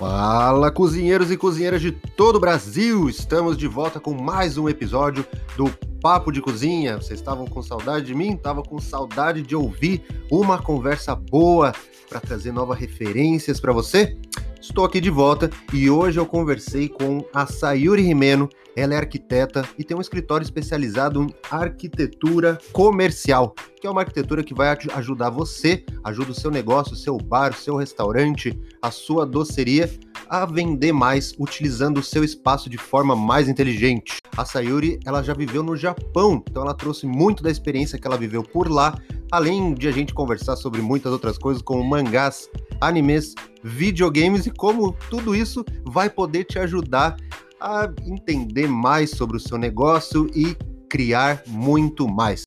Fala, 0.00 0.70
cozinheiros 0.70 1.30
e 1.30 1.36
cozinheiras 1.36 1.82
de 1.82 1.92
todo 1.92 2.36
o 2.36 2.40
Brasil! 2.40 3.06
Estamos 3.10 3.54
de 3.54 3.66
volta 3.66 4.00
com 4.00 4.14
mais 4.14 4.56
um 4.56 4.66
episódio 4.66 5.26
do 5.58 5.68
Papo 6.00 6.32
de 6.32 6.40
Cozinha. 6.40 6.96
Vocês 6.96 7.20
estavam 7.20 7.46
com 7.46 7.60
saudade 7.60 8.06
de 8.06 8.14
mim? 8.14 8.34
Tava 8.34 8.62
com 8.62 8.78
saudade 8.78 9.42
de 9.42 9.54
ouvir 9.54 10.02
uma 10.30 10.56
conversa 10.56 11.14
boa 11.14 11.74
para 12.08 12.18
trazer 12.18 12.50
novas 12.50 12.78
referências 12.78 13.60
para 13.60 13.74
você? 13.74 14.16
Estou 14.60 14.84
aqui 14.84 15.00
de 15.00 15.08
volta 15.08 15.48
e 15.72 15.88
hoje 15.88 16.20
eu 16.20 16.26
conversei 16.26 16.86
com 16.86 17.24
a 17.32 17.46
Sayuri 17.46 18.02
Rimeno. 18.02 18.46
Ela 18.76 18.92
é 18.92 18.98
arquiteta 18.98 19.66
e 19.78 19.82
tem 19.82 19.96
um 19.96 20.02
escritório 20.02 20.44
especializado 20.44 21.22
em 21.22 21.34
arquitetura 21.50 22.58
comercial, 22.70 23.54
que 23.80 23.86
é 23.86 23.90
uma 23.90 24.02
arquitetura 24.02 24.44
que 24.44 24.52
vai 24.52 24.76
ajudar 24.94 25.30
você, 25.30 25.82
ajuda 26.04 26.32
o 26.32 26.34
seu 26.34 26.50
negócio, 26.50 26.92
o 26.92 26.96
seu 26.96 27.16
bar, 27.16 27.52
o 27.52 27.56
seu 27.56 27.74
restaurante, 27.74 28.56
a 28.82 28.90
sua 28.90 29.24
doceria 29.24 29.90
a 30.30 30.46
vender 30.46 30.92
mais 30.92 31.34
utilizando 31.40 31.98
o 31.98 32.04
seu 32.04 32.22
espaço 32.22 32.70
de 32.70 32.78
forma 32.78 33.16
mais 33.16 33.48
inteligente. 33.48 34.18
A 34.36 34.44
Sayuri, 34.44 35.00
ela 35.04 35.24
já 35.24 35.34
viveu 35.34 35.60
no 35.60 35.76
Japão, 35.76 36.40
então 36.48 36.62
ela 36.62 36.72
trouxe 36.72 37.04
muito 37.04 37.42
da 37.42 37.50
experiência 37.50 37.98
que 37.98 38.06
ela 38.06 38.16
viveu 38.16 38.44
por 38.44 38.70
lá, 38.70 38.96
além 39.32 39.74
de 39.74 39.88
a 39.88 39.90
gente 39.90 40.14
conversar 40.14 40.54
sobre 40.54 40.80
muitas 40.80 41.12
outras 41.12 41.36
coisas 41.36 41.60
como 41.60 41.82
mangás, 41.82 42.48
animes, 42.80 43.34
videogames 43.64 44.46
e 44.46 44.52
como 44.52 44.96
tudo 45.10 45.34
isso 45.34 45.64
vai 45.84 46.08
poder 46.08 46.44
te 46.44 46.60
ajudar 46.60 47.16
a 47.60 47.90
entender 48.06 48.68
mais 48.68 49.10
sobre 49.10 49.36
o 49.36 49.40
seu 49.40 49.58
negócio 49.58 50.30
e 50.32 50.56
criar 50.88 51.42
muito 51.48 52.06
mais. 52.06 52.42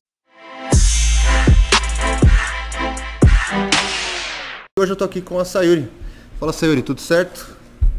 Hoje 4.78 4.90
eu 4.90 4.96
tô 4.96 5.04
aqui 5.04 5.20
com 5.20 5.38
a 5.38 5.44
Sayuri. 5.44 5.86
Fala 6.40 6.52
Sayuri, 6.52 6.82
tudo 6.82 7.00
certo? 7.00 7.53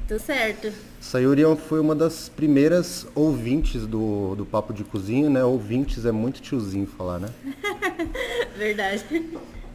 Tudo 0.08 0.20
certo. 0.20 0.72
Sayuri 1.02 1.44
é 1.44 1.56
foi 1.56 1.80
uma 1.80 1.96
das 1.96 2.30
primeiras 2.30 3.08
ouvintes 3.16 3.88
do, 3.88 4.36
do 4.36 4.46
Papo 4.46 4.72
de 4.72 4.84
Cozinha, 4.84 5.30
né? 5.30 5.44
Ouvintes 5.44 6.06
é 6.06 6.12
muito 6.12 6.42
tiozinho 6.42 6.86
falar, 6.86 7.20
né? 7.20 7.30
Verdade. 8.56 9.04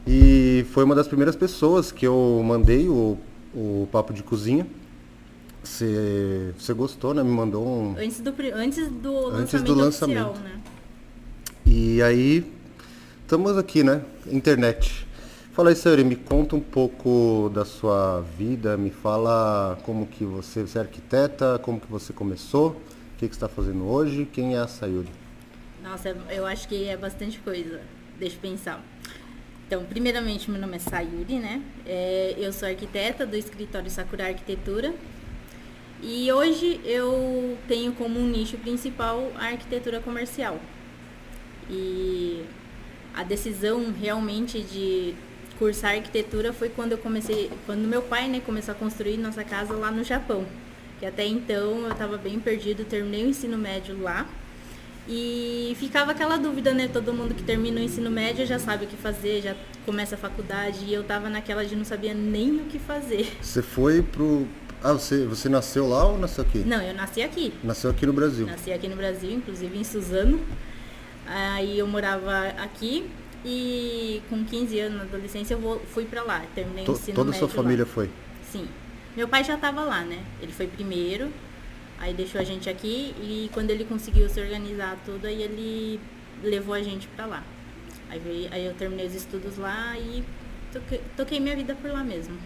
E 0.06 0.64
foi 0.72 0.84
uma 0.84 0.95
das 0.95 1.09
primeiras 1.09 1.34
pessoas 1.34 1.91
que 1.91 2.06
eu 2.06 2.41
mandei 2.45 2.89
o, 2.89 3.19
o 3.53 3.89
Papo 3.91 4.12
de 4.12 4.22
Cozinha. 4.22 4.67
Você, 5.64 6.55
gostou, 6.75 7.12
né? 7.12 7.22
Me 7.22 7.31
mandou 7.31 7.67
um. 7.67 7.97
Antes 7.98 8.20
do, 8.20 8.31
antes 8.55 8.89
do 8.89 9.27
Antes 9.27 9.53
lançamento, 9.53 9.65
do 9.67 9.75
lançamento. 9.75 10.27
oficial, 10.31 10.44
né? 10.44 10.61
E 11.67 12.00
aí, 12.03 12.50
estamos 13.22 13.59
aqui, 13.59 13.83
né? 13.83 14.03
Internet. 14.31 15.06
Fala 15.61 15.69
aí, 15.69 15.77
Sayuri, 15.77 16.05
me 16.05 16.16
conta 16.16 16.56
um 16.56 16.61
pouco 16.61 17.50
da 17.53 17.66
sua 17.66 18.22
vida, 18.39 18.78
me 18.78 18.89
fala 18.89 19.78
como 19.83 20.06
que 20.06 20.25
você, 20.25 20.62
você 20.62 20.78
é 20.78 20.80
arquiteta, 20.80 21.58
como 21.58 21.78
que 21.78 21.86
você 21.86 22.14
começou, 22.14 22.70
o 22.70 23.19
que, 23.19 23.28
que 23.28 23.34
você 23.36 23.44
está 23.44 23.47
fazendo 23.47 23.86
hoje, 23.86 24.27
quem 24.33 24.55
é 24.55 24.58
a 24.58 24.66
Sayuri? 24.66 25.11
Nossa, 25.83 26.16
eu 26.31 26.47
acho 26.47 26.66
que 26.66 26.88
é 26.88 26.97
bastante 26.97 27.38
coisa. 27.41 27.83
Deixa 28.19 28.36
eu 28.36 28.41
pensar. 28.41 28.83
Então, 29.66 29.84
primeiramente, 29.84 30.50
meu 30.50 30.58
nome 30.58 30.77
é 30.77 30.78
Sayuri, 30.78 31.38
né? 31.38 31.62
É, 31.84 32.36
eu 32.38 32.55
sou 32.55 32.66
arquiteta 32.66 33.27
do 33.27 33.36
escritório 33.36 33.91
Sakura 33.91 34.28
Arquitetura. 34.28 34.94
E 36.03 36.33
hoje 36.33 36.81
eu 36.86 37.58
tenho 37.69 37.92
como 37.92 38.19
um 38.19 38.27
nicho 38.27 38.56
principal 38.56 39.31
a 39.34 39.48
arquitetura 39.48 40.00
comercial. 40.00 40.58
E 41.69 42.47
a 43.14 43.22
decisão 43.22 43.92
realmente 43.92 44.62
de 44.62 45.14
cursar 45.61 45.94
arquitetura 45.94 46.55
foi 46.55 46.70
quando 46.70 46.92
eu 46.92 46.98
comecei, 46.98 47.50
quando 47.66 47.86
meu 47.86 48.00
pai, 48.00 48.28
né, 48.28 48.41
começou 48.44 48.72
a 48.72 48.75
construir 48.75 49.19
nossa 49.19 49.44
casa 49.44 49.75
lá 49.75 49.91
no 49.91 50.03
Japão. 50.03 50.47
Que 50.98 51.05
até 51.05 51.27
então 51.27 51.83
eu 51.83 51.92
estava 51.92 52.16
bem 52.16 52.41
perdido, 52.41 52.84
terminei 52.84 53.25
o 53.25 53.28
ensino 53.28 53.59
médio 53.59 54.00
lá. 54.03 54.26
E 55.06 55.76
ficava 55.78 56.12
aquela 56.12 56.37
dúvida, 56.37 56.72
né? 56.72 56.88
Todo 56.88 57.12
mundo 57.12 57.34
que 57.34 57.43
termina 57.43 57.81
o 57.81 57.84
ensino 57.84 58.10
médio 58.10 58.47
já 58.47 58.59
sabe 58.59 58.84
o 58.84 58.88
que 58.88 58.97
fazer, 58.97 59.43
já 59.43 59.56
começa 59.84 60.15
a 60.15 60.19
faculdade. 60.19 60.84
E 60.84 60.93
eu 60.93 61.03
tava 61.03 61.28
naquela 61.28 61.65
de 61.65 61.75
não 61.75 61.84
sabia 61.84 62.15
nem 62.15 62.56
o 62.56 62.65
que 62.65 62.78
fazer. 62.78 63.26
Você 63.41 63.62
foi 63.62 64.03
pro. 64.03 64.47
Ah, 64.82 64.93
você, 64.93 65.25
você 65.26 65.49
nasceu 65.49 65.88
lá 65.88 66.06
ou 66.06 66.19
nasceu 66.19 66.44
aqui? 66.44 66.59
Não, 66.59 66.81
eu 66.81 66.94
nasci 66.94 67.22
aqui. 67.22 67.53
Nasceu 67.65 67.91
aqui 67.91 68.06
no 68.06 68.12
Brasil. 68.12 68.47
Nasci 68.47 68.72
aqui 68.72 68.88
no 68.88 68.97
Brasil, 68.97 69.31
inclusive 69.32 69.76
em 69.76 69.84
Suzano. 69.84 70.41
Aí 71.26 71.78
eu 71.78 71.87
morava 71.87 72.49
aqui 72.59 73.10
e 73.45 74.23
com 74.28 74.45
15 74.45 74.78
anos 74.81 74.99
na 74.99 75.05
adolescência 75.05 75.55
eu 75.55 75.59
vou, 75.59 75.81
fui 75.81 76.05
para 76.05 76.23
lá. 76.23 76.43
Terminei 76.55 76.84
To, 76.84 76.93
o 76.93 76.95
ensino 76.95 77.15
toda 77.15 77.31
a 77.31 77.34
sua 77.34 77.49
família 77.49 77.84
lá. 77.84 77.91
foi? 77.91 78.11
Sim. 78.51 78.67
Meu 79.17 79.28
pai 79.28 79.43
já 79.45 79.55
estava 79.55 79.83
lá, 79.83 80.03
né? 80.03 80.23
Ele 80.41 80.53
foi 80.53 80.67
primeiro, 80.67 81.28
aí 81.99 82.15
deixou 82.15 82.41
a 82.41 82.45
gente 82.45 82.69
aqui 82.69 83.15
e 83.21 83.50
quando 83.53 83.71
ele 83.71 83.84
conseguiu 83.84 84.29
se 84.29 84.41
organizar 84.41 84.97
tudo, 85.05 85.27
aí 85.27 85.43
ele 85.43 86.00
levou 86.43 86.75
a 86.75 86.83
gente 86.83 87.06
para 87.09 87.27
lá. 87.27 87.43
Aí, 88.09 88.19
veio, 88.19 88.49
aí 88.53 88.67
eu 88.67 88.75
terminei 88.75 89.06
os 89.06 89.15
estudos 89.15 89.56
lá 89.56 89.97
e 89.99 90.25
toquei, 90.73 91.00
toquei 91.17 91.41
minha 91.41 91.55
vida 91.55 91.75
por 91.75 91.91
lá 91.91 92.03
mesmo. 92.03 92.37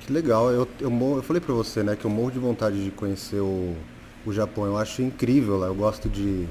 Que 0.00 0.12
legal. 0.12 0.50
Eu, 0.50 0.68
eu, 0.80 0.90
eu 1.16 1.22
falei 1.22 1.40
pra 1.40 1.52
você, 1.52 1.82
né, 1.82 1.96
que 1.96 2.04
eu 2.04 2.10
morro 2.10 2.30
de 2.30 2.38
vontade 2.38 2.84
de 2.84 2.90
conhecer 2.92 3.40
o, 3.40 3.74
o 4.24 4.32
Japão. 4.32 4.64
Eu 4.64 4.76
acho 4.76 5.02
incrível 5.02 5.58
lá. 5.58 5.66
Eu 5.66 5.74
gosto 5.74 6.08
de 6.08 6.46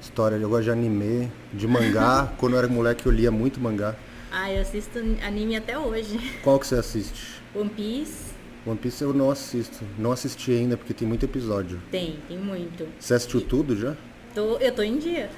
história, 0.00 0.36
eu 0.36 0.48
gosto 0.48 0.64
de 0.64 0.70
anime, 0.70 1.30
de 1.52 1.66
mangá. 1.66 2.32
Quando 2.38 2.54
eu 2.54 2.58
era 2.58 2.68
moleque 2.68 3.06
eu 3.06 3.12
lia 3.12 3.30
muito 3.30 3.60
mangá. 3.60 3.94
Ah, 4.30 4.52
eu 4.52 4.62
assisto 4.62 4.98
anime 5.24 5.56
até 5.56 5.78
hoje. 5.78 6.18
Qual 6.42 6.58
que 6.58 6.66
você 6.66 6.74
assiste? 6.76 7.40
One 7.54 7.70
Piece 7.70 8.26
One 8.66 8.76
Piece 8.76 9.02
eu 9.02 9.14
não 9.14 9.30
assisto. 9.30 9.84
Não 9.96 10.10
assisti 10.10 10.50
ainda 10.50 10.76
porque 10.76 10.92
tem 10.92 11.06
muito 11.06 11.24
episódio. 11.24 11.80
tem, 11.90 12.18
tem 12.28 12.36
muito. 12.36 12.86
Você 12.98 13.14
assistiu 13.14 13.40
tudo 13.40 13.76
já? 13.76 13.94
Tô, 14.34 14.58
eu 14.58 14.70
tô 14.72 14.82
em 14.82 14.98
dia. 14.98 15.30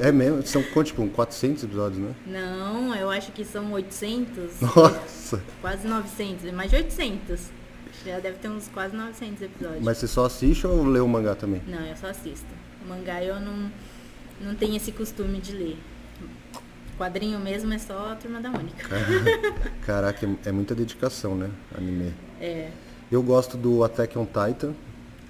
É 0.00 0.10
mesmo? 0.10 0.44
São 0.44 0.62
quanto, 0.62 0.88
tipo, 0.88 1.06
400 1.08 1.62
episódios, 1.62 2.00
né? 2.00 2.14
Não, 2.26 2.94
eu 2.96 3.08
acho 3.10 3.30
que 3.32 3.44
são 3.44 3.70
800, 3.72 4.60
Nossa! 4.62 5.40
quase 5.60 5.86
900, 5.86 6.50
mais 6.52 6.70
de 6.70 6.76
800. 6.76 7.40
Já 8.04 8.18
deve 8.18 8.38
ter 8.38 8.48
uns 8.48 8.66
quase 8.68 8.96
900 8.96 9.42
episódios. 9.42 9.84
Mas 9.84 9.98
você 9.98 10.08
só 10.08 10.24
assiste 10.24 10.66
ou 10.66 10.82
lê 10.84 11.00
o 11.00 11.06
mangá 11.06 11.34
também? 11.34 11.62
Não, 11.68 11.84
eu 11.84 11.94
só 11.96 12.08
assisto. 12.08 12.48
O 12.84 12.88
mangá 12.88 13.22
eu 13.22 13.38
não, 13.38 13.70
não 14.40 14.54
tenho 14.54 14.76
esse 14.76 14.92
costume 14.92 15.38
de 15.40 15.52
ler. 15.52 15.78
Quadrinho 16.98 17.38
mesmo 17.40 17.72
é 17.72 17.78
só 17.78 18.12
a 18.12 18.16
Turma 18.16 18.40
da 18.40 18.50
Mônica. 18.50 18.86
Caraca, 19.86 20.26
é- 20.26 20.48
é 20.48 20.52
muita 20.52 20.74
dedicação, 20.74 21.34
né? 21.34 21.50
Anime. 21.76 22.12
É. 22.40 22.68
Eu 23.10 23.22
gosto 23.22 23.56
do 23.56 23.82
Attack 23.82 24.18
on 24.18 24.26
Titan. 24.26 24.74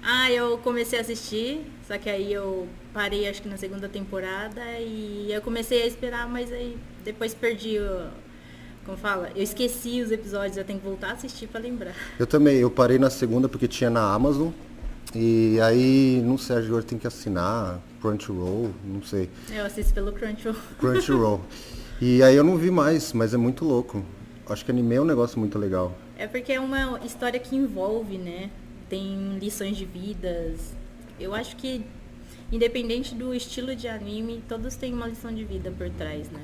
Ah, 0.03 0.31
eu 0.31 0.57
comecei 0.57 0.97
a 0.99 1.01
assistir, 1.01 1.61
só 1.87 1.97
que 1.97 2.09
aí 2.09 2.33
eu 2.33 2.67
parei 2.93 3.27
acho 3.29 3.41
que 3.41 3.47
na 3.47 3.57
segunda 3.57 3.87
temporada 3.87 4.61
e 4.79 5.31
eu 5.31 5.41
comecei 5.41 5.83
a 5.83 5.85
esperar, 5.87 6.27
mas 6.27 6.51
aí 6.51 6.77
depois 7.03 7.33
perdi 7.33 7.77
o. 7.79 8.07
Como 8.83 8.97
fala? 8.97 9.29
Eu 9.35 9.43
esqueci 9.43 10.01
os 10.01 10.11
episódios, 10.11 10.57
eu 10.57 10.65
tenho 10.65 10.79
que 10.79 10.85
voltar 10.85 11.09
a 11.09 11.13
assistir 11.13 11.47
pra 11.47 11.61
lembrar. 11.61 11.93
Eu 12.17 12.25
também, 12.25 12.57
eu 12.57 12.69
parei 12.71 12.97
na 12.97 13.11
segunda 13.11 13.47
porque 13.47 13.67
tinha 13.67 13.91
na 13.91 14.11
Amazon. 14.13 14.49
E 15.13 15.59
aí, 15.61 16.21
não 16.25 16.37
sei, 16.37 16.57
agora 16.57 16.83
tem 16.83 16.97
que 16.97 17.05
assinar 17.05 17.79
Crunchyroll, 17.99 18.71
não 18.85 19.03
sei. 19.03 19.29
Eu 19.49 19.65
assisto 19.65 19.93
pelo 19.93 20.13
Crunchyroll. 20.13 20.55
Crunchyroll. 20.79 21.41
e 22.01 22.23
aí 22.23 22.35
eu 22.35 22.43
não 22.43 22.57
vi 22.57 22.71
mais, 22.71 23.11
mas 23.11 23.33
é 23.33 23.37
muito 23.37 23.65
louco. 23.65 24.03
Acho 24.47 24.63
que 24.63 24.71
anime 24.71 24.95
é 24.95 25.01
um 25.01 25.05
negócio 25.05 25.37
muito 25.39 25.59
legal. 25.59 25.93
É 26.17 26.27
porque 26.27 26.53
é 26.53 26.59
uma 26.59 26.99
história 27.05 27.39
que 27.39 27.55
envolve, 27.55 28.17
né? 28.17 28.49
Tem 28.89 29.37
lições 29.39 29.75
de 29.75 29.85
vidas. 29.85 30.73
Eu 31.19 31.33
acho 31.33 31.55
que, 31.57 31.85
independente 32.51 33.13
do 33.13 33.33
estilo 33.33 33.75
de 33.75 33.87
anime, 33.87 34.41
todos 34.47 34.75
têm 34.75 34.93
uma 34.93 35.07
lição 35.07 35.33
de 35.33 35.43
vida 35.43 35.71
por 35.77 35.89
trás, 35.89 36.29
né? 36.29 36.41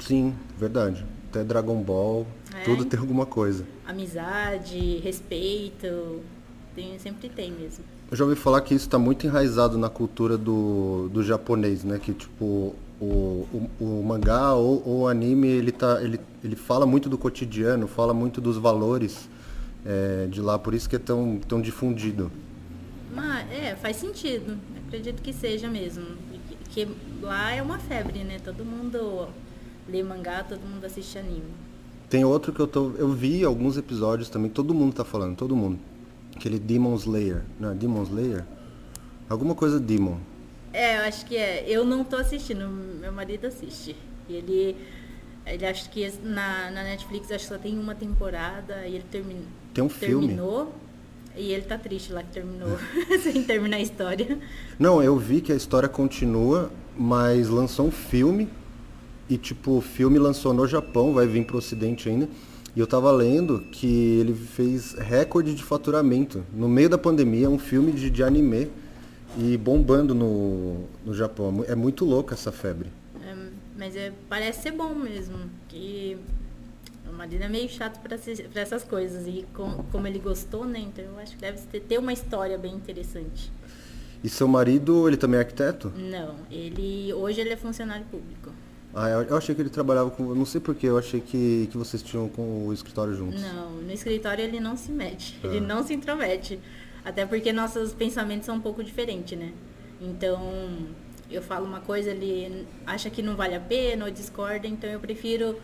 Sim, 0.00 0.34
verdade. 0.56 1.04
Até 1.30 1.44
Dragon 1.44 1.80
Ball, 1.82 2.26
É? 2.54 2.64
tudo 2.64 2.84
tem 2.84 2.98
alguma 2.98 3.26
coisa. 3.26 3.64
Amizade, 3.86 4.98
respeito, 4.98 6.20
tem, 6.74 6.98
sempre 6.98 7.28
tem 7.28 7.50
mesmo. 7.52 7.84
Eu 8.10 8.16
já 8.16 8.24
ouvi 8.24 8.36
falar 8.36 8.62
que 8.62 8.74
isso 8.74 8.86
está 8.86 8.98
muito 8.98 9.26
enraizado 9.26 9.76
na 9.76 9.90
cultura 9.90 10.38
do, 10.38 11.10
do 11.12 11.22
japonês, 11.22 11.84
né? 11.84 11.98
Que 12.02 12.14
tipo, 12.14 12.74
o, 13.00 13.04
o, 13.52 13.70
o 13.78 14.02
mangá 14.02 14.54
ou 14.54 14.82
o 14.86 15.08
anime, 15.08 15.46
ele, 15.46 15.70
tá, 15.70 16.02
ele, 16.02 16.18
ele 16.42 16.56
fala 16.56 16.86
muito 16.86 17.08
do 17.08 17.18
cotidiano, 17.18 17.86
fala 17.86 18.14
muito 18.14 18.40
dos 18.40 18.56
valores 18.56 19.28
é, 19.84 20.26
de 20.26 20.40
lá, 20.40 20.58
por 20.58 20.72
isso 20.72 20.88
que 20.88 20.96
é 20.96 20.98
tão, 20.98 21.38
tão 21.46 21.60
difundido. 21.60 22.32
Mas, 23.14 23.50
é, 23.52 23.76
faz 23.76 23.96
sentido. 23.96 24.56
Acredito 24.86 25.22
que 25.22 25.32
seja 25.32 25.68
mesmo. 25.68 26.06
Que, 26.70 26.86
que 26.86 26.96
lá 27.20 27.52
é 27.52 27.62
uma 27.62 27.78
febre, 27.78 28.24
né? 28.24 28.38
Todo 28.42 28.64
mundo 28.64 29.28
lê 29.86 30.02
mangá, 30.02 30.42
todo 30.42 30.60
mundo 30.60 30.84
assiste 30.84 31.18
anime. 31.18 31.50
Tem 32.08 32.24
outro 32.24 32.54
que 32.54 32.60
eu 32.60 32.66
tô. 32.66 32.92
Eu 32.96 33.12
vi 33.12 33.44
alguns 33.44 33.76
episódios 33.76 34.30
também, 34.30 34.50
todo 34.50 34.72
mundo 34.72 34.94
tá 34.94 35.04
falando, 35.04 35.36
todo 35.36 35.54
mundo. 35.54 35.78
Aquele 36.38 36.56
Demon 36.60 36.94
Slayer. 36.94 37.42
Não, 37.58 37.72
é 37.72 37.74
Demon 37.74 38.04
Slayer? 38.04 38.44
Alguma 39.28 39.56
coisa 39.56 39.80
Demon. 39.80 40.18
É, 40.72 40.98
eu 40.98 41.02
acho 41.02 41.26
que 41.26 41.36
é. 41.36 41.64
Eu 41.66 41.84
não 41.84 42.04
tô 42.04 42.14
assistindo, 42.14 42.68
meu 42.68 43.10
marido 43.12 43.48
assiste. 43.48 43.96
Ele, 44.30 44.76
ele 45.44 45.66
acha 45.66 45.88
que 45.88 46.08
na, 46.22 46.70
na 46.70 46.84
Netflix 46.84 47.32
acho 47.32 47.48
que 47.48 47.54
só 47.54 47.58
tem 47.58 47.76
uma 47.76 47.94
temporada 47.94 48.86
e 48.86 48.94
ele 48.94 49.04
termin, 49.10 49.42
Tem 49.74 49.82
um 49.82 49.88
filme? 49.88 50.28
terminou. 50.28 50.72
E 51.36 51.52
ele 51.52 51.62
tá 51.62 51.76
triste 51.76 52.12
lá 52.12 52.22
que 52.22 52.30
terminou, 52.32 52.78
sem 53.22 53.42
terminar 53.42 53.76
a 53.78 53.80
história. 53.80 54.38
Não, 54.78 55.02
eu 55.02 55.16
vi 55.18 55.40
que 55.40 55.52
a 55.52 55.56
história 55.56 55.88
continua, 55.88 56.70
mas 56.96 57.48
lançou 57.48 57.86
um 57.86 57.90
filme. 57.92 58.48
E 59.28 59.36
tipo, 59.36 59.72
o 59.72 59.80
filme 59.80 60.18
lançou 60.20 60.52
no 60.54 60.66
Japão, 60.68 61.12
vai 61.12 61.26
vir 61.26 61.44
pro 61.44 61.58
ocidente 61.58 62.08
ainda. 62.08 62.28
E 62.78 62.80
eu 62.80 62.86
tava 62.86 63.10
lendo 63.10 63.58
que 63.72 64.20
ele 64.20 64.32
fez 64.32 64.92
recorde 64.92 65.52
de 65.52 65.64
faturamento. 65.64 66.46
No 66.52 66.68
meio 66.68 66.88
da 66.88 66.96
pandemia, 66.96 67.50
um 67.50 67.58
filme 67.58 67.90
de, 67.90 68.08
de 68.08 68.22
anime 68.22 68.70
e 69.36 69.56
bombando 69.56 70.14
no, 70.14 70.84
no 71.04 71.12
Japão. 71.12 71.64
É 71.66 71.74
muito 71.74 72.04
louco 72.04 72.32
essa 72.32 72.52
febre. 72.52 72.88
É, 73.20 73.34
mas 73.76 73.96
é, 73.96 74.12
parece 74.28 74.62
ser 74.62 74.70
bom 74.70 74.94
mesmo. 74.94 75.38
Que 75.68 76.16
o 77.10 77.12
marido 77.12 77.42
é 77.42 77.48
meio 77.48 77.68
chato 77.68 77.98
para 77.98 78.14
essas 78.62 78.84
coisas. 78.84 79.26
E 79.26 79.44
com, 79.52 79.82
como 79.90 80.06
ele 80.06 80.20
gostou, 80.20 80.64
né? 80.64 80.78
Então 80.78 81.04
eu 81.04 81.18
acho 81.18 81.34
que 81.34 81.40
deve 81.40 81.58
ter, 81.62 81.80
ter 81.80 81.98
uma 81.98 82.12
história 82.12 82.56
bem 82.56 82.76
interessante. 82.76 83.50
E 84.22 84.28
seu 84.28 84.46
marido, 84.46 85.08
ele 85.08 85.16
também 85.16 85.38
é 85.38 85.40
arquiteto? 85.40 85.92
Não, 85.96 86.36
ele 86.48 87.12
hoje 87.12 87.40
ele 87.40 87.50
é 87.50 87.56
funcionário 87.56 88.06
público. 88.08 88.52
Ah, 88.94 89.08
eu 89.10 89.36
achei 89.36 89.54
que 89.54 89.60
ele 89.60 89.70
trabalhava 89.70 90.10
com. 90.10 90.34
Não 90.34 90.46
sei 90.46 90.60
porquê, 90.60 90.86
eu 90.86 90.98
achei 90.98 91.20
que, 91.20 91.68
que 91.70 91.76
vocês 91.76 92.02
tinham 92.02 92.28
com 92.28 92.66
o 92.66 92.72
escritório 92.72 93.14
juntos. 93.14 93.40
Não, 93.40 93.72
no 93.72 93.92
escritório 93.92 94.42
ele 94.42 94.58
não 94.60 94.76
se 94.76 94.90
mete, 94.90 95.38
ah. 95.44 95.48
ele 95.48 95.60
não 95.60 95.84
se 95.84 95.94
intromete. 95.94 96.58
Até 97.04 97.24
porque 97.24 97.52
nossos 97.52 97.92
pensamentos 97.92 98.46
são 98.46 98.56
um 98.56 98.60
pouco 98.60 98.82
diferentes, 98.82 99.38
né? 99.38 99.52
Então, 100.00 100.86
eu 101.30 101.42
falo 101.42 101.66
uma 101.66 101.80
coisa, 101.80 102.10
ele 102.10 102.66
acha 102.86 103.10
que 103.10 103.22
não 103.22 103.36
vale 103.36 103.54
a 103.54 103.60
pena 103.60 104.04
ou 104.04 104.10
discorda, 104.10 104.66
então 104.66 104.88
eu 104.88 105.00
prefiro 105.00 105.56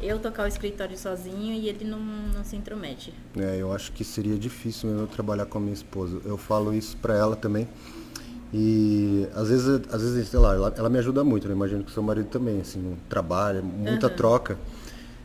eu 0.00 0.18
tocar 0.18 0.44
o 0.44 0.46
escritório 0.46 0.98
sozinho 0.98 1.54
e 1.54 1.68
ele 1.68 1.84
não, 1.84 2.00
não 2.00 2.44
se 2.44 2.56
intromete. 2.56 3.12
É, 3.36 3.56
eu 3.56 3.72
acho 3.72 3.92
que 3.92 4.04
seria 4.04 4.36
difícil 4.36 4.88
mesmo 4.90 5.04
eu 5.04 5.06
trabalhar 5.06 5.46
com 5.46 5.58
a 5.58 5.60
minha 5.60 5.72
esposa. 5.72 6.20
Eu 6.24 6.36
falo 6.36 6.74
isso 6.74 6.96
para 6.96 7.16
ela 7.16 7.36
também. 7.36 7.68
E 8.52 9.26
às 9.34 9.48
vezes, 9.48 9.80
às 9.90 10.02
vezes 10.02 10.28
sei 10.28 10.38
lá, 10.38 10.54
ela, 10.54 10.74
ela 10.76 10.90
me 10.90 10.98
ajuda 10.98 11.24
muito, 11.24 11.48
né? 11.48 11.54
Imagino 11.54 11.82
que 11.82 11.90
seu 11.90 12.02
marido 12.02 12.26
também, 12.26 12.60
assim, 12.60 12.78
no 12.78 12.96
trabalho, 13.08 13.64
muita 13.64 14.08
uhum. 14.08 14.16
troca. 14.16 14.58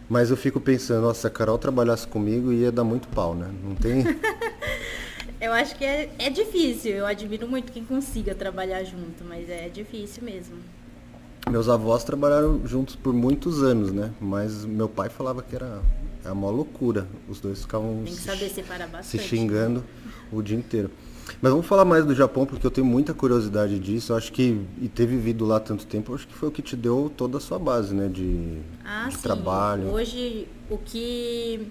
Mas 0.10 0.32
eu 0.32 0.38
fico 0.38 0.60
pensando, 0.62 1.02
nossa, 1.02 1.22
se 1.22 1.28
a 1.28 1.30
Carol 1.30 1.58
trabalhasse 1.58 2.08
comigo 2.08 2.54
ia 2.54 2.72
dar 2.72 2.86
muito 2.86 3.10
pau, 3.10 3.36
né? 3.36 3.52
Não 3.62 3.76
tem. 3.76 4.04
eu 5.42 5.52
acho 5.52 5.76
que 5.76 5.84
é, 5.84 6.10
é 6.18 6.30
difícil. 6.30 6.94
Eu 6.94 7.06
admiro 7.06 7.48
muito 7.48 7.72
quem 7.74 7.84
consiga 7.84 8.34
trabalhar 8.34 8.84
junto, 8.86 9.26
mas 9.28 9.50
é 9.50 9.68
difícil 9.68 10.24
mesmo. 10.24 10.56
Meus 11.50 11.68
avós 11.68 12.04
trabalharam 12.06 12.66
juntos 12.66 12.96
por 12.96 13.14
muitos 13.14 13.62
anos, 13.62 13.92
né? 13.92 14.12
Mas 14.20 14.64
meu 14.66 14.88
pai 14.88 15.10
falava 15.10 15.42
que 15.42 15.56
era, 15.56 15.82
era 16.24 16.34
uma 16.34 16.50
loucura. 16.50 17.08
Os 17.28 17.42
dois 17.42 17.62
ficavam 17.62 18.06
se, 18.06 19.04
se, 19.04 19.20
xingando 19.20 19.84
o 20.32 20.42
dia 20.42 20.58
inteiro. 20.58 20.90
Mas 21.42 21.52
vamos 21.52 21.66
falar 21.66 21.86
mais 21.86 22.06
do 22.06 22.16
Japão, 22.16 22.46
porque 22.46 22.66
eu 22.66 22.72
tenho 22.72 22.86
muita 22.86 23.14
curiosidade 23.14 23.80
disso. 23.80 24.12
Eu 24.12 24.18
acho 24.18 24.32
que, 24.32 24.62
e 24.82 24.88
ter 24.88 25.06
vivido 25.06 25.46
lá 25.46 25.60
tanto 25.60 25.86
tempo, 25.86 26.14
acho 26.14 26.28
que 26.28 26.34
foi 26.34 26.50
o 26.50 26.52
que 26.52 26.62
te 26.62 26.76
deu 26.76 27.12
toda 27.16 27.38
a 27.38 27.42
sua 27.42 27.60
base, 27.60 27.94
né? 27.94 28.08
De, 28.08 28.60
ah, 28.86 29.08
de 29.10 29.18
trabalho. 29.18 29.88
Hoje, 29.90 30.48
o 30.70 30.78
que. 30.78 31.68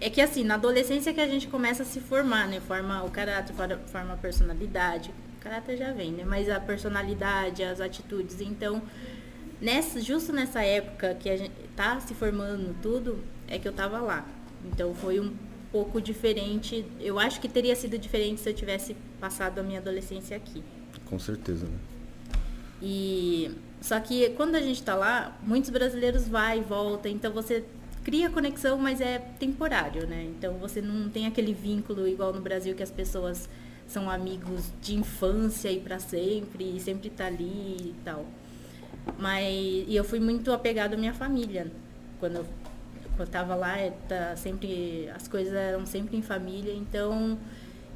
É 0.00 0.08
que 0.08 0.20
assim, 0.20 0.44
na 0.44 0.54
adolescência 0.54 1.12
que 1.12 1.20
a 1.20 1.26
gente 1.26 1.48
começa 1.48 1.82
a 1.82 1.86
se 1.86 2.00
formar, 2.00 2.46
né? 2.46 2.60
Forma 2.60 3.02
o 3.02 3.10
caráter, 3.10 3.54
forma 3.86 4.14
a 4.14 4.16
personalidade. 4.16 5.10
O 5.38 5.40
caráter 5.40 5.76
já 5.76 5.92
vem, 5.92 6.12
né? 6.12 6.24
Mas 6.26 6.48
a 6.48 6.60
personalidade, 6.60 7.62
as 7.64 7.80
atitudes. 7.80 8.40
Então, 8.40 8.80
nessa, 9.60 10.00
justo 10.00 10.32
nessa 10.32 10.62
época 10.62 11.14
que 11.14 11.28
a 11.28 11.36
gente 11.36 11.52
tá 11.74 11.98
se 12.00 12.14
formando 12.14 12.74
tudo, 12.80 13.18
é 13.48 13.58
que 13.58 13.66
eu 13.66 13.72
tava 13.72 13.98
lá. 13.98 14.24
Então 14.64 14.94
foi 14.94 15.20
um 15.20 15.32
pouco 15.70 16.00
diferente. 16.00 16.84
Eu 17.00 17.18
acho 17.18 17.40
que 17.40 17.48
teria 17.48 17.74
sido 17.76 17.98
diferente 17.98 18.40
se 18.40 18.48
eu 18.48 18.54
tivesse 18.54 18.96
passado 19.20 19.58
a 19.58 19.62
minha 19.62 19.78
adolescência 19.78 20.36
aqui. 20.36 20.62
Com 21.06 21.18
certeza, 21.18 21.66
né? 21.66 21.78
E 22.80 23.50
só 23.80 23.98
que 24.00 24.30
quando 24.30 24.54
a 24.54 24.60
gente 24.60 24.80
está 24.80 24.94
lá, 24.94 25.36
muitos 25.42 25.70
brasileiros 25.70 26.28
vai 26.28 26.58
e 26.58 26.62
volta, 26.62 27.08
então 27.08 27.32
você 27.32 27.64
cria 28.04 28.30
conexão, 28.30 28.78
mas 28.78 29.00
é 29.00 29.18
temporário, 29.18 30.06
né? 30.06 30.24
Então 30.36 30.54
você 30.54 30.80
não 30.80 31.08
tem 31.08 31.26
aquele 31.26 31.52
vínculo 31.52 32.06
igual 32.06 32.32
no 32.32 32.40
Brasil 32.40 32.74
que 32.74 32.82
as 32.82 32.90
pessoas 32.90 33.48
são 33.86 34.10
amigos 34.10 34.70
de 34.82 34.94
infância 34.94 35.70
e 35.70 35.80
para 35.80 35.98
sempre, 35.98 36.76
e 36.76 36.80
sempre 36.80 37.10
tá 37.10 37.26
ali 37.26 37.76
e 37.80 37.94
tal. 38.04 38.26
Mas 39.18 39.44
e 39.88 39.96
eu 39.96 40.04
fui 40.04 40.20
muito 40.20 40.52
apegado 40.52 40.94
à 40.94 40.96
minha 40.96 41.14
família 41.14 41.70
quando 42.20 42.36
eu 42.36 42.46
eu 43.22 43.26
estava 43.26 43.54
lá, 43.54 43.78
é, 43.78 43.90
tá 44.08 44.36
sempre 44.36 45.08
as 45.14 45.28
coisas 45.28 45.52
eram 45.52 45.84
sempre 45.86 46.16
em 46.16 46.22
família, 46.22 46.72
então 46.72 47.38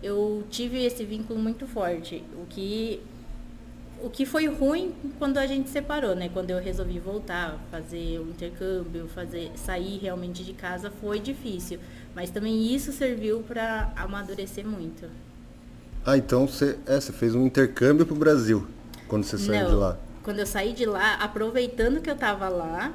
eu 0.02 0.44
tive 0.50 0.84
esse 0.84 1.04
vínculo 1.04 1.38
muito 1.38 1.66
forte. 1.66 2.24
O 2.34 2.46
que 2.46 3.00
o 4.02 4.10
que 4.10 4.26
foi 4.26 4.46
ruim 4.48 4.92
quando 5.19 5.38
a 5.38 5.46
gente 5.46 5.70
separou, 5.70 6.14
né? 6.16 6.28
Quando 6.32 6.50
eu 6.50 6.58
resolvi 6.58 6.98
voltar, 6.98 7.58
fazer 7.70 8.19
o 8.19 8.28
intercâmbio, 8.28 9.06
fazer 9.06 9.52
sair 9.54 9.98
realmente 9.98 10.42
de 10.42 10.52
casa 10.52 10.90
foi 10.90 11.20
difícil, 11.20 11.78
mas 12.14 12.28
também 12.28 12.75
isso 12.75 12.92
serviu 12.92 13.42
para 13.42 13.92
amadurecer 13.94 14.66
muito. 14.66 15.06
Ah, 16.04 16.16
então 16.16 16.48
você, 16.48 16.76
é, 16.84 17.00
você 17.00 17.12
fez 17.12 17.34
um 17.34 17.46
intercâmbio 17.46 18.04
para 18.04 18.14
o 18.14 18.18
Brasil 18.18 18.66
quando 19.06 19.22
você 19.22 19.38
saiu 19.38 19.62
Não, 19.62 19.70
de 19.70 19.76
lá? 19.76 19.98
Quando 20.25 20.40
eu 20.40 20.46
saí 20.46 20.72
de 20.72 20.84
lá, 20.84 21.14
aproveitando 21.14 22.00
que 22.00 22.10
eu 22.10 22.14
estava 22.14 22.48
lá, 22.48 22.92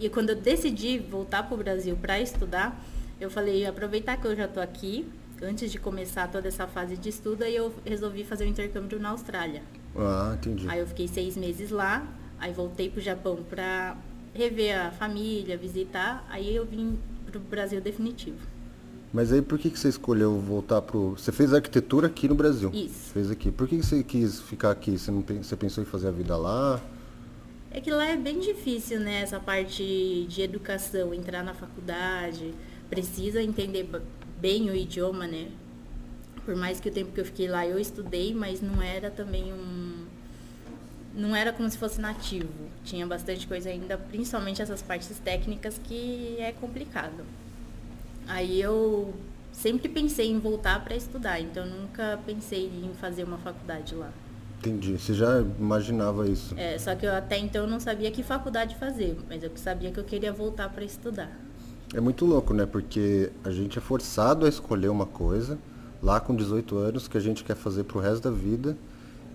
e 0.00 0.08
quando 0.08 0.30
eu 0.30 0.36
decidi 0.36 0.98
voltar 0.98 1.42
para 1.42 1.54
o 1.54 1.58
Brasil 1.58 1.96
para 1.96 2.20
estudar, 2.20 2.82
eu 3.20 3.30
falei, 3.30 3.66
aproveitar 3.66 4.16
que 4.16 4.26
eu 4.26 4.34
já 4.34 4.46
estou 4.46 4.62
aqui, 4.62 5.06
antes 5.42 5.70
de 5.70 5.78
começar 5.78 6.26
toda 6.28 6.48
essa 6.48 6.66
fase 6.66 6.96
de 6.96 7.10
estudo, 7.10 7.44
aí 7.44 7.54
eu 7.54 7.72
resolvi 7.84 8.24
fazer 8.24 8.44
o 8.44 8.46
um 8.46 8.50
intercâmbio 8.50 8.98
na 8.98 9.10
Austrália. 9.10 9.62
Ah, 9.94 10.34
entendi. 10.38 10.66
Aí 10.68 10.80
eu 10.80 10.86
fiquei 10.86 11.06
seis 11.06 11.36
meses 11.36 11.70
lá, 11.70 12.06
aí 12.38 12.52
voltei 12.52 12.88
para 12.88 12.98
o 12.98 13.02
Japão 13.02 13.38
para 13.48 13.96
rever 14.34 14.80
a 14.80 14.90
família, 14.90 15.56
visitar, 15.58 16.26
aí 16.30 16.54
eu 16.54 16.64
vim 16.64 16.98
para 17.26 17.38
o 17.38 17.40
Brasil 17.40 17.80
definitivo. 17.80 18.38
Mas 19.12 19.32
aí 19.32 19.42
por 19.42 19.58
que, 19.58 19.68
que 19.70 19.78
você 19.78 19.88
escolheu 19.88 20.38
voltar 20.38 20.80
pro. 20.82 21.10
Você 21.10 21.32
fez 21.32 21.52
arquitetura 21.52 22.06
aqui 22.06 22.28
no 22.28 22.34
Brasil? 22.34 22.70
Isso. 22.72 23.12
Fez 23.12 23.30
aqui. 23.30 23.50
Por 23.50 23.66
que, 23.66 23.78
que 23.78 23.84
você 23.84 24.04
quis 24.04 24.40
ficar 24.40 24.70
aqui? 24.70 24.96
Você, 24.96 25.10
não, 25.10 25.22
você 25.22 25.56
pensou 25.56 25.82
em 25.82 25.86
fazer 25.86 26.08
a 26.08 26.12
vida 26.12 26.36
lá? 26.36 26.80
É 27.72 27.80
que 27.80 27.90
lá 27.90 28.06
é 28.06 28.16
bem 28.16 28.40
difícil, 28.40 28.98
né? 28.98 29.20
Essa 29.22 29.38
parte 29.38 30.26
de 30.28 30.42
educação, 30.42 31.14
entrar 31.14 31.44
na 31.44 31.54
faculdade, 31.54 32.52
precisa 32.88 33.40
entender 33.40 33.88
bem 34.40 34.68
o 34.68 34.74
idioma, 34.74 35.26
né? 35.26 35.48
Por 36.44 36.56
mais 36.56 36.80
que 36.80 36.88
o 36.88 36.92
tempo 36.92 37.12
que 37.12 37.20
eu 37.20 37.24
fiquei 37.24 37.46
lá 37.46 37.64
eu 37.64 37.78
estudei, 37.78 38.34
mas 38.34 38.60
não 38.60 38.82
era 38.82 39.08
também 39.08 39.52
um. 39.52 40.04
Não 41.14 41.34
era 41.34 41.52
como 41.52 41.70
se 41.70 41.78
fosse 41.78 42.00
nativo. 42.00 42.52
Tinha 42.84 43.06
bastante 43.06 43.46
coisa 43.46 43.70
ainda, 43.70 43.96
principalmente 43.96 44.60
essas 44.60 44.82
partes 44.82 45.16
técnicas, 45.20 45.80
que 45.84 46.36
é 46.40 46.50
complicado. 46.52 47.24
Aí 48.26 48.60
eu 48.60 49.14
sempre 49.52 49.88
pensei 49.88 50.28
em 50.28 50.40
voltar 50.40 50.82
para 50.82 50.96
estudar, 50.96 51.40
então 51.40 51.64
nunca 51.66 52.18
pensei 52.26 52.66
em 52.66 52.92
fazer 52.94 53.22
uma 53.22 53.38
faculdade 53.38 53.94
lá. 53.94 54.12
Entendi. 54.60 54.98
Você 54.98 55.14
já 55.14 55.40
imaginava 55.58 56.28
isso? 56.28 56.54
É, 56.56 56.78
só 56.78 56.94
que 56.94 57.06
eu 57.06 57.14
até 57.14 57.38
então 57.38 57.66
não 57.66 57.80
sabia 57.80 58.10
que 58.10 58.22
faculdade 58.22 58.76
fazer, 58.76 59.16
mas 59.26 59.42
eu 59.42 59.50
sabia 59.56 59.90
que 59.90 59.98
eu 59.98 60.04
queria 60.04 60.32
voltar 60.32 60.68
para 60.68 60.84
estudar. 60.84 61.30
É 61.94 62.00
muito 62.00 62.26
louco, 62.26 62.52
né? 62.52 62.66
Porque 62.66 63.32
a 63.42 63.50
gente 63.50 63.78
é 63.78 63.80
forçado 63.80 64.44
a 64.44 64.48
escolher 64.48 64.88
uma 64.88 65.06
coisa 65.06 65.58
lá 66.02 66.20
com 66.20 66.36
18 66.36 66.76
anos 66.76 67.08
que 67.08 67.16
a 67.16 67.20
gente 67.20 67.42
quer 67.42 67.56
fazer 67.56 67.84
pro 67.84 68.00
resto 68.00 68.22
da 68.24 68.30
vida 68.30 68.76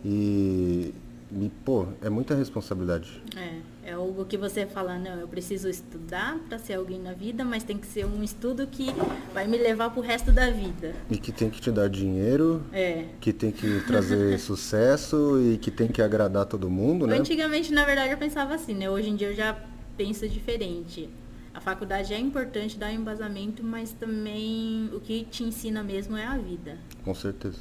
e, 0.06 0.94
e 1.38 1.50
pô, 1.64 1.88
é 2.02 2.10
muita 2.10 2.34
responsabilidade. 2.34 3.22
É, 3.36 3.90
é 3.90 3.94
algo 3.94 4.26
que 4.26 4.38
você 4.38 4.66
fala, 4.66 4.98
não, 4.98 5.20
eu 5.20 5.28
preciso 5.28 5.70
estudar 5.70 6.38
para 6.48 6.58
ser 6.58 6.76
alguém 6.76 7.00
na 7.00 7.12
vida, 7.12 7.44
mas 7.44 7.64
tem 7.64 7.78
que 7.78 7.86
ser 7.86 8.06
um 8.06 8.24
estudo 8.24 8.66
que 8.68 8.88
vai 9.34 9.46
me 9.46 9.58
levar 9.58 9.90
pro 9.90 10.02
resto 10.02 10.32
da 10.32 10.50
vida. 10.50 10.96
E 11.10 11.18
que 11.18 11.32
tem 11.32 11.50
que 11.50 11.60
te 11.60 11.72
dar 11.72 11.90
dinheiro, 11.90 12.64
é. 12.72 13.06
que 13.20 13.34
tem 13.34 13.52
que 13.52 13.82
trazer 13.86 14.38
sucesso 14.40 15.42
e 15.42 15.58
que 15.58 15.70
tem 15.70 15.88
que 15.88 16.02
agradar 16.02 16.46
todo 16.46 16.70
mundo, 16.70 17.06
né? 17.06 17.18
Antigamente, 17.18 17.74
na 17.74 17.84
verdade, 17.84 18.12
eu 18.12 18.18
pensava 18.18 18.56
assim, 18.56 18.74
né? 18.74 18.90
Hoje 18.90 19.10
em 19.10 19.16
dia 19.16 19.28
eu 19.28 19.36
já 19.36 19.58
penso 19.98 20.28
diferente. 20.28 21.10
A 21.54 21.62
faculdade 21.62 22.14
é 22.14 22.20
importante 22.20 22.78
um 22.82 22.90
embasamento, 22.90 23.64
mas 23.64 23.94
também 23.94 24.90
o 24.94 25.00
que 25.00 25.26
te 25.26 25.44
ensina 25.44 25.82
mesmo 25.84 26.18
é 26.18 26.26
a 26.26 26.38
vida. 26.38 26.78
Com 27.04 27.16
certeza. 27.16 27.60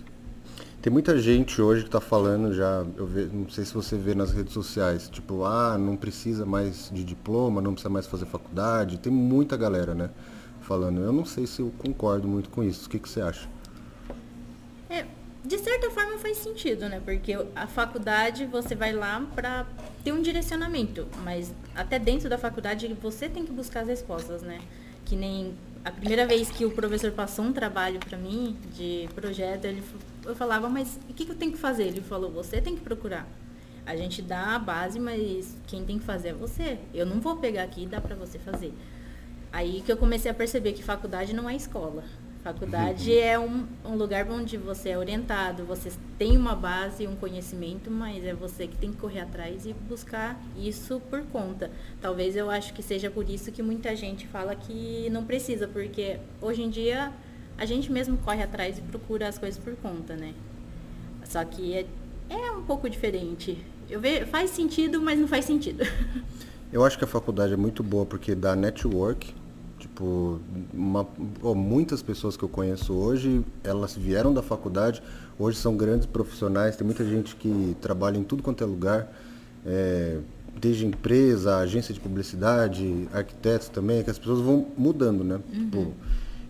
Tem 0.85 0.93
muita 0.93 1.19
gente 1.19 1.63
hoje 1.63 1.81
que 1.81 1.89
está 1.89 1.99
falando 1.99 2.53
já, 2.53 2.85
eu 2.99 3.07
ve, 3.07 3.25
não 3.33 3.49
sei 3.49 3.65
se 3.65 3.73
você 3.73 3.97
vê 3.97 4.15
nas 4.15 4.33
redes 4.33 4.53
sociais, 4.53 5.09
tipo, 5.09 5.43
ah, 5.43 5.79
não 5.79 5.97
precisa 5.97 6.45
mais 6.45 6.91
de 6.93 7.03
diploma, 7.03 7.63
não 7.63 7.73
precisa 7.73 7.89
mais 7.89 8.07
fazer 8.07 8.27
faculdade. 8.27 8.99
Tem 8.99 9.11
muita 9.11 9.57
galera, 9.57 9.95
né, 9.95 10.11
falando. 10.61 11.01
Eu 11.01 11.11
não 11.11 11.25
sei 11.25 11.47
se 11.47 11.63
eu 11.63 11.73
concordo 11.79 12.29
muito 12.29 12.51
com 12.51 12.63
isso. 12.63 12.87
O 12.87 12.91
que, 12.91 12.99
que 12.99 13.09
você 13.09 13.23
acha? 13.23 13.49
É, 14.91 15.07
de 15.43 15.57
certa 15.57 15.91
forma 15.91 16.19
faz 16.19 16.37
sentido, 16.37 16.87
né? 16.87 17.01
Porque 17.03 17.33
a 17.57 17.67
faculdade 17.67 18.45
você 18.45 18.75
vai 18.75 18.93
lá 18.93 19.27
para 19.35 19.65
ter 20.05 20.13
um 20.13 20.21
direcionamento, 20.21 21.09
mas 21.25 21.51
até 21.75 21.99
dentro 21.99 22.29
da 22.29 22.37
faculdade 22.37 22.95
você 23.01 23.27
tem 23.27 23.47
que 23.47 23.53
buscar 23.53 23.81
as 23.81 23.89
respostas, 23.89 24.43
né? 24.43 24.61
Que 25.07 25.17
nem 25.17 25.55
a 25.83 25.91
primeira 25.91 26.27
vez 26.27 26.51
que 26.51 26.67
o 26.67 26.71
professor 26.71 27.11
passou 27.13 27.45
um 27.45 27.55
trabalho 27.55 28.01
para 28.01 28.19
mim 28.19 28.55
de 28.75 29.09
projeto, 29.15 29.65
ele, 29.65 29.83
eu 30.25 30.35
falava, 30.35 30.69
mas 30.69 30.99
o 31.09 31.15
que, 31.15 31.25
que 31.25 31.33
eu 31.33 31.37
tenho 31.37 31.53
que 31.53 31.59
fazer? 31.59 31.85
Ele 31.85 32.01
falou, 32.01 32.31
você 32.31 32.61
tem 32.61 32.75
que 32.75 32.81
procurar. 32.81 33.27
A 33.87 33.95
gente 33.97 34.23
dá 34.23 34.55
a 34.55 34.59
base, 34.59 34.99
mas 34.99 35.57
quem 35.67 35.85
tem 35.85 35.99
que 35.99 36.05
fazer 36.05 36.29
é 36.29 36.33
você. 36.33 36.79
Eu 36.93 37.05
não 37.05 37.21
vou 37.21 37.37
pegar 37.37 37.65
aqui 37.65 37.83
e 37.83 37.87
dar 37.87 38.01
para 38.01 38.17
você 38.17 38.39
fazer. 38.39 38.73
Aí 39.53 39.83
que 39.85 39.93
eu 39.93 39.97
comecei 39.97 40.31
a 40.31 40.35
perceber 40.35 40.73
que 40.73 40.83
faculdade 40.83 41.35
não 41.35 41.49
é 41.49 41.55
escola. 41.55 42.03
Faculdade 42.43 43.11
uhum. 43.11 43.19
é 43.19 43.39
um, 43.39 43.67
um, 43.87 43.95
lugar 43.95 44.31
onde 44.31 44.59
você 44.59 44.91
é 44.91 44.99
orientado, 44.99 45.65
você 45.65 45.91
tem 46.19 46.37
uma 46.37 46.55
base, 46.55 47.07
um 47.07 47.17
conhecimento, 47.17 47.91
mas 47.91 48.23
é 48.23 48.35
você 48.35 48.67
que 48.67 48.77
tem 48.77 48.93
que 48.93 48.99
correr 48.99 49.21
atrás 49.21 49.65
e 49.65 49.73
buscar 49.73 50.39
isso 50.55 51.01
por 51.09 51.23
conta. 51.23 51.71
Talvez 52.03 52.37
eu 52.37 52.51
acho 52.51 52.75
que 52.75 52.83
seja 52.83 53.11
por 53.11 53.31
isso 53.31 53.51
que 53.51 53.63
muita 53.63 53.97
gente 53.97 54.27
fala 54.27 54.55
que 54.55 55.09
não 55.11 55.25
precisa, 55.25 55.67
porque 55.67 56.19
hoje 56.43 56.63
em 56.63 56.69
dia 56.69 57.15
a 57.59 57.65
gente 57.65 57.91
mesmo 57.91 58.17
corre 58.19 58.43
atrás 58.43 58.79
e 58.79 58.81
procura 58.81 59.29
as 59.29 59.39
coisas 59.39 59.59
por 59.63 59.75
conta, 59.77 60.15
né? 60.15 60.35
Só 61.25 61.45
que 61.45 61.75
é, 61.75 61.87
é 62.29 62.53
um 62.53 62.63
pouco 62.63 62.89
diferente. 62.89 63.65
Eu 63.89 64.01
vejo, 64.01 64.27
faz 64.27 64.51
sentido, 64.51 65.01
mas 65.01 65.19
não 65.19 65.29
faz 65.29 65.45
sentido. 65.45 65.85
Eu 66.73 66.85
acho 66.85 66.99
que 66.99 67.05
a 67.05 67.07
faculdade 67.07 67.53
é 67.53 67.57
muito 67.57 67.85
boa 67.85 68.05
porque 68.05 68.35
dá 68.35 68.57
network, 68.57 69.33
Tipo, 69.85 70.41
uma, 70.73 71.07
oh, 71.43 71.55
muitas 71.55 72.01
pessoas 72.01 72.39
que 72.39 72.43
eu 72.43 72.49
conheço 72.49 72.95
hoje, 72.95 73.45
elas 73.63 73.95
vieram 73.95 74.33
da 74.33 74.41
faculdade, 74.41 75.03
hoje 75.39 75.59
são 75.59 75.77
grandes 75.77 76.07
profissionais, 76.07 76.75
tem 76.75 76.87
muita 76.87 77.05
gente 77.05 77.37
que 77.37 77.77
trabalha 77.83 78.17
em 78.17 78.25
tudo 78.25 78.43
quanto 78.43 78.65
é 78.65 78.67
lugar, 78.67 79.13
é, 79.67 80.21
desde 80.59 80.87
empresa, 80.87 81.59
agência 81.59 81.93
de 81.93 82.01
publicidade, 82.01 83.07
arquitetos 83.13 83.69
também, 83.69 84.03
que 84.03 84.09
as 84.09 84.19
pessoas 84.19 84.41
vão 84.41 84.69
mudando, 84.75 85.23
né? 85.23 85.35
Uhum. 85.35 85.65
Tipo, 85.65 85.93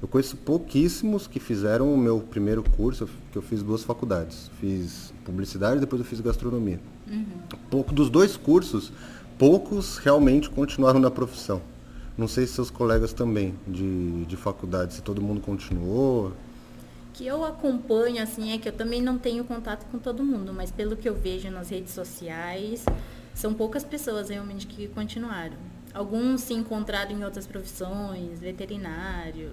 eu 0.05 0.09
conheço 0.09 0.37
pouquíssimos 0.37 1.27
que 1.27 1.41
fizeram 1.41 1.93
o 1.95 1.97
meu 1.97 2.21
primeiro 2.21 2.63
curso, 2.63 3.09
que 3.33 3.39
eu 3.39 3.41
fiz 3.41 3.63
duas 3.63 3.83
faculdades. 3.83 4.51
Fiz 4.61 5.15
publicidade, 5.25 5.81
depois 5.81 5.99
eu 5.99 6.05
fiz 6.05 6.21
gastronomia. 6.21 6.79
Uhum. 7.11 7.25
Pouco 7.71 7.91
dos 7.91 8.11
dois 8.11 8.37
cursos, 8.37 8.93
poucos 9.39 9.97
realmente 9.97 10.51
continuaram 10.51 11.01
na 11.01 11.11
profissão. 11.11 11.63
Não 12.19 12.29
sei 12.29 12.47
se 12.47 12.53
seus 12.53 12.69
colegas 12.69 13.15
também 13.15 13.55
de, 13.67 14.27
de 14.27 14.37
faculdade, 14.37 14.93
se 14.93 15.01
todo 15.01 15.23
mundo 15.23 15.41
continuou. 15.41 16.35
Que 17.15 17.27
eu 17.27 17.43
acompanho, 17.43 18.23
assim, 18.23 18.53
é 18.53 18.59
que 18.59 18.69
eu 18.69 18.75
também 18.75 19.01
não 19.01 19.17
tenho 19.17 19.43
contato 19.43 19.87
com 19.87 19.99
todo 19.99 20.23
mundo, 20.23 20.53
mas 20.53 20.71
pelo 20.71 20.99
que 20.99 21.09
eu 21.09 21.15
vejo 21.15 21.51
nas 21.51 21.71
redes 21.71 21.95
sociais, 21.95 22.85
são 23.33 23.55
poucas 23.55 23.83
pessoas 23.83 24.29
realmente 24.29 24.67
que 24.67 24.87
continuaram. 24.87 25.57
Alguns 25.95 26.43
se 26.43 26.53
encontraram 26.53 27.13
em 27.13 27.25
outras 27.25 27.47
profissões, 27.47 28.39
veterinário, 28.41 29.53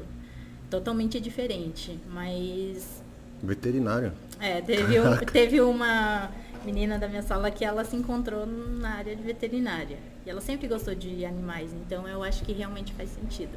totalmente 0.72 1.20
diferente, 1.20 2.00
mas... 2.10 3.04
Veterinário? 3.44 4.14
É, 4.40 4.62
teve, 4.62 5.00
um, 5.00 5.18
teve 5.18 5.62
uma 5.62 6.32
menina 6.66 6.98
da 6.98 7.08
minha 7.08 7.22
sala 7.22 7.52
que 7.52 7.66
ela 7.66 7.84
se 7.84 7.96
encontrou 7.96 8.46
na 8.46 8.96
área 8.96 9.16
de 9.16 9.22
veterinária. 9.22 9.98
E 10.26 10.30
ela 10.30 10.40
sempre 10.40 10.68
gostou 10.68 10.96
de 10.96 11.26
animais, 11.26 11.72
então 11.74 12.08
eu 12.08 12.24
acho 12.24 12.44
que 12.46 12.54
realmente 12.54 12.94
faz 12.94 13.10
sentido. 13.10 13.52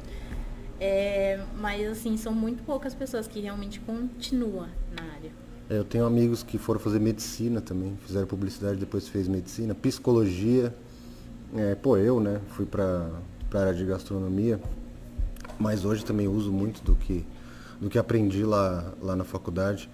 É, 0.79 1.41
mas 1.57 1.87
assim, 1.87 2.17
são 2.17 2.33
muito 2.33 2.61
poucas 2.63 2.93
pessoas 2.93 3.27
que 3.27 3.39
realmente 3.39 3.79
continuam 3.79 4.67
na 4.93 5.03
área. 5.13 5.31
É, 5.69 5.77
eu 5.77 5.85
tenho 5.85 6.05
amigos 6.05 6.43
que 6.43 6.57
foram 6.57 6.79
fazer 6.79 6.99
medicina 6.99 7.61
também, 7.61 7.97
fizeram 8.05 8.27
publicidade, 8.27 8.77
depois 8.77 9.07
fez 9.07 9.27
medicina, 9.27 9.73
psicologia. 9.73 10.75
É, 11.55 11.75
pô, 11.75 11.95
eu, 11.95 12.19
né, 12.19 12.41
fui 12.49 12.65
para 12.65 13.09
a 13.53 13.57
área 13.57 13.73
de 13.73 13.85
gastronomia, 13.85 14.59
mas 15.59 15.85
hoje 15.85 16.03
também 16.03 16.27
uso 16.27 16.51
muito 16.51 16.83
do 16.83 16.95
que, 16.95 17.25
do 17.79 17.89
que 17.89 17.97
aprendi 17.97 18.43
lá, 18.43 18.93
lá 19.01 19.15
na 19.15 19.23
faculdade. 19.23 19.89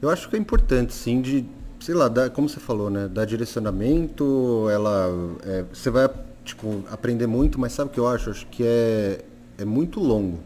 Eu 0.00 0.10
acho 0.10 0.28
que 0.28 0.36
é 0.36 0.38
importante, 0.38 0.92
sim, 0.92 1.20
de 1.20 1.46
sei 1.80 1.94
lá, 1.94 2.08
dá, 2.08 2.28
como 2.28 2.48
você 2.48 2.60
falou, 2.60 2.90
né? 2.90 3.08
Dá 3.08 3.24
direcionamento, 3.24 4.68
ela. 4.70 5.08
É, 5.44 5.64
você 5.72 5.90
vai, 5.90 6.10
tipo, 6.44 6.84
aprender 6.90 7.26
muito, 7.26 7.58
mas 7.58 7.72
sabe 7.72 7.90
o 7.90 7.92
que 7.92 8.00
eu 8.00 8.08
acho? 8.08 8.30
Acho 8.30 8.46
que 8.48 8.64
é, 8.64 9.24
é 9.58 9.64
muito 9.64 10.00
longo. 10.00 10.38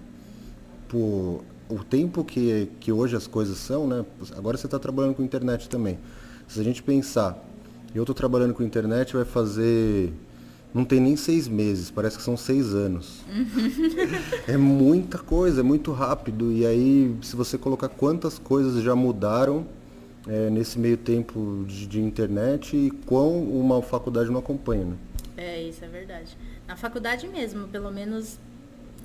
Por 0.88 1.42
o 1.70 1.84
tempo 1.84 2.24
que, 2.24 2.68
que 2.80 2.90
hoje 2.90 3.16
as 3.16 3.26
coisas 3.26 3.56
são, 3.56 3.86
né? 3.86 4.04
Agora 4.36 4.56
você 4.56 4.66
está 4.66 4.78
trabalhando 4.78 5.14
com 5.14 5.22
internet 5.22 5.68
também. 5.68 5.98
Se 6.48 6.60
a 6.60 6.64
gente 6.64 6.82
pensar, 6.82 7.38
eu 7.94 8.02
estou 8.02 8.14
trabalhando 8.14 8.52
com 8.54 8.62
internet, 8.62 9.14
vai 9.14 9.24
fazer. 9.24 10.12
Não 10.72 10.84
tem 10.84 11.00
nem 11.00 11.16
seis 11.16 11.48
meses, 11.48 11.90
parece 11.90 12.16
que 12.16 12.22
são 12.22 12.36
seis 12.36 12.74
anos. 12.74 13.24
é 14.46 14.56
muita 14.56 15.18
coisa, 15.18 15.60
é 15.60 15.62
muito 15.64 15.90
rápido. 15.90 16.52
E 16.52 16.64
aí, 16.64 17.16
se 17.22 17.34
você 17.34 17.58
colocar 17.58 17.88
quantas 17.88 18.38
coisas 18.38 18.82
já 18.82 18.94
mudaram, 18.94 19.66
é, 20.28 20.48
nesse 20.50 20.78
meio 20.78 20.96
tempo 20.96 21.64
de, 21.66 21.86
de, 21.86 22.00
internet 22.00 22.76
e 22.76 22.90
quão 23.06 23.42
uma 23.42 23.82
faculdade 23.82 24.30
não 24.30 24.38
acompanha, 24.38 24.84
né? 24.84 24.96
É, 25.36 25.62
isso 25.62 25.84
é 25.84 25.88
verdade. 25.88 26.36
Na 26.68 26.76
faculdade 26.76 27.26
mesmo, 27.26 27.66
pelo 27.68 27.90
menos 27.90 28.38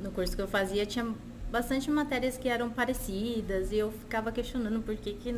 no 0.03 0.11
curso 0.11 0.35
que 0.35 0.41
eu 0.41 0.47
fazia, 0.47 0.85
tinha 0.85 1.07
bastante 1.51 1.89
matérias 1.89 2.37
que 2.37 2.49
eram 2.49 2.69
parecidas 2.69 3.71
e 3.71 3.77
eu 3.77 3.91
ficava 3.91 4.31
questionando 4.31 4.81
por 4.81 4.95
que, 4.95 5.13
que 5.13 5.33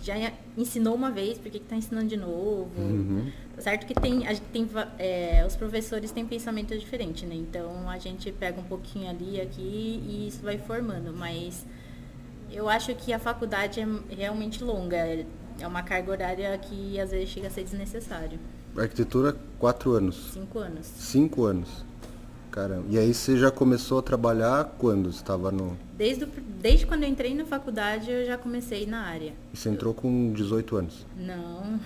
já 0.00 0.32
ensinou 0.56 0.94
uma 0.94 1.10
vez, 1.10 1.38
por 1.38 1.50
que 1.50 1.58
está 1.58 1.76
ensinando 1.76 2.08
de 2.08 2.16
novo. 2.16 2.70
Uhum. 2.78 3.30
Certo 3.58 3.86
que 3.86 3.94
tem, 3.94 4.26
a 4.26 4.34
gente 4.34 4.46
tem 4.52 4.68
é, 4.98 5.44
os 5.46 5.56
professores 5.56 6.10
têm 6.10 6.26
pensamento 6.26 6.76
diferente, 6.76 7.24
né? 7.24 7.34
Então 7.34 7.88
a 7.88 7.98
gente 7.98 8.30
pega 8.32 8.60
um 8.60 8.64
pouquinho 8.64 9.08
ali, 9.08 9.40
aqui 9.40 10.02
e 10.06 10.28
isso 10.28 10.42
vai 10.42 10.58
formando, 10.58 11.12
mas 11.12 11.64
eu 12.50 12.68
acho 12.68 12.94
que 12.94 13.12
a 13.12 13.18
faculdade 13.18 13.80
é 13.80 13.86
realmente 14.14 14.62
longa. 14.62 14.96
É 15.58 15.66
uma 15.66 15.82
carga 15.82 16.10
horária 16.10 16.58
que 16.58 17.00
às 17.00 17.10
vezes 17.10 17.30
chega 17.30 17.48
a 17.48 17.50
ser 17.50 17.64
desnecessário. 17.64 18.38
Arquitetura, 18.76 19.34
quatro 19.58 19.92
anos. 19.92 20.32
Cinco 20.32 20.58
anos. 20.58 20.86
Cinco 20.86 21.44
anos. 21.44 21.84
Caramba. 22.56 22.86
E 22.88 22.98
aí 22.98 23.12
você 23.12 23.36
já 23.36 23.50
começou 23.50 23.98
a 23.98 24.02
trabalhar 24.02 24.64
quando? 24.78 25.10
Estava 25.10 25.52
no. 25.52 25.76
Desde, 25.94 26.26
desde 26.58 26.86
quando 26.86 27.02
eu 27.02 27.08
entrei 27.10 27.34
na 27.34 27.44
faculdade 27.44 28.10
eu 28.10 28.24
já 28.24 28.38
comecei 28.38 28.86
na 28.86 29.02
área. 29.02 29.34
E 29.52 29.56
você 29.58 29.68
entrou 29.68 29.92
com 29.92 30.32
18 30.32 30.76
anos? 30.76 31.06
Não. 31.14 31.78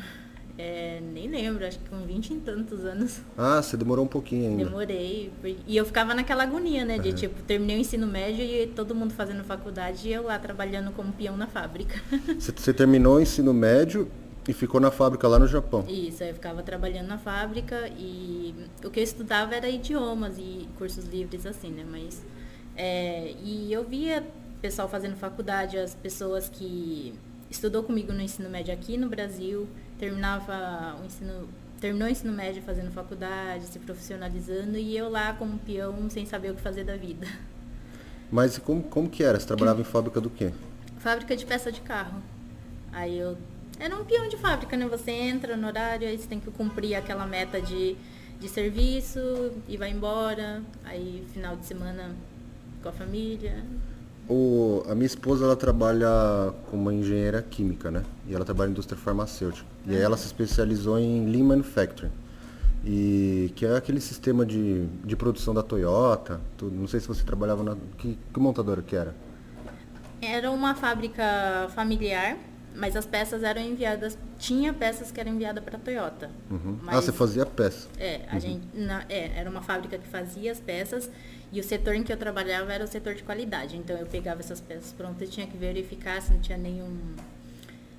É, 0.56 1.00
nem 1.12 1.28
lembro, 1.28 1.66
acho 1.66 1.78
que 1.78 1.88
com 1.88 2.04
20 2.06 2.30
e 2.30 2.36
tantos 2.36 2.84
anos. 2.84 3.20
Ah, 3.36 3.60
você 3.60 3.76
demorou 3.76 4.04
um 4.04 4.08
pouquinho 4.08 4.48
ainda. 4.48 4.64
Demorei. 4.64 5.32
E 5.66 5.76
eu 5.76 5.84
ficava 5.84 6.14
naquela 6.14 6.44
agonia, 6.44 6.84
né? 6.84 7.00
De 7.00 7.08
uhum. 7.08 7.14
tipo, 7.16 7.42
terminei 7.42 7.76
o 7.76 7.80
ensino 7.80 8.06
médio 8.06 8.44
e 8.44 8.68
todo 8.68 8.94
mundo 8.94 9.12
fazendo 9.12 9.42
faculdade 9.42 10.06
e 10.06 10.12
eu 10.12 10.22
lá 10.22 10.38
trabalhando 10.38 10.92
como 10.92 11.12
peão 11.12 11.36
na 11.36 11.48
fábrica. 11.48 12.00
Você, 12.38 12.52
você 12.54 12.72
terminou 12.72 13.16
o 13.16 13.20
ensino 13.20 13.52
médio 13.52 14.08
e 14.48 14.52
ficou 14.52 14.80
na 14.80 14.90
fábrica 14.90 15.28
lá 15.28 15.38
no 15.38 15.46
Japão? 15.46 15.84
Isso, 15.88 16.24
eu 16.24 16.34
ficava 16.34 16.62
trabalhando 16.62 17.08
na 17.08 17.18
fábrica 17.18 17.88
e 17.98 18.54
o 18.84 18.90
que 18.90 19.00
eu 19.00 19.04
estudava 19.04 19.54
era 19.54 19.68
idiomas 19.68 20.38
e 20.38 20.68
cursos 20.78 21.04
livres 21.06 21.46
assim, 21.46 21.70
né? 21.70 21.84
Mas. 21.88 22.24
É, 22.76 23.34
e 23.42 23.72
eu 23.72 23.84
via 23.84 24.24
pessoal 24.60 24.88
fazendo 24.88 25.16
faculdade, 25.16 25.78
as 25.78 25.94
pessoas 25.94 26.48
que 26.48 27.14
estudou 27.50 27.82
comigo 27.82 28.12
no 28.12 28.20
ensino 28.20 28.48
médio 28.48 28.72
aqui 28.72 28.96
no 28.96 29.08
Brasil 29.08 29.66
terminava 29.98 30.96
o 31.00 31.04
ensino 31.04 31.48
terminou 31.80 32.08
o 32.08 32.10
ensino 32.10 32.32
médio 32.32 32.62
fazendo 32.62 32.90
faculdade, 32.90 33.64
se 33.64 33.78
profissionalizando 33.78 34.76
e 34.76 34.96
eu 34.96 35.08
lá 35.08 35.32
como 35.32 35.58
peão 35.58 36.10
sem 36.10 36.26
saber 36.26 36.50
o 36.50 36.54
que 36.54 36.60
fazer 36.60 36.84
da 36.84 36.96
vida. 36.96 37.26
Mas 38.30 38.58
como, 38.58 38.82
como 38.82 39.08
que 39.08 39.24
era? 39.24 39.40
Você 39.40 39.46
trabalhava 39.46 39.80
em 39.80 39.84
fábrica 39.84 40.20
do 40.20 40.28
quê? 40.28 40.52
Fábrica 40.98 41.34
de 41.34 41.46
peça 41.46 41.72
de 41.72 41.80
carro. 41.80 42.22
Aí 42.92 43.18
eu 43.18 43.36
era 43.80 43.96
um 43.96 44.04
peão 44.04 44.28
de 44.28 44.36
fábrica, 44.36 44.76
né? 44.76 44.86
Você 44.86 45.10
entra 45.10 45.56
no 45.56 45.66
horário, 45.66 46.06
aí 46.06 46.16
você 46.16 46.28
tem 46.28 46.38
que 46.38 46.50
cumprir 46.50 46.94
aquela 46.94 47.26
meta 47.26 47.60
de, 47.60 47.96
de 48.38 48.48
serviço 48.48 49.18
e 49.66 49.76
vai 49.78 49.90
embora. 49.90 50.62
Aí 50.84 51.24
final 51.32 51.56
de 51.56 51.64
semana 51.64 52.14
com 52.82 52.88
a 52.90 52.92
família. 52.92 53.64
O, 54.28 54.84
a 54.88 54.94
minha 54.94 55.06
esposa 55.06 55.44
ela 55.44 55.56
trabalha 55.56 56.52
como 56.70 56.92
engenheira 56.92 57.42
química, 57.42 57.90
né? 57.90 58.04
E 58.28 58.34
ela 58.34 58.44
trabalha 58.44 58.68
em 58.68 58.72
indústria 58.72 58.98
farmacêutica. 59.00 59.66
E 59.86 59.96
aí 59.96 60.02
ela 60.02 60.16
se 60.16 60.26
especializou 60.26 60.98
em 60.98 61.26
Lean 61.26 61.44
Manufacturing. 61.44 62.12
E 62.84 63.50
que 63.56 63.64
é 63.64 63.76
aquele 63.76 64.00
sistema 64.00 64.44
de, 64.44 64.86
de 65.04 65.16
produção 65.16 65.54
da 65.54 65.62
Toyota. 65.62 66.38
Tudo. 66.56 66.76
Não 66.76 66.86
sei 66.86 67.00
se 67.00 67.08
você 67.08 67.24
trabalhava 67.24 67.62
na. 67.62 67.76
Que, 67.96 68.16
que 68.32 68.40
montadora 68.40 68.82
que 68.82 68.94
era? 68.94 69.14
Era 70.22 70.50
uma 70.50 70.74
fábrica 70.74 71.70
familiar, 71.74 72.36
mas 72.74 72.96
as 72.96 73.06
peças 73.06 73.42
eram 73.42 73.60
enviadas. 73.60 74.16
Tinha 74.38 74.72
peças 74.72 75.10
que 75.10 75.20
eram 75.20 75.32
enviadas 75.32 75.62
para 75.62 75.76
a 75.76 75.80
Toyota. 75.80 76.30
Uhum. 76.50 76.78
ah, 76.86 76.96
você 76.96 77.12
fazia 77.12 77.44
peça? 77.44 77.88
É, 77.98 78.22
a 78.28 78.34
uhum. 78.34 78.40
gente. 78.40 78.66
Na, 78.74 79.04
é, 79.08 79.38
era 79.38 79.50
uma 79.50 79.62
fábrica 79.62 79.98
que 79.98 80.08
fazia 80.08 80.52
as 80.52 80.60
peças 80.60 81.10
e 81.52 81.58
o 81.60 81.64
setor 81.64 81.94
em 81.94 82.02
que 82.02 82.12
eu 82.12 82.16
trabalhava 82.16 82.72
era 82.72 82.84
o 82.84 82.86
setor 82.86 83.14
de 83.14 83.22
qualidade. 83.22 83.76
Então 83.76 83.96
eu 83.96 84.06
pegava 84.06 84.40
essas 84.40 84.60
peças 84.60 84.92
prontas 84.92 85.28
e 85.28 85.30
tinha 85.30 85.46
que 85.46 85.56
verificar 85.56 86.22
se 86.22 86.32
não 86.32 86.40
tinha 86.40 86.58
nenhum, 86.58 86.96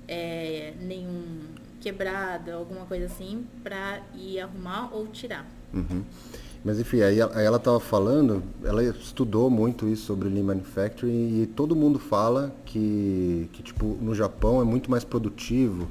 é, 0.08 0.72
nenhum 0.80 1.40
quebrado, 1.80 2.52
alguma 2.52 2.86
coisa 2.86 3.06
assim, 3.06 3.46
para 3.62 4.00
ir 4.14 4.40
arrumar 4.40 4.94
ou 4.94 5.06
tirar. 5.08 5.46
Uhum. 5.74 6.04
Mas 6.64 6.78
enfim, 6.78 7.00
aí, 7.02 7.18
ela 7.18 7.56
estava 7.56 7.80
falando, 7.80 8.42
ela 8.62 8.84
estudou 8.84 9.50
muito 9.50 9.88
isso 9.88 10.06
sobre 10.06 10.28
Lean 10.28 10.44
Manufacturing 10.44 11.42
e 11.42 11.46
todo 11.46 11.74
mundo 11.74 11.98
fala 11.98 12.54
que, 12.64 13.48
que 13.52 13.64
tipo, 13.64 13.98
no 14.00 14.14
Japão 14.14 14.60
é 14.60 14.64
muito 14.64 14.88
mais 14.88 15.02
produtivo. 15.02 15.88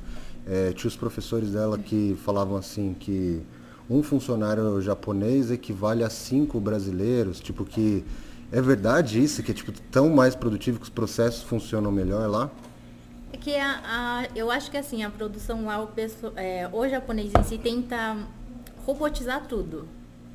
É, 0.48 0.72
tinha 0.72 0.88
os 0.88 0.96
professores 0.96 1.52
dela 1.52 1.78
que 1.78 2.18
falavam 2.24 2.56
assim 2.56 2.96
que 2.98 3.42
um 3.90 4.02
funcionário 4.02 4.82
japonês 4.82 5.52
equivale 5.52 6.04
a 6.04 6.10
cinco 6.10 6.60
brasileiros, 6.60 7.42
tipo 7.42 7.66
que 7.66 8.06
é 8.50 8.62
verdade 8.62 9.22
isso, 9.22 9.44
que 9.44 9.52
é 9.52 9.54
tipo 9.54 9.74
tão 9.92 10.10
mais 10.10 10.36
produtivo 10.36 10.80
que 10.80 10.84
os 10.84 10.90
processos 10.90 11.44
funcionam 11.44 11.92
melhor 11.92 12.30
lá? 12.30 12.50
É 13.34 13.38
que 13.38 13.56
a, 13.56 13.82
a 13.84 14.28
eu 14.34 14.50
acho 14.50 14.72
que 14.72 14.78
assim, 14.78 15.04
a 15.04 15.10
produção 15.10 15.66
lá, 15.66 15.84
o, 15.84 15.90
é, 16.38 16.70
o 16.72 16.88
japonês 16.88 17.32
em 17.38 17.44
si 17.44 17.58
tenta 17.58 18.18
robotizar 18.86 19.46
tudo. 19.48 19.86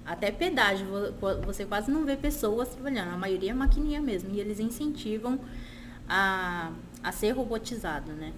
Até 0.07 0.31
pedágio, 0.31 0.87
você 1.45 1.65
quase 1.65 1.91
não 1.91 2.05
vê 2.05 2.17
pessoas 2.17 2.69
trabalhando, 2.69 3.13
a 3.13 3.17
maioria 3.17 3.51
é 3.51 3.55
maquininha 3.55 4.01
mesmo, 4.01 4.31
e 4.33 4.39
eles 4.39 4.61
incentivam 4.61 5.39
a, 6.09 6.71
a 7.03 7.13
ser 7.13 7.33
robotizado, 7.33 8.13
né? 8.13 8.33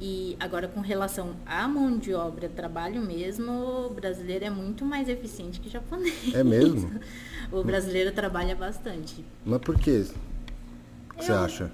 E 0.00 0.34
agora 0.40 0.66
com 0.66 0.80
relação 0.80 1.36
à 1.44 1.68
mão 1.68 1.98
de 1.98 2.14
obra, 2.14 2.48
trabalho 2.48 3.02
mesmo, 3.02 3.52
o 3.52 3.90
brasileiro 3.90 4.46
é 4.46 4.50
muito 4.50 4.82
mais 4.82 5.10
eficiente 5.10 5.60
que 5.60 5.68
o 5.68 5.70
japonês. 5.70 6.34
É 6.34 6.42
mesmo? 6.42 6.90
o 7.52 7.62
brasileiro 7.62 8.10
trabalha 8.12 8.56
bastante. 8.56 9.22
Mas 9.44 9.60
por 9.60 9.78
que? 9.78 10.06
Você 11.18 11.32
acha? 11.32 11.70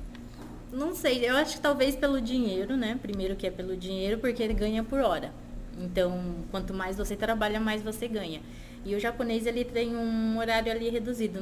Não 0.72 0.92
sei, 0.92 1.24
eu 1.24 1.36
acho 1.36 1.54
que 1.54 1.60
talvez 1.60 1.94
pelo 1.94 2.20
dinheiro, 2.20 2.76
né? 2.76 2.98
Primeiro 3.00 3.36
que 3.36 3.46
é 3.46 3.50
pelo 3.50 3.76
dinheiro, 3.76 4.18
porque 4.18 4.42
ele 4.42 4.54
ganha 4.54 4.82
por 4.82 4.98
hora. 4.98 5.32
Então, 5.78 6.34
quanto 6.50 6.74
mais 6.74 6.96
você 6.96 7.14
trabalha, 7.14 7.60
mais 7.60 7.80
você 7.80 8.08
ganha. 8.08 8.40
E 8.86 8.94
o 8.94 9.00
japonês 9.00 9.46
ele 9.46 9.64
tem 9.64 9.96
um 9.96 10.38
horário 10.38 10.70
ali 10.70 10.88
reduzido, 10.88 11.40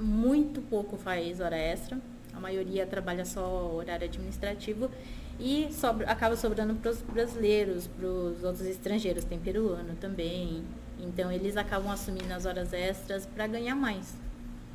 muito 0.00 0.60
pouco 0.60 0.96
faz 0.96 1.38
hora 1.38 1.56
extra, 1.56 1.96
a 2.34 2.40
maioria 2.40 2.84
trabalha 2.84 3.24
só 3.24 3.72
horário 3.72 4.04
administrativo 4.04 4.90
e 5.38 5.68
sobra, 5.72 6.10
acaba 6.10 6.34
sobrando 6.36 6.74
para 6.74 6.90
os 6.90 7.00
brasileiros, 7.02 7.86
para 7.86 8.04
os 8.04 8.42
outros 8.42 8.66
estrangeiros, 8.66 9.22
tem 9.22 9.38
peruano 9.38 9.94
também. 10.00 10.64
Então 10.98 11.30
eles 11.30 11.56
acabam 11.56 11.92
assumindo 11.92 12.34
as 12.34 12.44
horas 12.44 12.72
extras 12.72 13.24
para 13.26 13.46
ganhar 13.46 13.76
mais. 13.76 14.12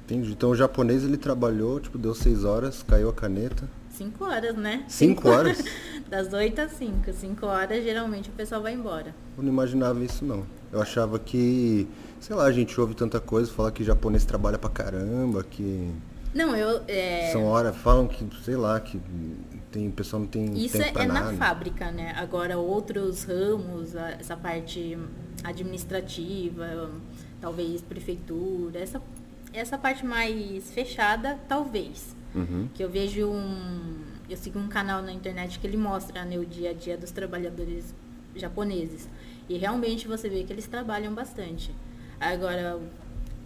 Entendi. 0.05 0.31
Então 0.31 0.51
o 0.51 0.55
japonês 0.55 1.03
ele 1.03 1.17
trabalhou, 1.17 1.81
tipo, 1.81 1.97
deu 1.97 2.15
seis 2.15 2.45
horas, 2.45 2.83
caiu 2.83 3.09
a 3.09 3.13
caneta. 3.13 3.67
Cinco 3.95 4.25
horas, 4.25 4.55
né? 4.57 4.83
Cinco, 4.87 5.21
cinco 5.21 5.29
horas? 5.29 5.63
Das 6.09 6.31
oito 6.33 6.59
às 6.59 6.73
cinco. 6.73 7.11
Cinco 7.13 7.45
horas 7.45 7.83
geralmente 7.83 8.29
o 8.29 8.33
pessoal 8.33 8.61
vai 8.61 8.73
embora. 8.73 9.15
Eu 9.37 9.43
não 9.43 9.51
imaginava 9.51 10.03
isso 10.03 10.23
não. 10.23 10.45
Eu 10.71 10.81
achava 10.81 11.17
que, 11.17 11.87
sei 12.19 12.35
lá, 12.35 12.43
a 12.43 12.51
gente 12.51 12.79
ouve 12.79 12.93
tanta 12.93 13.19
coisa, 13.19 13.51
fala 13.51 13.71
que 13.71 13.83
japonês 13.83 14.25
trabalha 14.25 14.57
pra 14.57 14.69
caramba, 14.69 15.43
que. 15.43 15.89
Não, 16.33 16.55
eu. 16.55 16.83
É... 16.87 17.31
São 17.31 17.45
horas, 17.45 17.75
falam 17.77 18.07
que, 18.07 18.27
sei 18.43 18.57
lá, 18.57 18.79
que 18.79 19.01
tem, 19.71 19.87
o 19.87 19.91
pessoal 19.91 20.21
não 20.21 20.27
tem. 20.27 20.53
Isso 20.57 20.77
é, 20.77 20.91
é 20.93 21.05
na 21.05 21.33
fábrica, 21.33 21.91
né? 21.91 22.13
Agora 22.17 22.57
outros 22.57 23.23
ramos, 23.23 23.95
essa 23.95 24.35
parte 24.35 24.97
administrativa, 25.43 26.91
talvez 27.39 27.81
prefeitura, 27.81 28.79
essa, 28.79 29.01
essa 29.53 29.77
parte 29.77 30.05
mais 30.05 30.69
fechada, 30.71 31.39
talvez. 31.47 32.15
Uhum. 32.35 32.67
Que 32.73 32.83
eu 32.83 32.89
vejo 32.89 33.27
um. 33.27 33.95
Eu 34.29 34.35
sigo 34.35 34.59
um 34.59 34.67
canal 34.67 35.01
na 35.01 35.13
internet 35.13 35.59
que 35.59 35.65
ele 35.65 35.77
mostra 35.77 36.25
né, 36.25 36.37
o 36.37 36.45
dia 36.45 36.71
a 36.71 36.73
dia 36.73 36.97
dos 36.97 37.11
trabalhadores 37.11 37.93
japoneses. 38.35 39.07
E 39.47 39.57
realmente 39.57 40.07
você 40.07 40.27
vê 40.27 40.43
que 40.43 40.51
eles 40.51 40.67
trabalham 40.67 41.13
bastante. 41.13 41.71
Agora, 42.19 42.79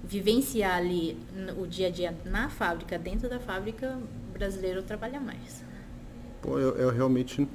vivenciar 0.04 0.78
ali 0.78 1.18
o 1.58 1.68
dia 1.68 1.88
a 1.88 1.90
dia 1.90 2.16
na 2.26 2.50
fábrica, 2.50 2.98
dentro 2.98 3.30
da 3.30 3.40
fábrica, 3.40 3.98
o 4.30 4.34
brasileiro 4.34 4.82
trabalha 4.82 5.20
mais. 5.20 5.64
Pô, 6.42 6.58
eu, 6.58 6.76
eu 6.78 6.90
realmente 6.90 7.48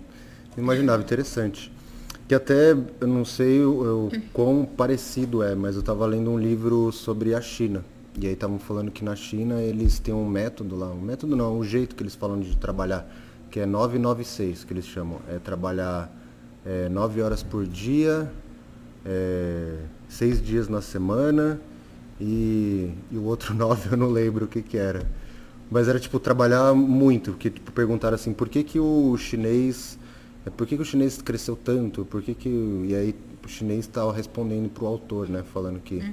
imaginava, 0.56 1.02
interessante. 1.02 1.72
Que 2.28 2.34
até, 2.34 2.72
eu 2.72 3.06
não 3.06 3.24
sei 3.24 3.60
o, 3.60 4.06
o 4.06 4.10
quão 4.32 4.64
parecido 4.64 5.42
é, 5.42 5.54
mas 5.54 5.74
eu 5.74 5.80
estava 5.80 6.06
lendo 6.06 6.30
um 6.30 6.38
livro 6.38 6.92
sobre 6.92 7.34
a 7.34 7.40
China. 7.40 7.84
E 8.20 8.26
aí 8.26 8.32
estavam 8.32 8.58
falando 8.58 8.90
que 8.90 9.04
na 9.04 9.16
China 9.16 9.60
eles 9.60 9.98
têm 9.98 10.14
um 10.14 10.28
método 10.28 10.76
lá, 10.76 10.88
um 10.88 11.00
método 11.00 11.34
não, 11.34 11.58
um 11.58 11.64
jeito 11.64 11.96
que 11.96 12.02
eles 12.02 12.14
falam 12.14 12.38
de 12.38 12.56
trabalhar, 12.56 13.08
que 13.50 13.60
é 13.60 13.66
996, 13.66 14.64
que 14.64 14.72
eles 14.72 14.86
chamam. 14.86 15.20
É 15.28 15.38
trabalhar 15.38 16.10
é, 16.64 16.88
nove 16.88 17.20
horas 17.20 17.42
por 17.42 17.66
dia, 17.66 18.30
é, 19.04 19.78
seis 20.08 20.40
dias 20.40 20.68
na 20.68 20.80
semana 20.80 21.60
e, 22.20 22.92
e, 23.10 23.16
o 23.16 23.24
outro 23.24 23.52
nove 23.54 23.90
eu 23.92 23.96
não 23.96 24.08
lembro 24.08 24.44
o 24.44 24.48
que, 24.48 24.62
que 24.62 24.76
era. 24.76 25.06
Mas 25.70 25.88
era 25.88 25.98
tipo 25.98 26.20
trabalhar 26.20 26.74
muito, 26.74 27.32
porque 27.32 27.50
tipo, 27.50 27.72
perguntaram 27.72 28.14
assim, 28.14 28.32
por 28.32 28.48
que, 28.48 28.62
que 28.62 28.78
o 28.78 29.16
chinês. 29.16 29.98
É, 30.46 30.50
por 30.50 30.66
que, 30.66 30.76
que 30.76 30.82
o 30.82 30.84
chinês 30.84 31.20
cresceu 31.20 31.56
tanto? 31.56 32.04
Por 32.04 32.22
que, 32.22 32.34
que. 32.34 32.48
E 32.48 32.94
aí 32.94 33.14
o 33.44 33.48
chinês 33.48 33.80
estava 33.80 34.12
respondendo 34.12 34.68
para 34.70 34.84
o 34.84 34.86
autor, 34.86 35.28
né? 35.28 35.42
Falando 35.52 35.80
que, 35.80 35.96
uhum. 35.96 36.12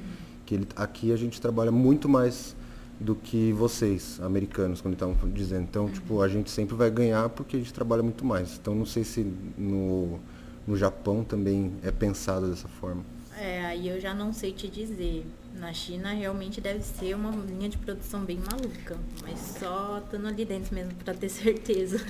Que 0.51 0.55
ele, 0.55 0.67
aqui 0.75 1.13
a 1.13 1.15
gente 1.15 1.39
trabalha 1.39 1.71
muito 1.71 2.09
mais 2.09 2.53
do 2.99 3.15
que 3.15 3.53
vocês, 3.53 4.19
americanos, 4.21 4.81
quando 4.81 4.95
estavam 4.95 5.15
dizendo. 5.29 5.63
Então, 5.63 5.89
tipo, 5.89 6.21
a 6.21 6.27
gente 6.27 6.51
sempre 6.51 6.75
vai 6.75 6.91
ganhar 6.91 7.29
porque 7.29 7.55
a 7.55 7.59
gente 7.59 7.73
trabalha 7.73 8.03
muito 8.03 8.25
mais. 8.25 8.57
Então, 8.61 8.75
não 8.75 8.85
sei 8.85 9.05
se 9.05 9.25
no 9.57 10.19
no 10.67 10.77
Japão 10.77 11.23
também 11.23 11.73
é 11.81 11.89
pensado 11.89 12.47
dessa 12.47 12.67
forma? 12.67 13.03
É, 13.35 13.65
aí 13.65 13.87
eu 13.89 13.99
já 13.99 14.13
não 14.13 14.31
sei 14.31 14.51
te 14.51 14.67
dizer. 14.67 15.25
Na 15.57 15.73
China 15.73 16.11
realmente 16.11 16.61
deve 16.61 16.83
ser 16.83 17.15
uma 17.15 17.31
linha 17.31 17.67
de 17.67 17.77
produção 17.77 18.23
bem 18.23 18.37
maluca, 18.37 18.95
mas 19.23 19.39
só 19.59 19.99
estando 20.03 20.27
ali 20.27 20.45
dentro 20.45 20.75
mesmo 20.75 20.93
para 21.03 21.15
ter 21.15 21.29
certeza. 21.29 22.05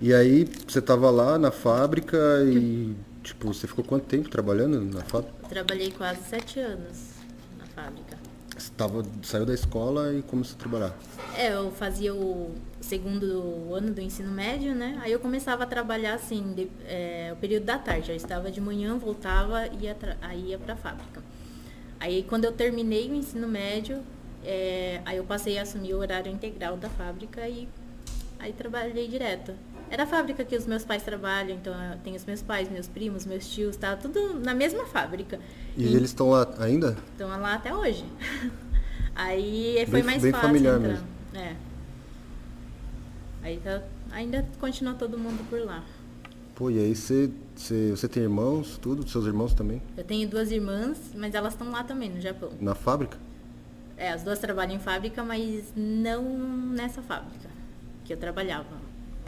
E 0.00 0.12
aí 0.12 0.46
você 0.68 0.80
estava 0.80 1.08
lá 1.10 1.38
na 1.38 1.50
fábrica 1.50 2.18
e 2.44 2.94
tipo 3.22 3.46
você 3.46 3.66
ficou 3.66 3.82
quanto 3.82 4.04
tempo 4.04 4.28
trabalhando 4.28 4.78
na 4.82 5.02
fábrica? 5.02 5.32
trabalhei 5.48 5.90
quase 5.90 6.20
sete 6.28 6.60
anos 6.60 7.13
tava, 8.76 9.04
saiu 9.22 9.46
da 9.46 9.54
escola 9.54 10.12
e 10.12 10.22
começou 10.22 10.56
a 10.56 10.58
trabalhar? 10.58 10.98
É, 11.36 11.54
eu 11.54 11.70
fazia 11.70 12.14
o 12.14 12.52
segundo 12.80 13.72
ano 13.72 13.92
do 13.92 14.00
ensino 14.00 14.30
médio, 14.30 14.74
né? 14.74 14.98
Aí 15.02 15.12
eu 15.12 15.18
começava 15.18 15.64
a 15.64 15.66
trabalhar 15.66 16.14
assim, 16.14 16.52
de, 16.54 16.70
é, 16.86 17.30
o 17.32 17.36
período 17.36 17.64
da 17.64 17.78
tarde. 17.78 18.10
Eu 18.10 18.16
estava 18.16 18.50
de 18.50 18.60
manhã, 18.60 18.96
voltava 18.96 19.66
e 19.66 19.84
ia, 19.84 19.96
aí 20.20 20.50
ia 20.50 20.58
para 20.58 20.74
a 20.74 20.76
fábrica. 20.76 21.22
Aí 21.98 22.22
quando 22.24 22.44
eu 22.44 22.52
terminei 22.52 23.10
o 23.10 23.14
ensino 23.14 23.48
médio, 23.48 24.00
é, 24.44 25.00
aí 25.04 25.16
eu 25.16 25.24
passei 25.24 25.58
a 25.58 25.62
assumir 25.62 25.94
o 25.94 25.98
horário 25.98 26.30
integral 26.30 26.76
da 26.76 26.88
fábrica 26.90 27.48
e 27.48 27.68
aí 28.38 28.52
trabalhei 28.52 29.08
direto. 29.08 29.54
Era 29.90 30.04
a 30.04 30.06
fábrica 30.06 30.44
que 30.44 30.56
os 30.56 30.66
meus 30.66 30.84
pais 30.84 31.02
trabalham, 31.02 31.56
então 31.56 31.72
tem 32.02 32.16
os 32.16 32.24
meus 32.24 32.42
pais, 32.42 32.70
meus 32.70 32.88
primos, 32.88 33.26
meus 33.26 33.46
tios, 33.48 33.76
tá 33.76 33.96
tudo 33.96 34.40
na 34.40 34.54
mesma 34.54 34.86
fábrica. 34.86 35.38
E, 35.76 35.84
e 35.84 35.94
eles 35.94 36.10
estão 36.10 36.30
lá 36.30 36.48
ainda? 36.58 36.96
Estão 37.12 37.28
lá 37.28 37.54
até 37.54 37.74
hoje. 37.74 38.04
Aí 39.14 39.84
foi 39.84 40.00
bem, 40.00 40.02
mais 40.02 40.22
bem 40.22 40.32
fácil 40.32 40.48
familiar 40.48 40.76
entrar. 40.76 40.88
Mesmo. 40.88 41.06
É. 41.34 41.56
Aí 43.42 43.60
tá, 43.62 43.82
ainda 44.10 44.46
continua 44.58 44.94
todo 44.94 45.18
mundo 45.18 45.44
por 45.48 45.60
lá. 45.60 45.84
Pô, 46.54 46.70
e 46.70 46.78
aí 46.78 46.94
você, 46.94 47.30
você, 47.54 47.90
você 47.90 48.08
tem 48.08 48.22
irmãos, 48.22 48.78
tudo? 48.78 49.08
Seus 49.08 49.26
irmãos 49.26 49.54
também? 49.54 49.82
Eu 49.96 50.04
tenho 50.04 50.28
duas 50.28 50.50
irmãs, 50.50 50.98
mas 51.14 51.34
elas 51.34 51.52
estão 51.52 51.70
lá 51.70 51.82
também, 51.84 52.10
no 52.10 52.20
Japão. 52.20 52.50
Na 52.60 52.74
fábrica? 52.74 53.18
É, 53.96 54.10
as 54.10 54.22
duas 54.22 54.38
trabalham 54.38 54.74
em 54.74 54.78
fábrica, 54.78 55.22
mas 55.22 55.72
não 55.76 56.22
nessa 56.22 57.02
fábrica 57.02 57.48
que 58.04 58.12
eu 58.12 58.16
trabalhava. 58.16 58.84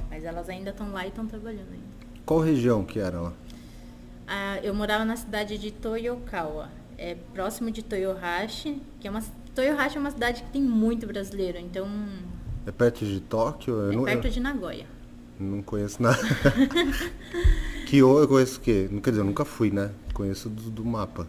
Mas 0.08 0.24
elas 0.24 0.48
ainda 0.48 0.70
estão 0.70 0.92
lá 0.92 1.04
e 1.04 1.08
estão 1.08 1.26
trabalhando 1.26 1.72
ainda. 1.72 1.96
Qual 2.24 2.40
região 2.40 2.84
que 2.84 2.98
era 2.98 3.20
lá? 3.20 3.32
Ah, 4.26 4.58
eu 4.62 4.74
morava 4.74 5.04
na 5.04 5.16
cidade 5.16 5.58
de 5.58 5.70
Toyokawa. 5.70 6.70
É 6.98 7.16
próximo 7.34 7.70
de 7.70 7.82
Toyohashi, 7.82 8.80
que 9.00 9.06
é 9.06 9.10
uma 9.10 9.22
Toyohashi 9.56 9.96
é 9.96 10.00
uma 10.00 10.10
cidade 10.10 10.42
que 10.42 10.50
tem 10.50 10.60
muito 10.60 11.06
brasileiro, 11.06 11.56
então. 11.58 11.88
É 12.66 12.70
perto 12.70 13.06
de 13.06 13.20
Tóquio? 13.20 13.90
É 13.90 13.96
não, 13.96 14.04
perto 14.04 14.26
eu... 14.26 14.30
de 14.30 14.38
Nagoya. 14.38 14.86
Não 15.40 15.62
conheço 15.62 16.02
nada. 16.02 16.18
Kyoto 17.88 18.20
eu 18.20 18.28
conheço 18.28 18.58
o 18.58 18.62
quê? 18.62 18.88
Quer 19.02 19.10
dizer, 19.10 19.22
eu 19.22 19.24
nunca 19.24 19.44
fui, 19.46 19.70
né? 19.70 19.92
Conheço 20.12 20.50
do, 20.50 20.70
do 20.70 20.84
mapa. 20.84 21.26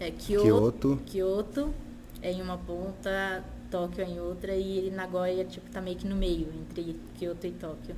É 0.00 0.10
Kyoto, 0.10 1.00
Kyoto. 1.06 1.72
É 2.20 2.32
em 2.32 2.42
uma 2.42 2.58
ponta, 2.58 3.44
Tóquio 3.70 4.04
é 4.04 4.08
em 4.08 4.20
outra 4.20 4.54
e 4.54 4.90
Nagoya 4.90 5.44
tipo 5.44 5.70
tá 5.70 5.80
meio 5.80 5.96
que 5.96 6.06
no 6.06 6.16
meio 6.16 6.48
entre 6.60 6.96
Kyoto 7.14 7.46
e 7.46 7.52
Tóquio. 7.52 7.94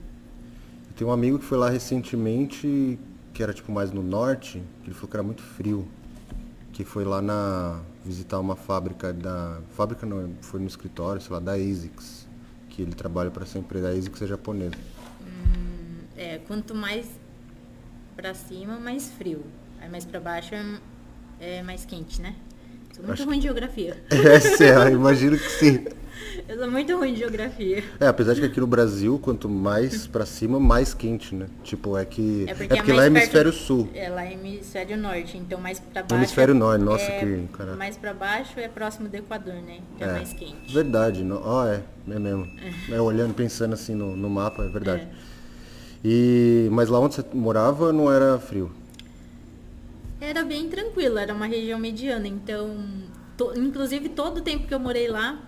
Eu 0.89 0.95
tenho 0.95 1.11
um 1.11 1.13
amigo 1.13 1.39
que 1.39 1.45
foi 1.45 1.57
lá 1.57 1.71
recentemente, 1.71 2.99
que 3.33 3.43
era 3.43 3.55
tipo 3.55 3.73
mais 3.73 3.91
no 3.91 4.03
norte, 4.03 4.63
que 4.83 4.89
ele 4.89 4.95
falou 4.95 5.11
que 5.11 5.17
era 5.17 5.23
muito 5.23 5.43
frio. 5.43 5.89
Que 6.73 6.85
foi 6.85 7.05
lá 7.05 7.21
na 7.23 7.81
visitar 8.05 8.39
uma 8.39 8.57
fábrica 8.57 9.13
da. 9.13 9.61
Fábrica 9.71 10.07
não, 10.07 10.35
foi 10.41 10.61
no 10.61 10.67
escritório, 10.67 11.21
sei 11.21 11.33
lá, 11.33 11.41
da 11.41 11.53
ASICS. 11.53 12.29
Que 12.69 12.83
ele 12.83 12.93
trabalha 12.93 13.31
para 13.31 13.43
essa 13.43 13.59
empresa. 13.59 13.89
A 13.89 13.91
ASICS 13.93 14.23
é 14.23 14.27
japonesa. 14.27 14.75
Hum, 15.21 16.05
é, 16.17 16.39
quanto 16.39 16.75
mais 16.75 17.07
para 18.17 18.35
cima, 18.35 18.79
mais 18.79 19.11
frio. 19.11 19.45
Aí 19.81 19.89
mais 19.89 20.05
para 20.05 20.21
baixo 20.21 20.55
é, 20.55 20.79
é, 21.41 21.63
mais 21.63 21.85
quente, 21.85 22.21
né? 22.21 22.35
Sou 22.93 23.05
muito 23.05 23.13
Acho... 23.13 23.25
ruim 23.25 23.39
de 23.39 23.45
geografia. 23.45 23.97
Essa 24.11 24.65
é, 24.89 24.91
imagino 24.93 25.37
que 25.37 25.49
sim. 25.49 25.85
Eu 26.49 26.59
sou 26.59 26.71
muito 26.71 26.97
ruim 26.97 27.13
de 27.13 27.21
geografia. 27.21 27.85
É, 28.01 28.07
apesar 28.07 28.35
de 28.35 28.41
que 28.41 28.47
aqui 28.47 28.61
no 28.61 28.67
Brasil, 28.67 29.19
quanto 29.19 29.49
mais 29.49 30.07
pra 30.07 30.27
cima, 30.27 30.59
mais 30.59 30.95
quente, 30.95 31.35
né? 31.35 31.47
Tipo, 31.63 31.97
é 31.97 32.05
que. 32.05 32.45
É 32.49 32.55
porque, 32.55 32.73
é 32.73 32.77
porque 32.77 32.91
é 32.91 32.95
lá 32.95 33.05
é 33.05 33.07
hemisfério 33.07 33.53
sul. 33.53 33.89
É, 33.95 34.09
lá 34.09 34.25
é 34.25 34.33
hemisfério 34.33 34.97
norte, 34.97 35.37
então 35.37 35.61
mais 35.61 35.79
pra 35.79 36.03
baixo. 36.03 36.15
Hemisfério 36.15 36.55
norte, 36.55 36.85
nossa, 36.85 37.05
é, 37.05 37.21
que 37.21 37.49
cara. 37.57 37.77
Mais 37.77 37.97
pra 37.97 38.13
baixo 38.15 38.59
é 38.59 38.69
próximo 38.69 39.09
do 39.09 39.15
Equador, 39.15 39.55
né? 39.55 39.79
Então 39.95 40.09
é, 40.09 40.13
mais 40.13 40.33
quente. 40.33 40.73
Verdade, 40.73 41.27
ó, 41.31 41.63
oh, 41.63 41.67
é, 41.67 41.83
é 42.11 42.19
mesmo. 42.19 42.47
É. 42.93 43.01
olhando, 43.01 43.35
pensando 43.35 43.75
assim 43.75 43.95
no, 43.95 44.17
no 44.17 44.29
mapa, 44.29 44.65
é 44.65 44.69
verdade. 44.69 45.09
E, 46.05 46.69
mas 46.73 46.89
lá 46.89 46.99
onde 46.99 47.15
você 47.15 47.25
morava 47.33 47.93
não 47.93 48.13
era 48.13 48.39
frio? 48.39 48.71
Era 50.23 50.45
bem 50.45 50.69
tranquilo, 50.69 51.19
era 51.19 51.35
uma 51.35 51.47
região 51.47 51.79
mediana, 51.79 52.29
então. 52.29 52.77
To, 53.37 53.53
inclusive 53.59 54.09
todo 54.11 54.39
o 54.39 54.41
tempo 54.41 54.67
que 54.67 54.75
eu 54.75 54.79
morei 54.79 55.09
lá, 55.09 55.43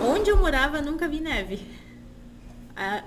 Onde 0.00 0.30
eu 0.30 0.36
morava, 0.36 0.80
nunca 0.80 1.06
vi 1.06 1.20
neve. 1.20 1.60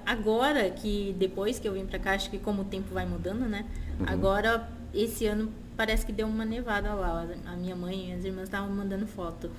Agora 0.06 0.70
que 0.70 1.16
depois 1.18 1.58
que 1.58 1.68
eu 1.68 1.74
vim 1.74 1.86
para 1.86 1.98
cá, 1.98 2.12
acho 2.14 2.30
que 2.30 2.38
como 2.38 2.64
o 2.64 2.66
tempo 2.66 2.94
vai 2.94 3.06
mudando, 3.06 3.48
né? 3.48 3.66
Uhum. 4.00 4.06
Agora 4.08 4.70
esse 4.94 5.26
ano 5.26 5.52
parece 5.78 6.06
que 6.06 6.12
deu 6.12 6.28
uma 6.28 6.46
nevada 6.46 6.94
lá. 6.94 7.26
A 7.46 7.56
minha 7.56 7.76
mãe 7.76 8.12
e 8.12 8.14
as 8.14 8.26
irmãs 8.26 8.44
estavam 8.44 8.70
mandando 8.70 9.08
foto. 9.08 9.50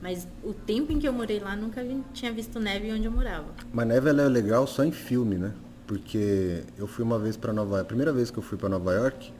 Mas 0.00 0.28
o 0.44 0.52
tempo 0.52 0.92
em 0.92 0.98
que 0.98 1.08
eu 1.08 1.12
morei 1.12 1.40
lá, 1.40 1.56
nunca 1.56 1.82
vi, 1.82 2.02
tinha 2.12 2.32
visto 2.32 2.60
neve 2.60 2.92
onde 2.92 3.06
eu 3.06 3.12
morava. 3.12 3.46
Mas 3.72 3.86
neve 3.86 4.10
é 4.10 4.12
legal 4.12 4.66
só 4.66 4.84
em 4.84 4.92
filme, 4.92 5.36
né? 5.36 5.52
Porque 5.86 6.64
eu 6.76 6.86
fui 6.86 7.04
uma 7.04 7.18
vez 7.18 7.36
para 7.36 7.52
Nova 7.52 7.76
York, 7.76 7.82
a 7.82 7.88
primeira 7.88 8.12
vez 8.12 8.30
que 8.30 8.38
eu 8.38 8.42
fui 8.42 8.58
para 8.58 8.68
Nova 8.68 8.92
York, 8.92 9.32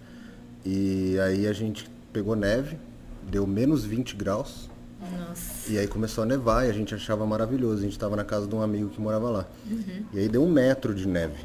e 0.64 1.18
aí 1.20 1.46
a 1.46 1.52
gente 1.52 1.90
pegou 2.12 2.36
neve, 2.36 2.78
deu 3.22 3.46
menos 3.46 3.84
20 3.84 4.16
graus. 4.16 4.70
Nossa. 5.18 5.72
E 5.72 5.78
aí 5.78 5.88
começou 5.88 6.22
a 6.22 6.26
nevar 6.26 6.66
e 6.66 6.70
a 6.70 6.72
gente 6.72 6.94
achava 6.94 7.26
maravilhoso. 7.26 7.78
A 7.78 7.82
gente 7.82 7.92
estava 7.92 8.14
na 8.14 8.24
casa 8.24 8.46
de 8.46 8.54
um 8.54 8.62
amigo 8.62 8.88
que 8.88 9.00
morava 9.00 9.28
lá. 9.30 9.46
Uhum. 9.68 10.04
E 10.12 10.18
aí 10.20 10.28
deu 10.28 10.42
um 10.42 10.50
metro 10.50 10.94
de 10.94 11.08
neve. 11.08 11.44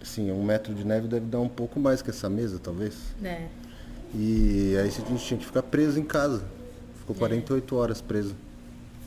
Assim, 0.00 0.30
um 0.30 0.42
metro 0.42 0.74
de 0.74 0.84
neve 0.84 1.06
deve 1.08 1.26
dar 1.26 1.40
um 1.40 1.48
pouco 1.48 1.78
mais 1.78 2.00
que 2.00 2.10
essa 2.10 2.28
mesa, 2.30 2.58
talvez. 2.58 2.94
É. 3.22 3.46
E 4.14 4.76
aí 4.78 4.88
a 4.88 4.90
gente 4.90 5.24
tinha 5.24 5.38
que 5.38 5.44
ficar 5.44 5.62
preso 5.62 5.98
em 5.98 6.04
casa. 6.04 6.44
Ficou 7.00 7.14
é. 7.16 7.18
48 7.18 7.76
horas 7.76 8.00
preso. 8.00 8.34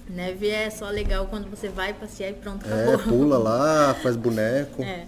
Neve 0.07 0.49
é 0.49 0.69
só 0.69 0.89
legal 0.89 1.27
quando 1.27 1.49
você 1.49 1.69
vai 1.69 1.93
passear 1.93 2.31
e 2.31 2.33
pronto, 2.33 2.65
é, 2.67 2.73
acabou. 2.73 2.93
É, 2.93 2.97
pula 2.97 3.37
lá, 3.37 3.93
faz 4.01 4.15
boneco. 4.15 4.83
É. 4.83 5.05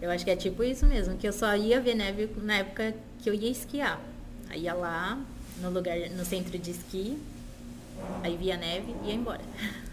Eu 0.00 0.10
acho 0.10 0.24
que 0.24 0.30
é 0.30 0.36
tipo 0.36 0.64
isso 0.64 0.84
mesmo, 0.86 1.16
que 1.16 1.26
eu 1.26 1.32
só 1.32 1.54
ia 1.54 1.80
ver 1.80 1.94
neve 1.94 2.28
na 2.42 2.56
época 2.56 2.92
que 3.22 3.30
eu 3.30 3.34
ia 3.34 3.50
esquiar. 3.50 4.00
Aí 4.50 4.62
ia 4.62 4.74
lá 4.74 5.18
no 5.60 5.70
lugar, 5.70 5.96
no 6.10 6.24
centro 6.24 6.58
de 6.58 6.70
esqui, 6.70 7.18
Aí 8.22 8.36
via 8.36 8.56
neve 8.56 8.94
e 9.04 9.08
ia 9.08 9.14
embora. 9.14 9.40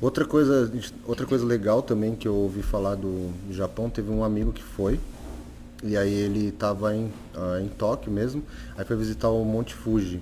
Outra 0.00 0.24
coisa, 0.24 0.72
outra 1.04 1.26
coisa 1.26 1.44
legal 1.44 1.82
também 1.82 2.14
que 2.14 2.28
eu 2.28 2.32
ouvi 2.32 2.62
falar 2.62 2.94
do 2.94 3.32
Japão, 3.50 3.90
teve 3.90 4.08
um 4.12 4.22
amigo 4.22 4.52
que 4.52 4.62
foi, 4.62 5.00
e 5.82 5.96
aí 5.96 6.14
ele 6.14 6.50
estava 6.50 6.94
em, 6.94 7.06
uh, 7.34 7.60
em 7.60 7.66
Tóquio 7.66 8.12
mesmo, 8.12 8.44
aí 8.76 8.84
foi 8.84 8.94
visitar 8.96 9.28
o 9.28 9.44
Monte 9.44 9.74
Fuji. 9.74 10.20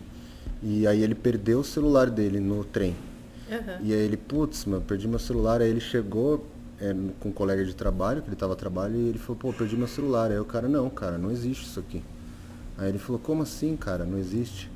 E 0.63 0.87
aí 0.87 1.03
ele 1.03 1.15
perdeu 1.15 1.61
o 1.61 1.65
celular 1.65 2.09
dele 2.09 2.41
no 2.41 2.65
trem. 2.65 2.97
Uhum. 3.51 3.85
E 3.85 3.93
aí 3.93 3.99
ele, 3.99 4.17
putz, 4.17 4.65
perdi 4.89 5.07
meu 5.07 5.19
celular. 5.19 5.61
Aí 5.61 5.69
ele 5.69 5.81
chegou 5.81 6.47
é, 6.81 6.95
com 7.21 7.31
um 7.31 7.33
colega 7.33 7.65
de 7.65 7.75
trabalho, 7.75 8.23
que 8.23 8.29
ele 8.29 8.35
estava 8.35 8.53
a 8.53 8.57
trabalho, 8.57 8.97
e 8.97 9.09
ele 9.09 9.19
falou, 9.19 9.37
pô, 9.37 9.53
perdi 9.53 9.77
meu 9.77 9.89
celular. 9.89 10.31
Aí 10.31 10.39
o 10.39 10.45
cara, 10.45 10.69
não, 10.69 10.89
cara, 10.91 11.19
não 11.19 11.31
existe 11.31 11.65
isso 11.65 11.81
aqui. 11.81 12.03
Aí 12.79 12.89
ele 12.89 12.99
falou, 12.99 13.19
como 13.19 13.43
assim, 13.43 13.77
cara, 13.77 14.05
não 14.05 14.19
existe? 14.19 14.71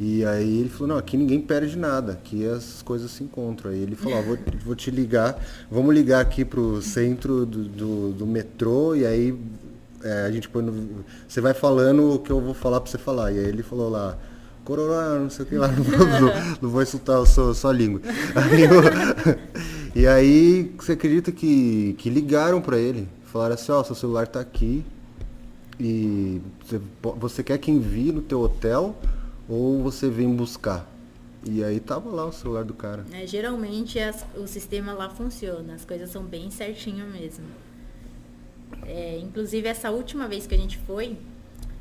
E 0.00 0.24
aí 0.24 0.58
ele 0.58 0.68
falou, 0.68 0.88
não, 0.88 0.96
aqui 0.96 1.16
ninguém 1.16 1.40
perde 1.40 1.78
nada, 1.78 2.12
aqui 2.12 2.44
as 2.46 2.82
coisas 2.82 3.10
se 3.12 3.22
encontram. 3.22 3.70
Aí 3.70 3.78
ele 3.78 3.94
falou, 3.94 4.22
vou, 4.22 4.38
vou 4.64 4.74
te 4.74 4.90
ligar, 4.90 5.40
vamos 5.70 5.94
ligar 5.94 6.20
aqui 6.20 6.44
pro 6.44 6.82
centro 6.82 7.46
do, 7.46 7.64
do, 7.64 8.12
do 8.12 8.26
metrô 8.26 8.96
e 8.96 9.06
aí 9.06 9.38
é, 10.02 10.26
a 10.26 10.30
gente 10.32 10.48
põe 10.48 10.64
no, 10.64 11.04
Você 11.28 11.40
vai 11.40 11.54
falando 11.54 12.14
o 12.14 12.18
que 12.18 12.30
eu 12.30 12.40
vou 12.40 12.54
falar 12.54 12.80
para 12.80 12.90
você 12.90 12.98
falar. 12.98 13.30
E 13.32 13.38
aí 13.38 13.46
ele 13.46 13.62
falou 13.62 13.88
lá, 13.88 14.18
Cororá, 14.64 15.18
não 15.18 15.30
sei 15.30 15.44
o 15.44 15.48
que 15.48 15.56
lá, 15.56 15.68
não, 15.72 16.20
não, 16.20 16.56
não 16.62 16.70
vou 16.70 16.82
insultar 16.82 17.22
a 17.22 17.26
sua, 17.26 17.54
sua 17.54 17.72
língua. 17.72 18.00
Aí 18.34 18.62
eu, 18.62 18.82
e 19.94 20.06
aí 20.06 20.74
você 20.76 20.92
acredita 20.92 21.30
que, 21.30 21.94
que 21.98 22.10
ligaram 22.10 22.60
para 22.60 22.78
ele, 22.78 23.08
falaram 23.24 23.54
assim, 23.54 23.72
ó, 23.72 23.80
oh, 23.80 23.84
seu 23.84 23.94
celular 23.94 24.26
tá 24.26 24.40
aqui 24.40 24.84
e 25.78 26.40
você, 26.64 26.80
você 27.00 27.42
quer 27.42 27.58
que 27.58 27.70
envie 27.70 28.12
no 28.12 28.22
teu 28.22 28.40
hotel 28.40 28.96
ou 29.48 29.82
você 29.82 30.08
vem 30.08 30.34
buscar. 30.34 30.90
E 31.46 31.62
aí 31.62 31.78
tava 31.78 32.08
lá 32.10 32.24
o 32.24 32.32
celular 32.32 32.64
do 32.64 32.72
cara. 32.72 33.04
É, 33.12 33.26
geralmente 33.26 33.98
as, 33.98 34.24
o 34.34 34.46
sistema 34.46 34.92
lá 34.94 35.10
funciona, 35.10 35.74
as 35.74 35.84
coisas 35.84 36.10
são 36.10 36.24
bem 36.24 36.50
certinho 36.50 37.06
mesmo. 37.06 37.44
É, 38.86 39.18
inclusive 39.18 39.68
essa 39.68 39.90
última 39.90 40.26
vez 40.26 40.46
que 40.46 40.54
a 40.54 40.58
gente 40.58 40.78
foi, 40.78 41.18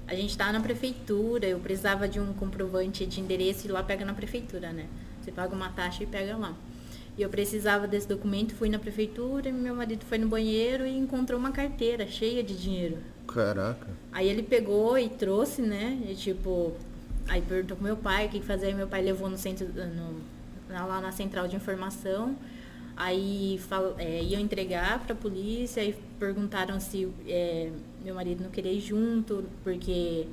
a 0.05 0.13
gente 0.13 0.31
estava 0.31 0.51
na 0.51 0.59
prefeitura, 0.59 1.45
eu 1.45 1.59
precisava 1.59 2.07
de 2.07 2.19
um 2.19 2.33
comprovante 2.33 3.05
de 3.05 3.21
endereço 3.21 3.67
e 3.67 3.71
lá 3.71 3.81
pega 3.81 4.03
na 4.03 4.13
prefeitura, 4.13 4.71
né? 4.73 4.87
Você 5.21 5.31
paga 5.31 5.55
uma 5.55 5.69
taxa 5.69 6.03
e 6.03 6.05
pega 6.05 6.35
lá. 6.35 6.53
E 7.17 7.21
eu 7.21 7.29
precisava 7.29 7.87
desse 7.87 8.07
documento, 8.07 8.55
fui 8.55 8.69
na 8.69 8.79
prefeitura, 8.79 9.51
meu 9.51 9.75
marido 9.75 10.03
foi 10.05 10.17
no 10.17 10.27
banheiro 10.27 10.85
e 10.85 10.97
encontrou 10.97 11.39
uma 11.39 11.51
carteira 11.51 12.07
cheia 12.07 12.43
de 12.43 12.55
dinheiro. 12.55 12.97
Caraca. 13.27 13.87
Aí 14.11 14.27
ele 14.27 14.41
pegou 14.41 14.97
e 14.97 15.07
trouxe, 15.09 15.61
né? 15.61 15.99
E 16.09 16.15
tipo, 16.15 16.73
Aí 17.27 17.41
perguntou 17.41 17.77
pro 17.77 17.85
meu 17.85 17.97
pai 17.97 18.27
o 18.27 18.29
que 18.29 18.41
fazer, 18.41 18.73
meu 18.73 18.87
pai 18.87 19.01
levou 19.01 19.29
no 19.29 19.37
centro, 19.37 19.67
no, 19.67 20.21
lá 20.69 20.99
na 20.99 21.11
central 21.11 21.47
de 21.47 21.55
informação. 21.55 22.35
Aí 22.95 23.59
fal, 23.67 23.95
é, 23.97 24.21
iam 24.21 24.39
entregar 24.39 24.99
para 24.99 25.13
a 25.13 25.15
polícia 25.15 25.83
e 25.83 25.93
perguntaram 26.19 26.79
se 26.79 27.09
é, 27.27 27.71
meu 28.03 28.13
marido 28.13 28.43
não 28.43 28.51
queria 28.51 28.71
ir 28.71 28.81
junto, 28.81 29.45
porque 29.63 30.27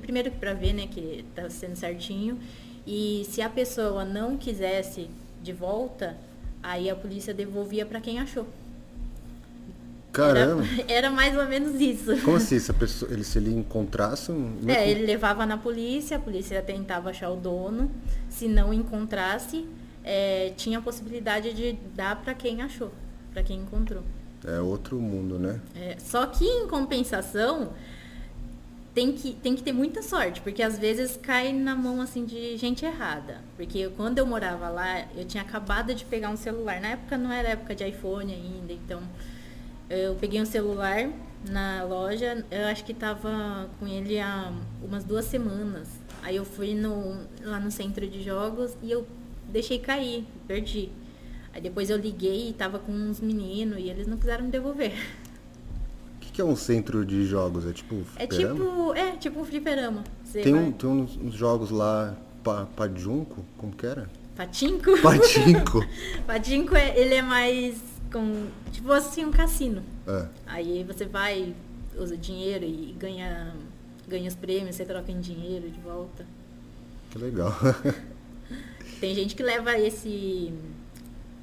primeiro 0.00 0.30
para 0.32 0.52
ver, 0.52 0.74
né, 0.74 0.86
que 0.86 1.24
tá 1.34 1.48
sendo 1.48 1.76
certinho, 1.76 2.38
e 2.86 3.22
se 3.24 3.40
a 3.40 3.48
pessoa 3.48 4.04
não 4.04 4.36
quisesse 4.36 5.08
de 5.42 5.52
volta, 5.52 6.16
aí 6.62 6.90
a 6.90 6.94
polícia 6.96 7.32
devolvia 7.32 7.84
para 7.86 8.00
quem 8.00 8.18
achou. 8.18 8.46
Caramba. 10.12 10.64
Era, 10.78 10.92
era, 10.92 11.10
mais 11.10 11.36
ou 11.36 11.46
menos 11.46 11.80
isso. 11.80 12.16
Como 12.22 12.36
assim? 12.36 12.58
Se, 12.60 12.72
pessoa, 12.72 13.12
ele, 13.12 13.22
se 13.22 13.38
ele 13.38 13.52
encontrasse 13.52 14.32
um... 14.32 14.58
É, 14.66 14.90
ele 14.90 15.04
levava 15.04 15.44
na 15.44 15.58
polícia, 15.58 16.16
a 16.16 16.20
polícia 16.20 16.62
tentava 16.62 17.10
achar 17.10 17.30
o 17.30 17.36
dono. 17.36 17.90
Se 18.30 18.48
não 18.48 18.72
encontrasse, 18.72 19.66
é, 20.02 20.52
tinha 20.56 20.78
a 20.78 20.82
possibilidade 20.82 21.52
de 21.52 21.72
dar 21.94 22.16
para 22.22 22.32
quem 22.32 22.62
achou, 22.62 22.90
para 23.32 23.42
quem 23.42 23.60
encontrou. 23.60 24.02
É 24.46 24.60
outro 24.60 24.98
mundo, 24.98 25.38
né? 25.38 25.60
É, 25.74 25.96
só 25.98 26.24
que 26.26 26.44
em 26.44 26.68
compensação, 26.68 27.72
tem 28.96 29.12
que, 29.12 29.34
tem 29.34 29.54
que 29.54 29.62
ter 29.62 29.74
muita 29.74 30.00
sorte, 30.00 30.40
porque 30.40 30.62
às 30.62 30.78
vezes 30.78 31.18
cai 31.18 31.52
na 31.52 31.76
mão 31.76 32.00
assim 32.00 32.24
de 32.24 32.56
gente 32.56 32.82
errada. 32.82 33.42
Porque 33.54 33.76
eu, 33.76 33.90
quando 33.90 34.16
eu 34.16 34.24
morava 34.24 34.70
lá, 34.70 35.06
eu 35.14 35.26
tinha 35.26 35.42
acabado 35.42 35.94
de 35.94 36.02
pegar 36.06 36.30
um 36.30 36.36
celular. 36.36 36.80
Na 36.80 36.88
época 36.88 37.18
não 37.18 37.30
era 37.30 37.50
época 37.50 37.74
de 37.74 37.86
iPhone 37.86 38.32
ainda, 38.32 38.72
então 38.72 39.02
eu 39.90 40.14
peguei 40.14 40.40
um 40.40 40.46
celular 40.46 41.10
na 41.46 41.84
loja, 41.84 42.42
eu 42.50 42.66
acho 42.68 42.86
que 42.86 42.94
tava 42.94 43.68
com 43.78 43.86
ele 43.86 44.18
há 44.18 44.50
umas 44.82 45.04
duas 45.04 45.26
semanas. 45.26 46.00
Aí 46.22 46.36
eu 46.36 46.46
fui 46.46 46.74
no, 46.74 47.20
lá 47.42 47.60
no 47.60 47.70
centro 47.70 48.08
de 48.08 48.22
jogos 48.22 48.74
e 48.82 48.90
eu 48.90 49.06
deixei 49.46 49.78
cair, 49.78 50.24
perdi. 50.48 50.88
Aí 51.52 51.60
depois 51.60 51.90
eu 51.90 51.98
liguei 51.98 52.48
e 52.48 52.52
tava 52.54 52.78
com 52.78 52.92
uns 52.92 53.20
meninos 53.20 53.78
e 53.78 53.90
eles 53.90 54.06
não 54.06 54.16
quiseram 54.16 54.46
me 54.46 54.50
devolver. 54.50 54.94
Que, 56.36 56.42
é 56.42 56.44
um 56.44 56.54
centro 56.54 57.02
de 57.02 57.24
jogos? 57.24 57.64
É 57.64 57.72
tipo 57.72 58.04
É 58.16 58.26
tipo, 58.26 58.92
é 58.94 59.12
tipo 59.12 59.40
um 59.40 59.44
fliperama. 59.46 60.04
tem, 60.30 60.54
um, 60.54 60.70
tem 60.70 60.90
uns, 60.90 61.16
uns, 61.16 61.34
jogos 61.34 61.70
lá, 61.70 62.14
pa, 62.44 62.66
Padjunco, 62.76 63.42
como 63.56 63.72
que 63.72 63.86
era? 63.86 64.06
Patinco? 64.36 65.00
Patinco. 65.00 65.82
Patinco, 66.26 66.76
é, 66.76 66.98
ele 66.98 67.14
é 67.14 67.22
mais 67.22 67.80
com. 68.12 68.48
Tipo 68.70 68.92
assim, 68.92 69.24
um 69.24 69.30
cassino. 69.30 69.82
É. 70.06 70.26
Aí 70.46 70.84
você 70.84 71.06
vai, 71.06 71.54
usa 71.98 72.18
dinheiro 72.18 72.66
e 72.66 72.94
ganha, 72.98 73.54
ganha 74.06 74.28
os 74.28 74.34
prêmios, 74.34 74.76
você 74.76 74.84
troca 74.84 75.10
em 75.10 75.18
dinheiro 75.18 75.70
de 75.70 75.80
volta. 75.80 76.26
Que 77.10 77.16
legal. 77.16 77.50
Tem 79.00 79.14
gente 79.14 79.34
que 79.34 79.42
leva 79.42 79.78
esse 79.78 80.52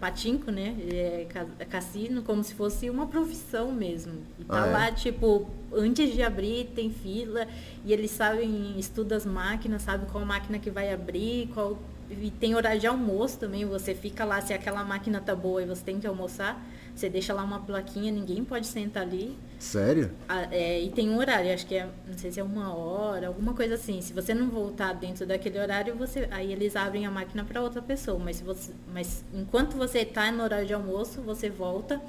patinco, 0.04 0.52
né? 0.52 0.76
É, 0.92 1.26
é 1.60 1.66
cassino 1.66 2.24
como 2.24 2.44
se 2.44 2.54
fosse 2.54 2.90
uma 2.90 3.08
profissão 3.08 3.72
mesmo. 3.72 4.16
E 4.38 4.44
tá 4.44 4.62
ah, 4.62 4.68
é? 4.68 4.72
lá, 4.72 4.92
tipo, 4.92 5.48
antes 5.72 6.14
de 6.14 6.22
abrir 6.22 6.72
tem 6.76 6.90
fila 6.90 7.48
e 7.86 7.94
eles 7.94 8.12
sabem, 8.12 8.78
estudam 8.78 9.18
as 9.18 9.26
máquinas, 9.26 9.84
sabem 9.84 10.06
qual 10.12 10.26
máquina 10.26 10.60
que 10.60 10.70
vai 10.70 10.92
abrir, 10.92 11.50
qual 11.54 11.80
e 12.12 12.30
tem 12.30 12.54
horário 12.54 12.82
de 12.82 12.86
almoço 12.86 13.40
também, 13.40 13.64
você 13.64 13.96
fica 13.96 14.26
lá, 14.26 14.42
se 14.42 14.54
aquela 14.54 14.84
máquina 14.84 15.22
tá 15.22 15.34
boa 15.34 15.64
e 15.64 15.66
você 15.66 15.82
tem 15.82 16.02
que 16.02 16.06
almoçar, 16.06 16.62
você 16.96 17.10
deixa 17.10 17.34
lá 17.34 17.44
uma 17.44 17.60
plaquinha, 17.60 18.12
ninguém 18.12 18.44
pode 18.44 18.68
sentar 18.68 19.04
ali. 19.04 19.38
Sério? 19.60 20.12
Ah, 20.28 20.48
é, 20.52 20.82
e 20.82 20.90
tem 20.90 21.10
um 21.10 21.18
horário, 21.18 21.54
acho 21.54 21.66
que 21.66 21.76
é, 21.76 21.90
não 22.08 22.18
sei 22.18 22.32
se 22.32 22.40
é 22.40 22.44
uma 22.44 22.74
hora, 22.74 23.28
alguma 23.28 23.54
coisa 23.54 23.76
assim. 23.76 24.02
Se 24.02 24.14
você 24.14 24.34
não 24.34 24.50
voltar 24.50 24.94
dentro 24.94 25.26
daquele 25.26 25.60
horário, 25.60 25.96
você, 25.96 26.28
aí 26.32 26.52
eles 26.52 26.76
abrem 26.76 27.06
a 27.06 27.12
máquina 27.12 27.44
para 27.44 27.62
outra 27.62 27.82
pessoa. 27.82 28.20
Mas, 28.20 28.38
se 28.38 28.44
você, 28.44 28.72
mas 28.94 29.24
enquanto 29.34 29.76
você 29.76 30.00
está 30.00 30.32
no 30.32 30.44
horário 30.44 30.68
de 30.68 30.74
almoço, 30.74 31.22
você 31.22 31.50
volta, 31.50 32.02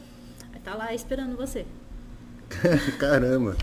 tá 0.65 0.75
lá 0.75 0.95
esperando 0.95 1.37
você. 1.37 1.67
Caramba, 2.99 3.57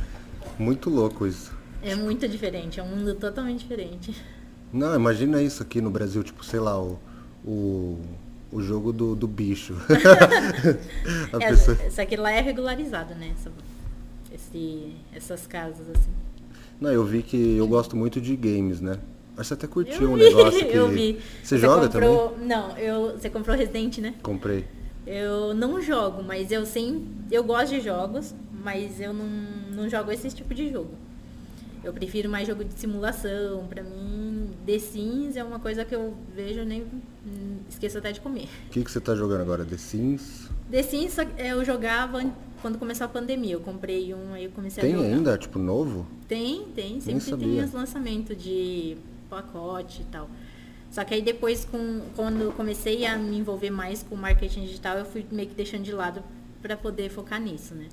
muito 0.58 0.90
louco 0.90 1.26
isso. 1.26 1.52
É 1.84 1.96
muito 1.96 2.28
diferente, 2.28 2.80
é 2.80 2.84
um 2.84 2.96
mundo 2.96 3.16
totalmente 3.16 3.60
diferente. 3.60 4.16
Não, 4.72 4.96
imagina 4.96 5.42
isso 5.42 5.64
aqui 5.64 5.82
no 5.82 5.90
Brasil, 5.90 6.24
tipo, 6.24 6.46
sei 6.46 6.60
lá, 6.60 6.80
o, 6.80 7.00
o, 7.44 8.00
o 8.52 8.62
jogo 8.62 8.92
do, 8.92 9.16
do 9.16 9.28
bicho. 9.28 9.76
é, 11.40 11.50
pessoa... 11.50 11.78
Isso 11.88 12.02
aqui 12.02 12.18
lá 12.18 12.32
é 12.32 12.42
regularizado, 12.42 13.16
né? 13.16 13.34
Essa, 13.38 13.52
esse, 14.34 14.96
essas 15.14 15.48
casas, 15.48 15.90
assim. 15.90 16.12
Não, 16.80 16.92
eu 16.92 17.06
vi 17.06 17.22
que 17.22 17.58
eu 17.58 17.68
gosto 17.68 17.96
muito 17.96 18.20
de 18.20 18.36
games, 18.36 18.82
né? 18.82 19.00
Mas 19.36 19.48
você 19.48 19.54
até 19.54 19.68
curtiu 19.68 20.12
um 20.12 20.18
negócio 20.18 20.60
que... 20.68 20.76
Eu 20.76 20.90
vi. 20.90 21.20
Você, 21.42 21.56
você 21.56 21.58
joga 21.58 21.88
comprou... 21.88 22.30
também? 22.30 22.48
Não, 22.48 22.78
eu... 22.78 23.12
você 23.18 23.30
comprou 23.30 23.56
Resident, 23.56 24.00
né? 24.00 24.16
Comprei. 24.22 24.66
Eu 25.06 25.54
não 25.54 25.82
jogo, 25.82 26.24
mas 26.24 26.52
eu 26.52 26.66
sim... 26.66 27.08
Eu 27.32 27.44
gosto 27.44 27.70
de 27.70 27.82
jogos, 27.82 28.36
mas 28.64 29.00
eu 29.00 29.14
não, 29.14 29.26
não 29.74 29.90
jogo 29.90 30.12
esse 30.12 30.30
tipo 30.30 30.54
de 30.54 30.72
jogo. 30.72 30.92
Eu 31.84 31.94
prefiro 31.94 32.30
mais 32.30 32.48
jogo 32.48 32.64
de 32.64 32.74
simulação. 32.74 33.66
Pra 33.68 33.82
mim, 33.82 34.50
The 34.66 34.78
Sims 34.78 35.36
é 35.36 35.44
uma 35.44 35.60
coisa 35.60 35.84
que 35.84 35.96
eu 35.96 36.14
vejo 36.36 36.64
nem 36.64 36.86
esqueço 37.70 37.98
até 37.98 38.12
de 38.12 38.20
comer. 38.20 38.48
O 38.68 38.70
que, 38.72 38.84
que 38.84 38.92
você 38.92 39.00
tá 39.00 39.16
jogando 39.16 39.42
agora? 39.42 39.64
The 39.66 39.78
Sims? 39.78 40.50
The 40.70 40.84
Sims 40.84 41.16
eu 41.38 41.64
jogava 41.64 42.24
quando 42.62 42.78
começou 42.78 43.06
a 43.06 43.08
pandemia. 43.08 43.54
Eu 43.54 43.60
comprei 43.60 44.14
um, 44.14 44.34
aí 44.34 44.46
eu 44.46 44.52
comecei 44.52 44.82
tem 44.82 44.94
a 44.94 44.96
jogar. 44.96 45.08
Tem 45.08 45.18
ainda? 45.18 45.38
Tipo, 45.38 45.60
novo? 45.60 46.08
Tem, 46.28 46.66
tem. 46.76 47.00
Sempre 47.00 47.36
tem 47.38 47.64
os 47.64 47.74
lançamentos 47.74 48.42
de 48.42 48.98
pacote 49.30 50.02
e 50.02 50.06
tal. 50.06 50.30
Só 50.92 51.06
que 51.06 51.14
aí 51.14 51.22
depois, 51.22 51.64
com, 51.64 52.02
quando 52.16 52.42
eu 52.42 52.52
comecei 52.52 53.06
a 53.06 53.18
me 53.18 53.38
envolver 53.38 53.70
mais 53.70 54.04
com 54.04 54.16
marketing 54.16 54.66
digital, 54.66 54.98
eu 54.98 55.06
fui 55.06 55.26
meio 55.32 55.48
que 55.48 55.56
deixando 55.56 55.84
de 55.84 55.94
lado 55.94 56.22
para 56.62 56.76
poder 56.76 57.10
focar 57.10 57.40
nisso, 57.40 57.74
né? 57.74 57.88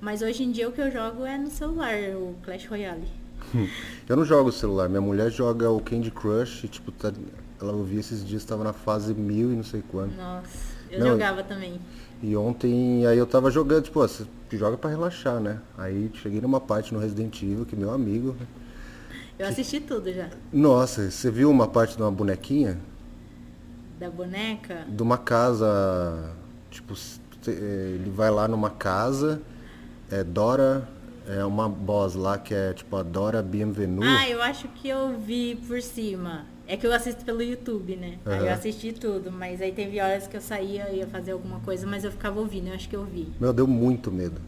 Mas 0.00 0.22
hoje 0.22 0.42
em 0.42 0.50
dia 0.50 0.68
o 0.68 0.72
que 0.72 0.80
eu 0.80 0.90
jogo 0.90 1.24
é 1.24 1.36
no 1.36 1.50
celular, 1.50 1.94
o 2.16 2.34
Clash 2.42 2.66
Royale. 2.66 3.06
Eu 4.08 4.16
não 4.16 4.24
jogo 4.24 4.50
celular, 4.50 4.88
minha 4.88 5.00
mulher 5.00 5.30
joga 5.30 5.70
o 5.70 5.80
Candy 5.80 6.10
Crush, 6.10 6.66
tipo, 6.68 6.90
tá, 6.90 7.12
ela 7.62 7.72
ouvia 7.72 8.00
esses 8.00 8.24
dias, 8.24 8.42
estava 8.42 8.64
na 8.64 8.72
fase 8.72 9.14
mil 9.14 9.52
e 9.52 9.56
não 9.56 9.64
sei 9.64 9.82
quanto. 9.90 10.14
Nossa, 10.16 10.48
eu 10.90 11.00
não, 11.00 11.08
jogava 11.08 11.42
também. 11.42 11.80
E 12.22 12.36
ontem, 12.36 13.06
aí 13.06 13.18
eu 13.18 13.26
tava 13.26 13.50
jogando, 13.50 13.84
tipo, 13.84 14.00
você 14.00 14.24
joga 14.52 14.76
para 14.76 14.90
relaxar, 14.90 15.40
né? 15.40 15.60
Aí 15.76 16.10
cheguei 16.14 16.40
numa 16.40 16.60
parte 16.60 16.92
no 16.94 17.00
Resident 17.00 17.42
Evil, 17.42 17.66
que 17.66 17.74
meu 17.74 17.90
amigo. 17.90 18.36
Eu 19.38 19.48
assisti 19.48 19.80
tudo 19.80 20.12
já. 20.12 20.28
Nossa, 20.52 21.10
você 21.10 21.30
viu 21.30 21.50
uma 21.50 21.66
parte 21.66 21.96
de 21.96 22.02
uma 22.02 22.12
bonequinha? 22.12 22.78
Da 23.98 24.10
boneca? 24.10 24.84
De 24.88 25.02
uma 25.02 25.18
casa, 25.18 26.34
tipo, 26.70 26.94
ele 27.46 28.10
vai 28.10 28.30
lá 28.30 28.46
numa 28.46 28.70
casa 28.70 29.40
é 30.12 30.22
Dora, 30.22 30.86
é 31.26 31.42
uma 31.42 31.68
boss 31.68 32.14
lá 32.14 32.36
que 32.36 32.54
é 32.54 32.74
tipo 32.74 32.94
a 32.96 33.02
Dora 33.02 33.42
Bienvenue. 33.42 34.06
Ah, 34.06 34.28
eu 34.28 34.42
acho 34.42 34.68
que 34.68 34.88
eu 34.88 35.18
vi 35.18 35.56
por 35.66 35.80
cima. 35.80 36.44
É 36.66 36.76
que 36.76 36.86
eu 36.86 36.92
assisto 36.92 37.24
pelo 37.24 37.42
YouTube, 37.42 37.96
né? 37.96 38.18
Uhum. 38.24 38.32
Aí 38.32 38.46
eu 38.46 38.52
assisti 38.52 38.92
tudo, 38.92 39.30
mas 39.30 39.60
aí 39.60 39.72
teve 39.72 40.00
horas 40.00 40.26
que 40.26 40.36
eu 40.36 40.40
saía, 40.40 40.90
ia 40.90 41.06
fazer 41.06 41.32
alguma 41.32 41.60
coisa, 41.60 41.86
mas 41.86 42.04
eu 42.04 42.10
ficava 42.10 42.40
ouvindo, 42.40 42.68
eu 42.68 42.74
acho 42.74 42.88
que 42.88 42.96
eu 42.96 43.04
vi. 43.04 43.28
Meu, 43.40 43.52
deu 43.52 43.66
muito 43.66 44.10
medo. 44.10 44.40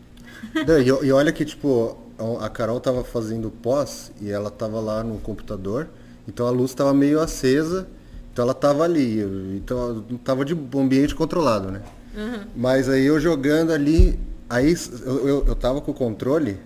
e, 0.54 1.06
e 1.06 1.12
olha 1.12 1.32
que, 1.32 1.44
tipo, 1.44 1.96
a 2.40 2.48
Carol 2.48 2.80
tava 2.80 3.04
fazendo 3.04 3.50
pós 3.50 4.12
e 4.20 4.30
ela 4.30 4.50
tava 4.50 4.80
lá 4.80 5.02
no 5.02 5.18
computador, 5.18 5.88
então 6.28 6.46
a 6.46 6.50
luz 6.50 6.74
tava 6.74 6.94
meio 6.94 7.20
acesa, 7.20 7.88
então 8.32 8.44
ela 8.44 8.54
tava 8.54 8.84
ali, 8.84 9.20
então 9.56 10.04
tava 10.24 10.44
de 10.44 10.54
ambiente 10.76 11.14
controlado, 11.14 11.70
né? 11.70 11.82
Uhum. 12.16 12.44
Mas 12.54 12.88
aí 12.88 13.04
eu 13.04 13.18
jogando 13.18 13.72
ali, 13.72 14.18
Aí 14.48 14.74
eu, 15.04 15.26
eu, 15.26 15.44
eu 15.46 15.54
tava 15.56 15.80
com 15.80 15.90
o 15.90 15.94
controle 15.94 16.58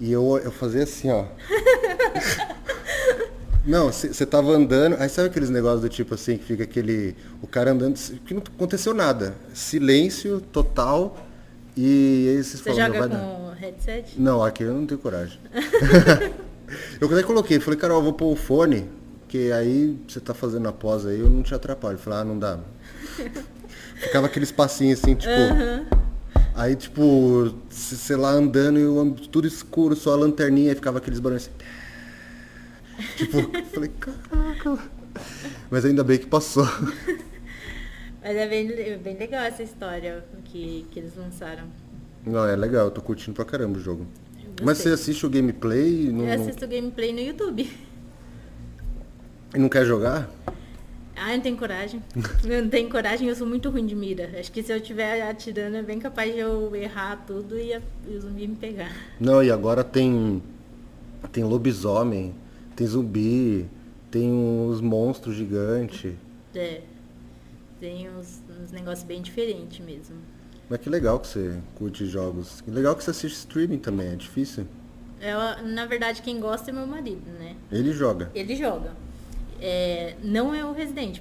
e 0.00 0.10
eu, 0.12 0.38
eu 0.38 0.50
fazia 0.50 0.82
assim, 0.82 1.10
ó. 1.10 1.24
Não, 3.66 3.90
você 3.92 4.24
tava 4.24 4.52
andando, 4.52 4.96
aí 4.98 5.08
sabe 5.08 5.28
aqueles 5.28 5.50
negócios 5.50 5.80
do 5.80 5.88
tipo 5.88 6.14
assim, 6.14 6.38
que 6.38 6.44
fica 6.44 6.62
aquele. 6.62 7.16
O 7.42 7.48
cara 7.48 7.72
andando, 7.72 7.98
que 8.24 8.32
não 8.32 8.40
aconteceu 8.40 8.94
nada. 8.94 9.34
Silêncio 9.52 10.40
total. 10.40 11.18
E 11.76 12.28
aí 12.28 12.44
vocês 12.44 12.60
Você 12.60 12.72
joga 12.72 13.02
com 13.02 13.08
dar. 13.08 13.54
headset? 13.58 14.18
Não, 14.18 14.42
aqui 14.42 14.62
eu 14.62 14.72
não 14.72 14.86
tenho 14.86 15.00
coragem. 15.00 15.38
eu 17.00 17.12
até 17.12 17.22
coloquei, 17.22 17.60
falei, 17.60 17.78
Carol, 17.78 17.98
eu 17.98 18.04
vou 18.04 18.12
pôr 18.12 18.32
o 18.32 18.36
fone, 18.36 18.88
que 19.28 19.52
aí 19.52 19.98
você 20.08 20.20
tá 20.20 20.32
fazendo 20.32 20.68
a 20.68 20.72
pós 20.72 21.04
aí, 21.04 21.18
eu 21.18 21.28
não 21.28 21.42
te 21.42 21.54
atrapalho. 21.54 21.98
Falei, 21.98 22.20
ah, 22.20 22.24
não 22.24 22.38
dá. 22.38 22.60
Ficava 23.96 24.26
aquele 24.26 24.44
espacinho 24.44 24.92
assim, 24.92 25.14
tipo. 25.14 25.30
Aí, 26.54 26.74
tipo, 26.74 27.54
sei 27.68 28.16
lá, 28.16 28.30
andando 28.30 28.78
e 28.78 29.28
tudo 29.28 29.46
escuro, 29.46 29.94
só 29.94 30.12
a 30.14 30.16
lanterninha, 30.16 30.72
e 30.72 30.74
ficava 30.74 30.98
aqueles 30.98 31.20
barulhos 31.20 31.42
assim. 31.42 31.75
Tipo, 33.16 33.38
falei, 33.72 33.90
caraca. 34.00 34.78
Mas 35.70 35.84
ainda 35.84 36.04
bem 36.04 36.18
que 36.18 36.26
passou. 36.26 36.66
Mas 38.22 38.36
é 38.36 38.48
bem, 38.48 38.98
bem 38.98 39.16
legal 39.16 39.44
essa 39.44 39.62
história 39.62 40.24
que, 40.44 40.86
que 40.90 40.98
eles 40.98 41.16
lançaram. 41.16 41.64
Não, 42.24 42.44
é 42.44 42.56
legal, 42.56 42.86
eu 42.86 42.90
tô 42.90 43.00
curtindo 43.00 43.34
pra 43.34 43.44
caramba 43.44 43.78
o 43.78 43.80
jogo. 43.80 44.06
Mas 44.62 44.78
você 44.78 44.88
assiste 44.88 45.24
o 45.24 45.30
gameplay? 45.30 46.10
No, 46.10 46.26
eu 46.26 46.32
assisto 46.32 46.64
o 46.64 46.68
gameplay 46.68 47.12
no 47.12 47.20
YouTube. 47.20 47.70
E 49.54 49.58
não 49.58 49.68
quer 49.68 49.84
jogar? 49.84 50.28
Ah, 51.14 51.30
eu 51.30 51.36
não 51.36 51.42
tenho 51.42 51.56
coragem. 51.56 52.02
eu 52.44 52.62
não 52.62 52.68
tenho 52.68 52.90
coragem, 52.90 53.28
eu 53.28 53.34
sou 53.34 53.46
muito 53.46 53.70
ruim 53.70 53.86
de 53.86 53.94
mira. 53.94 54.30
Acho 54.38 54.50
que 54.50 54.62
se 54.62 54.72
eu 54.72 54.76
estiver 54.76 55.22
atirando 55.22 55.76
é 55.76 55.82
bem 55.82 55.98
capaz 55.98 56.32
de 56.32 56.40
eu 56.40 56.74
errar 56.74 57.24
tudo 57.26 57.58
e, 57.58 57.72
a, 57.72 57.80
e 58.06 58.16
o 58.16 58.20
zumbi 58.20 58.46
me 58.46 58.56
pegar. 58.56 58.94
Não, 59.20 59.42
e 59.42 59.50
agora 59.50 59.84
tem. 59.84 60.42
Tem 61.32 61.42
lobisomem, 61.42 62.34
tem 62.76 62.86
zumbi, 62.86 63.66
tem 64.10 64.30
uns 64.30 64.80
monstros 64.80 65.34
gigantes. 65.34 66.12
É. 66.54 66.82
Tem 67.80 68.08
uns, 68.08 68.42
uns 68.62 68.70
negócios 68.70 69.06
bem 69.06 69.20
diferentes 69.20 69.84
mesmo. 69.84 70.16
Mas 70.70 70.80
que 70.80 70.88
legal 70.88 71.18
que 71.18 71.26
você 71.26 71.58
curte 71.74 72.06
jogos. 72.06 72.60
Que 72.60 72.70
legal 72.70 72.94
que 72.94 73.02
você 73.02 73.10
assiste 73.10 73.36
streaming 73.36 73.78
também, 73.78 74.08
é 74.08 74.16
difícil. 74.16 74.66
Eu, 75.20 75.66
na 75.66 75.86
verdade, 75.86 76.22
quem 76.22 76.38
gosta 76.38 76.70
é 76.70 76.74
meu 76.74 76.86
marido, 76.86 77.30
né? 77.38 77.56
Ele 77.72 77.92
joga. 77.92 78.30
Ele 78.34 78.54
joga 78.54 78.92
é, 79.60 80.14
não 80.22 80.54
é 80.54 80.64
o 80.64 80.72
Resident. 80.72 81.20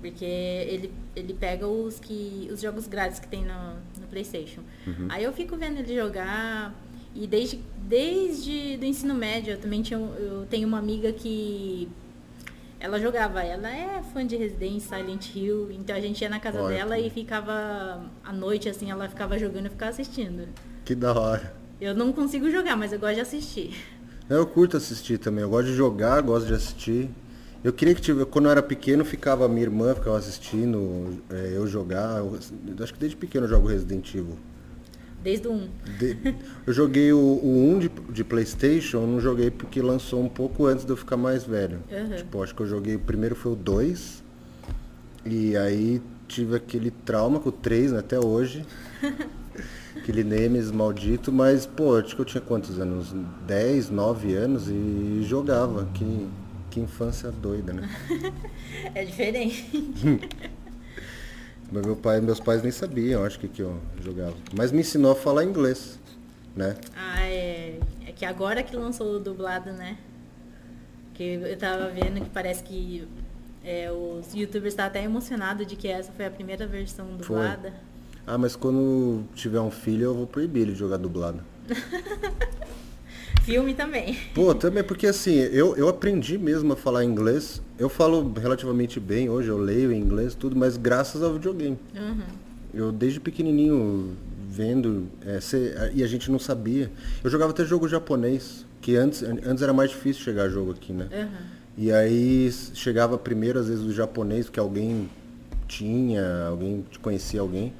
Porque 0.00 0.24
ele, 0.24 0.92
ele 1.14 1.34
pega 1.34 1.66
os, 1.66 2.00
que, 2.00 2.48
os 2.50 2.60
jogos 2.60 2.86
grátis 2.86 3.18
que 3.18 3.28
tem 3.28 3.44
no, 3.44 3.74
no 4.00 4.06
Playstation. 4.08 4.62
Uhum. 4.86 5.06
Aí 5.10 5.24
eu 5.24 5.32
fico 5.32 5.56
vendo 5.56 5.78
ele 5.78 5.94
jogar. 5.94 6.74
E 7.14 7.26
desde, 7.26 7.60
desde 7.88 8.76
do 8.76 8.84
ensino 8.84 9.14
médio 9.14 9.54
eu 9.54 9.58
também 9.58 9.82
tinha, 9.82 9.98
eu 9.98 10.46
tenho 10.48 10.66
uma 10.66 10.78
amiga 10.78 11.12
que 11.12 11.88
ela 12.78 12.98
jogava, 12.98 13.42
ela 13.42 13.68
é 13.68 14.02
fã 14.02 14.26
de 14.26 14.36
Resident, 14.36 14.80
Silent 14.80 15.34
Hill, 15.34 15.70
então 15.70 15.94
a 15.94 16.00
gente 16.00 16.22
ia 16.22 16.30
na 16.30 16.40
casa 16.40 16.58
Ótimo. 16.58 16.78
dela 16.78 16.98
e 16.98 17.10
ficava 17.10 18.00
à 18.24 18.32
noite 18.32 18.68
assim, 18.68 18.90
ela 18.90 19.08
ficava 19.08 19.38
jogando 19.38 19.66
e 19.66 19.68
ficava 19.68 19.90
assistindo. 19.90 20.48
Que 20.84 20.94
da 20.94 21.12
hora. 21.12 21.54
Eu 21.80 21.94
não 21.94 22.12
consigo 22.12 22.50
jogar, 22.50 22.76
mas 22.76 22.92
eu 22.92 22.98
gosto 22.98 23.16
de 23.16 23.20
assistir. 23.20 23.74
Eu 24.28 24.46
curto 24.46 24.76
assistir 24.76 25.18
também, 25.18 25.42
eu 25.42 25.50
gosto 25.50 25.66
de 25.66 25.74
jogar, 25.74 26.22
gosto 26.22 26.46
de 26.46 26.54
assistir. 26.54 27.10
Eu 27.62 27.72
queria 27.72 27.94
que 27.94 28.00
tivesse, 28.00 28.26
quando 28.26 28.46
eu 28.46 28.52
era 28.52 28.62
pequeno, 28.62 29.04
ficava 29.04 29.46
minha 29.46 29.62
irmã 29.62 29.94
ficava 29.94 30.16
assistindo, 30.16 31.22
é, 31.28 31.52
eu 31.54 31.66
jogar. 31.66 32.18
Eu, 32.18 32.38
acho 32.82 32.94
que 32.94 32.98
desde 32.98 33.16
pequeno 33.16 33.44
eu 33.44 33.50
jogo 33.50 33.68
Resident 33.68 34.08
Evil. 34.14 34.38
Desde 35.22 35.48
o 35.48 35.52
1. 35.52 35.68
De, 35.98 36.34
eu 36.66 36.72
joguei 36.72 37.12
o, 37.12 37.18
o 37.18 37.72
1 37.74 37.78
de, 37.78 37.88
de, 38.10 38.24
Playstation, 38.24 39.06
não 39.06 39.20
joguei 39.20 39.50
porque 39.50 39.82
lançou 39.82 40.22
um 40.22 40.28
pouco 40.28 40.66
antes 40.66 40.84
de 40.84 40.90
eu 40.90 40.96
ficar 40.96 41.16
mais 41.16 41.44
velho. 41.44 41.80
Uhum. 41.90 42.16
Tipo, 42.16 42.42
acho 42.42 42.54
que 42.54 42.62
eu 42.62 42.66
joguei, 42.66 42.96
o 42.96 43.00
primeiro 43.00 43.34
foi 43.34 43.52
o 43.52 43.56
2. 43.56 44.22
E 45.26 45.56
aí 45.56 46.00
tive 46.26 46.56
aquele 46.56 46.90
trauma 46.90 47.38
com 47.38 47.50
o 47.50 47.52
3, 47.52 47.92
né, 47.92 47.98
até 47.98 48.18
hoje. 48.18 48.64
aquele 49.96 50.24
Nemesis 50.24 50.70
maldito, 50.70 51.30
mas, 51.30 51.66
pô, 51.66 51.96
acho 51.96 52.14
que 52.14 52.20
eu 52.22 52.24
tinha 52.24 52.40
quantos 52.40 52.78
anos? 52.78 53.14
10, 53.46 53.90
9 53.90 54.34
anos 54.34 54.68
e 54.68 55.22
jogava. 55.24 55.86
Que 55.92 56.28
que 56.70 56.80
infância 56.80 57.30
doida, 57.30 57.72
né? 57.72 57.90
é 58.94 59.04
diferente. 59.04 59.68
Mas 61.72 61.86
meu 61.86 61.96
pai, 61.96 62.20
meus 62.20 62.40
pais 62.40 62.62
nem 62.62 62.72
sabiam, 62.72 63.24
acho 63.24 63.38
que, 63.38 63.46
que 63.48 63.62
eu 63.62 63.78
jogava. 64.02 64.34
Mas 64.56 64.72
me 64.72 64.80
ensinou 64.80 65.12
a 65.12 65.14
falar 65.14 65.44
inglês, 65.44 65.98
né? 66.56 66.76
Ah, 66.96 67.22
é. 67.22 67.78
É 68.06 68.12
que 68.12 68.24
agora 68.24 68.62
que 68.62 68.74
lançou 68.74 69.16
o 69.16 69.20
dublado, 69.20 69.72
né? 69.72 69.96
Que 71.14 71.34
eu 71.34 71.56
tava 71.56 71.88
vendo 71.90 72.20
que 72.22 72.30
parece 72.30 72.62
que 72.62 73.06
É, 73.62 73.92
os 73.92 74.34
youtubers 74.34 74.72
estão 74.72 74.86
até 74.86 75.04
emocionados 75.04 75.66
de 75.66 75.76
que 75.76 75.86
essa 75.86 76.10
foi 76.12 76.24
a 76.24 76.30
primeira 76.30 76.66
versão 76.66 77.06
dublada. 77.14 77.70
Foi. 77.70 77.80
Ah, 78.26 78.38
mas 78.38 78.56
quando 78.56 79.24
tiver 79.34 79.60
um 79.60 79.70
filho 79.70 80.04
eu 80.04 80.14
vou 80.14 80.26
proibir 80.26 80.62
ele 80.62 80.72
de 80.72 80.78
jogar 80.78 80.96
dublado. 80.96 81.40
Filme 83.42 83.74
também. 83.74 84.16
Pô, 84.34 84.54
também 84.54 84.82
porque 84.84 85.06
assim, 85.06 85.34
eu, 85.34 85.76
eu 85.76 85.88
aprendi 85.88 86.38
mesmo 86.38 86.72
a 86.72 86.76
falar 86.76 87.04
inglês. 87.04 87.60
Eu 87.78 87.88
falo 87.88 88.32
relativamente 88.38 89.00
bem 89.00 89.28
hoje, 89.28 89.48
eu 89.48 89.58
leio 89.58 89.92
em 89.92 90.00
inglês, 90.00 90.34
tudo, 90.34 90.54
mas 90.54 90.76
graças 90.76 91.22
ao 91.22 91.32
videogame. 91.32 91.78
Uhum. 91.94 92.22
Eu 92.72 92.92
desde 92.92 93.18
pequenininho 93.18 94.16
vendo, 94.48 95.08
é, 95.24 95.38
e 95.94 96.02
a 96.02 96.06
gente 96.06 96.30
não 96.30 96.38
sabia. 96.38 96.90
Eu 97.22 97.30
jogava 97.30 97.52
até 97.52 97.64
jogo 97.64 97.88
japonês, 97.88 98.66
que 98.80 98.96
antes, 98.96 99.22
antes 99.22 99.62
era 99.62 99.72
mais 99.72 99.90
difícil 99.90 100.22
chegar 100.22 100.48
jogo 100.48 100.72
aqui, 100.72 100.92
né? 100.92 101.08
Uhum. 101.12 101.60
E 101.78 101.92
aí 101.92 102.50
chegava 102.74 103.16
primeiro, 103.16 103.58
às 103.58 103.68
vezes, 103.68 103.84
o 103.84 103.92
japonês, 103.92 104.50
que 104.50 104.60
alguém 104.60 105.08
tinha, 105.66 106.46
alguém 106.48 106.84
conhecia 107.00 107.40
alguém. 107.40 107.72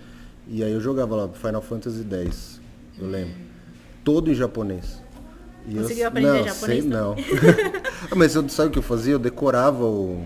E 0.48 0.64
aí 0.64 0.72
eu 0.72 0.80
jogava 0.80 1.14
lá 1.14 1.28
Final 1.28 1.60
Fantasy 1.60 2.06
X, 2.08 2.60
eu 2.98 3.08
lembro. 3.08 3.34
Todo 4.02 4.30
em 4.30 4.34
japonês. 4.34 4.99
E 5.70 5.74
Conseguiu 5.74 6.02
eu, 6.02 6.08
aprender 6.08 6.26
não, 6.26 6.44
japonês? 6.44 6.82
Sei, 6.82 6.90
não. 6.90 7.16
Mas 8.16 8.34
eu, 8.34 8.48
sabe 8.48 8.70
o 8.70 8.72
que 8.72 8.78
eu 8.78 8.82
fazia? 8.82 9.12
Eu 9.12 9.20
decorava 9.20 9.84
o. 9.84 10.20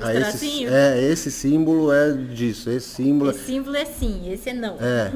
Ah, 0.00 0.12
esse, 0.12 0.66
é, 0.66 1.02
esse 1.10 1.30
símbolo 1.30 1.92
é 1.92 2.12
disso, 2.12 2.68
esse 2.70 2.88
símbolo. 2.88 3.30
Esse 3.30 3.44
símbolo 3.44 3.76
é 3.76 3.84
sim, 3.84 4.32
esse 4.32 4.50
é 4.50 4.54
não. 4.54 4.76
É. 4.80 5.12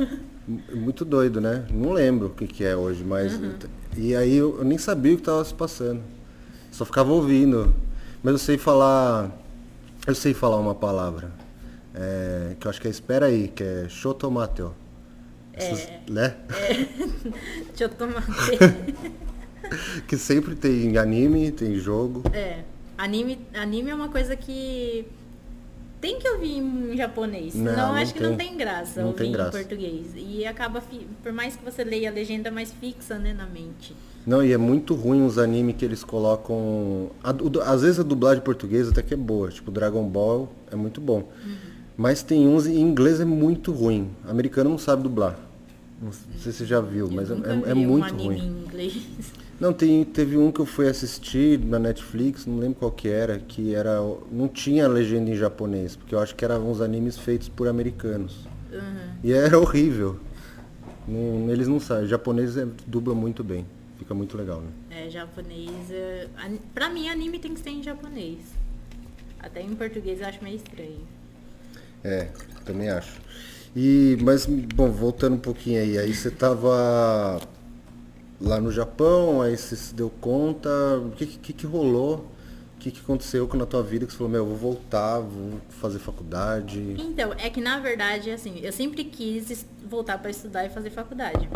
Muito 0.74 1.04
doido, 1.04 1.40
né? 1.40 1.64
Não 1.70 1.92
lembro 1.92 2.28
o 2.28 2.30
que, 2.30 2.46
que 2.46 2.64
é 2.64 2.76
hoje, 2.76 3.02
mas. 3.02 3.34
Uhum. 3.34 3.54
E 3.96 4.14
aí 4.14 4.36
eu, 4.36 4.58
eu 4.58 4.64
nem 4.64 4.78
sabia 4.78 5.12
o 5.12 5.16
que 5.16 5.22
estava 5.22 5.44
se 5.44 5.54
passando. 5.54 6.00
Só 6.70 6.84
ficava 6.84 7.12
ouvindo. 7.12 7.74
Mas 8.22 8.32
eu 8.32 8.38
sei 8.38 8.58
falar. 8.58 9.30
Eu 10.06 10.14
sei 10.14 10.32
falar 10.32 10.58
uma 10.58 10.76
palavra. 10.76 11.32
É, 11.94 12.54
que 12.58 12.66
eu 12.66 12.70
acho 12.70 12.80
que 12.80 12.86
é 12.86 12.90
espera 12.90 13.26
aí, 13.26 13.48
que 13.48 13.64
é 13.64 13.86
chotomate, 13.88 14.64
É. 15.54 16.00
Né? 16.08 16.36
É. 16.50 16.86
que 20.06 20.16
sempre 20.16 20.54
tem 20.54 20.96
anime, 20.96 21.50
tem 21.50 21.74
jogo. 21.76 22.22
É. 22.32 22.60
Anime, 22.96 23.38
anime 23.54 23.90
é 23.90 23.94
uma 23.94 24.08
coisa 24.08 24.36
que 24.36 25.06
tem 26.00 26.18
que 26.18 26.28
ouvir 26.28 26.58
em 26.58 26.96
japonês, 26.96 27.52
senão 27.52 27.76
não, 27.76 27.88
não 27.88 27.94
acho 27.94 28.12
tem. 28.12 28.22
que 28.22 28.28
não 28.28 28.36
tem 28.36 28.56
graça 28.56 29.00
não 29.00 29.08
ouvir 29.08 29.22
tem 29.22 29.32
graça. 29.32 29.56
em 29.56 29.60
português. 29.62 30.06
E 30.16 30.44
acaba, 30.44 30.82
por 31.22 31.32
mais 31.32 31.56
que 31.56 31.64
você 31.64 31.84
leia 31.84 32.10
a 32.10 32.12
legenda 32.12 32.50
mais 32.50 32.72
fixa, 32.72 33.18
né, 33.18 33.32
na 33.32 33.46
mente. 33.46 33.94
Não, 34.26 34.44
e 34.44 34.52
é 34.52 34.56
muito 34.56 34.94
ruim 34.94 35.24
os 35.24 35.38
animes 35.38 35.76
que 35.76 35.84
eles 35.84 36.04
colocam. 36.04 37.10
Às 37.64 37.82
vezes 37.82 38.00
a 38.00 38.02
dublagem 38.02 38.42
portuguesa 38.42 38.90
até 38.90 39.02
que 39.02 39.14
é 39.14 39.16
boa, 39.16 39.48
tipo 39.48 39.70
Dragon 39.70 40.04
Ball 40.08 40.52
é 40.70 40.76
muito 40.76 41.00
bom. 41.00 41.28
Uhum. 41.44 41.56
Mas 41.96 42.22
tem 42.22 42.48
uns 42.48 42.66
em 42.66 42.80
inglês 42.80 43.20
é 43.20 43.24
muito 43.24 43.72
ruim. 43.72 44.10
O 44.26 44.30
americano 44.30 44.70
não 44.70 44.78
sabe 44.78 45.02
dublar. 45.02 45.38
Não 46.00 46.10
sei 46.12 46.52
se 46.52 46.58
você 46.58 46.66
já 46.66 46.80
viu, 46.80 47.06
eu 47.06 47.12
mas 47.12 47.30
é, 47.30 47.34
é, 47.34 47.70
é 47.70 47.74
muito 47.74 48.14
um 48.14 48.24
ruim. 48.24 48.64
Não, 49.62 49.72
tem, 49.72 50.04
teve 50.04 50.36
um 50.36 50.50
que 50.50 50.58
eu 50.58 50.66
fui 50.66 50.88
assistir 50.88 51.56
na 51.56 51.78
Netflix, 51.78 52.46
não 52.46 52.58
lembro 52.58 52.80
qual 52.80 52.90
que 52.90 53.08
era, 53.08 53.38
que 53.38 53.72
era. 53.72 54.00
Não 54.28 54.48
tinha 54.48 54.88
legenda 54.88 55.30
em 55.30 55.36
japonês, 55.36 55.94
porque 55.94 56.16
eu 56.16 56.18
acho 56.18 56.34
que 56.34 56.44
eram 56.44 56.68
uns 56.68 56.80
animes 56.80 57.16
feitos 57.16 57.48
por 57.48 57.68
americanos. 57.68 58.44
Uhum. 58.72 59.12
E 59.22 59.32
era 59.32 59.56
horrível. 59.56 60.18
Não, 61.06 61.48
eles 61.48 61.68
não 61.68 61.78
sabem. 61.78 62.08
japonês 62.08 62.56
é, 62.56 62.66
dubla 62.88 63.14
muito 63.14 63.44
bem. 63.44 63.64
Fica 63.98 64.12
muito 64.12 64.36
legal, 64.36 64.62
né? 64.62 64.70
É, 64.90 65.08
japonês. 65.08 65.92
É, 65.92 66.26
pra 66.74 66.90
mim, 66.90 67.08
anime 67.08 67.38
tem 67.38 67.54
que 67.54 67.60
ser 67.60 67.70
em 67.70 67.84
japonês. 67.84 68.40
Até 69.38 69.62
em 69.62 69.76
português 69.76 70.20
eu 70.20 70.26
acho 70.26 70.42
meio 70.42 70.56
estranho. 70.56 71.06
É, 72.02 72.30
também 72.64 72.90
acho. 72.90 73.20
E, 73.76 74.18
mas, 74.22 74.44
bom, 74.44 74.90
voltando 74.90 75.36
um 75.36 75.40
pouquinho 75.40 75.80
aí, 75.80 75.96
aí 75.98 76.12
você 76.12 76.32
tava 76.32 77.40
lá 78.42 78.60
no 78.60 78.70
Japão, 78.70 79.40
aí 79.40 79.56
você 79.56 79.76
se 79.76 79.94
deu 79.94 80.10
conta, 80.10 80.68
o 80.98 81.10
que, 81.12 81.26
que, 81.26 81.52
que 81.52 81.66
rolou? 81.66 82.26
O 82.76 82.80
que, 82.82 82.90
que 82.90 83.00
aconteceu 83.00 83.48
na 83.54 83.64
tua 83.64 83.82
vida 83.82 84.04
que 84.04 84.12
você 84.12 84.18
falou, 84.18 84.32
meu, 84.32 84.40
eu 84.40 84.46
vou 84.46 84.56
voltar, 84.56 85.20
vou 85.20 85.60
fazer 85.68 86.00
faculdade? 86.00 86.96
Então, 86.98 87.32
é 87.38 87.48
que 87.48 87.60
na 87.60 87.78
verdade, 87.78 88.30
assim, 88.30 88.58
eu 88.60 88.72
sempre 88.72 89.04
quis 89.04 89.64
voltar 89.88 90.18
para 90.18 90.30
estudar 90.30 90.66
e 90.66 90.68
fazer 90.68 90.90
faculdade. 90.90 91.48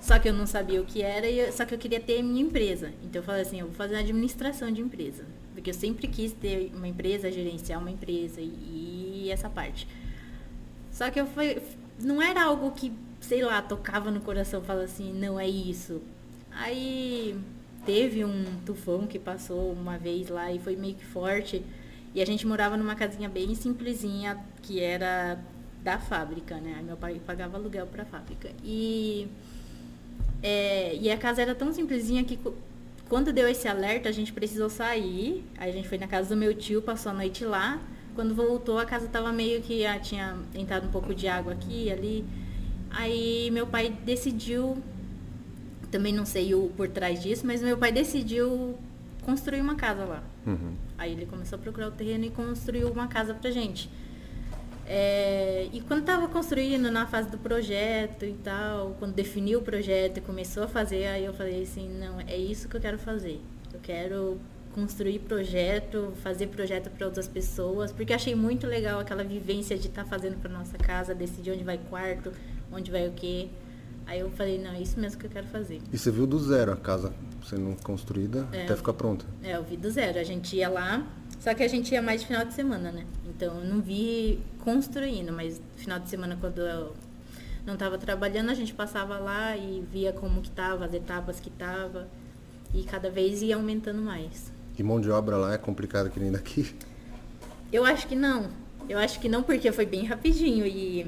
Só 0.00 0.18
que 0.18 0.26
eu 0.28 0.32
não 0.32 0.46
sabia 0.46 0.80
o 0.80 0.86
que 0.86 1.02
era, 1.02 1.52
só 1.52 1.66
que 1.66 1.74
eu 1.74 1.78
queria 1.78 2.00
ter 2.00 2.22
minha 2.22 2.40
empresa. 2.40 2.92
Então 3.04 3.20
eu 3.20 3.22
falei 3.22 3.42
assim, 3.42 3.60
eu 3.60 3.66
vou 3.66 3.74
fazer 3.74 3.96
administração 3.96 4.70
de 4.72 4.80
empresa. 4.80 5.26
Porque 5.52 5.68
eu 5.68 5.74
sempre 5.74 6.06
quis 6.08 6.32
ter 6.32 6.72
uma 6.74 6.88
empresa, 6.88 7.30
gerenciar 7.30 7.78
uma 7.78 7.90
empresa 7.90 8.40
e, 8.40 9.24
e 9.24 9.30
essa 9.30 9.50
parte. 9.50 9.86
Só 10.90 11.10
que 11.10 11.20
eu 11.20 11.26
fui, 11.26 11.60
não 12.00 12.22
era 12.22 12.44
algo 12.44 12.70
que 12.70 12.92
sei 13.28 13.42
lá, 13.42 13.60
tocava 13.60 14.10
no 14.10 14.22
coração, 14.22 14.62
fala 14.62 14.84
assim, 14.84 15.12
não 15.12 15.38
é 15.38 15.46
isso. 15.46 16.00
Aí 16.50 17.38
teve 17.84 18.24
um 18.24 18.44
tufão 18.64 19.06
que 19.06 19.18
passou 19.18 19.70
uma 19.70 19.98
vez 19.98 20.28
lá 20.30 20.50
e 20.50 20.58
foi 20.58 20.74
meio 20.76 20.94
que 20.94 21.04
forte. 21.04 21.62
E 22.14 22.22
a 22.22 22.24
gente 22.24 22.46
morava 22.46 22.74
numa 22.74 22.94
casinha 22.94 23.28
bem 23.28 23.54
simplesinha, 23.54 24.38
que 24.62 24.80
era 24.80 25.38
da 25.84 25.98
fábrica, 25.98 26.56
né? 26.56 26.76
Aí 26.78 26.82
meu 26.82 26.96
pai 26.96 27.20
pagava 27.24 27.58
aluguel 27.58 27.86
para 27.86 28.02
a 28.02 28.06
fábrica. 28.06 28.50
E, 28.64 29.28
é, 30.42 30.96
e 30.96 31.10
a 31.10 31.18
casa 31.18 31.42
era 31.42 31.54
tão 31.54 31.70
simplesinha 31.70 32.24
que 32.24 32.38
quando 33.10 33.30
deu 33.30 33.46
esse 33.46 33.68
alerta, 33.68 34.08
a 34.08 34.12
gente 34.12 34.32
precisou 34.32 34.70
sair. 34.70 35.44
Aí 35.58 35.68
a 35.68 35.72
gente 35.72 35.86
foi 35.86 35.98
na 35.98 36.08
casa 36.08 36.30
do 36.30 36.36
meu 36.36 36.54
tio, 36.54 36.80
passou 36.80 37.12
a 37.12 37.14
noite 37.14 37.44
lá. 37.44 37.78
Quando 38.14 38.34
voltou, 38.34 38.78
a 38.78 38.86
casa 38.86 39.06
tava 39.06 39.30
meio 39.32 39.60
que 39.60 39.84
ah, 39.84 39.98
tinha 39.98 40.34
entrado 40.54 40.88
um 40.88 40.90
pouco 40.90 41.14
de 41.14 41.28
água 41.28 41.52
aqui 41.52 41.84
e 41.84 41.92
ali. 41.92 42.47
Aí 42.98 43.48
meu 43.52 43.64
pai 43.64 43.96
decidiu, 44.04 44.76
também 45.88 46.12
não 46.12 46.26
sei 46.26 46.52
o 46.52 46.68
por 46.76 46.88
trás 46.88 47.22
disso, 47.22 47.46
mas 47.46 47.62
meu 47.62 47.78
pai 47.78 47.92
decidiu 47.92 48.76
construir 49.22 49.60
uma 49.60 49.76
casa 49.76 50.04
lá. 50.04 50.24
Uhum. 50.44 50.74
Aí 50.98 51.12
ele 51.12 51.24
começou 51.24 51.56
a 51.60 51.62
procurar 51.62 51.86
o 51.86 51.90
terreno 51.92 52.24
e 52.24 52.30
construiu 52.30 52.90
uma 52.90 53.06
casa 53.06 53.34
pra 53.34 53.52
gente. 53.52 53.88
É, 54.84 55.68
e 55.72 55.80
quando 55.82 56.00
estava 56.00 56.26
construindo 56.26 56.90
na 56.90 57.06
fase 57.06 57.30
do 57.30 57.38
projeto 57.38 58.24
e 58.24 58.32
tal, 58.32 58.96
quando 58.98 59.14
definiu 59.14 59.60
o 59.60 59.62
projeto 59.62 60.18
e 60.18 60.20
começou 60.20 60.64
a 60.64 60.68
fazer, 60.68 61.06
aí 61.06 61.24
eu 61.24 61.32
falei 61.32 61.62
assim, 61.62 61.88
não, 62.00 62.18
é 62.18 62.36
isso 62.36 62.68
que 62.68 62.76
eu 62.76 62.80
quero 62.80 62.98
fazer. 62.98 63.40
Eu 63.72 63.78
quero 63.80 64.40
construir 64.74 65.20
projeto, 65.20 66.12
fazer 66.22 66.48
projeto 66.48 66.90
para 66.90 67.06
outras 67.06 67.28
pessoas, 67.28 67.92
porque 67.92 68.12
achei 68.12 68.34
muito 68.34 68.66
legal 68.66 68.98
aquela 68.98 69.22
vivência 69.22 69.78
de 69.78 69.86
estar 69.86 70.02
tá 70.02 70.10
fazendo 70.10 70.36
para 70.40 70.50
nossa 70.50 70.76
casa, 70.76 71.14
decidir 71.14 71.52
onde 71.52 71.62
vai 71.64 71.78
quarto, 71.78 72.32
onde 72.72 72.90
vai 72.90 73.08
o 73.08 73.12
quê. 73.12 73.48
Aí 74.06 74.20
eu 74.20 74.30
falei, 74.30 74.58
não, 74.58 74.70
é 74.70 74.80
isso 74.80 74.98
mesmo 74.98 75.20
que 75.20 75.26
eu 75.26 75.30
quero 75.30 75.46
fazer. 75.48 75.80
E 75.92 75.98
você 75.98 76.10
viu 76.10 76.26
do 76.26 76.38
zero 76.38 76.72
a 76.72 76.76
casa 76.76 77.12
sendo 77.44 77.76
construída 77.82 78.48
é, 78.52 78.64
até 78.64 78.76
ficar 78.76 78.94
pronta? 78.94 79.26
É, 79.42 79.56
eu 79.56 79.62
vi 79.62 79.76
do 79.76 79.90
zero. 79.90 80.18
A 80.18 80.24
gente 80.24 80.56
ia 80.56 80.68
lá, 80.68 81.06
só 81.38 81.52
que 81.54 81.62
a 81.62 81.68
gente 81.68 81.92
ia 81.92 82.00
mais 82.00 82.22
de 82.22 82.26
final 82.26 82.44
de 82.44 82.54
semana, 82.54 82.90
né? 82.90 83.04
Então 83.26 83.58
eu 83.60 83.64
não 83.64 83.80
vi 83.80 84.40
construindo, 84.64 85.32
mas 85.32 85.60
final 85.76 85.98
de 85.98 86.08
semana 86.08 86.38
quando 86.40 86.60
eu 86.60 86.94
não 87.66 87.74
estava 87.74 87.98
trabalhando, 87.98 88.50
a 88.50 88.54
gente 88.54 88.72
passava 88.72 89.18
lá 89.18 89.54
e 89.56 89.84
via 89.92 90.12
como 90.12 90.40
que 90.40 90.50
tava, 90.50 90.86
as 90.86 90.94
etapas 90.94 91.38
que 91.38 91.50
tava. 91.50 92.08
E 92.72 92.82
cada 92.84 93.10
vez 93.10 93.42
ia 93.42 93.56
aumentando 93.56 94.00
mais. 94.00 94.50
E 94.78 94.82
mão 94.82 95.00
de 95.00 95.10
obra 95.10 95.36
lá 95.36 95.54
é 95.54 95.58
complicado 95.58 96.08
que 96.08 96.18
nem 96.18 96.32
daqui? 96.32 96.74
Eu 97.70 97.84
acho 97.84 98.06
que 98.06 98.16
não. 98.16 98.48
Eu 98.88 98.98
acho 98.98 99.20
que 99.20 99.28
não, 99.28 99.42
porque 99.42 99.70
foi 99.70 99.84
bem 99.84 100.06
rapidinho 100.06 100.66
e 100.66 101.06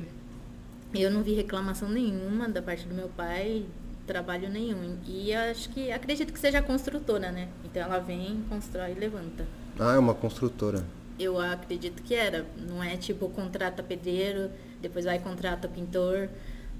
eu 0.94 1.10
não 1.10 1.22
vi 1.22 1.34
reclamação 1.34 1.88
nenhuma 1.88 2.48
da 2.48 2.60
parte 2.60 2.86
do 2.86 2.94
meu 2.94 3.08
pai, 3.08 3.64
trabalho 4.06 4.48
nenhum. 4.48 4.98
E 5.06 5.32
acho 5.32 5.68
que 5.70 5.92
acredito 5.92 6.32
que 6.32 6.38
seja 6.38 6.60
construtora, 6.60 7.30
né? 7.30 7.48
Então 7.64 7.82
ela 7.82 7.98
vem, 7.98 8.42
constrói 8.48 8.92
e 8.92 8.94
levanta. 8.94 9.46
Ah, 9.78 9.94
é 9.94 9.98
uma 9.98 10.14
construtora. 10.14 10.84
Eu 11.18 11.38
acredito 11.38 12.02
que 12.02 12.14
era. 12.14 12.44
Não 12.68 12.82
é 12.82 12.96
tipo 12.96 13.28
contrata 13.28 13.82
pedreiro, 13.82 14.50
depois 14.80 15.04
vai 15.04 15.18
contrata 15.18 15.68
pintor. 15.68 16.28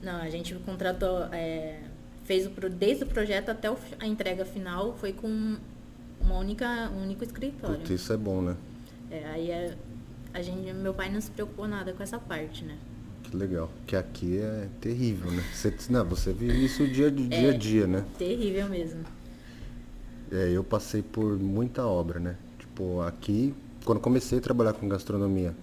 Não, 0.03 0.17
a 0.17 0.31
gente 0.31 0.55
contratou, 0.55 1.25
é, 1.31 1.81
fez 2.25 2.47
o, 2.47 2.51
desde 2.69 3.05
o 3.05 3.07
projeto 3.07 3.51
até 3.51 3.69
a 3.99 4.07
entrega 4.07 4.45
final 4.45 4.97
foi 4.99 5.13
com 5.13 5.57
uma 6.21 6.39
única, 6.39 6.91
um 6.95 7.03
único 7.03 7.23
escritório. 7.23 7.77
Putz, 7.77 7.91
isso 7.91 8.13
é 8.13 8.17
bom, 8.17 8.41
né? 8.43 8.57
É, 9.11 9.25
aí 9.27 9.51
é, 9.51 9.77
a 10.33 10.41
gente, 10.41 10.73
meu 10.73 10.95
pai 10.95 11.11
não 11.11 11.21
se 11.21 11.31
preocupou 11.31 11.69
nada 11.69 11.93
com 11.93 12.03
essa 12.03 12.19
parte, 12.19 12.65
né? 12.65 12.77
Que 13.31 13.37
legal. 13.37 13.71
Que 13.87 13.97
aqui 13.97 14.39
é 14.39 14.67
terrível, 14.81 15.31
né? 15.31 15.45
Você, 15.55 15.73
não, 15.89 16.05
você 16.05 16.33
vive 16.33 16.65
isso 16.65 16.87
dia, 16.87 17.07
é, 17.07 17.11
dia 17.11 17.51
a 17.51 17.57
dia, 17.57 17.87
né? 17.87 18.05
Terrível 18.19 18.69
mesmo. 18.69 19.05
É, 20.33 20.51
eu 20.51 20.65
passei 20.65 21.01
por 21.01 21.39
muita 21.39 21.87
obra, 21.87 22.19
né? 22.19 22.37
Tipo, 22.59 23.01
aqui, 23.03 23.55
quando 23.85 24.01
comecei 24.01 24.39
a 24.39 24.41
trabalhar 24.41 24.73
com 24.73 24.89
gastronomia, 24.89 25.55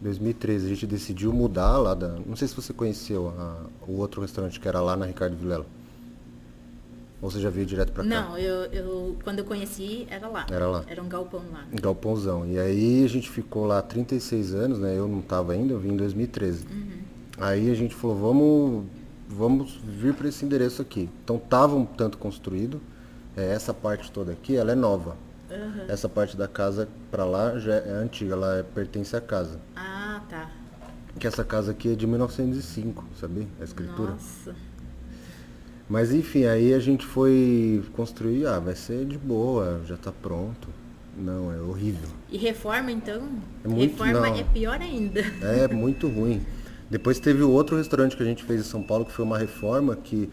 2013, 0.00 0.66
a 0.66 0.68
gente 0.68 0.86
decidiu 0.86 1.32
mudar 1.32 1.76
lá 1.78 1.94
da. 1.94 2.08
Não 2.26 2.36
sei 2.36 2.46
se 2.46 2.54
você 2.54 2.72
conheceu 2.72 3.28
a, 3.36 3.66
o 3.88 3.98
outro 3.98 4.20
restaurante 4.20 4.60
que 4.60 4.68
era 4.68 4.80
lá 4.80 4.96
na 4.96 5.06
Ricardo 5.06 5.36
Vilela. 5.36 5.66
Ou 7.20 7.30
você 7.30 7.40
já 7.40 7.48
veio 7.48 7.66
direto 7.66 7.92
pra 7.92 8.04
cá? 8.04 8.08
Não, 8.08 8.38
eu, 8.38 8.64
eu 8.66 9.16
quando 9.24 9.38
eu 9.38 9.44
conheci 9.44 10.06
era 10.10 10.28
lá. 10.28 10.46
Era 10.50 10.68
lá. 10.68 10.84
Era 10.86 11.02
um 11.02 11.08
galpão 11.08 11.42
lá. 11.50 11.66
Um 11.72 11.76
galpãozão. 11.76 12.46
E 12.46 12.58
aí 12.58 13.04
a 13.04 13.08
gente 13.08 13.30
ficou 13.30 13.64
lá 13.64 13.80
36 13.80 14.54
anos, 14.54 14.78
né? 14.78 14.96
Eu 14.96 15.08
não 15.08 15.22
tava 15.22 15.54
ainda, 15.54 15.72
eu 15.72 15.80
vim 15.80 15.92
em 15.92 15.96
2013. 15.96 16.66
Uhum. 16.70 17.15
Aí 17.38 17.70
a 17.70 17.74
gente 17.74 17.94
falou, 17.94 18.16
vamos, 18.16 18.84
vamos 19.28 19.78
vir 19.84 20.14
para 20.14 20.28
esse 20.28 20.44
endereço 20.44 20.80
aqui. 20.82 21.08
Então 21.24 21.38
tava 21.38 21.76
um 21.76 21.84
tanto 21.84 22.16
construído. 22.18 22.80
É, 23.36 23.50
essa 23.52 23.74
parte 23.74 24.10
toda 24.10 24.32
aqui, 24.32 24.56
ela 24.56 24.72
é 24.72 24.74
nova. 24.74 25.16
Aham. 25.50 25.84
Essa 25.88 26.08
parte 26.08 26.36
da 26.36 26.48
casa 26.48 26.88
pra 27.10 27.24
lá 27.24 27.58
já 27.58 27.74
é 27.74 27.90
antiga, 28.02 28.32
ela 28.32 28.58
é- 28.58 28.62
pertence 28.62 29.14
à 29.14 29.20
casa. 29.20 29.60
Ah, 29.76 30.20
tá. 30.28 30.50
Que 31.18 31.26
essa 31.26 31.44
casa 31.44 31.70
aqui 31.72 31.92
é 31.92 31.94
de 31.94 32.06
1905, 32.06 33.04
sabia? 33.20 33.46
A 33.60 33.64
escritura. 33.64 34.12
Nossa. 34.12 34.54
Mas 35.88 36.12
enfim, 36.12 36.44
aí 36.46 36.74
a 36.74 36.78
gente 36.80 37.06
foi 37.06 37.82
construir, 37.94 38.46
ah, 38.46 38.58
vai 38.58 38.74
ser 38.74 39.04
de 39.04 39.16
boa, 39.16 39.80
já 39.86 39.96
tá 39.96 40.10
pronto. 40.10 40.68
Não, 41.16 41.52
é 41.52 41.60
horrível. 41.60 42.08
E 42.30 42.36
reforma, 42.36 42.90
então? 42.90 43.28
É 43.64 43.68
muito- 43.68 43.92
reforma 44.02 44.28
não. 44.28 44.36
é 44.36 44.42
pior 44.44 44.80
ainda. 44.80 45.20
É 45.42 45.68
muito 45.68 46.08
ruim. 46.08 46.42
Depois 46.90 47.18
teve 47.18 47.42
o 47.42 47.50
outro 47.50 47.76
restaurante 47.76 48.16
que 48.16 48.22
a 48.22 48.26
gente 48.26 48.44
fez 48.44 48.60
em 48.60 48.64
São 48.64 48.82
Paulo, 48.82 49.04
que 49.04 49.12
foi 49.12 49.24
uma 49.24 49.38
reforma 49.38 49.96
que 49.96 50.30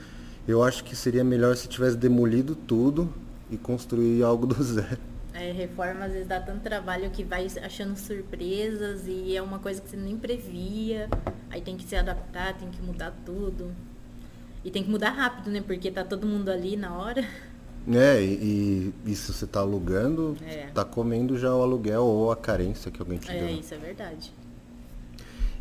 eu 0.48 0.62
acho 0.64 0.84
que 0.84 0.96
seria 0.96 1.24
melhor 1.24 1.56
se 1.56 1.68
tivesse 1.68 1.98
demolido 1.98 2.56
tudo 2.56 3.12
e 3.50 3.58
construir 3.58 4.24
algo 4.24 4.46
do 4.46 4.62
zero. 4.64 4.98
É, 5.34 5.52
reforma 5.52 6.06
às 6.06 6.12
vezes 6.12 6.28
dá 6.28 6.40
tanto 6.40 6.62
trabalho 6.62 7.10
que 7.10 7.24
vai 7.24 7.48
achando 7.64 7.98
surpresas 7.98 9.08
e 9.08 9.36
é 9.36 9.42
uma 9.42 9.58
coisa 9.58 9.82
que 9.82 9.90
você 9.90 9.98
nem 9.98 10.16
previa. 10.16 11.10
Aí 11.50 11.60
tem 11.60 11.76
que 11.76 11.84
se 11.86 11.96
adaptar, 11.96 12.54
tem 12.54 12.70
que 12.70 12.82
mudar 12.82 13.12
tudo. 13.26 13.72
E 14.64 14.70
tem 14.70 14.84
que 14.84 14.90
mudar 14.92 15.10
rápido, 15.10 15.50
né? 15.50 15.62
Porque 15.66 15.90
tá 15.92 16.04
todo 16.04 16.28
mundo 16.28 16.50
ali 16.50 16.78
na 16.78 16.96
hora. 16.96 17.28
É, 17.92 18.22
e, 18.24 18.94
e, 19.06 19.16
se 19.16 19.34
você 19.34 19.46
tá 19.46 19.60
alugando, 19.60 20.38
É. 20.46 20.68
tá 20.68 20.86
comendo 20.86 21.38
já 21.38 21.54
o 21.54 21.62
aluguel 21.62 22.04
ou 22.04 22.32
a 22.32 22.36
carência 22.36 22.90
que 22.90 23.02
alguém 23.02 23.18
te 23.18 23.30
É, 23.30 23.40
deu. 23.40 23.50
isso 23.60 23.74
é 23.74 23.78
verdade. 23.78 24.32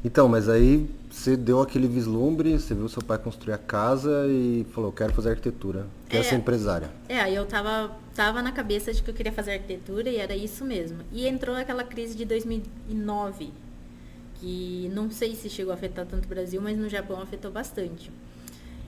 Então, 0.05 0.29
mas 0.29 0.49
aí 0.49 0.89
você 1.11 1.37
deu 1.37 1.61
aquele 1.61 1.87
vislumbre, 1.87 2.59
você 2.59 2.75
viu 2.75 2.89
seu 2.89 3.03
pai 3.03 3.19
construir 3.19 3.55
a 3.55 3.59
casa 3.59 4.27
e 4.27 4.67
falou, 4.73 4.91
quero 4.91 5.13
fazer 5.13 5.31
arquitetura, 5.31 5.87
quero 6.09 6.25
É. 6.25 6.29
ser 6.29 6.35
empresária. 6.37 6.91
É, 7.09 7.21
aí 7.21 7.35
eu 7.37 7.47
tava, 7.47 7.95
tava 8.15 8.43
na 8.43 8.51
cabeça 8.51 8.93
de 8.93 9.01
que 9.03 9.09
eu 9.11 9.15
queria 9.15 9.31
fazer 9.33 9.53
arquitetura 9.53 10.11
e 10.11 10.17
era 10.17 10.35
isso 10.35 10.65
mesmo. 10.65 10.99
E 11.13 11.27
entrou 11.27 11.55
aquela 11.55 11.85
crise 11.85 12.17
de 12.17 12.25
2009, 12.25 13.53
que 14.41 14.91
não 14.93 15.09
sei 15.09 15.37
se 15.37 15.49
chegou 15.49 15.71
a 15.71 15.77
afetar 15.77 16.05
tanto 16.05 16.25
o 16.25 16.29
Brasil, 16.29 16.61
mas 16.61 16.77
no 16.77 16.89
Japão 16.89 17.21
afetou 17.21 17.53
bastante. 17.53 18.11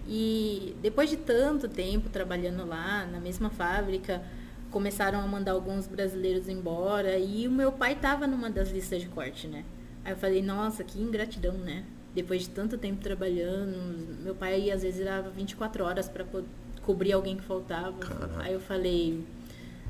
E 0.09 0.75
depois 0.83 1.09
de 1.09 1.17
tanto 1.17 1.69
tempo 1.69 2.09
trabalhando 2.09 2.67
lá, 2.67 3.07
na 3.07 3.21
mesma 3.21 3.51
fábrica, 3.51 4.21
começaram 4.71 5.21
a 5.21 5.27
mandar 5.29 5.53
alguns 5.53 5.87
brasileiros 5.87 6.49
embora 6.49 7.17
e 7.19 7.47
o 7.47 7.53
meu 7.53 7.71
pai 7.71 7.95
tava 7.95 8.27
numa 8.27 8.51
das 8.51 8.71
listas 8.73 9.01
de 9.01 9.09
corte, 9.09 9.47
né? 9.47 9.65
Aí 10.05 10.13
eu 10.13 10.17
falei, 10.17 10.43
nossa, 10.43 10.85
que 10.85 11.01
ingratidão, 11.01 11.55
né? 11.55 11.85
Depois 12.15 12.43
de 12.43 12.51
tanto 12.51 12.77
tempo 12.79 13.03
trabalhando, 13.03 13.77
meu 14.23 14.35
pai 14.35 14.71
às 14.71 14.83
vezes 14.83 15.05
dava 15.05 15.31
24 15.31 15.85
horas 15.85 16.09
para 16.09 16.25
cobrir 16.83 17.13
alguém 17.13 17.37
que 17.37 17.43
faltava. 17.43 17.93
Caraca. 17.99 18.43
Aí 18.43 18.53
eu 18.53 18.61
falei, 18.61 19.25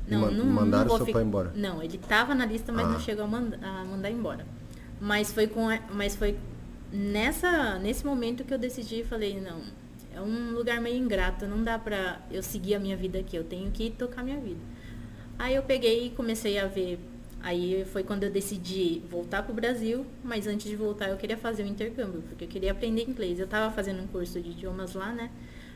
não, 0.07 0.21
ma- 0.21 0.31
não, 0.31 0.45
mandaram 0.45 0.83
não 0.83 0.89
vou 0.89 0.97
seu 0.97 1.05
ficar- 1.07 1.19
pai 1.19 1.27
embora? 1.27 1.51
Não, 1.55 1.83
ele 1.83 1.97
tava 1.97 2.33
na 2.33 2.45
lista, 2.45 2.71
mas 2.71 2.85
Ah. 2.85 2.89
não 2.89 2.99
chegou 2.99 3.25
a, 3.25 3.27
manda- 3.27 3.59
a 3.61 3.83
mandar 3.85 4.09
embora. 4.09 4.45
Mas 4.99 5.31
foi 5.33 5.45
com, 5.47 5.69
a- 5.69 5.79
mas 5.93 6.15
foi 6.15 6.37
nessa 6.91 7.77
nesse 7.79 8.05
momento 8.05 8.43
que 8.43 8.53
eu 8.53 8.57
decidi 8.57 9.01
e 9.01 9.03
falei, 9.03 9.39
não, 9.39 9.61
é 10.13 10.21
um 10.21 10.51
lugar 10.51 10.79
meio 10.79 10.97
ingrato, 10.97 11.45
não 11.45 11.61
dá 11.63 11.77
pra 11.77 12.21
eu 12.31 12.41
seguir 12.41 12.75
a 12.75 12.79
minha 12.79 12.95
vida 12.95 13.19
aqui, 13.19 13.35
eu 13.35 13.43
tenho 13.43 13.69
que 13.71 13.89
tocar 13.91 14.23
minha 14.23 14.39
vida. 14.39 14.59
Aí 15.37 15.53
eu 15.55 15.63
peguei 15.63 16.07
e 16.07 16.09
comecei 16.11 16.57
a 16.57 16.65
ver. 16.65 16.97
Aí 17.45 17.85
foi 17.85 18.03
quando 18.03 18.23
eu 18.23 18.31
decidi 18.31 19.03
voltar 19.07 19.43
pro 19.43 19.53
Brasil, 19.53 20.03
mas 20.23 20.47
antes 20.47 20.67
de 20.67 20.75
voltar 20.75 21.09
eu 21.09 21.15
queria 21.15 21.37
fazer 21.37 21.61
o 21.61 21.67
intercâmbio, 21.67 22.23
porque 22.23 22.45
eu 22.45 22.47
queria 22.47 22.71
aprender 22.71 23.03
inglês. 23.03 23.39
Eu 23.39 23.45
tava 23.45 23.71
fazendo 23.71 24.01
um 24.01 24.07
curso 24.07 24.41
de 24.41 24.49
idiomas 24.49 24.95
lá, 24.95 25.13
né? 25.13 25.29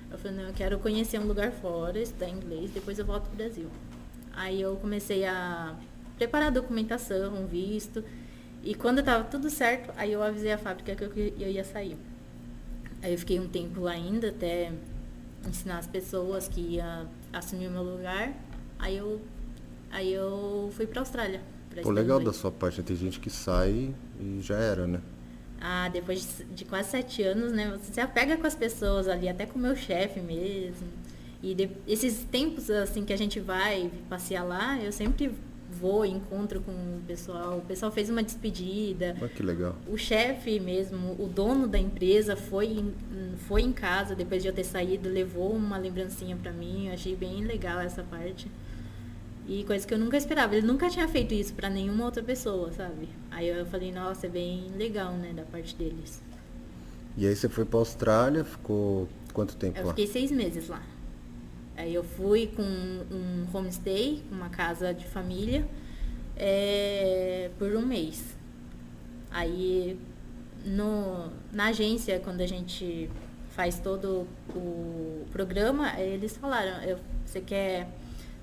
Eu 0.09 0.17
falei, 0.17 0.35
não, 0.35 0.45
eu 0.45 0.53
quero 0.53 0.79
conhecer 0.79 1.19
um 1.19 1.27
lugar 1.27 1.51
fora, 1.51 1.99
estudar 1.99 2.27
inglês, 2.27 2.71
depois 2.71 2.97
eu 2.97 3.05
volto 3.05 3.27
pro 3.27 3.35
Brasil. 3.35 3.67
Aí 4.33 4.59
eu 4.59 4.77
comecei 4.77 5.23
a 5.25 5.75
preparar 6.17 6.47
a 6.47 6.49
documentação, 6.49 7.35
um 7.35 7.45
visto. 7.45 8.03
E 8.63 8.73
quando 8.73 9.03
tava 9.03 9.25
tudo 9.25 9.47
certo, 9.47 9.93
aí 9.95 10.11
eu 10.11 10.23
avisei 10.23 10.51
a 10.51 10.57
fábrica 10.57 10.95
que 10.95 11.03
eu, 11.39 11.49
ia 11.49 11.63
sair. 11.63 11.95
Aí 12.99 13.11
eu 13.11 13.17
fiquei 13.19 13.39
um 13.39 13.47
tempo 13.47 13.81
lá 13.81 13.91
ainda 13.91 14.29
até 14.29 14.71
ensinar 15.47 15.77
as 15.77 15.85
pessoas 15.85 16.47
que 16.47 16.61
ia 16.61 17.05
assumir 17.31 17.67
o 17.67 17.71
meu 17.71 17.83
lugar. 17.83 18.33
Aí 18.79 18.97
eu, 18.97 19.21
aí 19.91 20.11
eu 20.11 20.71
fui 20.73 20.87
pra 20.87 21.01
Austrália. 21.01 21.58
Pô, 21.83 21.91
legal 21.91 22.19
da 22.19 22.33
sua 22.33 22.51
parte, 22.51 22.79
né? 22.79 22.83
tem 22.87 22.95
gente 22.95 23.19
que 23.19 23.29
sai 23.29 23.93
e 24.19 24.39
já 24.41 24.57
era, 24.57 24.85
né? 24.87 25.01
Ah, 25.61 25.89
depois 25.89 26.43
de, 26.55 26.63
quase 26.65 26.89
sete 26.89 27.21
anos, 27.21 27.51
né? 27.51 27.77
Você 27.77 27.93
se 27.93 27.99
apega 27.99 28.37
com 28.37 28.47
as 28.47 28.55
pessoas 28.55 29.07
ali, 29.07 29.27
até 29.27 29.45
com 29.45 29.59
o 29.59 29.61
meu 29.61 29.75
chefe 29.75 30.19
mesmo. 30.21 30.87
E 31.43 31.53
de- 31.53 31.69
esses 31.87 32.23
tempos, 32.31 32.69
assim, 32.69 33.03
que 33.03 33.11
a 33.13 33.17
gente 33.17 33.39
vai 33.39 33.91
passear 34.09 34.43
lá, 34.43 34.77
eu 34.79 34.91
sempre 34.91 35.31
vou, 35.71 36.05
encontro 36.05 36.61
com 36.61 36.71
o 36.71 37.01
pessoal. 37.05 37.57
O 37.57 37.61
pessoal 37.61 37.91
fez 37.91 38.09
uma 38.09 38.23
despedida. 38.23 39.15
Olha 39.19 39.29
que 39.29 39.43
legal. 39.43 39.75
O 39.87 39.97
chefe 39.97 40.59
mesmo, 40.59 41.15
o 41.19 41.27
dono 41.27 41.67
da 41.67 41.77
empresa, 41.77 42.35
foi 42.35 42.83
foi 43.47 43.61
em 43.61 43.71
casa 43.71 44.15
depois 44.15 44.41
de 44.41 44.47
eu 44.49 44.53
ter 44.53 44.63
saído, 44.63 45.07
levou 45.09 45.53
uma 45.53 45.77
lembrancinha 45.77 46.35
pra 46.35 46.51
mim. 46.51 46.87
Eu 46.87 46.93
achei 46.93 47.15
bem 47.15 47.43
legal 47.43 47.79
essa 47.79 48.01
parte. 48.03 48.49
E 49.51 49.63
coisa 49.63 49.85
que 49.87 49.91
eu 49.93 49.97
nunca 49.97 50.15
esperava. 50.15 50.55
Ele 50.55 50.67
nunca 50.67 50.87
tinha 50.89 51.07
feito 51.07 51.33
isso 51.33 51.53
pra 51.55 51.69
nenhuma 51.71 52.05
outra 52.05 52.21
pessoa, 52.21 52.71
sabe? 52.71 53.09
Aí 53.31 53.47
eu 53.47 53.65
falei, 53.65 53.91
nossa, 53.91 54.27
é 54.27 54.29
bem 54.29 54.67
legal, 54.77 55.13
né, 55.13 55.33
da 55.33 55.41
parte 55.43 55.75
deles. 55.75 56.21
E 57.17 57.25
aí 57.25 57.35
você 57.35 57.49
foi 57.49 57.65
pra 57.65 57.79
Austrália, 57.79 58.43
ficou 58.45 59.09
quanto 59.33 59.55
tempo 59.55 59.79
Eu 59.79 59.85
lá? 59.87 59.89
fiquei 59.89 60.05
seis 60.05 60.31
meses 60.31 60.67
lá. 60.69 60.83
Aí 61.75 61.93
eu 61.95 62.03
fui 62.03 62.45
com 62.47 62.61
um 62.61 63.47
homestay, 63.51 64.21
uma 64.31 64.49
casa 64.49 64.93
de 64.93 65.05
família, 65.07 65.65
é, 66.37 67.49
por 67.57 67.75
um 67.75 67.85
mês. 67.85 68.35
Aí 69.31 69.99
no, 70.65 71.29
na 71.51 71.67
agência, 71.67 72.19
quando 72.19 72.41
a 72.41 72.45
gente 72.47 73.09
faz 73.55 73.79
todo 73.79 74.27
o 74.55 75.25
programa, 75.31 75.99
eles 75.99 76.37
falaram, 76.37 76.83
eu- 76.83 76.99
você 77.25 77.41
quer, 77.41 77.87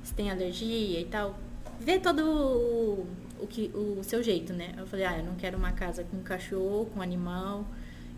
você 0.07 0.14
tem 0.14 0.30
alergia 0.30 1.00
e 1.00 1.04
tal, 1.07 1.38
vê 1.80 1.98
todo 1.98 2.20
o, 2.24 3.07
o, 3.40 3.46
que, 3.46 3.70
o 3.74 4.02
seu 4.04 4.22
jeito, 4.22 4.52
né? 4.52 4.72
Eu 4.78 4.86
falei, 4.86 5.04
ah, 5.04 5.18
eu 5.18 5.24
não 5.24 5.34
quero 5.34 5.57
uma 5.59 5.72
casa 5.72 6.04
com 6.04 6.18
cachorro, 6.22 6.86
com 6.94 7.02
animal 7.02 7.66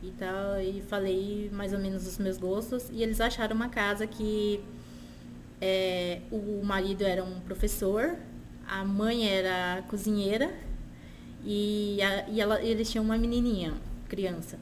e 0.03 0.11
tal, 0.13 0.61
e 0.61 0.83
falei 0.83 1.51
mais 1.53 1.73
ou 1.73 1.79
menos 1.79 2.07
os 2.07 2.19
meus 2.19 2.37
gostos, 2.39 2.89
e 2.93 3.03
eles 3.03 3.21
acharam 3.21 3.57
uma 3.57 3.69
casa 3.69 4.07
que 4.07 4.61
é, 5.61 6.21
o 6.31 6.63
marido 6.65 7.03
era 7.05 7.25
um 7.25 7.41
professor, 7.41 8.17
a 8.67 8.85
mãe 8.85 9.29
era 9.29 9.83
cozinheira 9.89 10.53
e, 11.45 11.99
a- 12.03 12.29
e 12.29 12.41
ela- 12.41 12.63
eles 12.63 12.91
tinham 12.91 13.05
uma 13.05 13.17
menininha, 13.17 13.73
criança. 14.09 14.59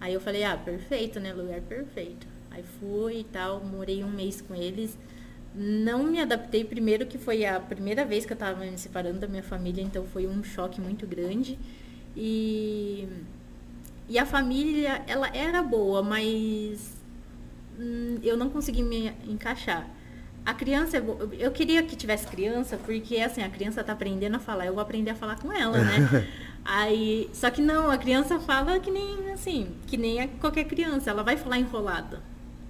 Aí 0.00 0.12
eu 0.12 0.20
falei, 0.20 0.44
ah, 0.44 0.56
perfeito, 0.56 1.18
né? 1.20 1.32
Lugar 1.32 1.60
perfeito. 1.62 2.26
Aí 2.50 2.62
fui 2.78 3.20
e 3.20 3.24
tal, 3.24 3.64
morei 3.64 4.04
um 4.04 4.10
mês 4.10 4.40
com 4.42 4.54
eles. 4.54 4.98
Não 5.54 6.02
me 6.02 6.20
adaptei 6.20 6.64
primeiro, 6.64 7.06
que 7.06 7.16
foi 7.16 7.46
a 7.46 7.60
primeira 7.60 8.04
vez 8.04 8.26
que 8.26 8.32
eu 8.32 8.34
estava 8.34 8.64
me 8.64 8.76
separando 8.76 9.20
da 9.20 9.28
minha 9.28 9.42
família, 9.42 9.82
então 9.82 10.04
foi 10.04 10.26
um 10.26 10.42
choque 10.42 10.80
muito 10.80 11.06
grande. 11.06 11.56
E, 12.16 13.06
e 14.08 14.18
a 14.18 14.26
família, 14.26 15.02
ela 15.06 15.28
era 15.28 15.62
boa, 15.62 16.02
mas 16.02 16.96
hum, 17.78 18.18
eu 18.22 18.36
não 18.36 18.50
consegui 18.50 18.82
me 18.82 19.12
encaixar. 19.28 19.88
A 20.44 20.52
criança, 20.52 20.98
é 20.98 21.02
eu 21.38 21.52
queria 21.52 21.84
que 21.84 21.94
tivesse 21.94 22.26
criança, 22.26 22.76
porque 22.76 23.18
assim, 23.18 23.42
a 23.42 23.48
criança 23.48 23.82
tá 23.84 23.92
aprendendo 23.92 24.34
a 24.34 24.40
falar, 24.40 24.66
eu 24.66 24.74
vou 24.74 24.82
aprender 24.82 25.10
a 25.10 25.14
falar 25.14 25.38
com 25.38 25.52
ela, 25.52 25.78
né? 25.78 26.26
Aí, 26.64 27.30
só 27.32 27.48
que 27.50 27.62
não, 27.62 27.90
a 27.90 27.96
criança 27.96 28.40
fala 28.40 28.80
que 28.80 28.90
nem 28.90 29.30
assim, 29.32 29.68
que 29.86 29.96
nem 29.96 30.26
qualquer 30.40 30.64
criança, 30.64 31.10
ela 31.10 31.22
vai 31.22 31.36
falar 31.36 31.58
enrolada. 31.58 32.20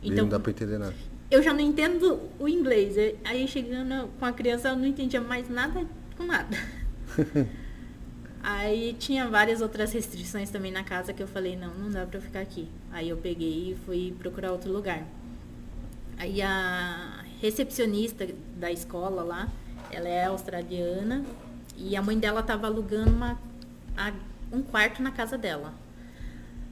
E 0.02 0.10
não 0.10 0.28
dá 0.28 0.38
pra 0.38 0.50
entender 0.50 0.78
nada. 0.78 0.94
Eu 1.30 1.42
já 1.42 1.52
não 1.52 1.60
entendo 1.60 2.20
o 2.38 2.48
inglês. 2.48 2.94
Aí 3.24 3.46
chegando 3.48 4.08
com 4.18 4.24
a 4.24 4.32
criança 4.32 4.68
eu 4.68 4.76
não 4.76 4.86
entendia 4.86 5.20
mais 5.20 5.48
nada 5.48 5.86
com 6.16 6.24
nada. 6.24 6.56
Aí 8.42 8.94
tinha 8.98 9.26
várias 9.26 9.62
outras 9.62 9.90
restrições 9.92 10.50
também 10.50 10.70
na 10.70 10.84
casa 10.84 11.14
que 11.14 11.22
eu 11.22 11.26
falei, 11.26 11.56
não, 11.56 11.72
não 11.74 11.90
dá 11.90 12.04
pra 12.04 12.18
eu 12.18 12.22
ficar 12.22 12.40
aqui. 12.40 12.68
Aí 12.92 13.08
eu 13.08 13.16
peguei 13.16 13.72
e 13.72 13.76
fui 13.86 14.14
procurar 14.18 14.52
outro 14.52 14.70
lugar. 14.70 15.02
Aí 16.18 16.42
a 16.42 17.24
recepcionista 17.40 18.28
da 18.56 18.70
escola 18.70 19.22
lá, 19.22 19.48
ela 19.90 20.08
é 20.08 20.26
australiana 20.26 21.24
e 21.76 21.96
a 21.96 22.02
mãe 22.02 22.18
dela 22.18 22.40
estava 22.40 22.66
alugando 22.66 23.10
uma, 23.10 23.38
a- 23.96 24.12
um 24.52 24.62
quarto 24.62 25.02
na 25.02 25.10
casa 25.10 25.38
dela. 25.38 25.72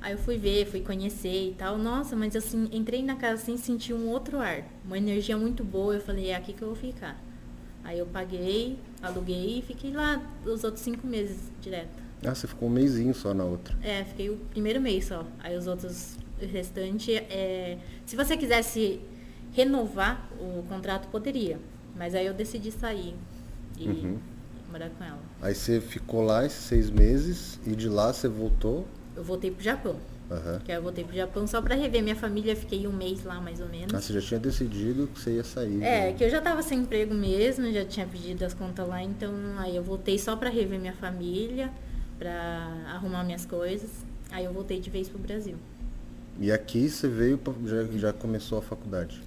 Aí 0.03 0.13
eu 0.13 0.19
fui 0.19 0.37
ver, 0.37 0.67
fui 0.67 0.81
conhecer 0.81 1.51
e 1.51 1.55
tal. 1.57 1.79
Nossa, 1.79 2.17
mas 2.17 2.35
assim, 2.35 2.69
entrei 2.73 3.05
na 3.05 3.15
casa 3.15 3.41
sem 3.41 3.57
sentir 3.57 3.95
um 3.95 4.09
outro 4.09 4.39
ar. 4.39 4.65
Uma 4.85 4.99
energia 4.99 5.39
muito 5.39 5.63
boa. 5.63 5.95
Eu 5.95 6.01
falei, 6.01 6.31
é 6.31 6.35
aqui 6.35 6.53
que 6.53 6.61
eu 6.61 6.69
vou 6.69 6.77
ficar. 6.77 7.17
Aí 7.85 8.01
eu 8.01 8.07
paguei, 8.07 8.79
aluguei 9.01 9.61
e 9.61 9.63
fiquei 9.63 9.93
lá 9.93 10.21
os 10.45 10.65
outros 10.65 10.83
cinco 10.83 11.07
meses 11.07 11.39
direto. 11.61 12.03
Ah, 12.25 12.35
você 12.35 12.49
ficou 12.49 12.69
um 12.69 12.73
mêsinho 12.73 13.15
só 13.15 13.33
na 13.33 13.45
outra. 13.45 13.77
É, 13.83 14.05
fiquei 14.05 14.29
o 14.29 14.37
primeiro 14.51 14.81
mês 14.81 15.07
só. 15.07 15.25
Aí 15.39 15.57
os 15.57 15.69
outros, 15.69 16.17
o 16.41 16.47
restante, 16.47 17.15
é... 17.15 17.79
se 18.05 18.17
você 18.17 18.37
quisesse 18.37 19.01
renovar 19.53 20.29
o 20.41 20.65
contrato, 20.69 21.09
poderia. 21.09 21.61
Mas 21.97 22.15
aí 22.15 22.27
eu 22.27 22.35
decidi 22.35 22.73
sair 22.73 23.15
e 23.79 23.89
uhum. 23.89 24.19
morar 24.71 24.91
com 24.91 25.05
ela. 25.05 25.21
Aí 25.41 25.55
você 25.55 25.81
ficou 25.81 26.23
lá 26.23 26.45
esses 26.45 26.65
seis 26.65 26.91
meses 26.91 27.61
e 27.67 27.75
de 27.77 27.89
lá 27.89 28.13
você 28.13 28.29
voltou? 28.29 28.87
Eu 29.17 29.23
voltei 29.23 29.51
pro 29.51 29.63
Japão. 29.63 29.97
Uhum. 30.31 30.59
Que 30.65 30.73
eu 30.73 30.83
voltei 30.83 31.05
pro 31.05 31.15
Japão 31.15 31.47
só 31.47 31.61
para 31.61 31.75
rever 31.75 32.03
minha 32.03 32.17
família, 32.17 32.57
fiquei 32.57 32.87
um 32.87 32.93
mês 32.93 33.23
lá 33.25 33.41
mais 33.41 33.61
ou 33.61 33.69
menos. 33.69 33.93
Ah, 33.93 34.01
você 34.01 34.15
já 34.15 34.21
tinha 34.21 34.41
decidido 34.41 35.07
que 35.09 35.21
você 35.21 35.33
ia 35.33 35.45
sair? 35.45 35.83
É, 35.83 36.07
né? 36.07 36.13
que 36.15 36.25
eu 36.25 36.31
já 36.31 36.41
tava 36.41 36.63
sem 36.63 36.81
emprego 36.81 37.15
mesmo, 37.15 37.71
já 37.71 37.85
tinha 37.85 38.07
pedido 38.07 38.43
as 38.45 38.55
contas 38.55 38.89
lá, 38.89 39.03
então 39.03 39.33
aí 39.59 39.77
eu 39.77 39.83
voltei 39.83 40.19
só 40.19 40.35
para 40.35 40.49
rever 40.49 40.81
minha 40.81 40.95
família, 40.95 41.71
para 42.19 42.33
arrumar 42.89 43.25
minhas 43.25 43.45
coisas. 43.45 43.91
Aí 44.31 44.45
eu 44.45 44.53
voltei 44.53 44.81
de 44.81 44.89
vez 44.89 45.09
pro 45.09 45.19
Brasil. 45.19 45.57
E 46.41 46.51
aqui 46.51 46.89
você 46.89 47.09
veio, 47.09 47.39
já, 47.67 47.85
já 47.99 48.13
começou 48.13 48.59
a 48.59 48.63
faculdade? 48.63 49.21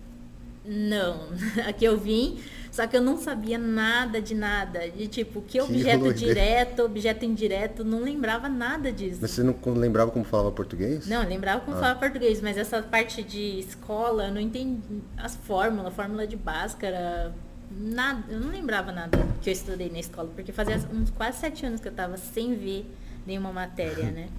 Não, 0.67 1.29
aqui 1.67 1.85
eu 1.85 1.97
vim, 1.97 2.39
só 2.71 2.85
que 2.87 2.97
eu 2.97 3.01
não 3.01 3.17
sabia 3.17 3.57
nada 3.57 4.21
de 4.21 4.33
nada. 4.33 4.89
De 4.89 5.07
tipo, 5.07 5.41
que 5.41 5.61
objeto 5.61 6.03
que 6.05 6.13
direto, 6.13 6.83
objeto 6.83 7.23
indireto, 7.23 7.83
não 7.83 8.01
lembrava 8.01 8.49
nada 8.49 8.91
disso. 8.91 9.19
Mas 9.21 9.31
você 9.31 9.43
não 9.43 9.55
lembrava 9.73 10.11
como 10.11 10.25
falava 10.25 10.51
português? 10.51 11.07
Não, 11.07 11.23
eu 11.23 11.29
lembrava 11.29 11.61
como 11.61 11.77
ah. 11.77 11.79
falava 11.79 11.99
português, 11.99 12.41
mas 12.41 12.57
essa 12.57 12.81
parte 12.81 13.23
de 13.23 13.59
escola, 13.59 14.27
eu 14.27 14.33
não 14.33 14.41
entendi 14.41 14.81
as 15.15 15.35
fórmulas, 15.35 15.93
fórmula 15.93 16.25
de 16.25 16.35
Bhaskara, 16.35 17.33
nada, 17.71 18.23
eu 18.29 18.39
não 18.39 18.49
lembrava 18.49 18.91
nada 18.91 19.17
que 19.41 19.49
eu 19.49 19.53
estudei 19.53 19.89
na 19.89 19.99
escola, 19.99 20.29
porque 20.35 20.51
fazia 20.51 20.77
uns 20.91 21.11
quase 21.11 21.39
sete 21.39 21.65
anos 21.65 21.79
que 21.79 21.87
eu 21.87 21.91
estava 21.91 22.17
sem 22.17 22.55
ver 22.55 22.85
nenhuma 23.25 23.53
matéria, 23.53 24.11
né? 24.11 24.29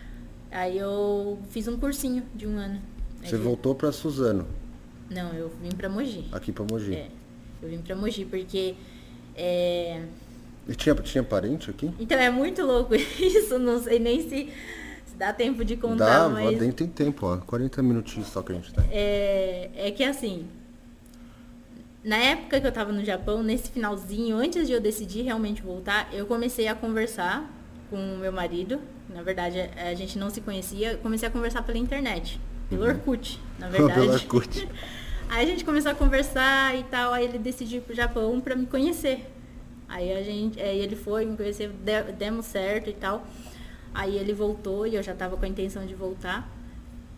Aí 0.50 0.78
eu 0.78 1.38
fiz 1.50 1.66
um 1.66 1.76
cursinho 1.76 2.22
de 2.34 2.46
um 2.46 2.56
ano. 2.56 2.80
Você 3.22 3.36
voltou 3.36 3.74
para 3.74 3.90
Suzano? 3.90 4.46
Não, 5.14 5.32
eu 5.32 5.50
vim 5.62 5.70
para 5.70 5.88
Mogi. 5.88 6.26
Aqui 6.32 6.52
para 6.52 6.64
Mogi. 6.64 6.94
É. 6.94 7.08
Eu 7.62 7.68
vim 7.68 7.78
para 7.78 7.94
Mogi 7.94 8.24
porque 8.24 8.74
é... 9.36 10.02
E 10.66 10.74
tinha, 10.74 10.94
tinha 10.94 11.22
parente 11.22 11.70
aqui? 11.70 11.90
Então 11.98 12.18
é 12.18 12.30
muito 12.30 12.62
louco 12.62 12.94
isso, 12.96 13.58
não 13.58 13.82
sei 13.82 13.98
nem 13.98 14.20
se, 14.22 14.50
se 15.04 15.16
dá 15.16 15.32
tempo 15.32 15.64
de 15.64 15.76
contar. 15.76 16.24
Dá, 16.24 16.28
mas... 16.28 16.58
nem 16.58 16.72
tem 16.72 16.88
tempo, 16.88 17.26
ó. 17.26 17.36
40 17.36 17.82
minutinhos 17.82 18.28
só 18.28 18.42
que 18.42 18.52
a 18.52 18.54
gente 18.54 18.72
tem. 18.72 18.84
É, 18.90 19.70
é 19.74 19.90
que 19.90 20.02
assim, 20.02 20.46
na 22.02 22.16
época 22.16 22.60
que 22.60 22.66
eu 22.66 22.70
estava 22.70 22.92
no 22.92 23.04
Japão, 23.04 23.42
nesse 23.42 23.70
finalzinho, 23.70 24.36
antes 24.36 24.66
de 24.66 24.72
eu 24.72 24.80
decidir 24.80 25.22
realmente 25.22 25.62
voltar, 25.62 26.08
eu 26.12 26.26
comecei 26.26 26.66
a 26.66 26.74
conversar 26.74 27.50
com 27.90 27.96
o 27.96 28.18
meu 28.18 28.32
marido. 28.32 28.80
Na 29.08 29.22
verdade, 29.22 29.58
a 29.60 29.94
gente 29.94 30.18
não 30.18 30.30
se 30.30 30.40
conhecia. 30.40 30.96
Comecei 30.96 31.28
a 31.28 31.30
conversar 31.30 31.62
pela 31.62 31.78
internet. 31.78 32.40
Pelo 32.70 32.84
uhum. 32.84 32.88
Orkut, 32.88 33.38
na 33.58 33.68
verdade. 33.70 34.00
pelo 34.00 34.12
Orkut. 34.12 34.68
aí 35.34 35.46
a 35.46 35.48
gente 35.48 35.64
começou 35.64 35.90
a 35.90 35.94
conversar 35.94 36.78
e 36.78 36.84
tal, 36.84 37.12
aí 37.12 37.24
ele 37.24 37.38
decidiu 37.38 37.78
ir 37.78 37.80
pro 37.80 37.94
Japão 37.94 38.40
para 38.40 38.54
me 38.54 38.66
conhecer. 38.66 39.26
Aí 39.88 40.12
a 40.12 40.22
gente, 40.22 40.60
aí 40.60 40.78
ele 40.78 40.94
foi, 40.94 41.26
me 41.26 41.36
conheceu, 41.36 41.72
demos 42.16 42.46
certo 42.46 42.88
e 42.88 42.92
tal. 42.92 43.26
Aí 43.92 44.16
ele 44.16 44.32
voltou 44.32 44.86
e 44.86 44.94
eu 44.94 45.02
já 45.02 45.12
estava 45.12 45.36
com 45.36 45.44
a 45.44 45.48
intenção 45.48 45.84
de 45.84 45.94
voltar. 45.94 46.48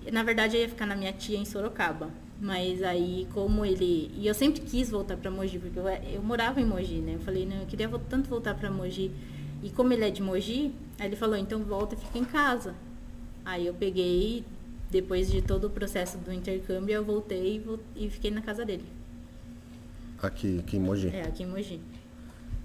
E, 0.05 0.11
na 0.11 0.23
verdade, 0.23 0.57
eu 0.57 0.63
ia 0.63 0.69
ficar 0.69 0.87
na 0.87 0.97
minha 0.97 1.13
tia 1.13 1.39
em 1.39 1.45
Sorocaba. 1.45 2.09
Mas 2.41 2.83
aí, 2.83 3.27
como 3.33 3.65
ele. 3.65 4.11
E 4.15 4.27
eu 4.27 4.35
sempre 4.35 4.61
quis 4.63 4.91
voltar 4.91 5.17
para 5.17 5.31
Mogi, 5.31 5.59
porque 5.59 5.79
eu, 5.79 5.87
eu 5.87 6.23
morava 6.23 6.61
em 6.61 6.65
Mogi, 6.65 7.01
né? 7.01 7.15
Eu 7.15 7.21
falei, 7.21 7.47
não, 7.47 7.57
eu 7.57 7.67
queria 7.67 7.89
tanto 8.11 8.29
voltar 8.29 8.55
para 8.55 8.71
Mogi. 8.71 9.11
E 9.63 9.71
como 9.71 9.93
ele 9.93 10.05
é 10.05 10.11
de 10.11 10.23
Mogi, 10.23 10.73
aí 10.99 11.07
ele 11.07 11.17
falou, 11.17 11.37
então 11.37 11.63
volta 11.63 11.95
e 11.95 11.99
fica 11.99 12.19
em 12.19 12.25
casa. 12.25 12.75
Aí 13.45 13.67
eu 13.67 13.75
peguei, 13.75 14.45
depois 14.91 15.31
de 15.31 15.43
todo 15.43 15.67
o 15.67 15.71
processo 15.71 16.19
do 16.19 16.33
intercâmbio, 16.33 16.95
eu 16.95 17.05
voltei 17.05 17.63
e, 17.95 18.09
fiquei 18.09 18.31
na 18.31 18.41
casa 18.41 18.65
dele. 18.65 18.85
Aqui, 20.23 20.59
aqui 20.61 20.77
em 20.77 20.81
Mogi? 20.81 21.09
É, 21.09 21.23
aqui 21.23 21.43
em 21.43 21.47
Mogi. 21.47 21.81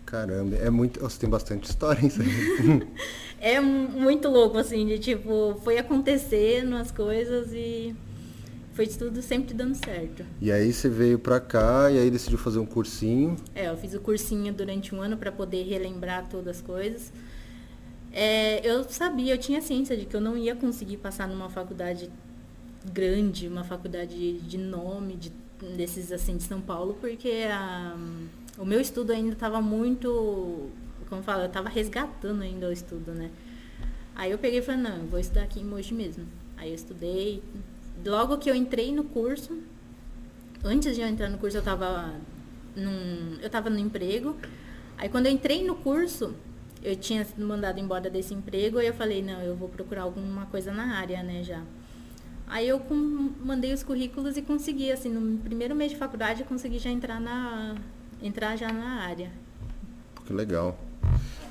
Caramba, 0.06 0.56
é 0.58 0.70
muito. 0.70 1.00
Você 1.00 1.20
tem 1.20 1.30
bastante 1.30 1.70
história 1.70 2.06
isso 2.06 2.22
aí. 2.22 2.88
é 3.40 3.60
muito 3.60 4.28
louco, 4.30 4.58
assim, 4.58 4.86
de 4.86 5.00
tipo, 5.00 5.60
foi 5.64 5.78
acontecendo 5.78 6.76
as 6.76 6.92
coisas 6.92 7.52
e 7.54 7.96
foi 8.74 8.88
tudo 8.88 9.22
sempre 9.22 9.54
dando 9.54 9.76
certo. 9.76 10.26
E 10.40 10.52
aí 10.52 10.72
você 10.72 10.90
veio 10.90 11.20
pra 11.20 11.40
cá 11.40 11.92
e 11.92 12.00
aí 12.00 12.10
decidiu 12.10 12.38
fazer 12.38 12.60
um 12.60 12.66
cursinho? 12.66 13.36
É, 13.54 13.70
eu 13.70 13.78
fiz 13.78 13.94
o 13.94 14.00
cursinho 14.00 14.54
durante 14.54 14.96
um 14.96 15.02
ano 15.02 15.18
para 15.18 15.32
poder 15.32 15.64
relembrar 15.64 16.28
todas 16.30 16.58
as 16.58 16.62
coisas. 16.62 17.12
É, 18.14 18.66
eu 18.68 18.84
sabia, 18.84 19.34
eu 19.34 19.38
tinha 19.38 19.62
ciência 19.62 19.96
de 19.96 20.06
que 20.06 20.16
eu 20.16 20.22
não 20.22 20.38
ia 20.38 20.56
conseguir 20.56 20.98
passar 20.98 21.28
numa 21.28 21.50
faculdade 21.50 22.10
grande, 22.94 23.48
uma 23.48 23.64
faculdade 23.64 24.40
de 24.40 24.58
nome, 24.58 25.16
de, 25.16 25.32
desses 25.76 26.12
assim 26.12 26.38
de 26.38 26.44
São 26.44 26.60
Paulo, 26.60 26.98
porque 27.00 27.46
a, 27.50 27.96
o 28.58 28.66
meu 28.66 28.82
estudo 28.82 29.12
ainda 29.12 29.34
estava 29.34 29.62
muito, 29.62 30.70
como 31.08 31.24
fala, 31.24 31.44
eu 31.44 31.48
estava 31.48 31.70
resgatando 31.70 32.42
ainda 32.42 32.68
o 32.68 32.72
estudo, 32.72 33.12
né? 33.12 33.32
Aí 34.14 34.32
eu 34.32 34.38
peguei 34.38 34.60
e 34.60 34.62
falei, 34.62 34.82
não, 34.82 34.98
eu 34.98 35.08
vou 35.08 35.20
estudar 35.20 35.44
aqui 35.44 35.62
em 35.62 35.64
Mogi 35.64 35.94
mesmo. 35.94 36.26
Aí 36.58 36.70
eu 36.70 36.76
estudei, 36.76 37.42
logo 38.06 38.38
que 38.38 38.50
eu 38.50 38.56
entrei 38.56 38.92
no 38.94 39.06
curso, 39.06 39.58
antes 40.64 40.96
de 40.96 41.02
eu 41.02 41.08
entrar 41.08 41.30
no 41.30 41.38
curso 41.38 41.58
eu 41.58 41.62
estava 41.62 42.14
num, 42.76 43.38
eu 43.40 43.48
estava 43.48 43.70
no 43.70 43.80
emprego. 43.80 44.36
Aí 44.98 45.08
quando 45.08 45.28
eu 45.28 45.32
entrei 45.32 45.66
no 45.66 45.76
curso, 45.76 46.36
eu 46.84 46.96
tinha 46.96 47.24
sido 47.24 47.46
mandado 47.46 47.80
embora 47.80 48.10
desse 48.10 48.34
emprego 48.34 48.82
e 48.82 48.88
eu 48.88 48.94
falei, 48.94 49.22
não, 49.22 49.42
eu 49.42 49.56
vou 49.56 49.70
procurar 49.70 50.04
alguma 50.04 50.46
coisa 50.48 50.72
na 50.72 50.98
área, 50.98 51.22
né, 51.24 51.44
já. 51.44 51.62
Aí 52.48 52.68
eu 52.68 52.80
com, 52.80 52.96
mandei 53.44 53.74
os 53.74 53.82
currículos 53.82 54.36
e 54.36 54.42
consegui, 54.42 54.92
assim, 54.92 55.10
no 55.10 55.38
primeiro 55.38 55.74
mês 55.74 55.92
de 55.92 55.98
faculdade 55.98 56.42
eu 56.42 56.46
consegui 56.46 56.80
já 56.80 56.90
entrar 56.90 57.20
na 57.20 57.76
entrar 58.22 58.56
já 58.56 58.72
na 58.72 59.02
área. 59.02 59.32
Que 60.26 60.34
legal. 60.34 60.78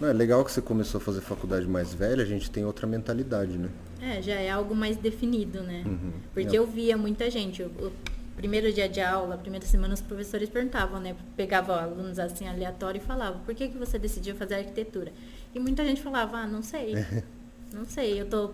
Não, 0.01 0.09
é 0.09 0.13
legal 0.13 0.45
que 0.45 0.53
você 0.53 0.63
começou 0.63 1.01
a 1.01 1.05
fazer 1.05 1.21
faculdade 1.21 1.67
mais 1.67 1.93
velha, 1.93 2.23
a 2.23 2.27
gente 2.27 2.51
tem 2.51 2.65
outra 2.65 2.87
mentalidade, 2.87 3.59
né? 3.59 3.69
É, 4.01 4.23
já 4.23 4.35
é 4.35 4.51
algo 4.51 4.75
mais 4.75 4.97
definido, 4.97 5.63
né? 5.63 5.83
Uhum. 5.85 6.13
Porque 6.33 6.57
é. 6.57 6.59
eu 6.59 6.67
via 6.67 6.97
muita 6.97 7.31
gente, 7.31 7.63
o 7.63 7.93
primeiro 8.41 8.73
dia 8.73 8.89
de 8.89 9.03
aula, 9.03 9.37
primeira 9.37 9.67
semana, 9.67 9.93
os 9.93 10.01
professores 10.01 10.49
perguntavam, 10.49 10.99
né? 10.99 11.15
Pegavam 11.37 11.75
alunos 11.75 12.19
assim 12.19 12.49
aleatório 12.49 12.99
e 12.99 13.05
falavam, 13.05 13.41
por 13.41 13.55
que, 13.55 13.69
que 13.69 13.77
você 13.77 13.99
decidiu 13.99 14.35
fazer 14.35 14.55
arquitetura? 14.55 15.13
E 15.55 15.61
muita 15.61 15.85
gente 15.85 16.01
falava, 16.01 16.39
ah, 16.39 16.47
não 16.47 16.63
sei. 16.63 16.95
não 17.71 17.85
sei, 17.85 18.19
eu 18.19 18.27
tô 18.27 18.53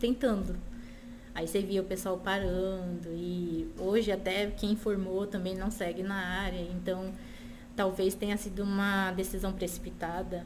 tentando. 0.00 0.56
Aí 1.36 1.46
você 1.46 1.60
via 1.60 1.80
o 1.80 1.84
pessoal 1.84 2.18
parando 2.18 3.10
e 3.14 3.70
hoje 3.78 4.10
até 4.10 4.48
quem 4.48 4.74
formou 4.74 5.24
também 5.24 5.54
não 5.54 5.70
segue 5.70 6.02
na 6.02 6.16
área, 6.16 6.60
então 6.72 7.12
talvez 7.76 8.16
tenha 8.16 8.36
sido 8.36 8.64
uma 8.64 9.12
decisão 9.12 9.52
precipitada. 9.52 10.44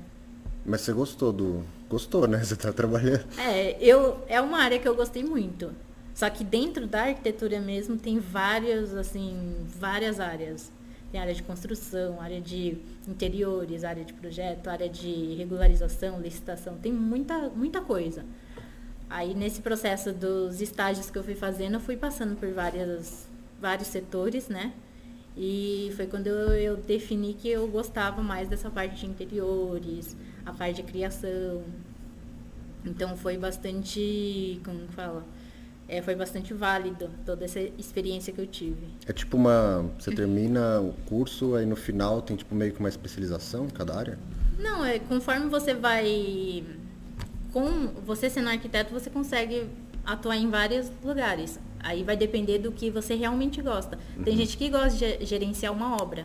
Mas 0.67 0.83
você 0.83 0.93
gostou 0.93 1.33
do. 1.33 1.65
Gostou, 1.89 2.29
né? 2.29 2.39
Você 2.45 2.57
tá 2.57 2.73
trabalhando. 2.73 3.25
É, 3.39 3.77
eu, 3.81 4.23
é 4.29 4.39
uma 4.41 4.59
área 4.59 4.79
que 4.79 4.87
eu 4.87 4.95
gostei 4.95 5.25
muito. 5.25 5.73
Só 6.15 6.29
que 6.29 6.45
dentro 6.45 6.87
da 6.87 7.05
arquitetura 7.05 7.61
mesmo 7.61 7.97
tem 7.97 8.19
várias, 8.19 8.95
assim, 8.95 9.67
várias 9.79 10.21
áreas. 10.21 10.71
Tem 11.11 11.21
área 11.21 11.35
de 11.35 11.43
construção, 11.43 12.21
área 12.21 12.41
de 12.41 12.79
interiores, 13.07 13.85
área 13.85 14.05
de 14.05 14.13
projeto, 14.15 14.69
área 14.69 14.89
de 14.89 15.35
regularização, 15.35 16.21
licitação, 16.21 16.79
tem 16.79 16.93
muita, 16.93 17.51
muita 17.51 17.81
coisa. 17.81 18.25
Aí 19.11 19.35
nesse 19.35 19.61
processo 19.61 20.11
dos 20.11 20.63
estágios 20.63 21.11
que 21.11 21.19
eu 21.19 21.23
fui 21.23 21.35
fazendo, 21.35 21.75
eu 21.75 21.81
fui 21.81 21.99
passando 21.99 22.35
por 22.35 22.51
várias, 22.53 23.29
vários 23.61 23.89
setores, 23.89 24.49
né? 24.49 24.73
E 25.37 25.93
foi 25.97 26.07
quando 26.07 26.27
eu, 26.27 26.55
eu 26.55 26.77
defini 26.77 27.35
que 27.35 27.49
eu 27.49 27.67
gostava 27.69 28.23
mais 28.23 28.49
dessa 28.49 28.71
parte 28.71 29.01
de 29.01 29.07
interiores, 29.07 30.17
a 30.45 30.53
parte 30.53 30.77
de 30.77 30.83
criação. 30.83 31.63
Então 32.85 33.17
foi 33.17 33.37
bastante, 33.37 34.61
como 34.65 34.89
fala? 34.89 35.25
É, 35.93 36.01
foi 36.01 36.15
bastante 36.15 36.55
válido 36.55 37.11
toda 37.27 37.45
essa 37.45 37.61
experiência 37.61 38.33
que 38.33 38.41
eu 38.41 38.47
tive. 38.47 38.87
É 39.07 39.13
tipo 39.13 39.37
uma. 39.37 39.85
Você 39.99 40.11
termina 40.11 40.81
o 40.81 40.95
curso, 41.05 41.55
aí 41.55 41.67
no 41.67 41.77
final 41.77 42.23
tem 42.23 42.35
tipo 42.35 42.55
meio 42.55 42.73
que 42.73 42.81
uma 42.81 42.89
especialização 42.89 43.67
em 43.67 43.69
cada 43.69 43.95
área? 43.95 44.19
Não, 44.59 44.83
é 44.83 44.99
conforme 44.99 45.51
você 45.51 45.75
vai. 45.75 46.65
Com 47.53 47.89
você 48.07 48.31
sendo 48.31 48.49
arquiteto, 48.49 48.95
você 48.95 49.11
consegue 49.11 49.67
atuar 50.03 50.39
em 50.39 50.49
vários 50.49 50.91
lugares. 51.05 51.61
Aí 51.79 52.03
vai 52.03 52.17
depender 52.17 52.57
do 52.57 52.73
que 52.73 52.89
você 52.89 53.15
realmente 53.15 53.61
gosta. 53.61 53.99
Tem 54.25 54.33
uhum. 54.33 54.39
gente 54.41 54.57
que 54.57 54.71
gosta 54.71 54.97
de 54.97 55.27
gerenciar 55.27 55.75
uma 55.75 56.01
obra. 56.03 56.25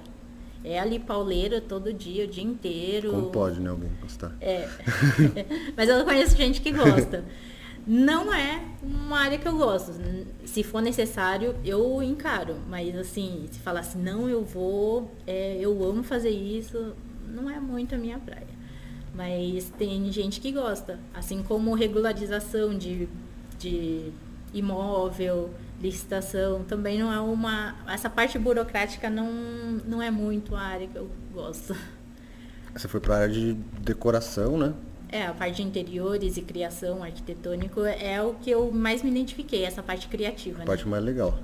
É 0.64 0.80
ali 0.80 0.98
pauleira 0.98 1.60
todo 1.60 1.92
dia, 1.92 2.24
o 2.24 2.28
dia 2.28 2.44
inteiro. 2.44 3.12
Como 3.12 3.32
pode, 3.32 3.60
né, 3.60 3.70
alguém 3.70 3.90
gostar? 4.02 4.34
É. 4.40 4.70
Mas 5.76 5.90
eu 5.90 6.06
conheço 6.06 6.38
gente 6.38 6.62
que 6.62 6.72
gosta. 6.72 7.26
Não 7.88 8.34
é 8.34 8.62
uma 8.84 9.20
área 9.20 9.38
que 9.38 9.48
eu 9.48 9.58
gosto. 9.58 9.94
Se 10.46 10.62
for 10.62 10.82
necessário, 10.82 11.56
eu 11.64 12.04
encaro. 12.04 12.58
Mas 12.68 12.94
assim, 12.98 13.48
se 13.50 13.60
falar 13.60 13.80
assim, 13.80 14.02
não, 14.02 14.28
eu 14.30 14.44
vou, 14.44 15.10
é, 15.26 15.58
eu 15.60 15.82
amo 15.84 16.04
fazer 16.04 16.30
isso, 16.30 16.94
não 17.26 17.50
é 17.50 17.60
muito 17.60 17.96
a 17.96 17.98
minha 17.98 18.20
praia. 18.20 18.58
Mas 19.16 19.72
tem 19.78 20.12
gente 20.12 20.42
que 20.42 20.52
gosta. 20.52 21.00
Assim 21.14 21.42
como 21.42 21.74
regularização 21.74 22.78
de, 22.78 23.08
de 23.58 24.12
imóvel, 24.54 25.50
licitação, 25.82 26.64
também 26.66 27.00
não 27.00 27.12
é 27.12 27.22
uma. 27.22 27.76
Essa 27.88 28.10
parte 28.10 28.38
burocrática 28.38 29.10
não, 29.10 29.32
não 29.88 30.02
é 30.02 30.12
muito 30.12 30.56
a 30.56 30.62
área 30.62 30.88
que 30.88 30.98
eu 30.98 31.10
gosto. 31.34 31.76
Você 32.76 32.88
foi 32.88 33.00
para 33.00 33.16
a 33.16 33.20
área 33.22 33.34
de 33.34 33.54
decoração, 33.82 34.58
né? 34.58 34.74
É, 35.10 35.26
a 35.26 35.34
parte 35.34 35.58
de 35.58 35.64
interiores 35.64 36.38
e 36.38 36.42
criação 36.42 37.02
arquitetônico 37.02 37.82
é 37.82 38.22
o 38.22 38.34
que 38.34 38.50
eu 38.50 38.72
mais 38.72 39.02
me 39.02 39.10
identifiquei, 39.10 39.64
essa 39.64 39.82
parte 39.82 40.08
criativa. 40.08 40.58
A 40.58 40.60
né? 40.60 40.66
parte 40.66 40.88
mais 40.88 41.04
legal. 41.04 41.38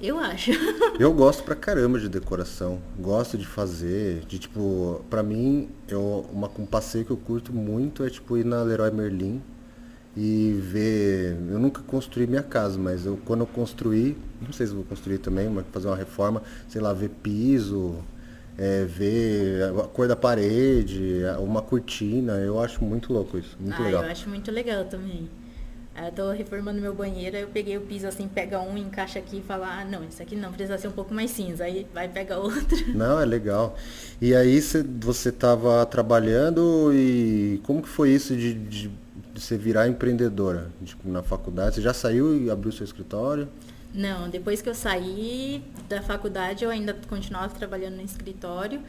Eu 0.00 0.18
acho. 0.18 0.52
eu 1.00 1.12
gosto 1.12 1.42
pra 1.42 1.56
caramba 1.56 1.98
de 1.98 2.08
decoração. 2.08 2.80
Gosto 2.98 3.36
de 3.36 3.46
fazer, 3.46 4.20
de 4.26 4.38
tipo, 4.38 5.04
pra 5.10 5.22
mim, 5.22 5.68
eu, 5.88 6.26
uma, 6.32 6.50
um 6.58 6.66
passeio 6.66 7.04
que 7.04 7.10
eu 7.10 7.16
curto 7.16 7.52
muito 7.52 8.04
é 8.04 8.10
tipo 8.10 8.36
ir 8.36 8.44
na 8.44 8.62
Leroy 8.62 8.92
Merlin 8.92 9.42
e 10.16 10.52
ver. 10.62 11.36
Eu 11.50 11.58
nunca 11.58 11.82
construí 11.82 12.26
minha 12.26 12.42
casa, 12.42 12.78
mas 12.78 13.06
eu, 13.06 13.18
quando 13.24 13.40
eu 13.40 13.46
construí, 13.46 14.16
não 14.40 14.52
sei 14.52 14.66
se 14.66 14.74
vou 14.74 14.84
construir 14.84 15.18
também, 15.18 15.48
mas 15.48 15.64
fazer 15.72 15.88
uma 15.88 15.96
reforma, 15.96 16.42
sei 16.68 16.80
lá, 16.80 16.92
ver 16.92 17.08
piso, 17.08 17.96
é, 18.58 18.84
ver 18.84 19.62
a 19.62 19.84
cor 19.84 20.08
da 20.08 20.16
parede, 20.16 21.22
uma 21.38 21.62
cortina, 21.62 22.32
eu 22.38 22.60
acho 22.60 22.84
muito 22.84 23.12
louco 23.12 23.38
isso, 23.38 23.56
muito 23.60 23.80
ah, 23.80 23.84
legal. 23.84 24.02
Eu 24.02 24.10
acho 24.10 24.28
muito 24.28 24.50
legal 24.50 24.84
também. 24.84 25.30
Eu 25.96 26.12
tô 26.12 26.30
reformando 26.30 26.80
meu 26.80 26.94
banheiro, 26.94 27.36
aí 27.36 27.42
eu 27.42 27.48
peguei 27.48 27.76
o 27.76 27.80
piso 27.80 28.06
assim, 28.06 28.28
pega 28.28 28.60
um, 28.60 28.76
encaixa 28.76 29.18
aqui 29.18 29.38
e 29.38 29.42
fala, 29.42 29.80
ah, 29.80 29.84
não, 29.84 30.04
isso 30.04 30.22
aqui 30.22 30.36
não, 30.36 30.52
precisa 30.52 30.78
ser 30.78 30.86
um 30.86 30.92
pouco 30.92 31.12
mais 31.12 31.30
cinza, 31.30 31.64
aí 31.64 31.86
vai 31.92 32.08
pegar 32.08 32.38
outro. 32.40 32.94
Não, 32.94 33.20
é 33.20 33.24
legal. 33.24 33.76
E 34.20 34.34
aí 34.34 34.60
cê, 34.60 34.84
você 35.00 35.30
estava 35.30 35.84
trabalhando 35.86 36.92
e 36.92 37.60
como 37.64 37.82
que 37.82 37.88
foi 37.88 38.10
isso 38.10 38.36
de, 38.36 38.54
de, 38.54 38.88
de 38.88 39.40
você 39.40 39.56
virar 39.56 39.88
empreendedora? 39.88 40.70
Tipo, 40.84 41.08
na 41.08 41.22
faculdade, 41.22 41.76
você 41.76 41.82
já 41.82 41.92
saiu 41.92 42.44
e 42.44 42.48
abriu 42.48 42.70
seu 42.70 42.84
escritório? 42.84 43.48
Não, 43.92 44.28
depois 44.28 44.60
que 44.60 44.68
eu 44.68 44.74
saí 44.74 45.64
da 45.88 46.02
faculdade, 46.02 46.64
eu 46.64 46.70
ainda 46.70 46.94
continuava 47.08 47.54
trabalhando 47.54 47.96
no 47.96 48.02
escritório, 48.02 48.80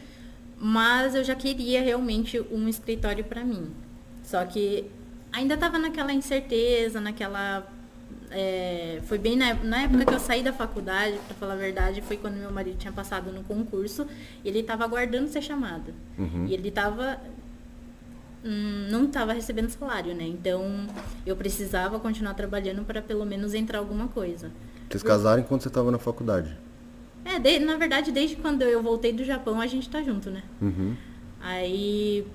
mas 0.58 1.16
eu 1.16 1.24
já 1.24 1.36
queria 1.36 1.82
realmente 1.82 2.40
um 2.52 2.68
escritório 2.68 3.24
para 3.24 3.44
mim. 3.44 3.72
Só 4.24 4.44
que 4.46 4.92
ainda 5.32 5.54
estava 5.54 5.80
naquela 5.80 6.14
incerteza, 6.14 7.00
naquela. 7.00 7.68
É, 8.32 9.00
foi 9.06 9.18
bem 9.18 9.36
na, 9.36 9.56
na, 9.56 9.82
época 9.84 10.06
que 10.06 10.14
eu 10.14 10.20
saí 10.20 10.44
da 10.44 10.54
faculdade, 10.54 11.18
para 11.26 11.36
falar 11.36 11.54
a 11.54 11.58
verdade, 11.58 12.02
foi 12.02 12.16
quando 12.16 12.36
meu 12.36 12.52
marido 12.52 12.78
tinha 12.78 12.94
passado 12.94 13.32
no 13.32 13.44
concurso 13.44 14.06
e 14.44 14.50
ele 14.50 14.60
estava 14.60 14.84
aguardando 14.84 15.28
ser 15.30 15.42
chamado. 15.42 15.94
Uhum. 16.18 16.46
E 16.46 16.54
ele 16.54 16.70
estava 16.70 17.20
hum, 18.44 18.88
não 18.92 19.06
estava 19.06 19.34
recebendo 19.34 19.70
salário, 19.70 20.14
né? 20.14 20.26
Então 20.26 20.86
eu 21.26 21.36
precisava 21.36 22.00
continuar 22.00 22.34
trabalhando 22.36 22.84
para 22.84 23.02
pelo 23.02 23.26
menos 23.26 23.54
entrar 23.54 23.80
alguma 23.80 24.08
coisa. 24.08 24.52
Vocês 24.90 25.04
casaram 25.04 25.42
enquanto 25.42 25.62
você 25.62 25.68
estava 25.68 25.92
na 25.92 26.00
faculdade? 26.00 26.58
É, 27.24 27.38
de, 27.38 27.60
na 27.60 27.78
verdade, 27.78 28.12
desde 28.12 28.36
quando 28.36 28.64
eu 28.64 28.82
voltei 28.82 29.14
do 29.14 29.24
Japão, 29.24 29.62
a 29.62 29.68
gente 29.68 29.88
tá 29.90 30.02
junto, 30.02 30.32
né? 30.32 30.44
Uhum. 30.62 30.96
Aí 31.40 32.26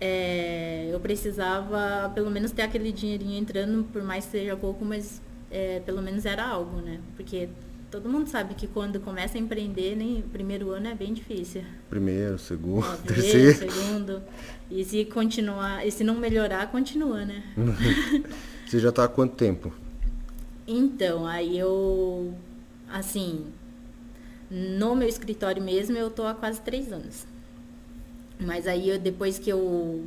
é, 0.00 0.88
eu 0.92 1.00
precisava 1.00 2.10
pelo 2.14 2.30
menos 2.30 2.52
ter 2.52 2.62
aquele 2.62 2.92
dinheirinho 2.92 3.38
entrando, 3.38 3.84
por 3.84 4.02
mais 4.02 4.24
que 4.24 4.32
seja 4.32 4.56
pouco, 4.56 4.84
mas 4.84 5.20
é, 5.50 5.80
pelo 5.80 6.00
menos 6.00 6.24
era 6.24 6.46
algo, 6.46 6.80
né? 6.80 7.00
Porque 7.16 7.48
todo 7.90 8.08
mundo 8.08 8.28
sabe 8.28 8.54
que 8.54 8.66
quando 8.66 8.98
começa 9.00 9.36
a 9.36 9.40
empreender, 9.40 9.96
nem 9.96 10.22
primeiro 10.22 10.70
ano 10.70 10.88
é 10.88 10.94
bem 10.94 11.12
difícil. 11.12 11.62
Primeiro, 11.90 12.38
segundo, 12.38 12.86
Ó, 12.86 12.96
terceiro. 13.06 13.58
segundo. 13.58 14.22
E 14.70 14.84
se 14.84 15.04
continuar, 15.04 15.86
e 15.86 15.90
se 15.90 16.02
não 16.04 16.14
melhorar, 16.14 16.70
continua, 16.70 17.24
né? 17.24 17.42
Você 18.66 18.78
já 18.78 18.88
está 18.88 19.04
há 19.04 19.08
quanto 19.08 19.34
tempo? 19.36 19.72
Então, 20.74 21.26
aí 21.26 21.58
eu, 21.58 22.32
assim, 22.88 23.44
no 24.50 24.94
meu 24.94 25.06
escritório 25.06 25.62
mesmo, 25.62 25.98
eu 25.98 26.08
tô 26.08 26.24
há 26.24 26.32
quase 26.32 26.62
três 26.62 26.90
anos. 26.90 27.26
Mas 28.40 28.66
aí, 28.66 28.88
eu, 28.88 28.98
depois 28.98 29.38
que 29.38 29.50
eu 29.50 30.06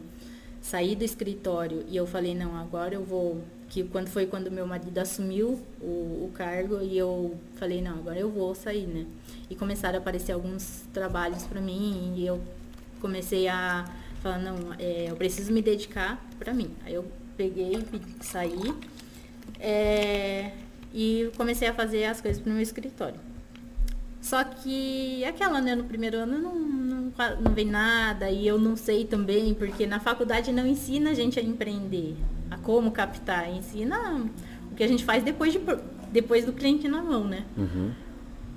saí 0.59 0.95
do 0.95 1.03
escritório 1.03 1.85
e 1.87 1.95
eu 1.95 2.07
falei, 2.07 2.33
não, 2.33 2.55
agora 2.55 2.95
eu 2.95 3.03
vou... 3.03 3.43
Que 3.69 3.83
quando 3.83 4.07
foi 4.07 4.25
quando 4.25 4.49
meu 4.49 4.65
marido 4.65 4.97
assumiu 4.97 5.59
o, 5.79 5.85
o 6.25 6.31
cargo 6.33 6.81
e 6.81 6.97
eu 6.97 7.37
falei, 7.57 7.79
não, 7.79 7.99
agora 7.99 8.17
eu 8.17 8.31
vou 8.31 8.55
sair, 8.55 8.87
né? 8.87 9.05
E 9.49 9.55
começaram 9.55 9.99
a 9.99 10.01
aparecer 10.01 10.31
alguns 10.31 10.83
trabalhos 10.91 11.43
para 11.43 11.61
mim 11.61 12.13
e 12.15 12.25
eu 12.25 12.41
comecei 12.99 13.47
a 13.47 13.85
falar, 14.21 14.39
não, 14.39 14.73
é, 14.79 15.11
eu 15.11 15.15
preciso 15.15 15.51
me 15.51 15.61
dedicar 15.61 16.23
para 16.39 16.53
mim. 16.53 16.71
Aí 16.83 16.93
eu 16.95 17.05
peguei, 17.37 17.83
saí 18.21 18.73
é, 19.59 20.51
e 20.93 21.29
comecei 21.37 21.67
a 21.67 21.73
fazer 21.73 22.05
as 22.05 22.21
coisas 22.21 22.41
para 22.41 22.49
o 22.49 22.53
meu 22.53 22.61
escritório. 22.61 23.19
Só 24.21 24.43
que 24.43 25.23
aquela, 25.23 25.61
né, 25.61 25.75
no 25.75 25.83
primeiro 25.83 26.17
ano 26.17 26.39
não, 26.39 26.55
não, 26.55 27.13
não 27.41 27.51
vem 27.53 27.67
nada 27.67 28.31
e 28.31 28.47
eu 28.47 28.57
não 28.57 28.75
sei 28.75 29.05
também, 29.05 29.53
porque 29.53 29.85
na 29.85 29.99
faculdade 29.99 30.51
não 30.51 30.65
ensina 30.65 31.11
a 31.11 31.13
gente 31.13 31.39
a 31.39 31.43
empreender, 31.43 32.15
a 32.49 32.57
como 32.57 32.89
captar, 32.89 33.47
ensina 33.53 34.25
o 34.71 34.75
que 34.75 34.83
a 34.83 34.87
gente 34.87 35.05
faz 35.05 35.23
depois, 35.23 35.53
de, 35.53 35.59
depois 36.11 36.43
do 36.43 36.53
cliente 36.53 36.87
na 36.87 37.03
mão, 37.03 37.23
né? 37.23 37.45
Uhum. 37.55 37.91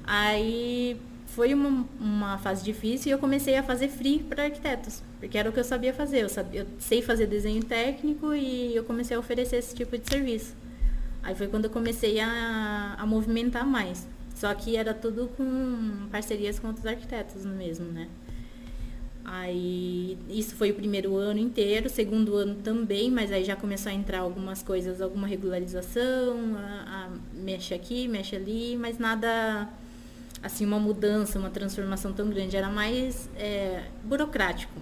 Aí 0.05 0.99
foi 1.27 1.53
uma, 1.53 1.87
uma 2.01 2.39
fase 2.39 2.65
difícil 2.65 3.11
e 3.11 3.13
eu 3.13 3.19
comecei 3.19 3.55
a 3.57 3.63
fazer 3.63 3.89
free 3.89 4.21
para 4.21 4.45
arquitetos, 4.45 5.03
porque 5.21 5.37
era 5.37 5.51
o 5.51 5.53
que 5.53 5.61
eu 5.61 5.65
sabia 5.65 5.93
fazer. 5.93 6.23
Eu, 6.23 6.31
sabia, 6.31 6.63
eu 6.63 6.67
sei 6.79 7.03
fazer 7.03 7.27
desenho 7.27 7.63
técnico 7.63 8.35
e 8.35 8.75
eu 8.75 8.85
comecei 8.85 9.15
a 9.17 9.21
oferecer 9.21 9.57
esse 9.57 9.75
tipo 9.75 9.99
de 9.99 10.09
serviço. 10.09 10.57
Aí 11.29 11.35
foi 11.35 11.47
quando 11.47 11.67
eu 11.67 11.71
comecei 11.71 12.19
a, 12.21 12.97
a 12.97 13.05
movimentar 13.05 13.67
mais. 13.67 14.09
Só 14.35 14.55
que 14.55 14.77
era 14.77 14.95
tudo 14.95 15.29
com 15.37 16.09
parcerias 16.11 16.59
com 16.59 16.69
outros 16.69 16.87
arquitetos 16.87 17.45
mesmo, 17.45 17.85
né? 17.85 18.09
Aí 19.27 20.17
isso 20.31 20.57
foi 20.57 20.71
o 20.71 20.75
primeiro 20.75 21.15
ano 21.17 21.39
inteiro, 21.39 21.91
segundo 21.91 22.35
ano 22.35 22.55
também, 22.55 23.11
mas 23.11 23.31
aí 23.31 23.45
já 23.45 23.55
começou 23.55 23.93
a 23.93 23.95
entrar 23.95 24.21
algumas 24.21 24.63
coisas, 24.63 25.03
alguma 25.03 25.27
regularização, 25.27 26.57
a, 26.57 27.11
a, 27.11 27.11
mexe 27.35 27.75
aqui, 27.75 28.09
mexe 28.09 28.35
ali, 28.35 28.75
mas 28.75 28.99
nada 28.99 29.69
assim, 30.43 30.65
uma 30.65 30.79
mudança, 30.79 31.39
uma 31.39 31.51
transformação 31.51 32.11
tão 32.15 32.31
grande, 32.31 32.57
era 32.57 32.71
mais 32.71 33.29
é, 33.37 33.83
burocrático. 34.03 34.81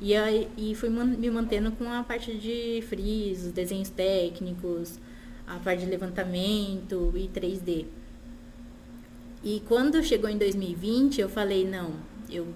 E, 0.00 0.14
aí, 0.14 0.48
e 0.56 0.74
fui 0.74 0.90
man, 0.90 1.04
me 1.04 1.30
mantendo 1.30 1.72
com 1.72 1.90
a 1.90 2.02
parte 2.02 2.34
de 2.34 2.82
frisos, 2.88 3.52
desenhos 3.52 3.88
técnicos, 3.88 4.98
a 5.46 5.58
parte 5.58 5.84
de 5.84 5.90
levantamento 5.90 7.12
e 7.14 7.28
3D. 7.28 7.86
E 9.42 9.62
quando 9.66 10.02
chegou 10.02 10.28
em 10.28 10.36
2020, 10.36 11.20
eu 11.20 11.28
falei, 11.28 11.66
não, 11.66 11.94
eu 12.30 12.46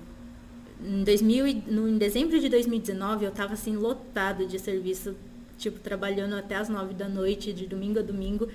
em, 0.85 1.05
2000, 1.05 1.63
no, 1.69 1.89
em 1.89 1.99
dezembro 1.99 2.41
de 2.41 2.49
2019 2.49 3.25
eu 3.25 3.31
estava 3.31 3.53
assim 3.53 3.77
lotado 3.77 4.47
de 4.47 4.59
serviço, 4.59 5.15
tipo 5.59 5.79
trabalhando 5.79 6.35
até 6.35 6.57
as 6.57 6.69
9 6.69 6.95
da 6.95 7.09
noite, 7.09 7.53
de 7.53 7.67
domingo 7.67 7.99
a 7.99 8.03
domingo. 8.03 8.49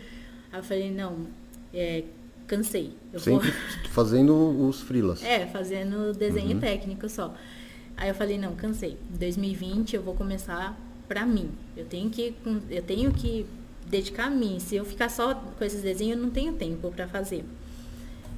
Aí 0.51 0.59
eu 0.59 0.63
falei, 0.63 0.91
não, 0.91 1.27
é, 1.73 2.03
cansei. 2.47 2.93
Eu 3.13 3.19
Sempre 3.19 3.51
vou... 3.51 3.89
fazendo 3.91 4.67
os 4.67 4.81
frilas. 4.81 5.21
É, 5.25 5.45
fazendo 5.47 6.13
desenho 6.13 6.53
uhum. 6.53 6.59
técnico 6.59 7.07
só. 7.07 7.33
Aí 7.97 8.09
eu 8.09 8.15
falei, 8.15 8.37
não, 8.37 8.55
cansei. 8.55 8.97
Em 9.13 9.17
2020 9.17 9.95
eu 9.95 10.01
vou 10.01 10.13
começar 10.15 10.77
pra 11.07 11.25
mim. 11.25 11.51
Eu 11.75 11.85
tenho 11.85 12.09
que, 12.09 12.35
eu 12.69 12.81
tenho 12.81 13.11
que 13.11 13.45
dedicar 13.87 14.25
a 14.25 14.29
mim. 14.29 14.59
Se 14.59 14.75
eu 14.75 14.85
ficar 14.85 15.09
só 15.09 15.33
com 15.33 15.63
esses 15.63 15.81
desenhos, 15.81 16.17
eu 16.17 16.23
não 16.23 16.29
tenho 16.29 16.53
tempo 16.53 16.91
para 16.91 17.07
fazer. 17.07 17.45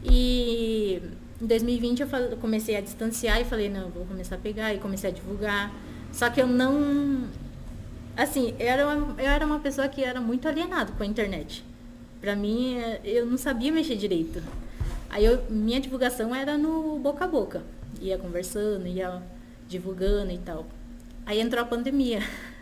E 0.03 1.01
em 1.41 1.45
2020 1.45 2.01
eu 2.01 2.07
comecei 2.39 2.75
a 2.75 2.81
distanciar 2.81 3.41
e 3.41 3.45
falei, 3.45 3.69
não, 3.69 3.89
vou 3.89 4.05
começar 4.05 4.35
a 4.35 4.39
pegar 4.39 4.73
e 4.73 4.77
comecei 4.77 5.09
a 5.09 5.13
divulgar. 5.13 5.73
Só 6.11 6.29
que 6.29 6.41
eu 6.41 6.47
não. 6.47 7.27
Assim, 8.15 8.55
eu 8.59 8.67
era 8.67 8.87
uma, 8.87 9.21
eu 9.21 9.27
era 9.27 9.45
uma 9.45 9.59
pessoa 9.59 9.87
que 9.87 10.03
era 10.03 10.19
muito 10.19 10.47
alienado 10.47 10.93
com 10.93 11.03
a 11.03 11.05
internet. 11.05 11.63
Pra 12.19 12.35
mim, 12.35 12.77
eu 13.03 13.25
não 13.25 13.37
sabia 13.37 13.71
mexer 13.71 13.95
direito. 13.95 14.41
Aí 15.09 15.23
eu, 15.23 15.43
minha 15.49 15.79
divulgação 15.79 16.33
era 16.33 16.57
no 16.57 16.99
boca 16.99 17.25
a 17.25 17.27
boca. 17.27 17.63
Ia 18.01 18.17
conversando, 18.17 18.87
ia 18.87 19.21
divulgando 19.67 20.31
e 20.31 20.37
tal. 20.37 20.65
Aí 21.25 21.39
entrou 21.39 21.61
a 21.63 21.65
pandemia. 21.65 22.21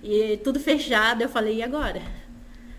E 0.00 0.36
tudo 0.44 0.60
fechado, 0.60 1.20
eu 1.22 1.28
falei, 1.28 1.56
e 1.56 1.62
agora? 1.64 2.00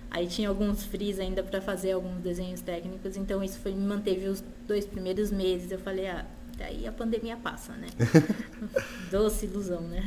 Aí 0.10 0.28
tinha 0.28 0.50
alguns 0.50 0.84
fris 0.84 1.20
ainda 1.20 1.44
para 1.44 1.62
fazer 1.62 1.92
alguns 1.92 2.22
desenhos 2.22 2.62
técnicos, 2.62 3.16
então 3.16 3.44
isso 3.44 3.60
foi, 3.60 3.74
me 3.74 3.86
manteve 3.86 4.28
os 4.28 4.44
dois 4.68 4.86
primeiros 4.86 5.32
meses. 5.32 5.72
Eu 5.72 5.80
falei, 5.80 6.08
ah, 6.08 6.26
daí 6.58 6.88
a 6.88 6.92
pandemia 6.92 7.38
passa, 7.38 7.74
né? 7.74 7.88
Doce 9.12 9.46
ilusão, 9.46 9.82
né? 9.82 10.04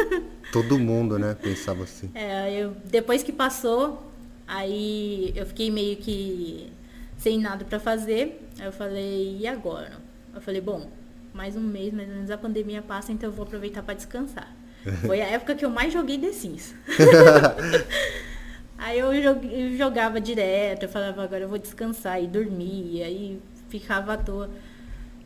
Todo 0.52 0.78
mundo, 0.78 1.18
né, 1.18 1.34
pensava 1.40 1.84
assim. 1.84 2.10
É, 2.14 2.52
eu, 2.52 2.76
depois 2.84 3.22
que 3.22 3.32
passou, 3.32 4.12
aí 4.46 5.32
eu 5.34 5.46
fiquei 5.46 5.70
meio 5.70 5.96
que 5.96 6.70
sem 7.16 7.38
nada 7.40 7.64
para 7.64 7.80
fazer. 7.80 8.46
Aí 8.58 8.66
eu 8.66 8.72
falei, 8.72 9.38
e 9.38 9.46
agora? 9.46 9.92
Eu 10.34 10.40
falei, 10.40 10.60
bom, 10.60 10.90
mais 11.36 11.54
um 11.54 11.60
mês, 11.60 11.92
mais 11.92 12.08
ou 12.08 12.14
menos 12.14 12.30
a 12.30 12.38
pandemia 12.38 12.80
passa, 12.80 13.12
então 13.12 13.28
eu 13.28 13.32
vou 13.32 13.44
aproveitar 13.44 13.82
para 13.82 13.94
descansar. 13.94 14.50
Foi 15.06 15.20
a 15.20 15.26
época 15.26 15.54
que 15.54 15.64
eu 15.64 15.70
mais 15.70 15.92
joguei 15.92 16.18
The 16.18 16.32
Sims. 16.32 16.74
aí 18.78 18.98
eu, 18.98 19.76
jogava 19.76 20.20
direto, 20.20 20.84
eu 20.84 20.88
falava, 20.88 21.22
agora 21.22 21.42
eu 21.42 21.48
vou 21.48 21.58
descansar 21.58 22.22
e 22.22 22.26
dormia, 22.26 23.08
e 23.10 23.38
ficava 23.68 24.14
à 24.14 24.16
toa. 24.16 24.50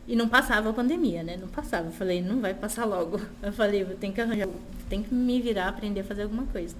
E 0.07 0.15
não 0.15 0.27
passava 0.27 0.71
a 0.71 0.73
pandemia, 0.73 1.23
né? 1.23 1.37
Não 1.37 1.47
passava. 1.47 1.87
Eu 1.87 1.91
falei, 1.91 2.21
não 2.21 2.41
vai 2.41 2.53
passar 2.53 2.85
logo. 2.85 3.21
Eu 3.41 3.53
falei, 3.53 3.83
vou 3.83 3.95
ter 3.95 4.11
que 4.11 4.19
arranjar, 4.19 4.49
tem 4.89 5.03
que 5.03 5.13
me 5.13 5.39
virar, 5.39 5.69
aprender 5.69 6.01
a 6.01 6.03
fazer 6.03 6.23
alguma 6.23 6.45
coisa. 6.47 6.75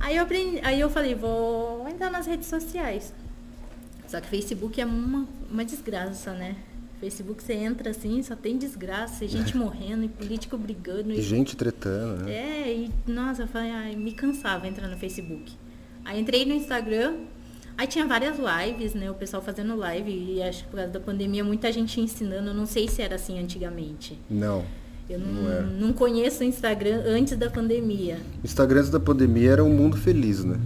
Aí 0.00 0.16
eu 0.16 0.24
aprendi, 0.24 0.60
aí 0.62 0.80
eu 0.80 0.90
falei, 0.90 1.14
vou 1.14 1.86
entrar 1.88 2.10
nas 2.10 2.26
redes 2.26 2.48
sociais. 2.48 3.12
Só 4.08 4.20
que 4.20 4.28
Facebook 4.28 4.80
é 4.80 4.86
uma, 4.86 5.26
uma 5.50 5.64
desgraça, 5.64 6.32
né? 6.32 6.56
Facebook 7.00 7.42
você 7.42 7.52
entra 7.52 7.90
assim, 7.90 8.22
só 8.22 8.34
tem 8.34 8.56
desgraça, 8.56 9.24
e 9.24 9.28
gente 9.28 9.56
morrendo, 9.56 10.04
e 10.04 10.08
político 10.08 10.56
brigando. 10.56 11.12
E, 11.12 11.20
gente 11.20 11.56
tretando, 11.56 12.24
né? 12.24 12.32
É, 12.32 12.74
e 12.74 12.90
nossa, 13.06 13.42
eu 13.42 13.48
falei, 13.48 13.70
ai, 13.70 13.94
me 13.94 14.12
cansava 14.12 14.66
entrar 14.66 14.88
no 14.88 14.96
Facebook. 14.96 15.52
Aí 16.04 16.20
entrei 16.20 16.46
no 16.46 16.54
Instagram, 16.54 17.16
aí 17.76 17.86
tinha 17.86 18.06
várias 18.06 18.38
lives, 18.38 18.94
né? 18.94 19.10
O 19.10 19.14
pessoal 19.14 19.42
fazendo 19.42 19.76
live, 19.76 20.10
e 20.10 20.42
acho 20.42 20.64
que 20.64 20.70
por 20.70 20.76
causa 20.76 20.92
da 20.92 21.00
pandemia 21.00 21.44
muita 21.44 21.70
gente 21.70 22.00
ensinando, 22.00 22.48
eu 22.48 22.54
não 22.54 22.66
sei 22.66 22.88
se 22.88 23.02
era 23.02 23.16
assim 23.16 23.38
antigamente. 23.38 24.18
Não. 24.30 24.64
Eu 25.08 25.20
não, 25.20 25.42
não, 25.42 25.52
é. 25.52 25.62
não 25.62 25.92
conheço 25.92 26.42
o 26.42 26.44
Instagram 26.44 27.02
antes 27.06 27.36
da 27.36 27.48
pandemia. 27.48 28.18
Instagram 28.42 28.80
antes 28.80 28.90
da 28.90 28.98
pandemia 28.98 29.52
era 29.52 29.64
um 29.64 29.70
mundo 29.70 29.96
feliz, 29.96 30.44
né? 30.44 30.58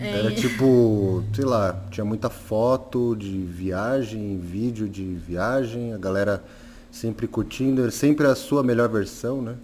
É. 0.00 0.18
Era 0.18 0.32
tipo, 0.32 1.24
sei 1.34 1.44
lá, 1.44 1.84
tinha 1.90 2.04
muita 2.04 2.30
foto 2.30 3.16
de 3.16 3.38
viagem, 3.38 4.38
vídeo 4.38 4.88
de 4.88 5.04
viagem, 5.04 5.92
a 5.92 5.98
galera 5.98 6.44
sempre 6.90 7.26
curtindo, 7.26 7.90
sempre 7.90 8.26
a 8.26 8.34
sua 8.34 8.62
melhor 8.62 8.88
versão, 8.88 9.42
né? 9.42 9.56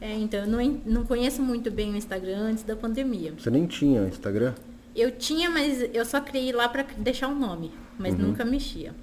É, 0.00 0.14
então, 0.14 0.40
eu 0.40 0.46
não, 0.46 0.80
não 0.84 1.04
conheço 1.04 1.40
muito 1.42 1.70
bem 1.70 1.92
o 1.92 1.96
Instagram 1.96 2.38
antes 2.38 2.64
da 2.64 2.74
pandemia. 2.74 3.34
Você 3.38 3.50
nem 3.50 3.66
tinha 3.66 4.02
Instagram? 4.08 4.54
Eu 4.96 5.10
tinha, 5.12 5.48
mas 5.48 5.80
eu 5.94 6.04
só 6.04 6.20
criei 6.20 6.52
lá 6.52 6.68
para 6.68 6.84
deixar 6.98 7.28
o 7.28 7.32
um 7.32 7.38
nome, 7.38 7.70
mas 7.98 8.14
uhum. 8.14 8.28
nunca 8.28 8.44
mexia. 8.44 8.94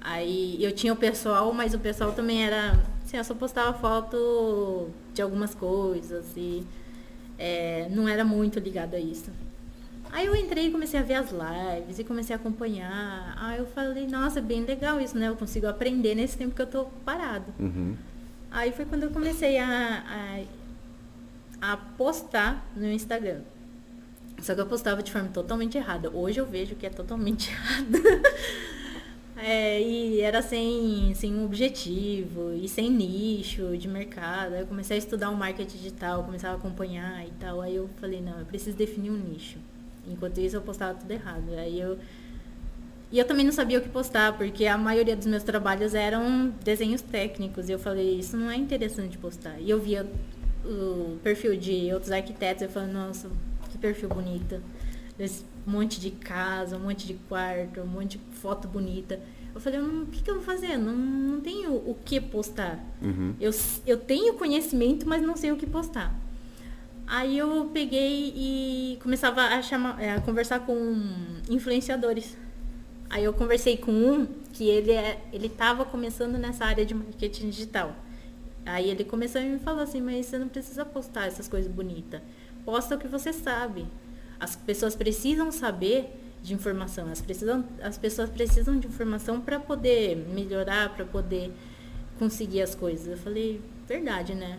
Aí 0.00 0.56
eu 0.62 0.70
tinha 0.70 0.92
o 0.92 0.96
pessoal, 0.96 1.52
mas 1.52 1.74
o 1.74 1.78
pessoal 1.80 2.12
também 2.12 2.44
era. 2.44 2.78
Assim, 3.04 3.16
eu 3.16 3.24
só 3.24 3.34
postava 3.34 3.76
foto 3.76 4.88
de 5.12 5.20
algumas 5.20 5.52
coisas 5.52 6.26
e 6.36 6.64
é, 7.36 7.88
não 7.90 8.08
era 8.08 8.24
muito 8.24 8.60
ligado 8.60 8.94
a 8.94 9.00
isso. 9.00 9.30
Aí 10.12 10.26
eu 10.26 10.34
entrei 10.34 10.68
e 10.68 10.70
comecei 10.70 10.98
a 10.98 11.02
ver 11.02 11.14
as 11.14 11.30
lives 11.30 11.98
e 11.98 12.04
comecei 12.04 12.34
a 12.34 12.38
acompanhar. 12.38 13.36
Aí 13.38 13.58
eu 13.58 13.66
falei, 13.66 14.06
nossa, 14.06 14.38
é 14.38 14.42
bem 14.42 14.64
legal 14.64 15.00
isso, 15.00 15.16
né? 15.16 15.28
Eu 15.28 15.36
consigo 15.36 15.66
aprender 15.66 16.14
nesse 16.14 16.36
tempo 16.36 16.54
que 16.54 16.62
eu 16.62 16.66
tô 16.66 16.84
parado. 17.04 17.52
Uhum. 17.58 17.96
Aí 18.50 18.72
foi 18.72 18.84
quando 18.84 19.02
eu 19.02 19.10
comecei 19.10 19.58
a, 19.58 20.46
a, 21.60 21.72
a, 21.72 21.76
postar 21.76 22.66
no 22.74 22.90
Instagram. 22.90 23.40
Só 24.40 24.54
que 24.54 24.60
eu 24.60 24.66
postava 24.66 25.02
de 25.02 25.12
forma 25.12 25.28
totalmente 25.28 25.76
errada. 25.76 26.10
Hoje 26.10 26.40
eu 26.40 26.46
vejo 26.46 26.74
que 26.74 26.86
é 26.86 26.90
totalmente 26.90 27.50
errado. 27.52 27.98
é, 29.36 29.82
e 29.82 30.20
era 30.20 30.40
sem, 30.40 31.12
sem 31.14 31.34
um 31.34 31.44
objetivo 31.44 32.54
e 32.54 32.68
sem 32.68 32.90
nicho 32.90 33.76
de 33.76 33.88
mercado. 33.88 34.54
Aí 34.54 34.60
eu 34.60 34.66
comecei 34.66 34.96
a 34.96 34.98
estudar 34.98 35.30
o 35.30 35.32
um 35.32 35.36
marketing 35.36 35.76
digital, 35.76 36.24
começava 36.24 36.54
a 36.54 36.56
acompanhar 36.56 37.26
e 37.26 37.30
tal. 37.32 37.60
Aí 37.60 37.76
eu 37.76 37.88
falei, 38.00 38.20
não, 38.20 38.38
eu 38.38 38.46
preciso 38.46 38.76
definir 38.76 39.10
um 39.10 39.16
nicho. 39.16 39.58
Enquanto 40.08 40.38
isso 40.38 40.56
eu 40.56 40.62
postava 40.62 40.98
tudo 40.98 41.10
errado. 41.10 41.44
Aí 41.56 41.80
eu 41.80 41.98
e 43.10 43.18
eu 43.18 43.24
também 43.24 43.44
não 43.44 43.52
sabia 43.52 43.78
o 43.78 43.82
que 43.82 43.88
postar, 43.88 44.36
porque 44.36 44.66
a 44.66 44.76
maioria 44.76 45.14
dos 45.14 45.26
meus 45.26 45.44
trabalhos 45.44 45.94
eram 45.94 46.52
desenhos 46.64 47.00
técnicos. 47.00 47.68
E 47.68 47.72
eu 47.72 47.78
falei, 47.78 48.18
isso 48.18 48.36
não 48.36 48.50
é 48.50 48.56
interessante 48.56 49.16
postar. 49.16 49.60
E 49.60 49.70
eu 49.70 49.80
via 49.80 50.04
o 50.64 51.16
perfil 51.22 51.56
de 51.56 51.92
outros 51.92 52.10
arquitetos, 52.10 52.62
eu 52.62 52.68
falei, 52.68 52.92
nossa, 52.92 53.30
que 53.70 53.78
perfil 53.78 54.08
bonito. 54.08 54.60
Esse 55.18 55.44
monte 55.64 56.00
de 56.00 56.10
casa, 56.10 56.76
um 56.76 56.80
monte 56.80 57.06
de 57.06 57.14
quarto, 57.14 57.80
um 57.80 57.86
monte 57.86 58.18
de 58.18 58.24
foto 58.34 58.66
bonita. 58.66 59.20
Eu 59.54 59.60
falei, 59.60 59.80
o 59.80 60.06
que, 60.06 60.22
que 60.22 60.30
eu 60.30 60.34
vou 60.34 60.44
fazer? 60.44 60.76
Não, 60.76 60.94
não 60.94 61.40
tenho 61.40 61.74
o 61.74 61.96
que 62.04 62.20
postar. 62.20 62.84
Uhum. 63.00 63.34
Eu, 63.40 63.52
eu 63.86 63.96
tenho 63.96 64.34
conhecimento, 64.34 65.08
mas 65.08 65.22
não 65.22 65.36
sei 65.36 65.52
o 65.52 65.56
que 65.56 65.66
postar. 65.66 66.14
Aí 67.06 67.38
eu 67.38 67.70
peguei 67.72 68.32
e 68.34 68.98
começava 69.00 69.42
a, 69.42 69.62
chamar, 69.62 70.02
é, 70.02 70.14
a 70.14 70.20
conversar 70.20 70.60
com 70.60 70.74
influenciadores. 71.48 72.36
Aí 73.08 73.22
eu 73.22 73.32
conversei 73.32 73.76
com 73.76 73.92
um 73.92 74.26
que 74.52 74.68
ele 74.68 74.90
é, 74.90 75.22
ele 75.32 75.46
estava 75.46 75.84
começando 75.84 76.36
nessa 76.36 76.64
área 76.64 76.84
de 76.84 76.94
marketing 76.94 77.50
digital. 77.50 77.94
Aí 78.64 78.90
ele 78.90 79.04
começou 79.04 79.40
e 79.40 79.44
me 79.44 79.60
falou 79.60 79.82
assim, 79.82 80.00
mas 80.00 80.26
você 80.26 80.38
não 80.38 80.48
precisa 80.48 80.84
postar 80.84 81.26
essas 81.26 81.46
coisas 81.46 81.70
bonitas. 81.70 82.20
Posta 82.64 82.96
o 82.96 82.98
que 82.98 83.06
você 83.06 83.32
sabe. 83.32 83.86
As 84.40 84.56
pessoas 84.56 84.96
precisam 84.96 85.52
saber 85.52 86.10
de 86.42 86.52
informação. 86.52 87.08
As, 87.10 87.20
precisam, 87.20 87.64
as 87.80 87.96
pessoas 87.96 88.28
precisam 88.28 88.78
de 88.80 88.88
informação 88.88 89.40
para 89.40 89.60
poder 89.60 90.16
melhorar, 90.16 90.92
para 90.94 91.04
poder 91.04 91.52
conseguir 92.18 92.62
as 92.62 92.74
coisas. 92.74 93.06
Eu 93.06 93.16
falei, 93.16 93.60
verdade, 93.86 94.34
né? 94.34 94.58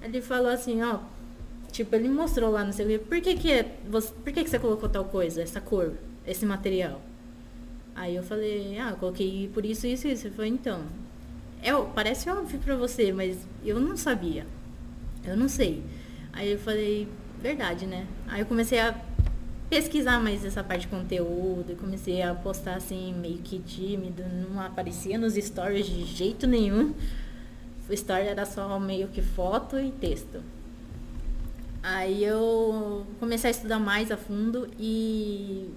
Ele 0.00 0.22
falou 0.22 0.50
assim, 0.50 0.80
ó, 0.82 1.00
Tipo, 1.70 1.94
ele 1.94 2.08
mostrou 2.08 2.50
lá 2.50 2.64
no 2.64 2.72
seu 2.72 2.86
livro, 2.86 3.06
por 3.06 3.20
que 3.20 3.36
que, 3.36 3.52
é, 3.52 3.76
você, 3.88 4.12
por 4.12 4.32
que 4.32 4.44
que 4.44 4.50
você 4.50 4.58
colocou 4.58 4.88
tal 4.88 5.04
coisa, 5.04 5.42
essa 5.42 5.60
cor, 5.60 5.92
esse 6.26 6.44
material? 6.44 7.00
Aí 7.94 8.16
eu 8.16 8.22
falei, 8.22 8.78
ah, 8.78 8.90
eu 8.90 8.96
coloquei 8.96 9.48
por 9.52 9.64
isso, 9.64 9.86
isso, 9.86 10.08
isso. 10.08 10.26
Ele 10.26 10.34
falou, 10.34 10.50
então, 10.50 10.82
é, 11.62 11.72
parece 11.94 12.28
óbvio 12.30 12.58
pra 12.58 12.74
você, 12.76 13.12
mas 13.12 13.36
eu 13.64 13.78
não 13.78 13.96
sabia. 13.96 14.46
Eu 15.24 15.36
não 15.36 15.48
sei. 15.48 15.82
Aí 16.32 16.52
eu 16.52 16.58
falei, 16.58 17.06
verdade, 17.40 17.86
né? 17.86 18.06
Aí 18.26 18.40
eu 18.40 18.46
comecei 18.46 18.80
a 18.80 18.98
pesquisar 19.68 20.18
mais 20.20 20.44
essa 20.44 20.64
parte 20.64 20.82
de 20.82 20.88
conteúdo, 20.88 21.76
comecei 21.76 22.22
a 22.22 22.34
postar 22.34 22.74
assim, 22.74 23.14
meio 23.14 23.38
que 23.38 23.58
tímido, 23.60 24.24
não 24.24 24.60
aparecia 24.60 25.16
nos 25.16 25.34
stories 25.34 25.86
de 25.86 26.04
jeito 26.04 26.46
nenhum. 26.46 26.94
O 27.88 27.92
story 27.92 28.26
era 28.26 28.46
só 28.46 28.78
meio 28.80 29.08
que 29.08 29.22
foto 29.22 29.78
e 29.78 29.90
texto. 29.90 30.42
Aí 31.82 32.22
eu 32.24 33.06
comecei 33.18 33.48
a 33.48 33.50
estudar 33.50 33.78
mais 33.78 34.10
a 34.10 34.16
fundo 34.16 34.68
e 34.78 35.70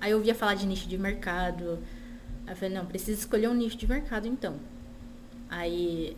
aí 0.00 0.10
eu 0.10 0.18
ouvia 0.18 0.34
falar 0.34 0.54
de 0.54 0.66
nicho 0.66 0.88
de 0.88 0.98
mercado. 0.98 1.78
Aí 2.46 2.52
eu 2.52 2.56
falei, 2.56 2.74
não, 2.74 2.84
preciso 2.84 3.18
escolher 3.18 3.48
um 3.48 3.54
nicho 3.54 3.76
de 3.76 3.86
mercado 3.86 4.28
então. 4.28 4.56
Aí 5.48 6.16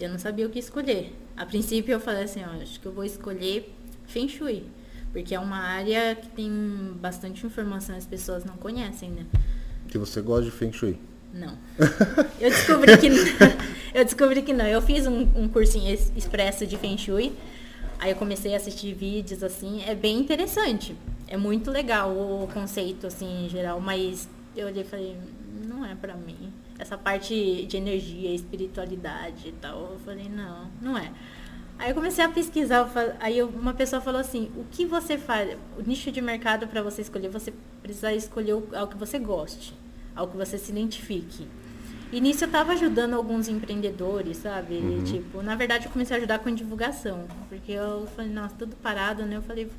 eu 0.00 0.08
não 0.08 0.18
sabia 0.18 0.46
o 0.46 0.50
que 0.50 0.58
escolher. 0.58 1.12
A 1.36 1.44
princípio 1.44 1.92
eu 1.92 2.00
falei 2.00 2.24
assim, 2.24 2.42
ó, 2.42 2.62
acho 2.62 2.80
que 2.80 2.86
eu 2.86 2.92
vou 2.92 3.04
escolher 3.04 3.74
Feng 4.06 4.28
Shui, 4.28 4.64
porque 5.12 5.34
é 5.34 5.40
uma 5.40 5.58
área 5.58 6.14
que 6.14 6.28
tem 6.30 6.50
bastante 7.00 7.44
informação 7.44 7.94
e 7.94 7.98
as 7.98 8.06
pessoas 8.06 8.44
não 8.44 8.56
conhecem, 8.56 9.10
né? 9.10 9.26
Que 9.86 9.98
você 9.98 10.20
gosta 10.22 10.44
de 10.44 10.50
Feng 10.50 10.72
Shui? 10.72 10.98
Não. 11.32 11.58
Eu 12.40 12.50
descobri 12.50 12.96
que 12.96 13.08
eu 13.92 14.04
descobri 14.04 14.42
que 14.42 14.52
não. 14.54 14.66
Eu 14.66 14.80
fiz 14.80 15.06
um, 15.06 15.28
um 15.36 15.46
cursinho 15.46 15.92
expresso 16.16 16.66
de 16.66 16.76
Feng 16.78 16.96
Shui 16.96 17.34
Aí 17.98 18.10
eu 18.10 18.16
comecei 18.16 18.54
a 18.54 18.56
assistir 18.56 18.94
vídeos, 18.94 19.42
assim, 19.42 19.82
é 19.82 19.94
bem 19.94 20.18
interessante. 20.18 20.94
É 21.26 21.36
muito 21.36 21.70
legal 21.70 22.10
o 22.10 22.48
conceito, 22.52 23.06
assim, 23.06 23.46
em 23.46 23.48
geral, 23.48 23.80
mas 23.80 24.28
eu 24.56 24.66
olhei 24.66 24.82
e 24.82 24.86
falei, 24.86 25.16
não 25.66 25.84
é 25.84 25.94
pra 25.94 26.14
mim. 26.14 26.52
Essa 26.78 26.96
parte 26.96 27.66
de 27.66 27.76
energia, 27.76 28.32
espiritualidade 28.32 29.48
e 29.48 29.52
tal, 29.52 29.92
eu 29.92 29.98
falei, 30.04 30.28
não, 30.28 30.70
não 30.80 30.96
é. 30.96 31.12
Aí 31.78 31.90
eu 31.90 31.94
comecei 31.94 32.24
a 32.24 32.28
pesquisar, 32.28 32.90
aí 33.20 33.42
uma 33.42 33.74
pessoa 33.74 34.00
falou 34.00 34.20
assim, 34.20 34.50
o 34.56 34.64
que 34.70 34.84
você 34.84 35.16
faz, 35.16 35.56
o 35.78 35.82
nicho 35.82 36.10
de 36.10 36.20
mercado 36.20 36.66
para 36.66 36.82
você 36.82 37.02
escolher, 37.02 37.28
você 37.28 37.52
precisa 37.82 38.12
escolher 38.12 38.52
algo 38.52 38.88
que 38.88 38.96
você 38.96 39.18
goste, 39.18 39.74
algo 40.14 40.32
que 40.32 40.38
você 40.38 40.58
se 40.58 40.72
identifique. 40.72 41.46
E 42.10 42.20
nisso 42.20 42.44
eu 42.44 42.46
estava 42.46 42.72
ajudando 42.72 43.14
alguns 43.14 43.48
empreendedores, 43.48 44.38
sabe? 44.38 44.76
Uhum. 44.76 45.04
Tipo, 45.04 45.42
na 45.42 45.54
verdade 45.54 45.86
eu 45.86 45.90
comecei 45.92 46.16
a 46.16 46.18
ajudar 46.18 46.38
com 46.38 46.54
divulgação. 46.54 47.26
Porque 47.48 47.72
eu 47.72 48.06
falei, 48.16 48.30
nossa, 48.30 48.54
tudo 48.58 48.74
parado, 48.76 49.24
né? 49.26 49.36
Eu 49.36 49.42
falei, 49.42 49.70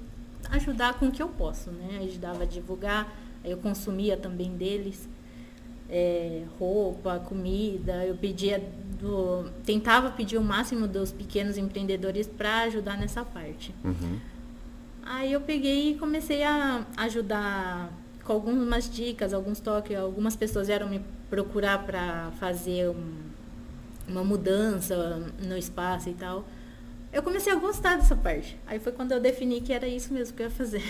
ajudar 0.51 0.93
com 0.95 1.07
o 1.07 1.11
que 1.11 1.21
eu 1.21 1.27
posso, 1.27 1.71
né? 1.71 2.01
Ajudava 2.03 2.43
a 2.43 2.45
divulgar, 2.45 3.11
aí 3.43 3.51
eu 3.51 3.57
consumia 3.57 4.15
também 4.15 4.55
deles. 4.55 5.09
É, 5.91 6.43
roupa, 6.59 7.19
comida, 7.19 8.05
eu 8.05 8.15
pedia 8.15 8.63
do. 8.99 9.49
Tentava 9.65 10.11
pedir 10.11 10.37
o 10.37 10.43
máximo 10.43 10.87
dos 10.87 11.11
pequenos 11.11 11.57
empreendedores 11.57 12.27
para 12.27 12.61
ajudar 12.61 12.95
nessa 12.95 13.25
parte. 13.25 13.73
Uhum. 13.83 14.19
Aí 15.01 15.33
eu 15.33 15.41
peguei 15.41 15.91
e 15.91 15.95
comecei 15.95 16.43
a 16.43 16.85
ajudar 16.95 17.91
com 18.23 18.33
algumas 18.33 18.87
dicas, 18.87 19.33
alguns 19.33 19.59
toques. 19.59 19.97
Algumas 19.97 20.35
pessoas 20.35 20.67
vieram 20.67 20.87
me 20.87 21.01
procurar 21.29 21.85
para 21.85 22.31
fazer 22.39 22.89
um, 22.89 23.13
uma 24.07 24.23
mudança 24.23 25.21
no 25.41 25.57
espaço 25.57 26.09
e 26.09 26.13
tal. 26.13 26.45
eu 27.13 27.21
comecei 27.21 27.51
a 27.51 27.55
gostar 27.55 27.97
dessa 27.97 28.15
parte. 28.15 28.57
Aí 28.65 28.79
foi 28.79 28.91
quando 28.91 29.11
eu 29.11 29.19
defini 29.19 29.61
que 29.61 29.71
era 29.71 29.87
isso 29.87 30.13
mesmo 30.13 30.35
que 30.35 30.43
eu 30.43 30.47
ia 30.47 30.51
fazer. 30.51 30.83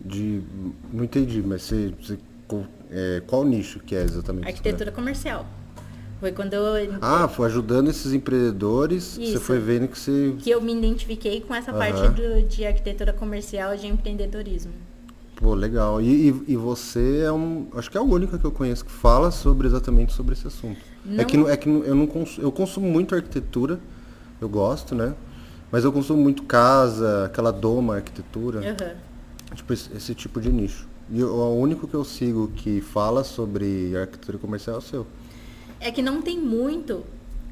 De. 0.00 0.42
Não 0.92 1.04
entendi, 1.04 1.42
mas 1.42 1.62
você. 1.62 1.92
você 2.00 2.18
é, 2.90 3.22
qual 3.26 3.44
nicho 3.44 3.78
que 3.78 3.94
é 3.94 4.02
exatamente? 4.02 4.48
Arquitetura 4.48 4.90
comercial. 4.90 5.46
Foi 6.20 6.32
quando 6.32 6.52
eu. 6.52 6.98
Ah, 7.00 7.26
foi 7.28 7.46
ajudando 7.46 7.88
esses 7.88 8.12
empreendedores, 8.12 9.16
Isso. 9.16 9.32
você 9.32 9.40
foi 9.40 9.58
vendo 9.58 9.88
que 9.88 9.98
você. 9.98 10.34
Que 10.38 10.50
eu 10.50 10.60
me 10.60 10.74
identifiquei 10.74 11.40
com 11.40 11.54
essa 11.54 11.72
uhum. 11.72 11.78
parte 11.78 12.08
do, 12.08 12.42
de 12.42 12.66
arquitetura 12.66 13.12
comercial 13.12 13.74
de 13.74 13.86
empreendedorismo. 13.86 14.72
Pô, 15.40 15.54
legal. 15.54 16.02
E, 16.02 16.28
e, 16.28 16.44
e, 16.48 16.56
você 16.56 17.22
é 17.24 17.32
um. 17.32 17.68
Acho 17.74 17.90
que 17.90 17.96
é 17.96 18.00
a 18.00 18.04
única 18.04 18.38
que 18.38 18.44
eu 18.44 18.52
conheço 18.52 18.84
que 18.84 18.90
fala 18.90 19.30
sobre 19.30 19.66
exatamente 19.66 20.12
sobre 20.12 20.34
esse 20.34 20.46
assunto. 20.46 20.78
É 21.06 21.08
não... 21.08 21.20
É 21.20 21.24
que, 21.24 21.36
é 21.38 21.56
que 21.56 21.68
eu 21.68 21.94
não 21.94 22.06
consumo, 22.06 22.46
eu 22.46 22.52
consumo 22.52 22.86
muito 22.90 23.14
arquitetura, 23.14 23.80
eu 24.38 24.48
gosto, 24.48 24.94
né? 24.94 25.14
Mas 25.72 25.82
eu 25.82 25.92
consumo 25.92 26.22
muito 26.22 26.42
casa, 26.42 27.24
aquela 27.24 27.50
doma 27.50 27.96
arquitetura. 27.96 28.60
Uhum. 28.60 29.56
Tipo, 29.56 29.72
esse, 29.72 29.96
esse, 29.96 30.14
tipo 30.14 30.40
de 30.40 30.50
nicho. 30.52 30.86
E 31.10 31.22
o 31.24 31.54
único 31.54 31.88
que 31.88 31.94
eu 31.94 32.04
sigo 32.04 32.48
que 32.48 32.82
fala 32.82 33.24
sobre 33.24 33.96
arquitetura 33.96 34.36
comercial 34.36 34.76
é 34.76 34.78
o 34.78 34.82
seu. 34.82 35.06
É 35.80 35.90
que 35.90 36.02
não 36.02 36.20
tem 36.20 36.38
muito, 36.38 37.02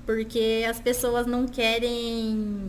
porque 0.05 0.65
as 0.69 0.79
pessoas 0.79 1.27
não 1.27 1.47
querem 1.47 2.69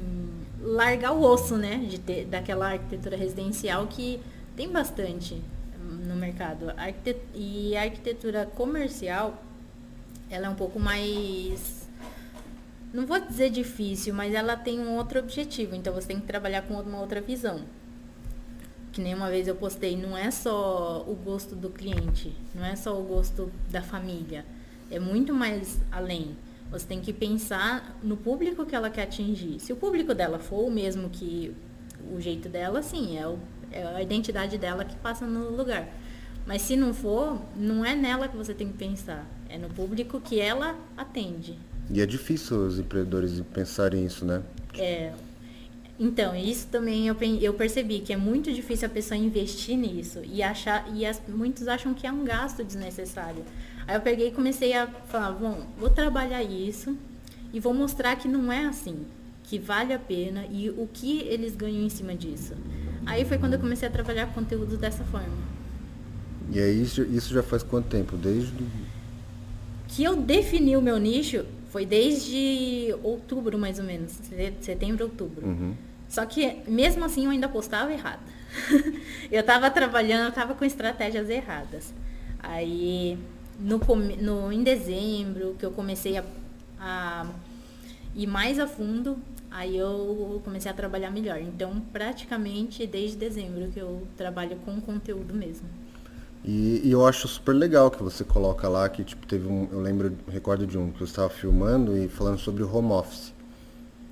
largar 0.62 1.12
o 1.12 1.22
osso, 1.22 1.58
né? 1.58 1.86
De 1.90 2.00
ter, 2.00 2.26
daquela 2.26 2.72
arquitetura 2.72 3.18
residencial 3.18 3.86
que 3.88 4.20
tem 4.60 4.70
bastante 4.70 5.42
no 6.06 6.16
mercado. 6.16 6.66
E 7.34 7.78
a 7.78 7.84
arquitetura 7.84 8.46
comercial, 8.46 9.42
ela 10.30 10.48
é 10.48 10.50
um 10.50 10.56
pouco 10.56 10.78
mais. 10.78 11.88
Não 12.94 13.06
vou 13.06 13.20
dizer 13.22 13.52
difícil, 13.52 14.14
mas 14.14 14.34
ela 14.34 14.58
tem 14.58 14.80
um 14.82 14.98
outro 14.98 15.20
objetivo. 15.20 15.76
Então 15.76 15.94
você 15.94 16.08
tem 16.08 16.20
que 16.20 16.28
trabalhar 16.28 16.64
com 16.64 16.74
uma 16.74 17.00
outra 17.00 17.22
visão. 17.22 17.62
Que 18.92 19.00
nem 19.00 19.14
uma 19.14 19.30
vez 19.30 19.48
eu 19.48 19.56
postei, 19.56 19.96
não 19.96 20.18
é 20.18 20.30
só 20.30 21.06
o 21.08 21.16
gosto 21.16 21.56
do 21.56 21.70
cliente, 21.70 22.36
não 22.54 22.66
é 22.66 22.76
só 22.76 23.00
o 23.00 23.04
gosto 23.04 23.50
da 23.70 23.82
família 23.82 24.44
é 24.92 25.00
muito 25.00 25.34
mais 25.34 25.80
além. 25.92 26.36
Você 26.72 26.86
tem 26.86 27.00
que 27.00 27.14
pensar 27.14 27.98
no 28.04 28.18
público 28.18 28.66
que 28.66 28.76
ela 28.76 28.90
quer 28.90 29.04
atingir. 29.04 29.60
Se 29.60 29.74
o 29.74 29.76
público 29.76 30.14
dela 30.14 30.40
for 30.40 30.68
o 30.68 30.72
mesmo 30.72 31.10
que 31.10 31.56
o 32.12 32.20
jeito 32.20 32.48
dela, 32.48 32.82
sim, 32.82 33.18
é, 33.18 33.28
o, 33.28 33.40
é 33.72 33.84
a 33.84 34.02
identidade 34.02 34.58
dela 34.58 34.84
que 34.86 34.96
passa 34.98 35.26
no 35.26 35.50
lugar. 35.56 35.88
Mas 36.46 36.62
se 36.64 36.76
não 36.76 36.94
for, 36.94 37.40
não 37.56 37.86
é 37.86 37.96
nela 37.96 38.28
que 38.28 38.36
você 38.36 38.54
tem 38.54 38.68
que 38.68 38.78
pensar. 38.78 39.26
É 39.50 39.58
no 39.58 39.70
público 39.70 40.20
que 40.20 40.40
ela 40.40 40.76
atende. 40.98 41.58
E 41.92 42.02
é 42.02 42.06
difícil 42.06 42.66
os 42.66 42.80
empreendedores 42.80 43.42
pensarem 43.54 44.06
isso, 44.06 44.26
né? 44.26 44.42
É. 44.78 45.12
Então, 46.00 46.34
isso 46.34 46.68
também 46.68 47.08
eu, 47.08 47.18
eu 47.42 47.54
percebi 47.54 48.00
que 48.00 48.14
é 48.14 48.18
muito 48.18 48.54
difícil 48.54 48.88
a 48.88 48.90
pessoa 48.90 49.18
investir 49.18 49.76
nisso 49.76 50.22
e 50.24 50.42
achar 50.42 50.88
e 50.96 51.06
as, 51.06 51.22
muitos 51.28 51.68
acham 51.68 51.94
que 51.94 52.08
é 52.08 52.12
um 52.12 52.24
gasto 52.24 52.64
desnecessário. 52.64 53.44
Aí 53.86 53.96
eu 53.96 54.02
peguei 54.02 54.30
e 54.30 54.32
comecei 54.32 54.74
a 54.74 54.88
falar, 54.88 55.32
bom, 55.32 55.68
vou 55.78 55.90
trabalhar 55.90 56.42
isso 56.42 56.98
e 57.52 57.60
vou 57.60 57.74
mostrar 57.74 58.16
que 58.16 58.28
não 58.28 58.52
é 58.52 58.66
assim, 58.66 59.06
que 59.44 59.60
vale 59.60 59.92
a 59.92 60.00
pena 60.00 60.46
e 60.50 60.70
o 60.70 60.88
que 60.92 61.20
eles 61.24 61.54
ganham 61.54 61.84
em 61.84 61.90
cima 61.90 62.16
disso. 62.16 62.54
Aí 63.10 63.26
foi 63.26 63.40
quando 63.40 63.54
eu 63.54 63.60
comecei 63.60 63.88
a 63.88 63.92
trabalhar 63.92 64.28
conteúdo 64.28 64.78
dessa 64.78 65.04
forma. 65.06 65.36
E 66.52 66.60
aí 66.60 66.82
isso, 66.82 67.02
isso 67.04 67.34
já 67.34 67.42
faz 67.42 67.64
quanto 67.64 67.88
tempo? 67.88 68.16
Desde 68.16 68.66
que 69.88 70.04
eu 70.04 70.16
defini 70.16 70.78
o 70.78 70.82
meu 70.82 71.00
nicho 71.00 71.44
foi 71.72 71.86
desde 71.86 72.96
outubro 73.02 73.58
mais 73.58 73.80
ou 73.80 73.86
menos, 73.86 74.14
setembro, 74.62 75.06
outubro. 75.06 75.46
Uhum. 75.46 75.74
Só 76.08 76.24
que 76.26 76.58
mesmo 76.68 77.04
assim 77.04 77.26
eu 77.26 77.32
ainda 77.32 77.50
postava 77.50 77.92
errado. 77.92 78.22
eu 79.32 79.42
estava 79.42 79.72
trabalhando, 79.72 80.26
eu 80.26 80.30
estava 80.30 80.54
com 80.54 80.64
estratégias 80.64 81.30
erradas. 81.30 81.92
Aí 82.40 83.18
no, 83.60 83.80
no, 84.22 84.52
em 84.52 84.64
dezembro, 84.64 85.56
que 85.58 85.66
eu 85.66 85.72
comecei 85.72 86.18
a, 86.18 86.24
a 86.80 87.26
ir 88.16 88.28
mais 88.28 88.60
a 88.60 88.68
fundo, 88.68 89.18
aí 89.52 89.78
eu 89.78 90.42
comecei 90.44 90.70
a 90.70 90.74
trabalhar 90.74 91.12
melhor. 91.12 91.40
Então, 91.40 91.82
praticamente 91.92 92.86
desde 92.86 93.18
dezembro 93.18 93.70
que 93.70 93.80
eu 93.80 94.08
trabalho 94.18 94.58
com 94.66 94.80
conteúdo 94.82 95.34
mesmo. 95.34 95.68
E, 96.44 96.82
e, 96.86 96.92
eu 96.92 97.06
acho 97.06 97.28
super 97.28 97.54
legal 97.54 97.92
que 97.92 98.02
você 98.02 98.24
coloca 98.24 98.70
lá 98.70 98.88
que 98.88 99.04
tipo 99.04 99.28
teve 99.28 99.46
um, 99.46 99.68
eu 99.72 99.82
lembro, 99.82 100.14
recordo 100.30 100.66
de 100.66 100.78
um 100.78 100.90
que 100.90 101.00
você 101.00 101.12
estava 101.12 101.30
filmando 101.30 101.98
e 101.98 102.08
falando 102.08 102.40
sobre 102.40 102.64
o 102.64 102.74
home 102.74 102.92
office. 102.92 103.34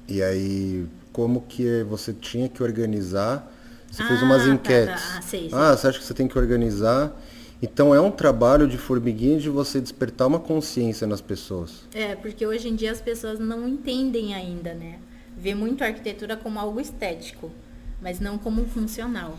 E 0.07 0.21
aí 0.21 0.85
como 1.13 1.41
que 1.41 1.83
você 1.83 2.13
tinha 2.13 2.49
que 2.49 2.61
organizar? 2.61 3.49
Você 3.89 4.03
ah, 4.03 4.07
fez 4.07 4.21
umas 4.21 4.45
enquetes. 4.45 5.01
Tá, 5.01 5.11
tá. 5.11 5.17
Ah, 5.17 5.21
sei, 5.21 5.49
sei. 5.49 5.57
ah, 5.57 5.75
você 5.75 5.88
acha 5.88 5.99
que 5.99 6.03
você 6.03 6.13
tem 6.13 6.27
que 6.27 6.38
organizar 6.38 7.15
então 7.61 7.93
é 7.93 7.99
um 7.99 8.11
trabalho 8.11 8.67
de 8.67 8.77
formiguinha 8.77 9.39
de 9.39 9.49
você 9.49 9.81
despertar 9.81 10.27
uma 10.27 10.39
consciência 10.39 11.07
nas 11.07 11.21
pessoas. 11.21 11.88
É, 11.93 12.15
porque 12.15 12.45
hoje 12.45 12.67
em 12.67 12.75
dia 12.75 12.91
as 12.91 13.01
pessoas 13.01 13.39
não 13.39 13.67
entendem 13.67 14.35
ainda, 14.35 14.73
né? 14.73 14.99
Vê 15.38 15.53
muito 15.53 15.83
a 15.83 15.88
arquitetura 15.88 16.35
como 16.35 16.59
algo 16.59 16.79
estético, 16.79 17.51
mas 18.01 18.19
não 18.19 18.38
como 18.38 18.65
funcional. 18.65 19.38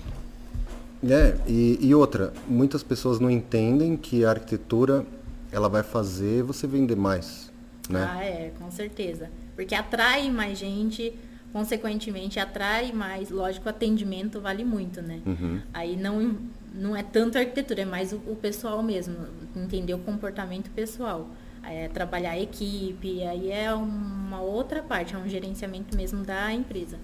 É, 1.02 1.36
e, 1.46 1.78
e 1.80 1.94
outra, 1.94 2.32
muitas 2.46 2.82
pessoas 2.82 3.20
não 3.20 3.30
entendem 3.30 3.96
que 3.96 4.24
a 4.24 4.30
arquitetura 4.30 5.04
ela 5.52 5.68
vai 5.68 5.82
fazer 5.82 6.42
você 6.42 6.66
vender 6.66 6.96
mais, 6.96 7.50
né? 7.88 8.08
Ah, 8.10 8.24
é, 8.24 8.52
com 8.58 8.70
certeza. 8.70 9.30
Porque 9.54 9.74
atrai 9.74 10.30
mais 10.30 10.58
gente, 10.58 11.12
consequentemente 11.52 12.38
atrai 12.38 12.92
mais, 12.92 13.30
lógico, 13.30 13.66
o 13.66 13.68
atendimento 13.68 14.40
vale 14.40 14.64
muito, 14.64 15.00
né? 15.00 15.20
Uhum. 15.26 15.60
Aí 15.72 15.96
não 15.96 16.36
não 16.74 16.94
é 16.94 17.02
tanto 17.02 17.36
a 17.36 17.40
arquitetura, 17.40 17.82
é 17.82 17.84
mais 17.84 18.12
o, 18.12 18.16
o 18.26 18.36
pessoal 18.36 18.82
mesmo, 18.82 19.16
entender 19.56 19.94
o 19.94 19.98
comportamento 19.98 20.70
pessoal. 20.70 21.28
É, 21.70 21.88
trabalhar 21.88 22.30
a 22.30 22.40
equipe, 22.40 23.22
aí 23.22 23.50
é 23.50 23.72
uma 23.74 24.40
outra 24.40 24.82
parte, 24.82 25.14
é 25.14 25.18
um 25.18 25.28
gerenciamento 25.28 25.94
mesmo 25.96 26.24
da 26.24 26.50
empresa. 26.52 26.96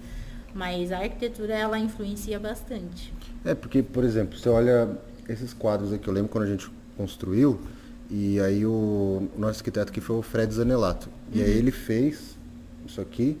Mas 0.55 0.91
a 0.91 0.99
arquitetura, 0.99 1.53
ela 1.53 1.77
influencia 1.77 2.39
bastante. 2.39 3.13
É, 3.43 3.53
porque, 3.53 3.83
por 3.83 4.03
exemplo, 4.03 4.37
você 4.37 4.49
olha 4.49 4.89
esses 5.29 5.53
quadros 5.53 5.93
aqui, 5.93 6.07
eu 6.07 6.13
lembro 6.13 6.29
quando 6.29 6.45
a 6.45 6.47
gente 6.47 6.71
construiu, 6.97 7.59
e 8.09 8.39
aí 8.39 8.65
o, 8.65 9.29
o 9.35 9.39
nosso 9.39 9.59
arquiteto 9.59 9.91
aqui 9.91 10.01
foi 10.01 10.15
o 10.15 10.21
Fred 10.21 10.53
Zanelato. 10.53 11.09
E 11.31 11.39
uhum. 11.39 11.45
aí 11.45 11.51
ele 11.51 11.71
fez 11.71 12.37
isso 12.87 13.01
aqui, 13.01 13.37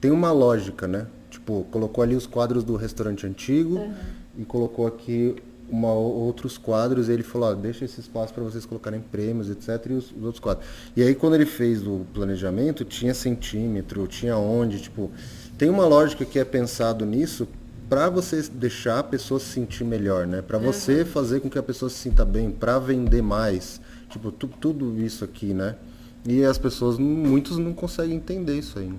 tem 0.00 0.10
uma 0.10 0.30
lógica, 0.30 0.86
né? 0.86 1.06
Tipo, 1.30 1.66
colocou 1.70 2.02
ali 2.02 2.14
os 2.14 2.26
quadros 2.26 2.64
do 2.64 2.76
restaurante 2.76 3.26
antigo 3.26 3.76
uhum. 3.76 3.94
e 4.38 4.44
colocou 4.44 4.86
aqui 4.86 5.36
uma, 5.70 5.92
outros 5.92 6.56
quadros, 6.56 7.08
ele 7.08 7.22
falou, 7.22 7.50
ó, 7.50 7.54
deixa 7.54 7.84
esse 7.84 8.00
espaço 8.00 8.32
para 8.32 8.42
vocês 8.42 8.64
colocarem 8.64 9.00
prêmios, 9.00 9.50
etc, 9.50 9.90
e 9.90 9.92
os, 9.94 10.10
os, 10.10 10.24
outros 10.24 10.40
quadros. 10.40 10.66
E 10.96 11.02
aí 11.02 11.14
quando 11.14 11.34
ele 11.34 11.46
fez 11.46 11.86
o 11.86 12.06
planejamento, 12.12 12.84
tinha 12.84 13.14
centímetro, 13.14 14.06
tinha 14.06 14.36
onde, 14.36 14.80
tipo, 14.80 15.10
tem 15.56 15.68
uma 15.68 15.86
lógica 15.86 16.24
que 16.24 16.38
é 16.38 16.44
pensado 16.44 17.04
nisso 17.04 17.48
para 17.88 18.10
você 18.10 18.42
deixar 18.52 18.98
a 18.98 19.02
pessoa 19.02 19.40
se 19.40 19.46
sentir 19.46 19.84
melhor, 19.84 20.26
né? 20.26 20.42
Para 20.42 20.58
você 20.58 21.00
uhum. 21.00 21.06
fazer 21.06 21.40
com 21.40 21.48
que 21.48 21.58
a 21.58 21.62
pessoa 21.62 21.88
se 21.88 21.96
sinta 21.96 22.24
bem, 22.24 22.50
para 22.50 22.78
vender 22.78 23.22
mais, 23.22 23.80
tipo, 24.10 24.30
tu, 24.30 24.46
tudo 24.46 24.98
isso 24.98 25.24
aqui, 25.24 25.54
né? 25.54 25.76
E 26.26 26.44
as 26.44 26.58
pessoas, 26.58 26.98
muitos 26.98 27.56
não 27.56 27.72
conseguem 27.72 28.16
entender 28.16 28.58
isso 28.58 28.78
aí. 28.78 28.88
Né? 28.88 28.98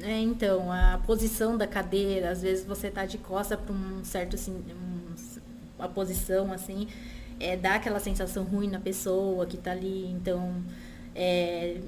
É, 0.00 0.20
então, 0.20 0.70
a 0.70 1.00
posição 1.04 1.56
da 1.56 1.66
cadeira, 1.66 2.30
às 2.30 2.42
vezes 2.42 2.64
você 2.64 2.88
tá 2.90 3.04
de 3.04 3.18
costa 3.18 3.56
para 3.56 3.74
um 3.74 4.04
certo 4.04 4.36
assim, 4.36 4.62
a 5.78 5.88
posição, 5.88 6.52
assim, 6.52 6.88
é, 7.40 7.56
dá 7.56 7.74
aquela 7.74 8.00
sensação 8.00 8.44
ruim 8.44 8.68
na 8.68 8.80
pessoa 8.80 9.46
que 9.46 9.56
está 9.56 9.72
ali. 9.72 10.06
Então, 10.10 10.62
é, 11.14 11.78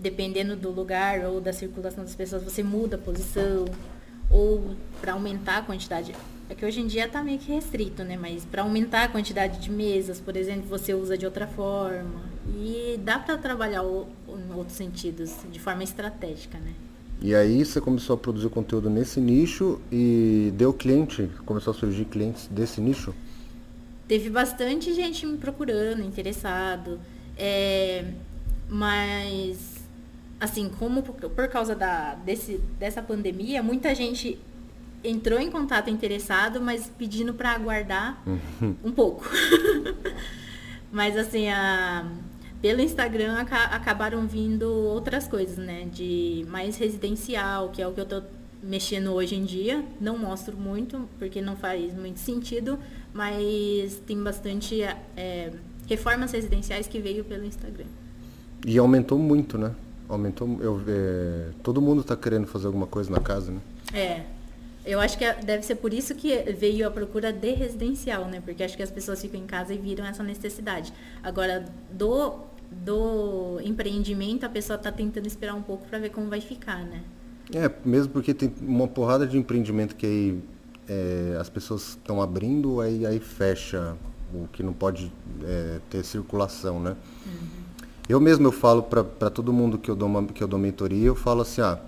dependendo 0.00 0.56
do 0.56 0.70
lugar 0.70 1.24
ou 1.26 1.40
da 1.40 1.52
circulação 1.52 2.04
das 2.04 2.14
pessoas, 2.14 2.42
você 2.42 2.62
muda 2.62 2.96
a 2.96 2.98
posição. 2.98 3.64
Ou 4.30 4.76
para 5.00 5.12
aumentar 5.12 5.58
a 5.58 5.62
quantidade. 5.62 6.14
É 6.48 6.54
que 6.54 6.64
hoje 6.64 6.80
em 6.80 6.86
dia 6.86 7.06
está 7.06 7.22
meio 7.22 7.38
que 7.38 7.52
restrito, 7.52 8.04
né? 8.04 8.16
Mas 8.16 8.44
para 8.44 8.62
aumentar 8.62 9.04
a 9.04 9.08
quantidade 9.08 9.58
de 9.58 9.70
mesas, 9.70 10.20
por 10.20 10.36
exemplo, 10.36 10.68
você 10.68 10.94
usa 10.94 11.18
de 11.18 11.24
outra 11.24 11.46
forma. 11.46 12.22
E 12.56 12.98
dá 13.02 13.18
para 13.18 13.36
trabalhar 13.38 13.82
em 13.82 14.54
outros 14.54 14.76
sentidos, 14.76 15.34
de 15.50 15.58
forma 15.58 15.82
estratégica, 15.82 16.58
né? 16.58 16.74
E 17.22 17.34
aí 17.34 17.64
você 17.64 17.80
começou 17.80 18.14
a 18.14 18.16
produzir 18.16 18.48
conteúdo 18.48 18.88
nesse 18.88 19.20
nicho 19.20 19.80
e 19.92 20.52
deu 20.56 20.72
cliente, 20.72 21.28
começou 21.44 21.72
a 21.72 21.74
surgir 21.74 22.06
clientes 22.06 22.48
desse 22.48 22.80
nicho? 22.80 23.14
Teve 24.10 24.28
bastante 24.28 24.92
gente 24.92 25.24
me 25.24 25.38
procurando, 25.38 26.02
interessado. 26.02 27.00
É, 27.38 28.04
mas, 28.68 29.86
assim, 30.40 30.68
como 30.68 31.00
por, 31.00 31.14
por 31.30 31.46
causa 31.46 31.76
da, 31.76 32.16
desse, 32.16 32.60
dessa 32.76 33.00
pandemia, 33.00 33.62
muita 33.62 33.94
gente 33.94 34.36
entrou 35.04 35.38
em 35.38 35.48
contato 35.48 35.90
interessado, 35.90 36.60
mas 36.60 36.90
pedindo 36.98 37.32
para 37.34 37.52
aguardar 37.52 38.20
uhum. 38.26 38.74
um 38.82 38.90
pouco. 38.90 39.30
mas, 40.90 41.16
assim, 41.16 41.48
a, 41.48 42.04
pelo 42.60 42.80
Instagram 42.80 43.36
aca 43.36 43.62
acabaram 43.66 44.26
vindo 44.26 44.68
outras 44.68 45.28
coisas, 45.28 45.56
né? 45.56 45.84
De 45.84 46.44
mais 46.48 46.76
residencial, 46.76 47.68
que 47.68 47.80
é 47.80 47.86
o 47.86 47.92
que 47.92 48.00
eu 48.00 48.06
tô 48.06 48.22
mexendo 48.60 49.12
hoje 49.12 49.36
em 49.36 49.44
dia. 49.44 49.84
Não 50.00 50.18
mostro 50.18 50.56
muito, 50.56 51.08
porque 51.16 51.40
não 51.40 51.54
faz 51.54 51.94
muito 51.94 52.18
sentido, 52.18 52.76
mas 53.12 54.00
tem 54.06 54.22
bastante 54.22 54.82
é, 55.16 55.52
reformas 55.88 56.32
residenciais 56.32 56.86
que 56.86 57.00
veio 57.00 57.24
pelo 57.24 57.44
Instagram. 57.44 57.86
E 58.64 58.78
aumentou 58.78 59.18
muito, 59.18 59.58
né? 59.58 59.74
Aumentou. 60.08 60.58
Eu, 60.60 60.82
é, 60.86 61.50
todo 61.62 61.80
mundo 61.80 62.02
está 62.02 62.16
querendo 62.16 62.46
fazer 62.46 62.66
alguma 62.66 62.86
coisa 62.86 63.10
na 63.10 63.20
casa, 63.20 63.52
né? 63.52 63.60
É. 63.92 64.22
Eu 64.84 64.98
acho 64.98 65.18
que 65.18 65.24
é, 65.24 65.34
deve 65.34 65.64
ser 65.64 65.76
por 65.76 65.92
isso 65.92 66.14
que 66.14 66.34
veio 66.52 66.86
a 66.86 66.90
procura 66.90 67.32
de 67.32 67.52
residencial, 67.52 68.24
né? 68.26 68.40
Porque 68.44 68.62
acho 68.62 68.76
que 68.76 68.82
as 68.82 68.90
pessoas 68.90 69.20
ficam 69.20 69.38
em 69.38 69.46
casa 69.46 69.74
e 69.74 69.78
viram 69.78 70.06
essa 70.06 70.22
necessidade. 70.22 70.92
Agora, 71.22 71.66
do, 71.92 72.38
do 72.70 73.60
empreendimento, 73.62 74.44
a 74.44 74.48
pessoa 74.48 74.76
está 74.76 74.90
tentando 74.90 75.26
esperar 75.26 75.54
um 75.54 75.62
pouco 75.62 75.86
para 75.86 75.98
ver 75.98 76.10
como 76.10 76.28
vai 76.28 76.40
ficar, 76.40 76.84
né? 76.84 77.02
É, 77.54 77.70
mesmo 77.84 78.12
porque 78.12 78.32
tem 78.32 78.52
uma 78.60 78.86
porrada 78.86 79.26
de 79.26 79.36
empreendimento 79.36 79.96
que 79.96 80.06
aí 80.06 80.42
é, 80.88 81.36
as 81.40 81.48
pessoas 81.48 81.90
estão 81.90 82.20
abrindo, 82.20 82.80
aí, 82.80 83.06
aí 83.06 83.20
fecha 83.20 83.96
o 84.32 84.46
que 84.48 84.62
não 84.62 84.72
pode 84.72 85.12
é, 85.42 85.80
ter 85.90 86.04
circulação, 86.04 86.80
né? 86.80 86.96
Uhum. 87.26 87.60
Eu 88.08 88.20
mesmo 88.20 88.46
eu 88.46 88.52
falo 88.52 88.82
para 88.82 89.30
todo 89.30 89.52
mundo 89.52 89.78
que 89.78 89.90
eu, 89.90 89.94
dou 89.94 90.08
uma, 90.08 90.24
que 90.24 90.42
eu 90.42 90.48
dou 90.48 90.58
mentoria, 90.58 91.06
eu 91.06 91.14
falo 91.14 91.42
assim, 91.42 91.60
ah, 91.60 91.78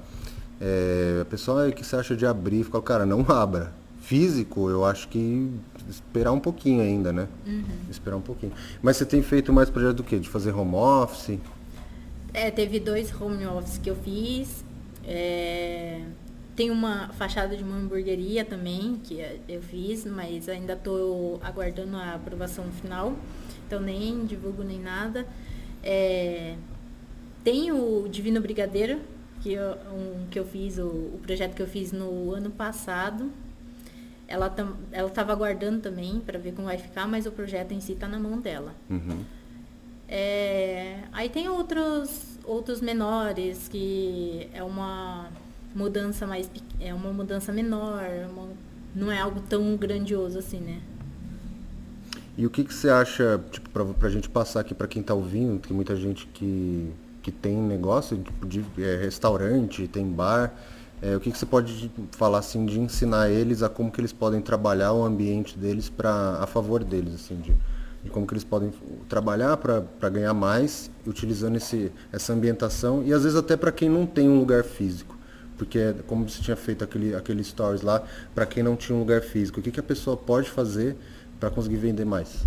é, 0.60 1.18
a 1.22 1.24
pessoa, 1.24 1.66
ah, 1.66 1.68
o 1.68 1.72
que 1.72 1.84
você 1.84 1.96
acha 1.96 2.16
de 2.16 2.24
abrir? 2.24 2.62
Falo, 2.62 2.82
cara, 2.82 3.04
não 3.04 3.24
abra. 3.28 3.72
Físico, 4.00 4.68
eu 4.68 4.84
acho 4.84 5.08
que 5.08 5.50
esperar 5.88 6.32
um 6.32 6.40
pouquinho 6.40 6.82
ainda, 6.82 7.12
né? 7.12 7.28
Uhum. 7.46 7.64
Esperar 7.90 8.16
um 8.16 8.20
pouquinho. 8.20 8.52
Mas 8.80 8.96
você 8.96 9.04
tem 9.04 9.22
feito 9.22 9.52
mais 9.52 9.70
projeto 9.70 9.96
do 9.96 10.04
quê? 10.04 10.18
De 10.18 10.28
fazer 10.28 10.52
home 10.52 10.74
office? 10.74 11.38
É, 12.32 12.50
teve 12.50 12.80
dois 12.80 13.12
home 13.20 13.46
office 13.46 13.78
que 13.78 13.90
eu 13.90 13.96
fiz. 13.96 14.64
É, 15.04 16.02
tem 16.54 16.70
uma 16.70 17.08
fachada 17.14 17.56
de 17.56 17.64
uma 17.64 17.76
hamburgueria 17.76 18.44
também, 18.44 19.00
que 19.02 19.24
eu 19.48 19.62
fiz, 19.62 20.04
mas 20.04 20.48
ainda 20.48 20.74
estou 20.74 21.40
aguardando 21.42 21.96
a 21.96 22.14
aprovação 22.14 22.64
final. 22.72 23.16
Então 23.66 23.80
nem 23.80 24.26
divulgo 24.26 24.62
nem 24.62 24.78
nada. 24.78 25.26
É, 25.82 26.56
tem 27.42 27.72
o 27.72 28.06
Divino 28.08 28.40
Brigadeiro, 28.40 29.00
que 29.40 29.52
eu, 29.54 29.72
um, 29.92 30.26
que 30.30 30.38
eu 30.38 30.44
fiz, 30.44 30.78
o, 30.78 30.86
o, 30.86 31.20
projeto 31.22 31.54
que 31.54 31.62
eu 31.62 31.66
fiz 31.66 31.90
no 31.90 32.32
ano 32.32 32.50
passado. 32.50 33.30
Ela 34.28 34.48
tam, 34.48 34.76
ela 34.92 35.08
estava 35.08 35.32
aguardando 35.32 35.80
também 35.80 36.20
para 36.20 36.38
ver 36.38 36.52
como 36.52 36.68
vai 36.68 36.78
ficar, 36.78 37.08
mas 37.08 37.26
o 37.26 37.32
projeto 37.32 37.72
em 37.72 37.80
si 37.80 37.92
está 37.92 38.06
na 38.06 38.18
mão 38.18 38.38
dela. 38.38 38.74
Uhum. 38.88 39.24
É, 40.06 40.98
aí 41.12 41.28
tem 41.28 41.48
outros, 41.48 42.38
outros 42.44 42.80
menores, 42.80 43.68
que 43.68 44.48
é 44.52 44.62
uma 44.62 45.30
mudança 45.74 46.26
mais 46.26 46.50
é 46.80 46.92
uma 46.92 47.12
mudança 47.12 47.52
menor, 47.52 48.02
uma, 48.30 48.48
não 48.94 49.10
é 49.10 49.18
algo 49.18 49.40
tão 49.48 49.76
grandioso 49.76 50.38
assim, 50.38 50.58
né? 50.58 50.80
E 52.36 52.46
o 52.46 52.50
que, 52.50 52.64
que 52.64 52.72
você 52.72 52.88
acha, 52.88 53.40
tipo, 53.50 53.68
para 53.70 54.08
a 54.08 54.10
gente 54.10 54.28
passar 54.28 54.60
aqui 54.60 54.74
para 54.74 54.86
quem 54.86 55.02
está 55.02 55.12
ouvindo, 55.12 55.60
tem 55.60 55.76
muita 55.76 55.94
gente 55.94 56.26
que, 56.28 56.90
que 57.22 57.30
tem 57.30 57.54
negócio, 57.56 58.16
tipo, 58.16 58.46
de 58.46 58.64
é, 58.78 58.96
restaurante, 58.96 59.86
tem 59.86 60.06
bar, 60.06 60.54
é, 61.02 61.14
o 61.14 61.20
que, 61.20 61.30
que 61.30 61.36
você 61.36 61.44
pode 61.44 61.90
falar, 62.12 62.38
assim, 62.38 62.64
de 62.64 62.80
ensinar 62.80 63.28
eles 63.28 63.62
a 63.62 63.68
como 63.68 63.90
que 63.90 64.00
eles 64.00 64.12
podem 64.12 64.40
trabalhar 64.40 64.92
o 64.92 65.04
ambiente 65.04 65.58
deles 65.58 65.90
para 65.90 66.38
a 66.40 66.46
favor 66.46 66.82
deles, 66.82 67.14
assim, 67.14 67.36
de, 67.36 67.52
de 68.02 68.10
como 68.10 68.26
que 68.26 68.32
eles 68.32 68.44
podem 68.44 68.72
trabalhar 69.10 69.58
para 69.58 70.08
ganhar 70.08 70.32
mais, 70.32 70.90
utilizando 71.06 71.56
esse, 71.56 71.92
essa 72.10 72.32
ambientação, 72.32 73.02
e 73.04 73.12
às 73.12 73.24
vezes 73.24 73.36
até 73.36 73.58
para 73.58 73.70
quem 73.70 73.90
não 73.90 74.06
tem 74.06 74.30
um 74.30 74.38
lugar 74.38 74.64
físico 74.64 75.11
porque 75.62 75.94
como 76.08 76.28
você 76.28 76.42
tinha 76.42 76.56
feito 76.56 76.82
aquele, 76.82 77.14
aquele 77.14 77.44
stories 77.44 77.82
lá, 77.82 78.04
para 78.34 78.44
quem 78.44 78.64
não 78.64 78.74
tinha 78.74 78.96
um 78.96 78.98
lugar 78.98 79.22
físico, 79.22 79.60
o 79.60 79.62
que, 79.62 79.70
que 79.70 79.78
a 79.78 79.82
pessoa 79.82 80.16
pode 80.16 80.50
fazer 80.50 80.96
para 81.38 81.50
conseguir 81.50 81.76
vender 81.76 82.04
mais? 82.04 82.44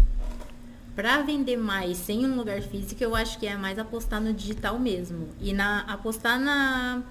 Para 0.94 1.22
vender 1.22 1.56
mais 1.56 1.98
sem 1.98 2.26
um 2.26 2.36
lugar 2.36 2.62
físico, 2.62 3.02
eu 3.02 3.16
acho 3.16 3.40
que 3.40 3.48
é 3.48 3.56
mais 3.56 3.80
apostar 3.80 4.22
no 4.22 4.34
digital 4.34 4.78
mesmo 4.78 5.30
e 5.40 5.54
na 5.54 5.82
apostar 5.82 6.38
na 6.38 7.02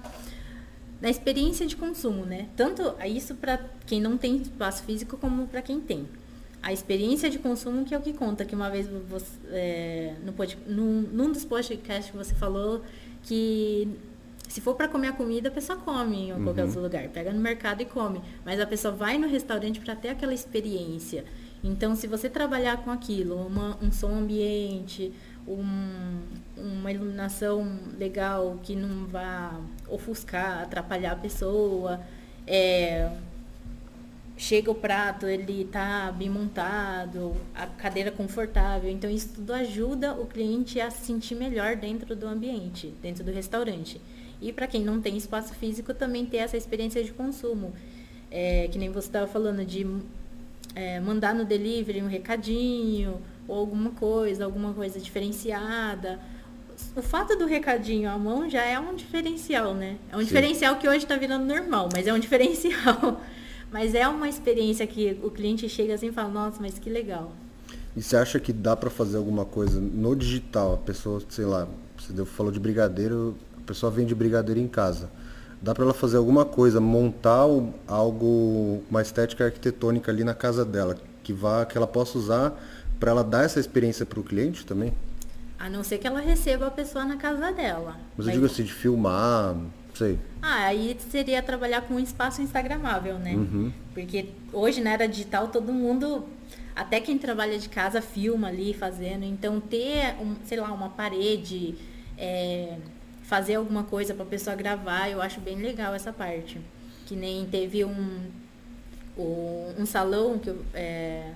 na 1.01 1.09
experiência 1.09 1.65
de 1.65 1.75
consumo, 1.75 2.23
né? 2.23 2.47
Tanto 2.55 2.95
isso 3.05 3.35
para 3.35 3.59
quem 3.85 3.99
não 3.99 4.15
tem 4.15 4.37
espaço 4.37 4.83
físico 4.83 5.17
como 5.17 5.47
para 5.47 5.61
quem 5.61 5.81
tem. 5.81 6.07
A 6.61 6.71
experiência 6.71 7.29
de 7.31 7.39
consumo 7.39 7.83
que 7.83 7.93
é 7.93 7.97
o 7.97 8.01
que 8.01 8.13
conta, 8.13 8.45
que 8.45 8.55
uma 8.55 8.69
vez 8.69 8.87
você, 9.09 9.25
é, 9.49 10.13
no, 10.23 10.33
num, 10.67 11.01
num 11.01 11.31
dos 11.31 11.43
podcasts 11.43 12.11
que 12.11 12.17
você 12.17 12.33
falou 12.35 12.81
que 13.23 13.87
se 14.49 14.61
for 14.61 14.75
para 14.75 14.87
comer 14.87 15.09
a 15.09 15.13
comida, 15.13 15.49
a 15.49 15.51
pessoa 15.51 15.77
come 15.77 16.29
em 16.29 16.33
uhum. 16.33 16.43
qualquer 16.43 16.65
outro 16.65 16.81
lugar, 16.81 17.07
pega 17.09 17.31
no 17.31 17.39
mercado 17.39 17.81
e 17.81 17.85
come. 17.85 18.21
Mas 18.43 18.59
a 18.59 18.65
pessoa 18.65 18.93
vai 18.93 19.17
no 19.17 19.27
restaurante 19.27 19.79
para 19.79 19.95
ter 19.95 20.09
aquela 20.09 20.33
experiência. 20.33 21.25
Então, 21.63 21.95
se 21.95 22.05
você 22.05 22.29
trabalhar 22.29 22.77
com 22.83 22.91
aquilo, 22.91 23.35
uma, 23.47 23.77
um 23.81 23.91
som 23.91 24.09
ambiente, 24.09 25.11
um, 25.47 26.21
uma 26.55 26.91
iluminação 26.91 27.79
legal 27.97 28.59
que 28.61 28.75
não 28.75 29.07
vá 29.07 29.59
ofuscar, 29.89 30.61
atrapalhar 30.61 31.13
a 31.13 31.15
pessoa, 31.15 32.01
é, 32.45 33.09
chega 34.37 34.69
o 34.69 34.75
prato, 34.75 35.25
ele 35.25 35.63
está 35.63 36.11
bem 36.11 36.29
montado, 36.29 37.35
a 37.53 37.65
cadeira 37.65 38.11
confortável. 38.11 38.89
Então, 38.89 39.09
isso 39.09 39.29
tudo 39.35 39.53
ajuda 39.53 40.13
o 40.13 40.25
cliente 40.25 40.79
a 40.79 40.91
se 40.91 41.05
sentir 41.05 41.35
melhor 41.35 41.75
dentro 41.75 42.15
do 42.15 42.27
ambiente, 42.27 42.93
dentro 43.01 43.23
do 43.23 43.31
restaurante. 43.31 43.99
E 44.41 44.51
para 44.51 44.67
quem 44.67 44.83
não 44.83 45.01
tem 45.01 45.17
espaço 45.17 45.53
físico, 45.53 45.93
também 45.93 46.25
ter 46.25 46.37
essa 46.37 46.57
experiência 46.57 47.03
de 47.03 47.11
consumo. 47.11 47.73
É, 48.31 48.67
que 48.67 48.77
nem 48.77 48.89
você 48.89 49.07
estava 49.07 49.27
falando 49.27 49.65
de 49.65 49.87
é, 50.73 50.99
mandar 50.99 51.33
no 51.33 51.45
delivery 51.45 52.01
um 52.01 52.07
recadinho 52.07 53.21
ou 53.47 53.57
alguma 53.57 53.91
coisa, 53.91 54.45
alguma 54.45 54.73
coisa 54.73 54.99
diferenciada. 54.99 56.19
O 56.95 57.01
fato 57.01 57.37
do 57.37 57.45
recadinho 57.45 58.09
à 58.09 58.17
mão 58.17 58.49
já 58.49 58.63
é 58.63 58.77
um 58.77 58.95
diferencial, 58.95 59.73
né? 59.73 59.97
É 60.11 60.17
um 60.17 60.19
Sim. 60.19 60.25
diferencial 60.25 60.75
que 60.77 60.87
hoje 60.87 60.99
está 60.99 61.15
virando 61.15 61.45
normal, 61.45 61.89
mas 61.93 62.07
é 62.07 62.13
um 62.13 62.19
diferencial. 62.19 63.21
mas 63.71 63.95
é 63.95 64.07
uma 64.07 64.27
experiência 64.27 64.85
que 64.85 65.17
o 65.23 65.29
cliente 65.29 65.67
chega 65.69 65.93
assim 65.93 66.07
e 66.07 66.11
fala, 66.11 66.29
nossa, 66.29 66.61
mas 66.61 66.77
que 66.77 66.89
legal. 66.89 67.31
E 67.95 68.01
você 68.01 68.17
acha 68.17 68.39
que 68.39 68.51
dá 68.51 68.75
para 68.75 68.89
fazer 68.89 69.17
alguma 69.17 69.45
coisa 69.45 69.79
no 69.79 70.15
digital? 70.15 70.73
A 70.73 70.77
pessoa, 70.77 71.21
sei 71.29 71.45
lá, 71.45 71.67
você 71.97 72.25
falou 72.25 72.51
de 72.51 72.59
brigadeiro, 72.59 73.35
pessoa 73.65 73.91
vende 73.91 74.15
brigadeiro 74.15 74.59
em 74.59 74.67
casa 74.67 75.09
dá 75.61 75.73
para 75.73 75.83
ela 75.83 75.93
fazer 75.93 76.17
alguma 76.17 76.45
coisa, 76.45 76.79
montar 76.79 77.45
algo, 77.87 78.83
uma 78.89 79.01
estética 79.01 79.45
arquitetônica 79.45 80.11
ali 80.11 80.23
na 80.23 80.35
casa 80.35 80.63
dela, 80.63 80.95
que 81.23 81.33
vá, 81.33 81.65
que 81.65 81.75
ela 81.75 81.87
possa 81.87 82.17
usar 82.17 82.53
para 82.99 83.11
ela 83.11 83.23
dar 83.23 83.43
essa 83.43 83.59
experiência 83.59 84.05
para 84.05 84.19
o 84.19 84.23
cliente 84.23 84.63
também? 84.63 84.93
A 85.57 85.67
não 85.69 85.83
ser 85.83 85.97
que 85.97 86.05
ela 86.05 86.19
receba 86.19 86.67
a 86.67 86.71
pessoa 86.71 87.03
na 87.03 87.17
casa 87.17 87.51
dela. 87.51 87.95
Mas, 88.15 88.25
Mas... 88.25 88.27
eu 88.27 88.33
digo 88.33 88.45
assim, 88.45 88.63
de 88.63 88.73
filmar, 88.73 89.55
sei. 89.95 90.19
Ah, 90.39 90.65
aí 90.65 90.95
seria 91.09 91.41
trabalhar 91.41 91.81
com 91.81 91.95
um 91.95 91.99
espaço 91.99 92.43
instagramável, 92.43 93.17
né? 93.17 93.33
Uhum. 93.33 93.71
Porque 93.93 94.29
hoje 94.53 94.81
na 94.81 94.91
era 94.91 95.07
digital 95.07 95.47
todo 95.47 95.73
mundo, 95.73 96.25
até 96.75 96.99
quem 96.99 97.17
trabalha 97.17 97.57
de 97.57 97.69
casa 97.69 98.01
filma 98.01 98.49
ali 98.49 98.73
fazendo. 98.73 99.23
Então 99.23 99.59
ter, 99.59 100.15
um, 100.21 100.35
sei 100.45 100.59
lá, 100.59 100.71
uma 100.71 100.89
parede, 100.89 101.75
é, 102.17 102.77
fazer 103.27 103.55
alguma 103.55 103.83
coisa 103.83 104.13
para 104.13 104.23
a 104.23 104.27
pessoa 104.27 104.55
gravar, 104.55 105.09
eu 105.09 105.21
acho 105.21 105.39
bem 105.39 105.57
legal 105.57 105.93
essa 105.93 106.13
parte. 106.13 106.59
Que 107.05 107.15
nem 107.15 107.45
teve 107.45 107.83
um, 107.85 108.31
um, 109.17 109.85
salão 109.85 110.37
que 110.37 110.49
eu, 110.49 110.65
é, 110.73 111.33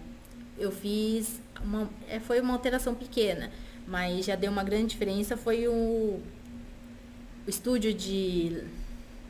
eu 0.57 0.71
fiz, 0.71 1.41
uma, 1.63 1.89
é, 2.07 2.19
foi 2.19 2.39
uma 2.41 2.53
alteração 2.53 2.93
pequena, 2.93 3.51
mas 3.87 4.25
já 4.25 4.35
deu 4.35 4.51
uma 4.51 4.63
grande 4.63 4.87
diferença, 4.87 5.35
foi 5.37 5.67
o, 5.67 5.71
o 5.71 7.49
estúdio 7.49 7.93
de 7.93 8.63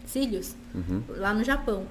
cílios 0.05 0.55
uhum. 0.73 1.03
lá 1.09 1.33
no 1.33 1.43
Japão. 1.43 1.85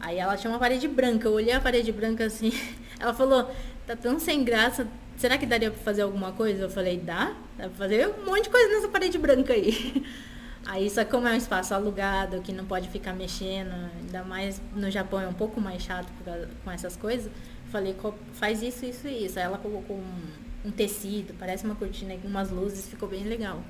Aí 0.00 0.18
ela 0.18 0.36
tinha 0.36 0.50
uma 0.50 0.58
parede 0.58 0.88
branca, 0.88 1.28
eu 1.28 1.32
olhei 1.32 1.52
a 1.52 1.60
parede 1.60 1.92
branca 1.92 2.24
assim, 2.24 2.52
ela 2.98 3.14
falou, 3.14 3.50
tá 3.86 3.94
tão 3.94 4.18
sem 4.18 4.44
graça, 4.44 4.86
será 5.16 5.38
que 5.38 5.46
daria 5.46 5.70
para 5.70 5.80
fazer 5.82 6.02
alguma 6.02 6.32
coisa? 6.32 6.62
Eu 6.62 6.70
falei, 6.70 6.98
dá, 6.98 7.34
dá 7.56 7.68
pra 7.68 7.76
fazer 7.76 8.08
um 8.08 8.24
monte 8.24 8.44
de 8.44 8.50
coisa 8.50 8.68
nessa 8.74 8.88
parede 8.88 9.18
branca 9.18 9.52
aí. 9.52 10.04
Aí, 10.64 10.88
só 10.88 11.04
como 11.04 11.26
é 11.26 11.32
um 11.32 11.36
espaço 11.36 11.74
alugado, 11.74 12.40
que 12.40 12.52
não 12.52 12.64
pode 12.64 12.88
ficar 12.88 13.12
mexendo, 13.12 13.72
ainda 14.00 14.22
mais 14.22 14.62
no 14.72 14.88
Japão 14.92 15.20
é 15.20 15.26
um 15.26 15.32
pouco 15.32 15.60
mais 15.60 15.82
chato 15.82 16.06
com 16.64 16.70
essas 16.70 16.96
coisas, 16.96 17.32
falei, 17.68 17.96
faz 18.34 18.62
isso, 18.62 18.84
isso 18.84 19.08
e 19.08 19.26
isso. 19.26 19.40
Aí 19.40 19.44
ela 19.44 19.58
colocou 19.58 19.96
um, 19.96 20.68
um 20.68 20.70
tecido, 20.70 21.34
parece 21.36 21.64
uma 21.64 21.74
cortina, 21.74 22.14
umas 22.24 22.50
luzes, 22.50 22.86
ficou 22.86 23.08
bem 23.08 23.24
legal. 23.24 23.60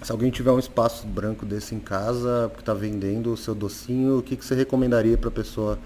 Se 0.00 0.10
alguém 0.10 0.30
tiver 0.30 0.50
um 0.50 0.58
espaço 0.58 1.06
branco 1.06 1.44
desse 1.44 1.74
em 1.74 1.80
casa, 1.80 2.50
que 2.54 2.60
está 2.60 2.72
vendendo 2.72 3.32
o 3.32 3.36
seu 3.36 3.54
docinho, 3.54 4.18
o 4.18 4.22
que, 4.22 4.34
que 4.34 4.44
você 4.44 4.54
recomendaria 4.54 5.18
para 5.18 5.28
a 5.28 5.32
pessoa 5.32 5.78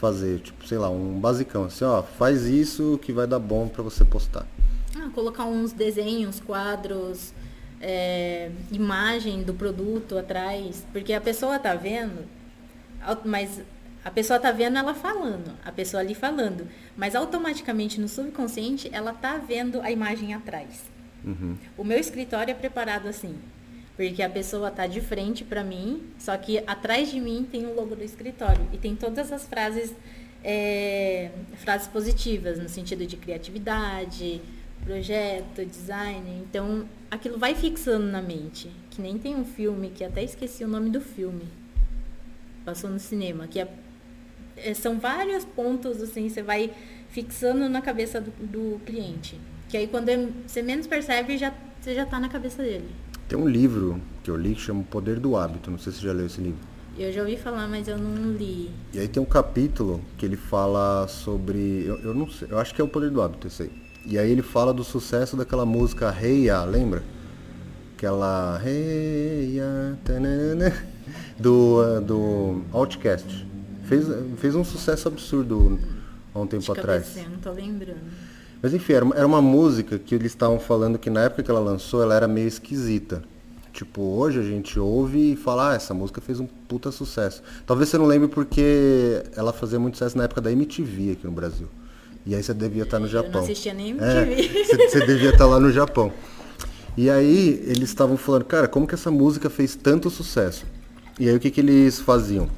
fazer? 0.00 0.40
Tipo, 0.40 0.66
sei 0.66 0.78
lá, 0.78 0.88
um 0.88 1.20
basicão, 1.20 1.64
assim, 1.64 1.84
ó, 1.84 2.02
faz 2.02 2.46
isso 2.46 2.98
que 3.02 3.12
vai 3.12 3.26
dar 3.26 3.38
bom 3.38 3.68
para 3.68 3.82
você 3.82 4.04
postar. 4.04 4.46
Ah, 4.96 5.10
colocar 5.14 5.44
uns 5.44 5.72
desenhos, 5.72 6.40
quadros, 6.40 7.32
é, 7.80 8.50
imagem 8.72 9.42
do 9.42 9.54
produto 9.54 10.18
atrás, 10.18 10.84
porque 10.92 11.12
a 11.12 11.20
pessoa 11.20 11.58
tá 11.58 11.74
vendo, 11.74 12.24
mas 13.24 13.60
a 14.04 14.10
pessoa 14.10 14.40
tá 14.40 14.50
vendo 14.50 14.78
ela 14.78 14.94
falando, 14.94 15.52
a 15.64 15.70
pessoa 15.70 16.00
ali 16.00 16.14
falando, 16.14 16.66
mas 16.96 17.14
automaticamente 17.14 18.00
no 18.00 18.08
subconsciente 18.08 18.88
ela 18.92 19.12
tá 19.12 19.36
vendo 19.36 19.80
a 19.82 19.90
imagem 19.90 20.34
atrás. 20.34 20.84
Uhum. 21.22 21.56
O 21.76 21.84
meu 21.84 21.98
escritório 21.98 22.50
é 22.50 22.54
preparado 22.54 23.06
assim, 23.06 23.36
porque 24.00 24.22
a 24.22 24.30
pessoa 24.30 24.70
tá 24.70 24.86
de 24.86 24.98
frente 24.98 25.44
para 25.44 25.62
mim, 25.62 26.02
só 26.18 26.34
que 26.34 26.56
atrás 26.66 27.10
de 27.10 27.20
mim 27.20 27.46
tem 27.52 27.66
o 27.66 27.74
logo 27.74 27.94
do 27.94 28.02
escritório 28.02 28.66
e 28.72 28.78
tem 28.78 28.96
todas 28.96 29.30
as 29.30 29.46
frases 29.46 29.94
é, 30.42 31.30
frases 31.56 31.86
positivas 31.86 32.58
no 32.58 32.66
sentido 32.66 33.04
de 33.04 33.18
criatividade, 33.18 34.40
projeto, 34.82 35.66
design. 35.66 36.42
Então, 36.48 36.88
aquilo 37.10 37.36
vai 37.36 37.54
fixando 37.54 38.06
na 38.06 38.22
mente. 38.22 38.70
Que 38.90 39.02
nem 39.02 39.18
tem 39.18 39.36
um 39.36 39.44
filme, 39.44 39.90
que 39.90 40.02
até 40.02 40.24
esqueci 40.24 40.64
o 40.64 40.68
nome 40.68 40.88
do 40.88 41.02
filme. 41.02 41.46
Passou 42.64 42.88
no 42.88 42.98
cinema, 42.98 43.46
que 43.46 43.60
é, 43.60 43.68
é, 44.56 44.72
são 44.72 44.98
vários 44.98 45.44
pontos, 45.44 46.00
assim, 46.00 46.26
você 46.26 46.42
vai 46.42 46.72
fixando 47.10 47.68
na 47.68 47.82
cabeça 47.82 48.18
do, 48.18 48.30
do 48.30 48.80
cliente. 48.86 49.38
Que 49.68 49.76
aí 49.76 49.86
quando 49.86 50.08
é, 50.08 50.26
você 50.46 50.62
menos 50.62 50.86
percebe, 50.86 51.36
já, 51.36 51.52
você 51.78 51.94
já 51.94 52.04
está 52.04 52.18
na 52.18 52.30
cabeça 52.30 52.62
dele. 52.62 52.88
Tem 53.30 53.38
um 53.38 53.48
livro 53.48 54.00
que 54.24 54.30
eu 54.30 54.36
li 54.36 54.56
que 54.56 54.60
chama 54.60 54.80
O 54.80 54.84
Poder 54.84 55.20
do 55.20 55.36
Hábito. 55.36 55.70
Não 55.70 55.78
sei 55.78 55.92
se 55.92 56.00
você 56.00 56.06
já 56.08 56.12
leu 56.12 56.26
esse 56.26 56.40
livro. 56.40 56.58
Eu 56.98 57.12
já 57.12 57.20
ouvi 57.20 57.36
falar, 57.36 57.68
mas 57.68 57.86
eu 57.86 57.96
não 57.96 58.32
li. 58.32 58.72
E 58.92 58.98
aí 58.98 59.06
tem 59.06 59.22
um 59.22 59.26
capítulo 59.26 60.00
que 60.18 60.26
ele 60.26 60.36
fala 60.36 61.06
sobre. 61.06 61.84
Eu, 61.86 62.00
eu 62.00 62.12
não 62.12 62.28
sei, 62.28 62.48
eu 62.50 62.58
acho 62.58 62.74
que 62.74 62.80
é 62.80 62.84
o 62.84 62.88
poder 62.88 63.08
do 63.08 63.22
hábito, 63.22 63.46
esse 63.46 63.62
aí. 63.62 63.70
E 64.04 64.18
aí 64.18 64.28
ele 64.32 64.42
fala 64.42 64.74
do 64.74 64.82
sucesso 64.82 65.36
daquela 65.36 65.64
música 65.64 66.12
Hey 66.20 66.46
Ya, 66.46 66.64
lembra? 66.64 67.04
Aquela 67.96 68.60
Hey 68.66 69.54
Ya, 69.54 69.96
do, 71.38 72.00
do 72.00 72.62
Outcast. 72.72 73.46
Fez, 73.84 74.06
fez 74.38 74.56
um 74.56 74.64
sucesso 74.64 75.06
absurdo 75.06 75.78
há 76.34 76.40
um 76.40 76.48
tempo 76.48 76.72
atrás. 76.72 77.10
Cabeça, 77.10 77.28
não 77.28 77.38
tô 77.38 77.52
lembrando. 77.52 78.29
Mas 78.62 78.74
enfim, 78.74 78.92
era 78.92 79.26
uma, 79.26 79.40
música 79.40 79.98
que 79.98 80.14
eles 80.14 80.32
estavam 80.32 80.58
falando 80.58 80.98
que 80.98 81.08
na 81.08 81.22
época 81.22 81.42
que 81.42 81.50
ela 81.50 81.60
lançou, 81.60 82.02
ela 82.02 82.14
era 82.14 82.28
meio 82.28 82.46
esquisita. 82.46 83.22
Tipo, 83.72 84.02
hoje 84.02 84.38
a 84.38 84.42
gente 84.42 84.78
ouve 84.78 85.32
e 85.32 85.36
fala, 85.36 85.70
ah, 85.70 85.74
essa 85.74 85.94
música 85.94 86.20
fez 86.20 86.40
um 86.40 86.46
puta 86.46 86.90
sucesso. 86.90 87.42
Talvez 87.64 87.88
você 87.88 87.96
não 87.96 88.04
lembre 88.04 88.28
porque 88.28 89.22
ela 89.34 89.52
fazia 89.52 89.78
muito 89.78 89.96
sucesso 89.96 90.18
na 90.18 90.24
época 90.24 90.40
da 90.40 90.52
MTV 90.52 91.12
aqui 91.12 91.24
no 91.24 91.32
Brasil. 91.32 91.68
E 92.26 92.34
aí 92.34 92.42
você 92.42 92.52
devia 92.52 92.82
estar 92.82 92.98
no 92.98 93.08
Japão. 93.08 93.30
Eu 93.30 93.36
não 93.36 93.42
assistia 93.42 93.72
nem 93.72 93.90
MTV. 93.90 94.60
É, 94.60 94.64
você, 94.64 94.88
você 94.88 95.06
devia 95.06 95.30
estar 95.30 95.46
lá 95.46 95.58
no 95.58 95.70
Japão. 95.70 96.12
E 96.96 97.08
aí 97.08 97.62
eles 97.66 97.88
estavam 97.88 98.16
falando, 98.16 98.44
cara, 98.44 98.68
como 98.68 98.86
que 98.86 98.94
essa 98.94 99.10
música 99.10 99.48
fez 99.48 99.74
tanto 99.74 100.10
sucesso? 100.10 100.66
E 101.18 101.28
aí 101.28 101.34
o 101.34 101.40
que, 101.40 101.50
que 101.50 101.60
eles 101.60 102.00
faziam? 102.00 102.48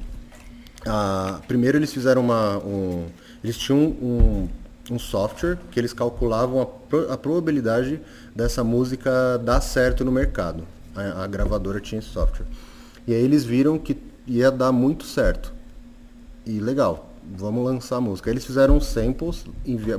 Ah, 0.85 1.39
primeiro 1.47 1.77
eles 1.77 1.93
fizeram 1.93 2.21
uma. 2.21 2.57
Um, 2.57 3.05
eles 3.43 3.57
tinham 3.57 3.79
um, 3.79 4.47
um 4.91 4.99
software 4.99 5.57
que 5.71 5.79
eles 5.79 5.93
calculavam 5.93 6.61
a, 6.61 6.65
pro, 6.65 7.11
a 7.11 7.17
probabilidade 7.17 8.01
dessa 8.35 8.63
música 8.63 9.37
dar 9.37 9.61
certo 9.61 10.03
no 10.03 10.11
mercado. 10.11 10.65
A, 10.95 11.23
a 11.23 11.27
gravadora 11.27 11.79
tinha 11.79 11.99
esse 11.99 12.09
software. 12.09 12.45
E 13.07 13.13
aí 13.13 13.21
eles 13.21 13.43
viram 13.43 13.77
que 13.77 13.97
ia 14.27 14.51
dar 14.51 14.71
muito 14.71 15.03
certo. 15.05 15.53
E 16.45 16.59
legal, 16.59 17.09
vamos 17.37 17.63
lançar 17.63 17.97
a 17.97 18.01
música. 18.01 18.29
Eles 18.29 18.45
fizeram 18.45 18.79
samples, 18.79 19.45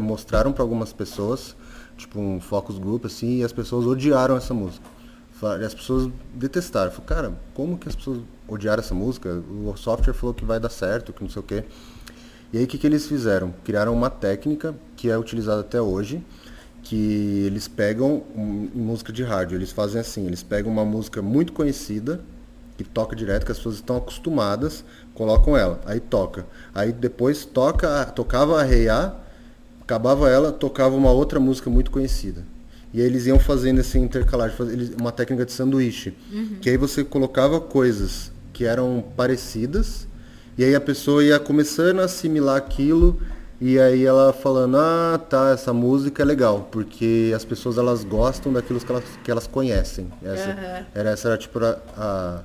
mostraram 0.01 0.53
para 0.53 0.63
algumas 0.63 0.93
pessoas, 0.93 1.57
tipo 1.97 2.21
um 2.21 2.41
focus 2.41 2.79
group 2.79 3.07
assim, 3.07 3.39
e 3.39 3.45
as 3.45 3.53
pessoas 3.53 3.87
odiaram 3.87 4.37
essa 4.37 4.53
música. 4.53 4.85
As 5.65 5.75
pessoas 5.75 6.11
detestaram. 6.33 6.91
Falaram, 6.91 7.07
cara, 7.07 7.41
como 7.53 7.77
que 7.77 7.89
as 7.89 7.95
pessoas 7.95 8.21
odiaram 8.49 8.83
essa 8.83 8.95
música? 8.95 9.43
O 9.51 9.75
software 9.77 10.15
falou 10.15 10.35
que 10.35 10.45
vai 10.45 10.59
dar 10.59 10.71
certo, 10.71 11.13
que 11.13 11.23
não 11.23 11.29
sei 11.29 11.41
o 11.41 11.43
quê. 11.43 11.65
E 12.55 12.59
aí 12.59 12.63
o 12.63 12.67
que, 12.69 12.79
que 12.79 12.87
eles 12.87 13.05
fizeram? 13.09 13.53
Criaram 13.65 13.93
uma 13.93 14.09
técnica 14.09 14.77
que 14.95 15.11
é 15.11 15.19
utilizada 15.19 15.63
até 15.63 15.83
hoje, 15.83 16.25
que 16.85 17.43
eles 17.45 17.67
pegam 17.67 18.23
música 18.73 19.13
de 19.13 19.25
rádio, 19.25 19.59
eles 19.59 19.73
fazem 19.73 20.01
assim, 20.01 20.25
eles 20.25 20.45
pegam 20.45 20.71
uma 20.71 20.85
música 20.85 21.21
muito 21.21 21.53
conhecida, 21.53 22.21
que 22.79 22.85
toca 22.85 23.17
direto, 23.17 23.45
que 23.45 23.51
as 23.51 23.59
pessoas 23.59 23.75
estão 23.75 23.97
acostumadas, 23.97 24.85
colocam 25.15 25.57
ela, 25.57 25.81
aí 25.85 25.99
toca. 25.99 26.47
Aí 26.73 26.93
depois 26.93 27.45
toca, 27.45 28.05
tocava 28.05 28.61
a 28.61 28.63
Reiá, 28.63 29.17
acabava 29.81 30.31
ela, 30.31 30.53
tocava 30.53 30.95
uma 30.95 31.11
outra 31.11 31.41
música 31.41 31.69
muito 31.69 31.91
conhecida. 31.91 32.45
E 32.93 33.01
aí 33.01 33.07
eles 33.07 33.27
iam 33.27 33.41
fazendo 33.41 33.81
esse 33.81 33.99
intercalar, 33.99 34.55
uma 35.01 35.11
técnica 35.11 35.45
de 35.45 35.51
sanduíche. 35.51 36.17
Uhum. 36.33 36.59
Que 36.61 36.71
aí 36.71 36.77
você 36.77 37.03
colocava 37.03 37.61
coisas 37.61 38.31
que 38.53 38.65
eram 38.65 39.03
parecidas, 39.17 40.07
e 40.57 40.65
aí 40.65 40.75
a 40.75 40.81
pessoa 40.81 41.25
ia 41.25 41.39
começando 41.39 42.01
a 42.01 42.05
assimilar 42.05 42.57
aquilo, 42.57 43.21
e 43.61 43.79
aí 43.79 44.05
ela 44.05 44.33
falando, 44.33 44.77
ah, 44.77 45.19
tá, 45.31 45.51
essa 45.51 45.73
música 45.73 46.23
é 46.23 46.27
legal, 46.27 46.69
porque 46.71 47.33
as 47.35 47.45
pessoas 47.45 47.79
elas 47.79 48.05
gostam 48.05 48.53
daquilo 48.53 48.81
que 48.81 48.91
elas, 48.91 49.05
que 49.23 49.31
elas 49.31 49.47
conhecem. 49.47 50.09
Essa, 50.23 50.51
uhum. 50.51 50.85
era, 50.95 51.11
essa 51.11 51.29
era 51.29 51.39
tipo 51.39 51.59
a, 51.65 51.79
a 51.97 52.43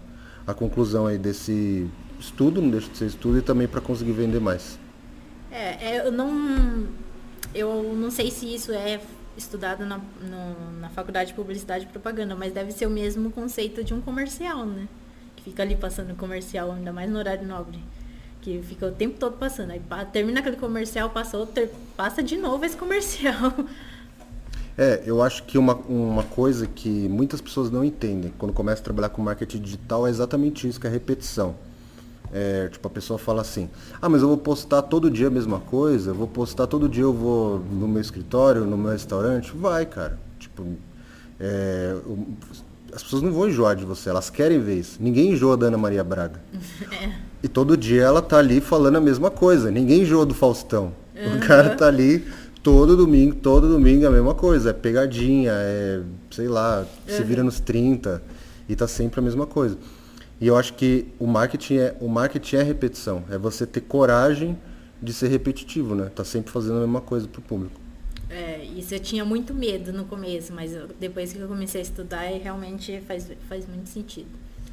a 0.50 0.54
conclusão 0.54 1.06
aí 1.06 1.18
desse 1.18 1.88
estudo, 2.20 2.62
não 2.62 2.72
deixa 2.72 2.90
de 2.90 2.98
ser 2.98 3.06
estudo, 3.06 3.38
e 3.38 3.42
também 3.42 3.68
para 3.68 3.80
conseguir 3.80 4.14
vender 4.14 4.40
mais. 4.40 4.80
É, 5.52 5.92
é, 5.92 6.08
eu 6.08 6.12
não. 6.12 6.88
Eu 7.54 7.96
não 7.96 8.12
sei 8.12 8.30
se 8.32 8.54
isso 8.54 8.72
é 8.72 9.00
estudado 9.38 9.86
na, 9.86 9.98
no, 9.98 10.80
na 10.80 10.90
faculdade 10.90 11.30
de 11.30 11.36
publicidade 11.36 11.86
e 11.86 11.88
propaganda, 11.88 12.36
mas 12.36 12.52
deve 12.52 12.72
ser 12.72 12.86
o 12.86 12.90
mesmo 12.90 13.32
conceito 13.32 13.84
de 13.84 13.94
um 13.94 14.02
comercial, 14.02 14.66
né? 14.66 14.88
Que 15.36 15.44
fica 15.44 15.64
ali 15.64 15.76
passando 15.76 16.16
comercial, 16.16 16.72
ainda 16.72 16.92
mais 16.92 17.10
no 17.10 17.18
horário 17.18 17.48
nobre. 17.48 17.80
Que 18.42 18.62
fica 18.62 18.88
o 18.88 18.92
tempo 18.92 19.20
todo 19.20 19.38
passando. 19.38 19.72
Aí 19.72 19.82
termina 20.12 20.40
aquele 20.40 20.56
comercial, 20.56 21.10
passa 21.10 21.38
outro, 21.38 21.68
passa 21.96 22.24
de 22.24 22.38
novo 22.38 22.66
esse 22.66 22.78
comercial. 22.78 23.54
É, 24.82 25.04
eu 25.06 25.22
acho 25.22 25.44
que 25.44 25.58
uma, 25.58 25.76
uma 25.76 26.24
coisa 26.24 26.66
que 26.66 27.10
muitas 27.10 27.42
pessoas 27.42 27.70
não 27.70 27.84
entendem 27.84 28.32
quando 28.38 28.54
começam 28.54 28.80
a 28.80 28.84
trabalhar 28.86 29.10
com 29.10 29.22
marketing 29.22 29.60
digital 29.60 30.08
é 30.08 30.10
exatamente 30.10 30.70
isso, 30.70 30.80
que 30.80 30.88
é 30.88 30.90
a 30.90 30.94
repetição. 30.94 31.54
É, 32.32 32.70
tipo, 32.70 32.88
a 32.88 32.90
pessoa 32.90 33.20
fala 33.20 33.42
assim, 33.42 33.70
ah, 34.02 34.08
mas 34.08 34.22
eu 34.22 34.30
vou 34.30 34.38
postar 34.38 34.84
todo 34.84 35.12
dia 35.12 35.28
a 35.28 35.30
mesma 35.30 35.60
coisa, 35.60 36.12
eu 36.12 36.16
vou 36.16 36.28
postar 36.28 36.66
todo 36.66 36.88
dia, 36.88 37.04
eu 37.04 37.14
vou 37.14 37.60
no 37.60 37.90
meu 37.90 38.02
escritório, 38.02 38.64
no 38.64 38.78
meu 38.78 38.92
restaurante. 38.92 39.52
Vai, 39.54 39.86
cara. 39.86 40.18
Tipo, 40.40 40.66
é, 41.38 41.98
as 42.94 43.04
pessoas 43.04 43.22
não 43.22 43.34
vão 43.34 43.50
enjoar 43.50 43.76
de 43.76 43.84
você, 43.84 44.10
elas 44.10 44.30
querem 44.30 44.62
ver 44.62 44.76
isso. 44.76 44.98
Ninguém 45.02 45.32
enjoa 45.34 45.58
da 45.58 45.68
Ana 45.68 45.78
Maria 45.78 46.06
Braga. 46.06 46.40
É. 46.90 47.29
E 47.42 47.48
todo 47.48 47.78
dia 47.78 48.04
ela 48.04 48.22
tá 48.22 48.38
ali 48.38 48.60
falando 48.60 48.98
a 48.98 49.02
mesma 49.02 49.32
coisa. 49.32 49.72
Ninguém 49.72 50.02
enjoa 50.02 50.26
do 50.26 50.34
Faustão. 50.34 50.94
Uhum. 51.16 51.38
O 51.38 51.40
cara 51.40 51.76
tá 51.76 51.88
ali 51.88 52.26
todo 52.62 52.98
domingo, 52.98 53.36
todo 53.36 53.68
domingo 53.68 54.04
é 54.04 54.08
a 54.08 54.12
mesma 54.12 54.36
coisa. 54.36 54.72
É 54.72 54.74
pegadinha, 54.74 55.52
é, 55.54 56.02
sei 56.32 56.48
lá, 56.48 56.80
uhum. 56.80 57.16
se 57.16 57.24
vira 57.24 57.44
nos 57.44 57.60
30 57.60 58.22
e 58.68 58.76
tá 58.76 58.88
sempre 58.88 59.20
a 59.20 59.24
mesma 59.24 59.48
coisa. 59.48 59.78
E 60.42 60.48
eu 60.48 60.56
acho 60.58 60.74
que 60.74 61.08
o 61.20 61.28
marketing 61.28 61.78
é, 61.78 61.96
o 62.00 62.08
marketing 62.08 62.58
é 62.58 62.64
repetição. 62.64 63.24
É 63.30 63.38
você 63.38 63.66
ter 63.66 63.82
coragem 63.82 64.58
de 65.02 65.14
ser 65.14 65.28
repetitivo, 65.30 65.96
né? 65.96 66.12
Tá 66.14 66.24
sempre 66.24 66.52
fazendo 66.52 66.78
a 66.78 66.82
mesma 66.82 67.02
coisa 67.02 67.28
pro 67.28 67.42
público. 67.42 67.80
É, 68.30 68.64
isso 68.64 68.94
eu 68.94 69.00
tinha 69.00 69.26
muito 69.26 69.54
medo 69.54 69.92
no 69.92 70.06
começo, 70.06 70.54
mas 70.54 70.74
eu, 70.74 70.88
depois 71.00 71.34
que 71.34 71.40
eu 71.40 71.48
comecei 71.48 71.82
a 71.82 71.84
estudar, 71.84 72.22
realmente 72.42 73.02
faz, 73.08 73.28
faz 73.48 73.68
muito 73.68 73.90
sentido. 73.90 74.30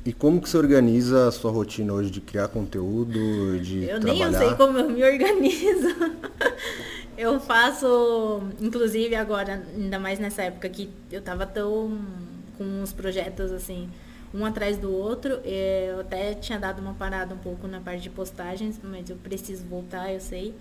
E 0.06 0.12
como 0.12 0.40
que 0.40 0.48
você 0.48 0.56
organiza 0.56 1.26
a 1.26 1.32
sua 1.32 1.50
rotina 1.50 1.92
hoje 1.92 2.12
de 2.12 2.20
criar 2.20 2.46
conteúdo, 2.46 3.58
de 3.58 3.82
eu 3.82 4.00
trabalhar? 4.00 4.26
Eu 4.26 4.30
nem 4.30 4.38
sei 4.38 4.54
como 4.54 4.78
eu 4.78 4.88
me 4.88 5.02
organizo. 5.02 5.88
eu 7.18 7.40
faço, 7.40 8.40
inclusive 8.60 9.16
agora, 9.16 9.64
ainda 9.74 9.98
mais 9.98 10.20
nessa 10.20 10.42
época 10.42 10.68
que 10.68 10.88
eu 11.10 11.20
tava 11.20 11.44
tão 11.44 11.98
com 12.56 12.62
uns 12.62 12.92
projetos 12.92 13.50
assim, 13.50 13.90
um 14.32 14.44
atrás 14.44 14.78
do 14.78 14.92
outro. 14.92 15.40
Eu 15.44 15.98
até 16.02 16.34
tinha 16.34 16.56
dado 16.56 16.78
uma 16.78 16.94
parada 16.94 17.34
um 17.34 17.38
pouco 17.38 17.66
na 17.66 17.80
parte 17.80 18.02
de 18.02 18.10
postagens, 18.10 18.78
mas 18.80 19.10
eu 19.10 19.16
preciso 19.16 19.64
voltar, 19.64 20.12
eu 20.12 20.20
sei. 20.20 20.54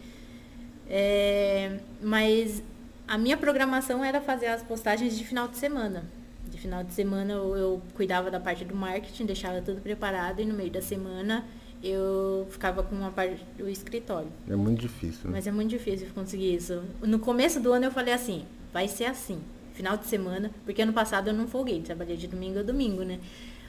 É, 0.89 1.77
mas 2.01 2.63
a 3.07 3.15
minha 3.15 3.37
programação 3.37 4.03
era 4.03 4.19
fazer 4.19 4.47
as 4.47 4.63
postagens 4.63 5.15
de 5.15 5.23
final 5.23 5.47
de 5.47 5.57
semana. 5.57 6.03
De 6.49 6.57
final 6.57 6.83
de 6.83 6.93
semana 6.93 7.33
eu, 7.33 7.55
eu 7.55 7.81
cuidava 7.93 8.29
da 8.31 8.39
parte 8.39 8.63
do 8.63 8.75
marketing, 8.75 9.25
deixava 9.25 9.61
tudo 9.61 9.81
preparado 9.81 10.41
e 10.41 10.45
no 10.45 10.53
meio 10.53 10.71
da 10.71 10.81
semana 10.81 11.45
eu 11.83 12.47
ficava 12.49 12.81
com 12.81 12.95
uma 12.95 13.11
parte 13.11 13.43
do 13.57 13.69
escritório. 13.69 14.29
É 14.49 14.55
muito 14.55 14.81
difícil. 14.81 15.25
Né? 15.25 15.31
Mas 15.33 15.47
é 15.47 15.51
muito 15.51 15.69
difícil 15.69 16.07
conseguir 16.13 16.55
isso. 16.55 16.81
No 17.01 17.19
começo 17.19 17.59
do 17.59 17.71
ano 17.71 17.85
eu 17.85 17.91
falei 17.91 18.13
assim, 18.13 18.45
vai 18.73 18.87
ser 18.87 19.05
assim, 19.05 19.39
final 19.73 19.97
de 19.97 20.05
semana, 20.07 20.51
porque 20.65 20.81
ano 20.81 20.93
passado 20.93 21.27
eu 21.27 21.33
não 21.33 21.47
folguei, 21.47 21.81
trabalhei 21.81 22.17
de 22.17 22.27
domingo 22.27 22.59
a 22.59 22.63
domingo, 22.63 23.03
né? 23.03 23.19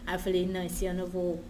Aí 0.07 0.15
eu 0.15 0.19
falei, 0.19 0.47
não, 0.47 0.63
esse 0.63 0.87
ano 0.87 1.01
eu 1.01 1.07
vou 1.07 1.43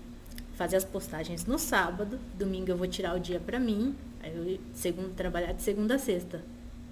fazer 0.54 0.76
as 0.76 0.84
postagens 0.84 1.44
no 1.44 1.58
sábado, 1.58 2.18
domingo 2.36 2.70
eu 2.70 2.76
vou 2.76 2.86
tirar 2.86 3.14
o 3.14 3.20
dia 3.20 3.38
pra 3.38 3.60
mim, 3.60 3.94
aí 4.22 4.34
eu 4.34 4.58
segundo, 4.72 5.14
trabalhar 5.14 5.52
de 5.52 5.62
segunda 5.62 5.96
a 5.96 5.98
sexta. 5.98 6.42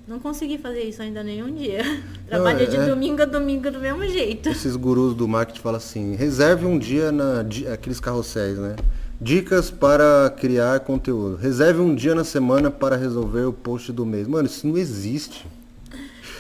Não 0.07 0.19
consegui 0.19 0.59
fazer 0.59 0.83
isso 0.83 1.01
ainda 1.01 1.23
nenhum 1.23 1.55
dia. 1.55 1.83
Trabalho 2.29 2.67
de 2.67 2.77
é. 2.77 2.87
domingo 2.87 3.23
a 3.23 3.25
domingo 3.25 3.71
do 3.71 3.81
mesmo 3.81 4.07
jeito. 4.07 4.51
Esses 4.51 4.77
gurus 4.77 5.15
do 5.15 5.27
marketing 5.27 5.61
falam 5.61 5.79
assim, 5.79 6.15
reserve 6.15 6.67
um 6.67 6.79
dia 6.79 7.11
na 7.11 7.45
aqueles 7.73 8.01
carrosséis, 8.01 8.59
né? 8.59 8.77
Dicas 9.19 9.71
para 9.71 10.29
criar 10.37 10.81
conteúdo. 10.81 11.37
Reserve 11.37 11.81
um 11.81 11.95
dia 11.95 12.15
na 12.15 12.25
semana 12.25 12.71
para 12.71 12.97
resolver 12.97 13.45
o 13.45 13.53
post 13.53 13.93
do 13.93 14.05
mês. 14.05 14.27
Mano, 14.27 14.47
isso 14.47 14.67
não 14.67 14.77
existe. 14.77 15.47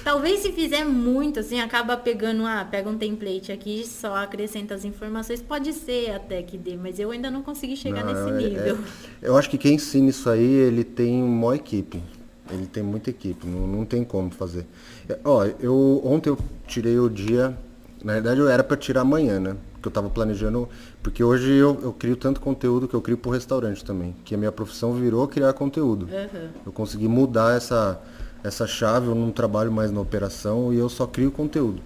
Talvez 0.04 0.40
se 0.40 0.52
fizer 0.52 0.84
muito, 0.84 1.40
assim, 1.40 1.60
acaba 1.60 1.96
pegando, 1.96 2.44
ah, 2.44 2.66
pega 2.70 2.90
um 2.90 2.98
template 2.98 3.50
aqui, 3.50 3.86
só 3.86 4.14
acrescenta 4.16 4.74
as 4.74 4.84
informações. 4.84 5.40
Pode 5.40 5.72
ser 5.72 6.10
até 6.10 6.42
que 6.42 6.58
dê, 6.58 6.76
mas 6.76 7.00
eu 7.00 7.10
ainda 7.10 7.30
não 7.30 7.40
consegui 7.40 7.74
chegar 7.74 8.04
não, 8.04 8.12
nesse 8.12 8.44
é, 8.44 8.48
nível. 8.48 8.78
É, 9.22 9.28
eu 9.28 9.34
acho 9.34 9.48
que 9.48 9.56
quem 9.56 9.76
ensina 9.76 10.10
isso 10.10 10.28
aí, 10.28 10.44
ele 10.44 10.84
tem 10.84 11.22
uma 11.22 11.56
equipe. 11.56 12.02
Ele 12.50 12.66
tem 12.66 12.82
muita 12.82 13.10
equipe, 13.10 13.46
não, 13.46 13.66
não 13.66 13.84
tem 13.84 14.04
como 14.04 14.30
fazer. 14.30 14.66
É, 15.08 15.18
ó, 15.24 15.44
eu 15.60 16.00
ontem 16.04 16.28
eu 16.30 16.38
tirei 16.66 16.98
o 16.98 17.08
dia, 17.08 17.56
na 18.02 18.14
verdade 18.14 18.40
eu 18.40 18.48
era 18.48 18.62
para 18.62 18.76
tirar 18.76 19.00
amanhã, 19.00 19.40
né? 19.40 19.56
Que 19.80 19.88
eu 19.88 19.92
tava 19.92 20.10
planejando, 20.10 20.68
porque 21.02 21.24
hoje 21.24 21.52
eu, 21.52 21.78
eu 21.82 21.92
crio 21.92 22.16
tanto 22.16 22.40
conteúdo 22.40 22.86
que 22.86 22.94
eu 22.94 23.00
crio 23.00 23.16
pro 23.16 23.30
restaurante 23.30 23.84
também, 23.84 24.14
que 24.24 24.34
a 24.34 24.38
minha 24.38 24.52
profissão 24.52 24.92
virou 24.92 25.26
criar 25.26 25.52
conteúdo. 25.54 26.06
Uhum. 26.06 26.48
Eu 26.66 26.72
consegui 26.72 27.08
mudar 27.08 27.56
essa 27.56 28.00
essa 28.44 28.66
chave, 28.66 29.06
eu 29.06 29.14
não 29.14 29.32
trabalho 29.32 29.72
mais 29.72 29.90
na 29.90 30.00
operação 30.00 30.70
e 30.70 30.76
eu 30.76 30.90
só 30.90 31.06
crio 31.06 31.30
conteúdo. 31.32 31.80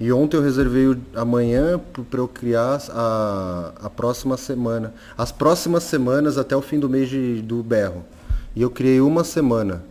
E 0.00 0.12
ontem 0.12 0.36
eu 0.36 0.42
reservei 0.42 0.98
amanhã 1.14 1.80
para 2.10 2.18
eu 2.18 2.26
criar 2.26 2.82
a, 2.90 3.72
a 3.82 3.88
próxima 3.88 4.36
semana. 4.36 4.92
As 5.16 5.30
próximas 5.30 5.84
semanas 5.84 6.36
até 6.36 6.56
o 6.56 6.60
fim 6.60 6.80
do 6.80 6.88
mês 6.88 7.08
de, 7.08 7.40
do 7.40 7.62
berro. 7.62 8.04
E 8.56 8.60
eu 8.60 8.68
criei 8.68 9.00
uma 9.00 9.22
semana. 9.22 9.84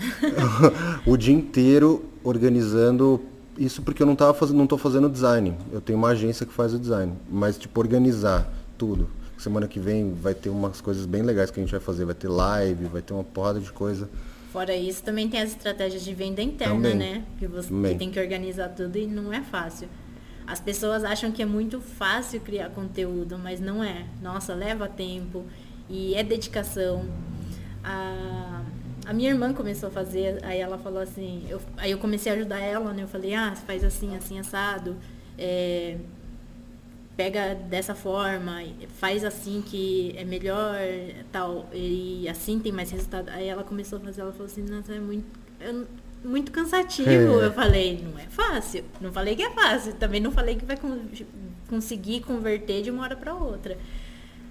o 1.06 1.16
dia 1.16 1.34
inteiro 1.34 2.04
organizando 2.22 3.20
isso 3.56 3.82
porque 3.82 4.02
eu 4.02 4.06
não 4.06 4.14
tava 4.14 4.32
fazendo, 4.34 4.56
não 4.56 4.66
tô 4.66 4.78
fazendo 4.78 5.08
design. 5.08 5.54
Eu 5.72 5.80
tenho 5.80 5.98
uma 5.98 6.08
agência 6.08 6.46
que 6.46 6.52
faz 6.52 6.72
o 6.72 6.78
design, 6.78 7.12
mas 7.28 7.58
tipo 7.58 7.78
organizar 7.80 8.50
tudo. 8.76 9.08
Semana 9.36 9.68
que 9.68 9.78
vem 9.78 10.14
vai 10.14 10.34
ter 10.34 10.48
umas 10.48 10.80
coisas 10.80 11.06
bem 11.06 11.22
legais 11.22 11.50
que 11.50 11.60
a 11.60 11.62
gente 11.62 11.70
vai 11.70 11.80
fazer, 11.80 12.04
vai 12.04 12.14
ter 12.14 12.28
live, 12.28 12.86
vai 12.86 13.02
ter 13.02 13.12
uma 13.12 13.24
porrada 13.24 13.60
de 13.60 13.70
coisa. 13.70 14.08
Fora 14.52 14.74
isso, 14.74 15.02
também 15.02 15.28
tem 15.28 15.40
as 15.40 15.50
estratégias 15.50 16.02
de 16.02 16.14
venda 16.14 16.40
interna, 16.40 16.74
também. 16.74 16.94
né? 16.94 17.24
Que 17.38 17.46
você 17.46 17.68
também. 17.68 17.98
tem 17.98 18.10
que 18.10 18.18
organizar 18.18 18.68
tudo 18.70 18.96
e 18.96 19.06
não 19.06 19.32
é 19.32 19.42
fácil. 19.42 19.88
As 20.46 20.58
pessoas 20.58 21.04
acham 21.04 21.30
que 21.30 21.42
é 21.42 21.46
muito 21.46 21.80
fácil 21.80 22.40
criar 22.40 22.70
conteúdo, 22.70 23.38
mas 23.38 23.60
não 23.60 23.84
é. 23.84 24.06
Nossa, 24.22 24.54
leva 24.54 24.88
tempo 24.88 25.44
e 25.90 26.14
é 26.14 26.22
dedicação. 26.22 27.04
A, 27.84 28.62
a 29.08 29.12
minha 29.14 29.30
irmã 29.30 29.54
começou 29.54 29.88
a 29.88 29.90
fazer, 29.90 30.38
aí 30.44 30.60
ela 30.60 30.76
falou 30.76 31.00
assim, 31.00 31.46
eu, 31.48 31.58
aí 31.78 31.90
eu 31.90 31.96
comecei 31.96 32.30
a 32.30 32.34
ajudar 32.34 32.58
ela, 32.58 32.92
né? 32.92 33.04
Eu 33.04 33.08
falei, 33.08 33.32
ah, 33.32 33.56
faz 33.56 33.82
assim, 33.82 34.14
assim, 34.14 34.38
assado. 34.38 34.96
É, 35.38 35.96
pega 37.16 37.54
dessa 37.54 37.94
forma, 37.94 38.62
faz 38.98 39.24
assim 39.24 39.62
que 39.62 40.14
é 40.14 40.24
melhor, 40.24 40.76
tal, 41.32 41.66
e 41.72 42.28
assim 42.28 42.58
tem 42.60 42.70
mais 42.70 42.90
resultado. 42.90 43.30
Aí 43.30 43.48
ela 43.48 43.64
começou 43.64 43.98
a 43.98 44.02
fazer, 44.02 44.20
ela 44.20 44.32
falou 44.32 44.44
assim, 44.44 44.62
nossa, 44.64 44.92
é 44.92 45.00
muito, 45.00 45.26
muito 46.22 46.52
cansativo. 46.52 47.08
É. 47.40 47.46
Eu 47.46 47.52
falei, 47.54 48.04
não 48.04 48.18
é 48.18 48.26
fácil. 48.26 48.84
Não 49.00 49.10
falei 49.10 49.34
que 49.34 49.42
é 49.42 49.50
fácil, 49.50 49.94
também 49.94 50.20
não 50.20 50.32
falei 50.32 50.56
que 50.56 50.66
vai 50.66 50.78
conseguir 51.66 52.20
converter 52.20 52.82
de 52.82 52.90
uma 52.90 53.04
hora 53.04 53.16
para 53.16 53.32
outra. 53.32 53.78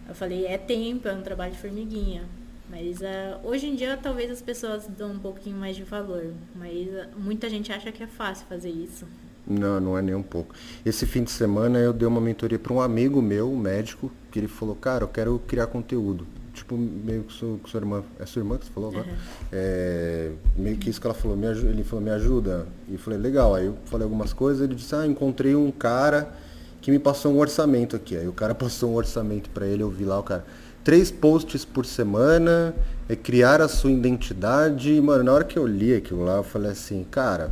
Eu 0.10 0.16
falei, 0.16 0.48
é 0.48 0.58
tempo, 0.58 1.08
é 1.08 1.14
um 1.14 1.22
trabalho 1.22 1.52
de 1.52 1.60
formiguinha. 1.60 2.24
Mas 2.69 2.99
uh, 2.99 3.39
hoje 3.44 3.68
em 3.68 3.76
dia 3.76 3.98
talvez 3.98 4.30
as 4.30 4.41
pessoas 4.41 4.88
dão 4.88 5.11
um 5.14 5.19
pouquinho 5.19 5.57
mais 5.57 5.76
de 5.76 5.84
valor. 5.84 6.34
Mas 6.56 6.88
uh, 6.88 7.07
muita 7.18 7.49
gente 7.49 7.72
acha 7.72 7.91
que 7.91 8.03
é 8.03 8.07
fácil 8.07 8.45
fazer 8.48 8.69
isso. 8.69 9.06
Não, 9.48 9.80
não 9.80 9.98
é 9.98 10.02
nem 10.02 10.14
um 10.14 10.23
pouco. 10.23 10.53
Esse 10.85 11.06
fim 11.06 11.23
de 11.23 11.31
semana 11.31 11.80
eu 11.80 11.94
dei 11.94 12.07
uma 12.07 12.19
mentoria 12.19 12.60
para 12.60 12.73
um 12.73 12.81
amigo 12.81 13.22
meu, 13.22 13.49
um 13.49 13.57
médico, 13.57 14.11
que 14.30 14.38
ele 14.38 14.48
falou, 14.48 14.76
cara, 14.76 15.06
eu 15.06 15.07
quero 15.07 15.39
criar 15.48 15.68
conteúdo. 15.68 16.27
Tipo, 16.53 16.76
meio 16.76 17.23
que 17.23 17.34
sua, 17.34 17.57
sua 17.65 17.80
irmã. 17.80 18.03
É 18.19 18.26
sua 18.26 18.41
irmã 18.41 18.57
que 18.57 18.65
você 18.65 18.72
falou 18.72 18.89
agora? 18.89 19.06
Uhum. 19.07 19.15
É, 19.52 20.31
meio 20.57 20.76
que 20.76 20.89
isso 20.89 20.99
que 20.99 21.07
ela 21.07 21.14
falou, 21.14 21.38
me 21.38 21.45
ele 21.48 21.84
falou, 21.84 22.03
me 22.03 22.11
ajuda. 22.11 22.68
E 22.89 22.94
eu 22.94 22.99
falei, 22.99 23.18
legal. 23.19 23.56
Aí 23.56 23.68
eu 23.68 23.77
falei 23.85 24.03
algumas 24.03 24.34
coisas, 24.34 24.64
ele 24.64 24.76
disse, 24.76 24.94
ah, 24.95 25.06
encontrei 25.06 25.56
um 25.56 25.72
cara 25.72 26.34
que 26.81 26.91
me 26.91 26.99
passou 26.99 27.31
um 27.31 27.38
orçamento 27.38 27.95
aqui. 27.95 28.18
Aí 28.18 28.27
o 28.27 28.34
cara 28.34 28.53
passou 28.56 28.91
um 28.91 28.95
orçamento 28.95 29.49
para 29.52 29.65
ele, 29.65 29.84
eu 29.84 29.89
vi 29.89 30.03
lá 30.03 30.19
o 30.19 30.23
cara. 30.23 30.45
Três 30.88 31.11
posts 31.11 31.65
por 31.65 31.85
semana, 31.85 32.73
é 33.09 33.15
criar 33.18 33.59
a 33.59 33.68
sua 33.68 33.91
identidade. 33.91 35.01
Mano, 35.01 35.22
na 35.22 35.34
hora 35.34 35.43
que 35.43 35.59
eu 35.59 35.68
li 35.68 35.93
aquilo 35.93 36.23
lá, 36.23 36.38
eu 36.38 36.43
falei 36.45 36.72
assim, 36.72 37.05
cara, 37.11 37.51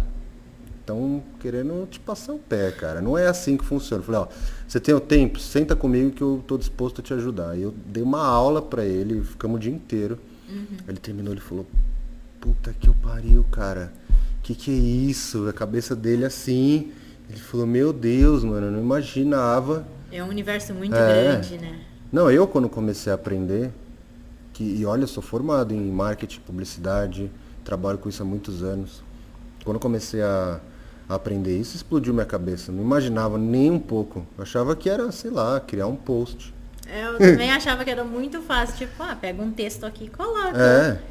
estão 0.79 1.21
querendo 1.41 1.85
te 1.85 1.99
passar 1.99 2.31
o 2.31 2.39
pé, 2.39 2.71
cara. 2.71 3.01
Não 3.01 3.17
é 3.17 3.27
assim 3.27 3.57
que 3.57 3.65
funciona. 3.65 4.01
Eu 4.01 4.05
falei, 4.05 4.21
ó, 4.21 4.27
você 4.65 4.79
tem 4.79 4.95
o 4.95 5.01
tempo? 5.01 5.37
Senta 5.37 5.75
comigo 5.75 6.11
que 6.11 6.21
eu 6.21 6.41
tô 6.47 6.57
disposto 6.57 7.01
a 7.01 7.03
te 7.03 7.13
ajudar. 7.13 7.49
Aí 7.49 7.63
eu 7.63 7.73
dei 7.85 8.01
uma 8.01 8.25
aula 8.25 8.61
para 8.61 8.85
ele, 8.85 9.21
ficamos 9.21 9.57
o 9.57 9.59
dia 9.59 9.73
inteiro. 9.73 10.17
Uhum. 10.47 10.77
Ele 10.87 10.97
terminou, 10.97 11.33
ele 11.33 11.41
falou, 11.41 11.67
puta 12.39 12.73
que 12.79 12.87
eu 12.87 12.95
pariu, 13.03 13.43
cara. 13.51 13.91
Que 14.43 14.55
que 14.55 14.71
é 14.71 14.73
isso? 15.09 15.45
A 15.49 15.51
cabeça 15.51 15.93
dele 15.93 16.23
assim. 16.23 16.93
Ele 17.29 17.39
falou, 17.41 17.67
meu 17.67 17.91
Deus, 17.91 18.45
mano, 18.45 18.67
eu 18.67 18.71
não 18.71 18.79
imaginava. 18.79 19.85
É 20.09 20.23
um 20.23 20.29
universo 20.29 20.73
muito 20.73 20.95
é. 20.95 21.05
grande, 21.05 21.57
né? 21.57 21.81
Não, 22.15 22.31
eu 22.31 22.47
quando 22.47 22.69
comecei 22.69 23.11
a 23.11 23.15
aprender, 23.15 23.73
que, 24.53 24.63
e 24.63 24.85
olha, 24.85 25.03
eu 25.03 25.07
sou 25.07 25.21
formado 25.21 25.73
em 25.73 25.91
marketing, 25.91 26.39
publicidade, 26.39 27.29
trabalho 27.61 27.97
com 27.97 28.07
isso 28.07 28.23
há 28.23 28.25
muitos 28.25 28.63
anos. 28.63 29.03
Quando 29.65 29.81
comecei 29.81 30.21
a 30.21 30.61
aprender 31.09 31.59
isso, 31.59 31.75
explodiu 31.75 32.13
minha 32.13 32.25
cabeça. 32.25 32.71
Não 32.71 32.81
imaginava 32.81 33.37
nem 33.37 33.69
um 33.69 33.77
pouco. 33.77 34.25
Eu 34.37 34.43
achava 34.43 34.77
que 34.77 34.89
era, 34.89 35.11
sei 35.11 35.29
lá, 35.29 35.59
criar 35.59 35.87
um 35.87 35.97
post. 35.97 36.53
É, 36.87 37.05
eu 37.05 37.17
também 37.19 37.51
achava 37.51 37.83
que 37.83 37.89
era 37.89 38.05
muito 38.05 38.41
fácil, 38.43 38.87
tipo, 38.87 39.03
ah, 39.03 39.17
pega 39.19 39.43
um 39.43 39.51
texto 39.51 39.85
aqui 39.85 40.05
e 40.05 40.09
coloca. 40.09 40.57
É. 40.57 41.01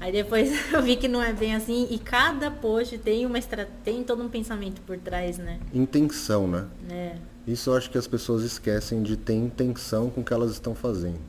Aí 0.00 0.10
depois 0.10 0.50
eu 0.72 0.82
vi 0.82 0.96
que 0.96 1.06
não 1.06 1.22
é 1.22 1.34
bem 1.34 1.54
assim 1.54 1.86
e 1.90 1.98
cada 1.98 2.50
post 2.50 2.96
tem 2.96 3.26
uma 3.26 3.38
tem 3.84 4.02
todo 4.02 4.22
um 4.22 4.28
pensamento 4.30 4.80
por 4.86 4.96
trás, 4.96 5.36
né? 5.36 5.58
Intenção, 5.74 6.48
né? 6.48 6.64
É. 6.88 7.35
Isso 7.46 7.70
eu 7.70 7.76
acho 7.76 7.90
que 7.90 7.96
as 7.96 8.06
pessoas 8.06 8.42
esquecem 8.42 9.02
de 9.02 9.16
ter 9.16 9.34
intenção 9.34 10.10
com 10.10 10.20
o 10.20 10.24
que 10.24 10.32
elas 10.32 10.50
estão 10.50 10.74
fazendo. 10.74 11.20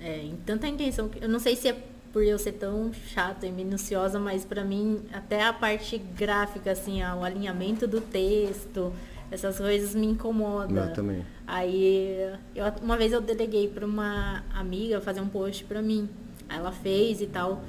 É, 0.00 0.22
em 0.22 0.36
tanta 0.46 0.68
intenção, 0.68 1.10
eu 1.20 1.28
não 1.28 1.40
sei 1.40 1.56
se 1.56 1.68
é 1.68 1.76
por 2.12 2.22
eu 2.22 2.38
ser 2.38 2.52
tão 2.52 2.92
chata 2.92 3.46
e 3.46 3.52
minuciosa, 3.52 4.18
mas 4.18 4.44
para 4.44 4.64
mim 4.64 5.00
até 5.12 5.44
a 5.44 5.52
parte 5.52 5.98
gráfica, 5.98 6.70
assim, 6.70 7.02
o 7.02 7.24
alinhamento 7.24 7.86
do 7.86 8.00
texto, 8.00 8.92
essas 9.30 9.58
coisas 9.58 9.94
me 9.94 10.06
incomodam. 10.06 10.86
Eu 10.86 10.92
também. 10.92 11.24
Aí, 11.46 12.32
eu, 12.54 12.64
uma 12.82 12.96
vez 12.96 13.12
eu 13.12 13.20
deleguei 13.20 13.68
para 13.68 13.84
uma 13.84 14.42
amiga 14.54 15.00
fazer 15.00 15.20
um 15.20 15.28
post 15.28 15.64
para 15.64 15.82
mim. 15.82 16.08
Aí 16.48 16.58
ela 16.58 16.72
fez 16.72 17.20
e 17.20 17.26
tal. 17.26 17.62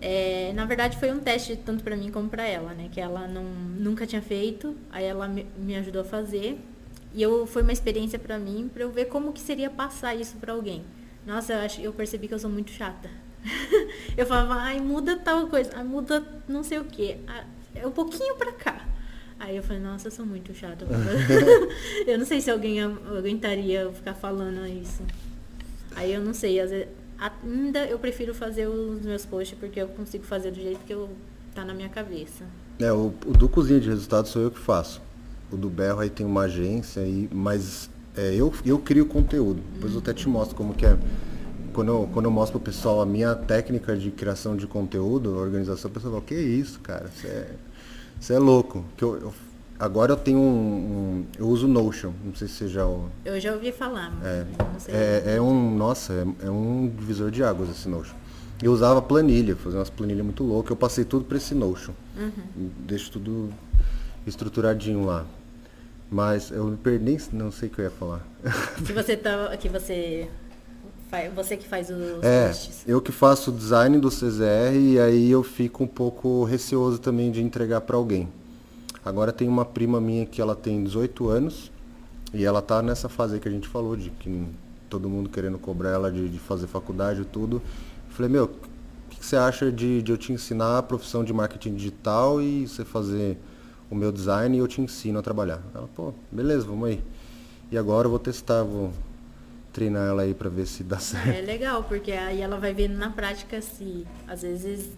É, 0.00 0.52
na 0.54 0.64
verdade 0.66 0.98
foi 0.98 1.10
um 1.10 1.18
teste 1.18 1.56
tanto 1.56 1.82
para 1.82 1.96
mim 1.96 2.10
como 2.10 2.28
para 2.28 2.46
ela, 2.46 2.74
né? 2.74 2.88
Que 2.90 3.00
ela 3.00 3.26
não, 3.28 3.44
nunca 3.44 4.06
tinha 4.06 4.22
feito. 4.22 4.74
Aí 4.90 5.04
ela 5.04 5.28
me, 5.28 5.46
me 5.56 5.76
ajudou 5.76 6.02
a 6.02 6.04
fazer. 6.04 6.58
E 7.14 7.22
eu, 7.22 7.46
foi 7.46 7.62
uma 7.62 7.72
experiência 7.72 8.18
para 8.18 8.38
mim, 8.38 8.70
para 8.72 8.82
eu 8.82 8.90
ver 8.90 9.06
como 9.06 9.32
que 9.32 9.40
seria 9.40 9.70
passar 9.70 10.14
isso 10.14 10.36
para 10.36 10.52
alguém. 10.52 10.84
Nossa, 11.26 11.54
eu, 11.54 11.60
acho, 11.60 11.80
eu 11.80 11.92
percebi 11.92 12.28
que 12.28 12.34
eu 12.34 12.38
sou 12.38 12.50
muito 12.50 12.70
chata. 12.70 13.10
eu 14.16 14.26
falava, 14.26 14.54
ai, 14.54 14.80
muda 14.80 15.16
tal 15.16 15.46
coisa, 15.46 15.70
ai, 15.74 15.84
muda 15.84 16.24
não 16.48 16.62
sei 16.62 16.78
o 16.78 16.84
que. 16.84 17.16
É 17.74 17.86
um 17.86 17.90
pouquinho 17.90 18.36
pra 18.36 18.52
cá. 18.52 18.86
Aí 19.38 19.56
eu 19.56 19.62
falei, 19.62 19.82
nossa, 19.82 20.08
eu 20.08 20.12
sou 20.12 20.24
muito 20.24 20.54
chata. 20.54 20.86
eu 22.06 22.18
não 22.18 22.24
sei 22.24 22.40
se 22.40 22.50
alguém 22.50 22.82
aguentaria 22.82 23.90
ficar 23.92 24.14
falando 24.14 24.66
isso. 24.66 25.02
Aí 25.94 26.12
eu 26.12 26.20
não 26.20 26.32
sei, 26.32 26.60
às 26.60 26.70
vezes, 26.70 26.88
ainda 27.18 27.86
eu 27.86 27.98
prefiro 27.98 28.34
fazer 28.34 28.66
os 28.66 29.02
meus 29.02 29.26
posts 29.26 29.58
porque 29.58 29.80
eu 29.80 29.88
consigo 29.88 30.24
fazer 30.24 30.50
do 30.50 30.60
jeito 30.60 30.80
que 30.86 30.92
eu 30.92 31.10
tá 31.54 31.64
na 31.64 31.74
minha 31.74 31.88
cabeça. 31.88 32.44
É, 32.78 32.92
o, 32.92 33.14
o 33.24 33.32
do 33.32 33.48
cozinha 33.48 33.80
de 33.80 33.88
resultados 33.88 34.30
sou 34.30 34.42
eu 34.42 34.50
que 34.50 34.58
faço. 34.58 35.00
O 35.50 35.56
do 35.56 35.68
Berro 35.70 36.00
aí 36.00 36.10
tem 36.10 36.26
uma 36.26 36.42
agência, 36.42 37.02
aí, 37.02 37.28
mas 37.32 37.88
é, 38.16 38.34
eu, 38.34 38.52
eu 38.64 38.78
crio 38.78 39.06
conteúdo. 39.06 39.60
Depois 39.74 39.92
eu 39.92 40.00
até 40.00 40.12
te 40.12 40.28
mostro 40.28 40.56
como 40.56 40.74
que 40.74 40.86
é 40.86 40.96
quando 41.76 41.88
eu, 41.88 42.08
quando 42.10 42.24
eu 42.24 42.30
mostro 42.30 42.58
pro 42.58 42.72
pessoal 42.72 43.02
a 43.02 43.06
minha 43.06 43.34
técnica 43.34 43.94
de 43.94 44.10
criação 44.10 44.56
de 44.56 44.66
conteúdo, 44.66 45.36
organização, 45.36 45.90
o 45.90 45.94
pessoal 45.94 46.14
fala, 46.14 46.24
que 46.24 46.34
isso, 46.34 46.80
cara? 46.80 47.10
Você 47.14 48.32
é, 48.32 48.36
é 48.36 48.38
louco. 48.38 48.82
Que 48.96 49.04
eu, 49.04 49.18
eu, 49.18 49.34
agora 49.78 50.12
eu 50.12 50.16
tenho 50.16 50.38
um, 50.38 50.42
um, 50.42 51.26
Eu 51.38 51.46
uso 51.46 51.68
Notion, 51.68 52.12
não 52.24 52.34
sei 52.34 52.48
se 52.48 52.54
você 52.54 52.68
já. 52.68 52.80
Eu 53.26 53.38
já 53.38 53.52
ouvi 53.52 53.72
falar, 53.72 54.10
é, 54.24 54.46
é, 54.88 55.34
é, 55.36 55.40
um. 55.40 55.76
Nossa, 55.76 56.14
é, 56.14 56.46
é, 56.46 56.50
um 56.50 56.90
divisor 56.98 57.30
de 57.30 57.44
águas 57.44 57.68
esse 57.68 57.86
Notion. 57.90 58.16
Eu 58.62 58.72
usava 58.72 59.02
planilha, 59.02 59.54
fazia 59.54 59.78
umas 59.78 59.90
planilhas 59.90 60.24
muito 60.24 60.42
loucas. 60.42 60.70
Eu 60.70 60.76
passei 60.76 61.04
tudo 61.04 61.26
para 61.26 61.36
esse 61.36 61.54
Notion. 61.54 61.92
Uhum. 62.16 62.70
Deixo 62.86 63.12
tudo 63.12 63.50
estruturadinho 64.26 65.04
lá. 65.04 65.24
Mas 66.10 66.50
eu 66.50 66.64
me 66.64 66.76
perdi, 66.76 67.18
não 67.32 67.50
sei 67.50 67.68
o 67.68 67.72
que 67.72 67.80
eu 67.80 67.84
ia 67.84 67.90
falar. 67.90 68.24
Que 68.84 68.92
você 68.92 69.16
tava. 69.16 69.56
Que 69.56 69.68
você 69.68 70.28
Você 71.34 71.56
que 71.56 71.66
faz 71.66 71.88
os 71.88 72.22
é, 72.22 72.48
posts. 72.48 72.84
eu 72.86 73.00
que 73.00 73.12
faço 73.12 73.50
o 73.50 73.54
design 73.54 73.98
do 73.98 74.08
CZR 74.08 74.76
e 74.76 75.00
aí 75.00 75.30
eu 75.30 75.42
fico 75.42 75.82
um 75.84 75.86
pouco 75.86 76.44
receoso 76.44 76.98
também 76.98 77.30
de 77.30 77.42
entregar 77.42 77.80
para 77.80 77.96
alguém. 77.96 78.28
Agora 79.04 79.32
tem 79.32 79.48
uma 79.48 79.64
prima 79.64 80.00
minha 80.00 80.26
que 80.26 80.40
ela 80.40 80.54
tem 80.54 80.82
18 80.82 81.28
anos 81.28 81.70
e 82.34 82.44
ela 82.44 82.60
tá 82.60 82.82
nessa 82.82 83.08
fase 83.08 83.34
aí 83.34 83.40
que 83.40 83.48
a 83.48 83.52
gente 83.52 83.68
falou, 83.68 83.96
de 83.96 84.10
que 84.10 84.46
todo 84.90 85.08
mundo 85.08 85.28
querendo 85.28 85.58
cobrar 85.58 85.90
ela 85.90 86.10
de, 86.10 86.28
de 86.28 86.38
fazer 86.38 86.66
faculdade 86.66 87.22
e 87.22 87.24
tudo. 87.24 87.62
falei, 88.10 88.30
meu, 88.30 88.44
o 88.44 88.48
que, 89.10 89.18
que, 89.18 89.26
você 89.26 89.36
acha 89.36 89.70
de, 89.70 90.02
de 90.02 90.12
eu 90.12 90.18
te 90.18 90.32
ensinar 90.32 90.78
a 90.78 90.82
profissão 90.82 91.24
de 91.24 91.32
marketing 91.32 91.74
digital 91.74 92.42
e 92.42 92.66
você 92.66 92.84
fazer 92.84 93.38
o 93.90 93.94
meu 93.94 94.10
design 94.10 94.56
e 94.56 94.60
eu 94.60 94.66
te 94.66 94.80
ensino 94.80 95.18
a 95.18 95.22
trabalhar? 95.22 95.60
Ela, 95.74 95.88
pô, 95.94 96.12
beleza, 96.30 96.66
vamos 96.66 96.88
aí. 96.88 97.02
E 97.70 97.76
agora 97.76 98.06
eu 98.06 98.10
vou 98.10 98.18
testar, 98.18 98.62
vou 98.62 98.92
treinar 99.72 100.08
ela 100.08 100.22
aí 100.22 100.34
para 100.34 100.48
ver 100.48 100.66
se 100.66 100.82
dá 100.82 100.98
certo. 101.00 101.28
É 101.28 101.40
legal, 101.40 101.84
porque 101.84 102.12
aí 102.12 102.40
ela 102.40 102.58
vai 102.58 102.72
vendo 102.72 102.96
na 102.96 103.10
prática 103.10 103.60
se 103.60 104.06
às 104.26 104.42
vezes 104.42 104.88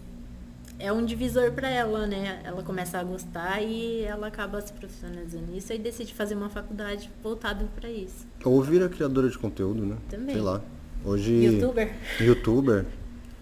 é 0.79 0.91
um 0.93 1.03
divisor 1.03 1.51
para 1.51 1.69
ela, 1.69 2.07
né? 2.07 2.39
Ela 2.43 2.63
começa 2.63 2.97
a 2.97 3.03
gostar 3.03 3.61
e 3.61 4.01
ela 4.03 4.27
acaba 4.27 4.61
se 4.61 4.71
profissionalizando 4.71 5.51
nisso 5.51 5.73
e 5.73 5.77
decide 5.77 6.13
fazer 6.13 6.35
uma 6.35 6.49
faculdade 6.49 7.11
voltada 7.21 7.67
para 7.75 7.89
isso. 7.89 8.25
Ou 8.45 8.61
vira 8.63 8.87
criadora 8.87 9.29
de 9.29 9.37
conteúdo, 9.37 9.85
né? 9.85 9.97
Também. 10.09 10.35
Sei 10.35 10.41
lá. 10.41 10.61
Hoje. 11.03 11.31
Youtuber. 11.33 11.93
Youtuber. 12.21 12.85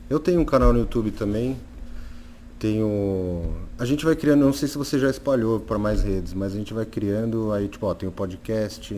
Eu 0.09 0.19
tenho 0.19 0.39
um 0.39 0.45
canal 0.45 0.73
no 0.73 0.79
YouTube 0.79 1.11
também. 1.11 1.57
Tenho. 2.59 3.55
A 3.77 3.85
gente 3.85 4.03
vai 4.03 4.15
criando, 4.15 4.45
não 4.45 4.53
sei 4.53 4.67
se 4.67 4.77
você 4.77 4.97
já 4.97 5.09
espalhou 5.09 5.59
para 5.59 5.77
mais 5.77 6.01
redes, 6.01 6.33
mas 6.33 6.53
a 6.53 6.57
gente 6.57 6.73
vai 6.73 6.85
criando 6.85 7.51
aí, 7.51 7.67
tipo, 7.67 7.85
ó, 7.85 7.93
tem 7.93 8.09
o 8.09 8.11
podcast, 8.11 8.95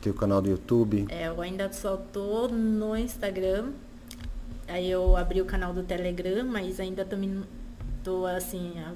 tem 0.00 0.12
o 0.12 0.14
canal 0.14 0.40
do 0.40 0.48
YouTube. 0.48 1.06
É, 1.10 1.28
eu 1.28 1.40
ainda 1.40 1.70
só 1.72 1.96
tô 1.96 2.48
no 2.48 2.96
Instagram. 2.96 3.72
Aí 4.66 4.90
eu 4.90 5.16
abri 5.16 5.42
o 5.42 5.44
canal 5.44 5.74
do 5.74 5.82
Telegram, 5.82 6.44
mas 6.44 6.80
ainda 6.80 7.04
tô, 7.04 7.16
tô 8.02 8.26
assim, 8.26 8.72
a 8.78 8.94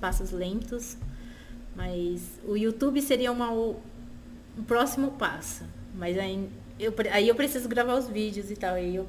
passos 0.00 0.30
lentos. 0.32 0.96
Mas 1.76 2.40
o 2.46 2.56
YouTube 2.56 3.00
seria 3.02 3.30
uma, 3.30 3.50
um 3.52 3.74
próximo 4.66 5.12
passo. 5.12 5.64
Mas 5.94 6.18
aí 6.18 6.48
eu, 6.78 6.94
aí 7.12 7.28
eu 7.28 7.34
preciso 7.34 7.68
gravar 7.68 7.96
os 7.96 8.08
vídeos 8.08 8.50
e 8.50 8.56
tal. 8.56 8.74
Aí 8.74 8.96
eu 8.96 9.06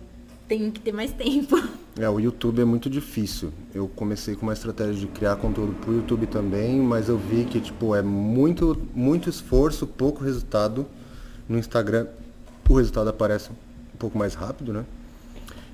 tenho 0.51 0.69
que 0.69 0.81
ter 0.81 0.91
mais 0.91 1.13
tempo. 1.13 1.55
É, 1.97 2.09
o 2.09 2.19
YouTube 2.19 2.61
é 2.61 2.65
muito 2.65 2.89
difícil. 2.89 3.53
Eu 3.73 3.87
comecei 3.87 4.35
com 4.35 4.43
uma 4.43 4.51
estratégia 4.51 4.95
de 4.95 5.07
criar 5.07 5.37
conteúdo 5.37 5.73
pro 5.79 5.93
YouTube 5.93 6.27
também, 6.27 6.77
mas 6.77 7.07
eu 7.07 7.17
vi 7.17 7.45
que 7.45 7.61
tipo 7.61 7.95
é 7.95 8.01
muito 8.01 8.77
muito 8.93 9.29
esforço, 9.29 9.87
pouco 9.87 10.21
resultado. 10.23 10.85
No 11.47 11.57
Instagram 11.57 12.07
o 12.67 12.73
resultado 12.75 13.09
aparece 13.09 13.49
um 13.49 13.97
pouco 13.97 14.17
mais 14.17 14.33
rápido, 14.33 14.73
né? 14.73 14.85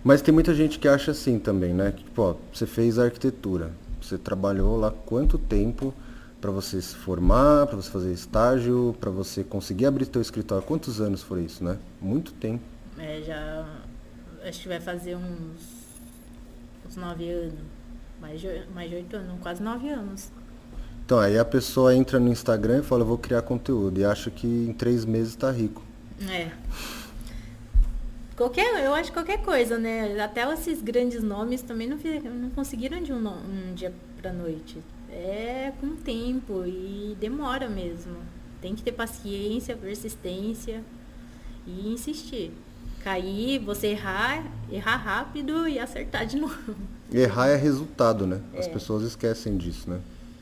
Mas 0.03 0.21
tem 0.21 0.33
muita 0.33 0.53
gente 0.53 0.77
que 0.77 0.87
acha 0.87 1.11
assim 1.11 1.37
também, 1.37 1.73
né? 1.73 1.91
Que, 1.91 2.03
tipo, 2.03 2.21
ó, 2.21 2.35
você 2.53 2.65
fez 2.65 2.97
arquitetura, 2.97 3.71
você 4.01 4.17
trabalhou 4.17 4.77
lá 4.77 4.91
quanto 4.91 5.37
tempo 5.37 5.93
para 6.41 6.49
você 6.49 6.81
se 6.81 6.95
formar, 6.95 7.67
para 7.67 7.75
você 7.77 7.89
fazer 7.89 8.11
estágio, 8.11 8.95
para 8.99 9.11
você 9.11 9.43
conseguir 9.43 9.85
abrir 9.85 10.05
seu 10.05 10.21
escritório? 10.21 10.63
Quantos 10.65 10.99
anos 10.99 11.21
foi 11.21 11.43
isso, 11.43 11.63
né? 11.63 11.77
Muito 12.01 12.31
tempo. 12.33 12.63
É, 12.97 13.21
já 13.21 13.63
acho 14.47 14.61
que 14.61 14.67
vai 14.67 14.79
fazer 14.79 15.15
uns, 15.15 15.61
uns 16.87 16.95
nove 16.95 17.29
anos. 17.29 17.77
Mais 18.19 18.41
de, 18.41 18.63
mais 18.73 18.89
de 18.89 18.95
oito 18.95 19.15
anos, 19.15 19.39
quase 19.41 19.61
nove 19.61 19.89
anos. 19.89 20.31
Então, 21.05 21.19
aí 21.19 21.37
a 21.37 21.45
pessoa 21.45 21.95
entra 21.95 22.19
no 22.19 22.29
Instagram 22.29 22.79
e 22.79 22.83
fala, 22.83 23.03
vou 23.03 23.17
criar 23.17 23.41
conteúdo. 23.41 23.99
E 23.99 24.05
acha 24.05 24.29
que 24.29 24.47
em 24.47 24.73
três 24.73 25.05
meses 25.05 25.29
está 25.29 25.51
rico. 25.51 25.83
É. 26.29 26.51
Qualquer, 28.35 28.83
eu 28.83 28.93
acho 28.93 29.11
qualquer 29.13 29.41
coisa, 29.41 29.77
né? 29.77 30.19
Até 30.21 30.51
esses 30.53 30.81
grandes 30.81 31.23
nomes 31.23 31.61
também 31.61 31.87
não, 31.87 31.97
não 32.33 32.49
conseguiram 32.49 33.01
de 33.01 33.13
um, 33.13 33.27
um 33.27 33.73
dia 33.73 33.93
pra 34.21 34.33
noite. 34.33 34.77
É 35.09 35.71
com 35.79 35.95
tempo 35.95 36.63
e 36.65 37.15
demora 37.19 37.69
mesmo. 37.69 38.17
Tem 38.61 38.75
que 38.75 38.83
ter 38.83 38.91
paciência, 38.91 39.77
persistência 39.77 40.83
e 41.65 41.93
insistir 41.93 42.51
cair, 43.03 43.59
você 43.59 43.87
errar, 43.87 44.43
errar 44.71 44.97
rápido 44.97 45.67
e 45.67 45.79
acertar 45.79 46.25
de 46.25 46.37
novo. 46.39 46.75
Errar 47.11 47.47
é 47.49 47.55
resultado, 47.55 48.27
né? 48.27 48.41
É. 48.53 48.59
As 48.59 48.67
pessoas 48.67 49.03
esquecem 49.03 49.57
disso, 49.57 49.89
né? 49.89 49.99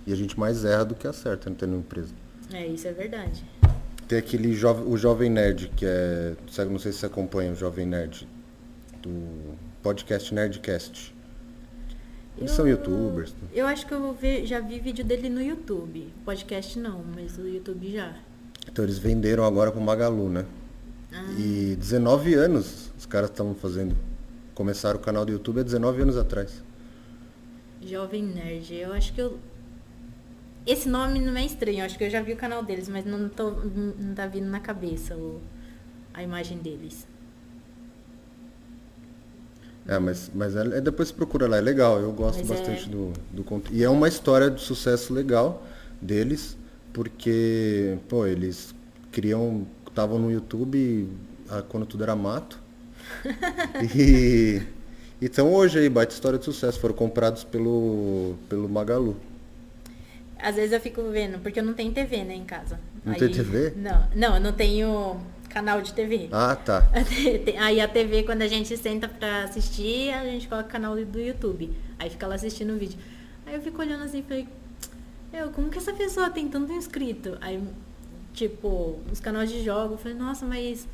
E 0.07 0.13
a 0.13 0.15
gente 0.15 0.39
mais 0.39 0.63
erra 0.65 0.85
do 0.85 0.95
que 0.95 1.07
acerta 1.07 1.49
né, 1.49 1.55
tendo 1.59 1.75
empresa. 1.75 2.13
É, 2.51 2.65
isso 2.65 2.87
é 2.87 2.91
verdade. 2.91 3.43
Tem 4.07 4.19
aquele 4.19 4.53
jovem, 4.53 4.85
o 4.85 4.97
Jovem 4.97 5.29
Nerd, 5.31 5.71
que 5.75 5.85
é. 5.85 6.35
Não 6.69 6.77
sei 6.77 6.91
se 6.91 6.99
você 6.99 7.05
acompanha 7.07 7.51
o 7.51 7.55
Jovem 7.55 7.87
Nerd, 7.87 8.27
do 9.01 9.55
podcast 9.81 10.33
Nerdcast. 10.33 11.15
Eles 12.37 12.51
eu, 12.51 12.55
são 12.55 12.67
youtubers. 12.67 13.31
Né? 13.31 13.47
Eu 13.53 13.65
acho 13.65 13.87
que 13.87 13.93
eu 13.93 14.15
já 14.43 14.59
vi 14.59 14.79
vídeo 14.79 15.03
dele 15.03 15.29
no 15.29 15.41
YouTube. 15.41 16.07
Podcast 16.23 16.77
não, 16.77 17.03
mas 17.15 17.37
o 17.37 17.47
YouTube 17.47 17.93
já. 17.93 18.13
Então 18.67 18.83
eles 18.83 18.99
venderam 18.99 19.43
agora 19.43 19.71
pro 19.71 19.81
Magalu, 19.81 20.29
né? 20.29 20.45
Ah. 21.15 21.31
E 21.37 21.75
19 21.77 22.33
anos 22.33 22.91
os 22.97 23.05
caras 23.05 23.29
estavam 23.29 23.55
fazendo. 23.55 23.95
Começaram 24.53 24.99
o 24.99 25.01
canal 25.01 25.25
do 25.25 25.31
YouTube 25.31 25.61
há 25.61 25.63
19 25.63 26.01
anos 26.01 26.17
atrás. 26.17 26.63
Jovem 27.81 28.23
Nerd, 28.23 28.73
eu 28.73 28.93
acho 28.93 29.13
que 29.13 29.21
eu. 29.21 29.39
Esse 30.65 30.89
nome 30.89 31.19
não 31.19 31.37
é 31.37 31.45
estranho, 31.45 31.79
eu 31.79 31.85
acho 31.85 31.97
que 31.97 32.03
eu 32.03 32.09
já 32.09 32.21
vi 32.21 32.33
o 32.33 32.37
canal 32.37 32.63
deles, 32.63 32.89
mas 32.89 33.05
não, 33.05 33.29
tô, 33.29 33.51
não 33.51 34.15
tá 34.15 34.25
vindo 34.25 34.47
na 34.47 34.59
cabeça 34.59 35.15
o, 35.15 35.39
a 36.13 36.23
imagem 36.23 36.57
deles. 36.57 37.07
É, 39.87 39.99
mas, 39.99 40.31
mas 40.33 40.55
é, 40.55 40.61
é 40.77 40.81
depois 40.81 41.11
procura 41.11 41.47
lá, 41.47 41.57
é 41.57 41.61
legal, 41.61 41.99
eu 41.99 42.11
gosto 42.11 42.39
mas 42.39 42.47
bastante 42.47 42.85
é... 42.85 42.89
do, 42.89 43.13
do 43.31 43.43
conteúdo. 43.43 43.77
E 43.77 43.83
é 43.83 43.89
uma 43.89 44.07
história 44.07 44.49
de 44.49 44.59
sucesso 44.61 45.13
legal 45.13 45.63
deles, 46.01 46.57
porque, 46.91 47.99
pô, 48.09 48.25
eles 48.25 48.73
criam 49.11 49.67
estavam 49.95 50.19
no 50.19 50.29
YouTube 50.29 51.09
ah, 51.49 51.63
quando 51.67 51.85
tudo 51.85 52.03
era 52.03 52.15
mato. 52.15 52.59
e 53.95 54.61
então 55.21 55.53
hoje 55.53 55.79
aí, 55.79 55.89
baita 55.89 56.13
história 56.13 56.37
de 56.37 56.43
sucesso, 56.43 56.79
foram 56.79 56.93
comprados 56.93 57.45
pelo, 57.45 58.35
pelo 58.49 58.67
Magalu. 58.67 59.15
Às 60.37 60.55
vezes 60.55 60.73
eu 60.73 60.81
fico 60.81 61.01
vendo, 61.09 61.39
porque 61.39 61.59
eu 61.59 61.63
não 61.63 61.73
tenho 61.73 61.93
TV, 61.93 62.25
né, 62.25 62.35
em 62.35 62.43
casa. 62.43 62.77
Não 63.05 63.13
aí, 63.13 63.19
tem 63.19 63.31
TV? 63.31 63.73
Não, 63.77 64.07
não, 64.13 64.35
eu 64.35 64.41
não 64.41 64.51
tenho 64.51 65.17
canal 65.49 65.81
de 65.81 65.93
TV. 65.93 66.27
Ah, 66.33 66.55
tá. 66.55 66.91
Aí 67.59 67.79
a 67.79 67.87
TV, 67.87 68.23
quando 68.23 68.41
a 68.41 68.47
gente 68.47 68.75
senta 68.75 69.07
pra 69.07 69.43
assistir, 69.43 70.11
a 70.13 70.25
gente 70.25 70.49
coloca 70.49 70.67
o 70.67 70.71
canal 70.71 70.95
do 70.95 71.19
YouTube. 71.19 71.71
Aí 71.97 72.09
fica 72.09 72.27
lá 72.27 72.35
assistindo 72.35 72.73
o 72.73 72.77
vídeo. 72.77 72.99
Aí 73.45 73.55
eu 73.55 73.61
fico 73.61 73.81
olhando 73.81 74.03
assim 74.03 74.19
e 74.19 74.23
falei, 74.23 74.47
eu, 75.31 75.49
como 75.51 75.69
que 75.69 75.77
essa 75.77 75.93
pessoa 75.93 76.29
tem 76.29 76.49
tanto 76.49 76.73
inscrito? 76.73 77.37
Aí 77.39 77.63
tipo, 78.35 78.99
os 79.11 79.19
canais 79.19 79.49
de 79.49 79.63
jogos. 79.63 79.93
Eu 79.93 79.97
falei, 79.97 80.17
nossa, 80.17 80.45
mas 80.45 80.87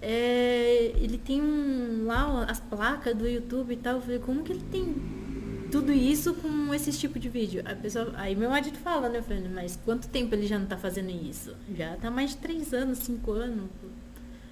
é, 0.00 0.92
ele 0.96 1.18
tem 1.18 1.42
um, 1.42 2.06
lá 2.06 2.44
as 2.44 2.60
placas 2.60 3.14
do 3.14 3.28
YouTube 3.28 3.72
e 3.72 3.76
tal. 3.76 3.96
Eu 3.96 4.00
falei, 4.00 4.18
como 4.18 4.42
que 4.42 4.52
ele 4.52 4.64
tem 4.70 4.94
tudo 5.70 5.92
isso 5.92 6.34
com 6.34 6.72
esse 6.74 6.92
tipo 6.92 7.18
de 7.18 7.28
vídeo? 7.28 7.62
A 7.64 7.74
pessoa, 7.74 8.12
aí 8.16 8.34
meu 8.34 8.50
marido 8.50 8.78
fala, 8.78 9.08
né? 9.08 9.18
Eu 9.18 9.22
falei, 9.22 9.46
mas 9.48 9.78
quanto 9.84 10.08
tempo 10.08 10.34
ele 10.34 10.46
já 10.46 10.58
não 10.58 10.66
tá 10.66 10.76
fazendo 10.76 11.10
isso? 11.10 11.54
Já 11.76 11.96
tá 11.96 12.10
mais 12.10 12.30
de 12.30 12.38
três 12.38 12.72
anos, 12.72 12.98
cinco 12.98 13.32
anos. 13.32 13.68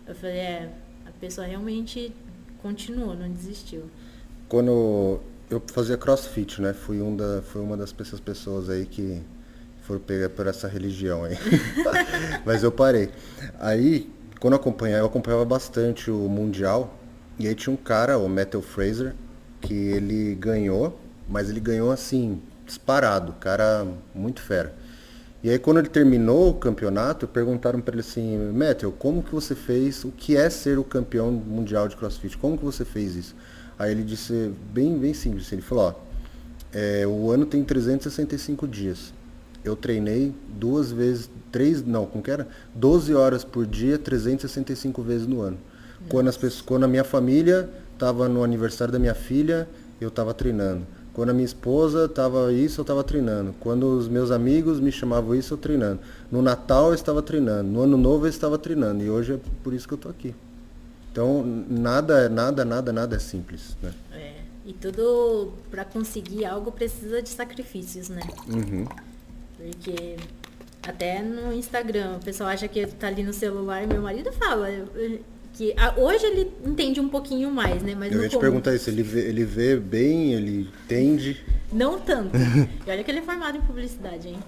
Eu 0.06 0.14
falei, 0.14 0.36
é, 0.36 0.72
a 1.06 1.10
pessoa 1.12 1.46
realmente 1.46 2.12
continuou, 2.62 3.14
não 3.14 3.30
desistiu. 3.30 3.84
Quando 4.48 5.20
eu 5.48 5.62
fazia 5.72 5.96
crossfit, 5.96 6.60
né? 6.60 6.72
Fui, 6.72 7.00
um 7.00 7.16
da, 7.16 7.42
fui 7.42 7.60
uma 7.60 7.76
das 7.76 7.92
pessoas 7.92 8.68
aí 8.68 8.86
que 8.86 9.22
for 9.86 10.00
pegar 10.00 10.28
por 10.30 10.46
essa 10.46 10.66
religião 10.66 11.24
aí. 11.24 11.38
Mas 12.44 12.62
eu 12.62 12.72
parei. 12.72 13.10
Aí, 13.60 14.10
quando 14.40 14.54
eu 14.54 14.58
acompanhava, 14.58 15.02
eu 15.02 15.06
acompanhava 15.06 15.44
bastante 15.44 16.10
o 16.10 16.28
Mundial. 16.28 16.98
E 17.38 17.46
aí 17.46 17.54
tinha 17.54 17.72
um 17.72 17.76
cara, 17.76 18.18
o 18.18 18.28
Metal 18.28 18.62
Fraser, 18.62 19.14
que 19.60 19.74
ele 19.74 20.34
ganhou, 20.34 20.98
mas 21.28 21.50
ele 21.50 21.60
ganhou 21.60 21.92
assim, 21.92 22.40
disparado, 22.64 23.34
cara 23.34 23.86
muito 24.14 24.40
fera. 24.40 24.74
E 25.42 25.50
aí 25.50 25.58
quando 25.58 25.78
ele 25.78 25.88
terminou 25.90 26.48
o 26.48 26.54
campeonato, 26.54 27.28
perguntaram 27.28 27.78
para 27.78 27.92
ele 27.92 28.00
assim, 28.00 28.38
Metal, 28.54 28.90
como 28.90 29.22
que 29.22 29.34
você 29.34 29.54
fez, 29.54 30.02
o 30.02 30.10
que 30.10 30.34
é 30.34 30.48
ser 30.48 30.78
o 30.78 30.84
campeão 30.84 31.30
mundial 31.30 31.88
de 31.88 31.96
CrossFit? 31.96 32.38
Como 32.38 32.56
que 32.56 32.64
você 32.64 32.86
fez 32.86 33.14
isso? 33.14 33.36
Aí 33.78 33.90
ele 33.90 34.02
disse, 34.02 34.50
bem, 34.72 34.98
bem 34.98 35.12
simples, 35.12 35.52
ele 35.52 35.60
falou, 35.60 35.88
ó, 35.88 35.94
é, 36.72 37.06
o 37.06 37.30
ano 37.30 37.44
tem 37.44 37.62
365 37.62 38.66
dias 38.66 39.12
eu 39.68 39.76
treinei 39.76 40.34
duas 40.48 40.90
vezes, 40.92 41.30
três, 41.50 41.84
não, 41.84 42.06
como 42.06 42.22
que 42.22 42.30
era? 42.30 42.46
12 42.74 43.14
horas 43.14 43.44
por 43.44 43.66
dia, 43.66 43.98
365 43.98 45.02
vezes 45.02 45.26
no 45.26 45.40
ano. 45.40 45.58
Quando, 46.08 46.28
as 46.28 46.36
pessoas, 46.36 46.60
quando 46.60 46.84
a 46.84 46.88
minha 46.88 47.04
família 47.04 47.68
estava 47.92 48.28
no 48.28 48.44
aniversário 48.44 48.92
da 48.92 48.98
minha 48.98 49.14
filha, 49.14 49.68
eu 50.00 50.08
estava 50.08 50.32
treinando. 50.32 50.86
Quando 51.12 51.30
a 51.30 51.32
minha 51.32 51.46
esposa 51.46 52.04
estava 52.04 52.52
isso, 52.52 52.80
eu 52.80 52.82
estava 52.82 53.02
treinando. 53.02 53.54
Quando 53.58 53.96
os 53.96 54.06
meus 54.06 54.30
amigos 54.30 54.78
me 54.78 54.92
chamavam 54.92 55.34
isso, 55.34 55.54
eu 55.54 55.58
treinando. 55.58 56.00
No 56.30 56.42
Natal 56.42 56.88
eu 56.88 56.94
estava 56.94 57.22
treinando. 57.22 57.70
No 57.70 57.82
Ano 57.82 57.96
Novo 57.96 58.26
eu 58.26 58.30
estava 58.30 58.58
treinando. 58.58 59.02
E 59.02 59.08
hoje 59.08 59.32
é 59.32 59.40
por 59.64 59.72
isso 59.72 59.88
que 59.88 59.94
eu 59.94 59.96
estou 59.96 60.10
aqui. 60.10 60.34
Então, 61.10 61.42
nada, 61.70 62.28
nada, 62.28 62.64
nada, 62.66 62.92
nada 62.92 63.16
é 63.16 63.18
simples, 63.18 63.74
né? 63.82 63.94
É. 64.12 64.34
E 64.66 64.74
tudo 64.74 65.54
para 65.70 65.84
conseguir 65.84 66.44
algo 66.44 66.70
precisa 66.70 67.22
de 67.22 67.30
sacrifícios, 67.30 68.10
né? 68.10 68.20
Uhum. 68.46 68.86
Porque 69.56 70.16
até 70.82 71.22
no 71.22 71.52
Instagram, 71.52 72.16
o 72.16 72.24
pessoal 72.24 72.50
acha 72.50 72.68
que 72.68 72.86
tá 72.86 73.08
ali 73.08 73.22
no 73.22 73.32
celular, 73.32 73.86
meu 73.86 74.02
marido 74.02 74.32
fala 74.32 74.68
que 75.52 75.74
hoje 75.96 76.26
ele 76.26 76.52
entende 76.64 77.00
um 77.00 77.08
pouquinho 77.08 77.50
mais, 77.50 77.82
né? 77.82 77.94
Mas 77.94 78.12
Eu 78.12 78.22
ia 78.22 78.28
te 78.28 78.38
perguntar 78.38 78.74
isso, 78.74 78.90
ele 78.90 79.02
vê, 79.02 79.28
ele 79.28 79.44
vê 79.44 79.76
bem, 79.76 80.34
ele 80.34 80.68
entende? 80.84 81.44
Não 81.72 81.98
tanto. 81.98 82.36
e 82.86 82.90
olha 82.90 83.02
que 83.02 83.10
ele 83.10 83.20
é 83.20 83.22
formado 83.22 83.56
em 83.56 83.62
publicidade, 83.62 84.28
hein? 84.28 84.38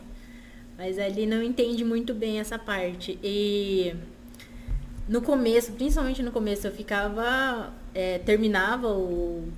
Mas 0.76 0.98
ele 0.98 1.26
não 1.26 1.42
entende 1.42 1.84
muito 1.84 2.14
bem 2.14 2.38
essa 2.38 2.58
parte. 2.58 3.18
E 3.22 3.94
no 5.08 5.22
começo, 5.22 5.72
principalmente 5.72 6.22
no 6.22 6.30
começo, 6.30 6.66
eu 6.66 6.72
ficava. 6.72 7.72
É, 7.94 8.18
terminava 8.18 8.88
o, 8.88 9.48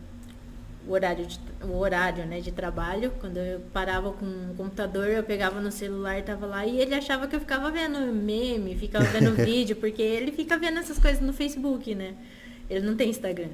o 0.90 0.92
horário, 0.92 1.24
de, 1.24 1.38
o 1.62 1.76
horário 1.78 2.26
né, 2.26 2.40
de 2.40 2.50
trabalho. 2.50 3.12
Quando 3.20 3.36
eu 3.36 3.60
parava 3.72 4.12
com 4.12 4.26
o 4.26 4.54
computador, 4.56 5.06
eu 5.06 5.22
pegava 5.22 5.60
no 5.60 5.70
celular 5.70 6.18
e 6.18 6.22
tava 6.22 6.46
lá. 6.46 6.66
E 6.66 6.80
ele 6.80 6.94
achava 6.94 7.28
que 7.28 7.36
eu 7.36 7.40
ficava 7.40 7.70
vendo 7.70 8.00
meme, 8.12 8.74
ficava 8.74 9.04
vendo 9.04 9.30
vídeo, 9.44 9.76
porque 9.76 10.02
ele 10.02 10.32
fica 10.32 10.58
vendo 10.58 10.80
essas 10.80 10.98
coisas 10.98 11.20
no 11.20 11.32
Facebook, 11.32 11.94
né? 11.94 12.14
Ele 12.68 12.84
não 12.84 12.96
tem 12.96 13.08
Instagram. 13.08 13.50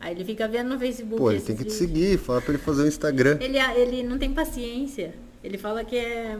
Aí 0.00 0.12
ele 0.12 0.24
fica 0.24 0.48
vendo 0.48 0.70
no 0.70 0.78
Facebook. 0.78 1.18
Pô, 1.18 1.30
ele 1.30 1.40
tem 1.40 1.54
que 1.54 1.62
vídeos. 1.62 1.78
te 1.78 1.86
seguir, 1.86 2.18
fala 2.18 2.42
pra 2.42 2.52
ele 2.52 2.62
fazer 2.62 2.82
o 2.82 2.88
Instagram. 2.88 3.38
Ele, 3.40 3.58
ele 3.58 4.02
não 4.02 4.18
tem 4.18 4.32
paciência. 4.34 5.14
Ele 5.44 5.56
fala 5.56 5.84
que 5.84 5.96
é. 5.96 6.36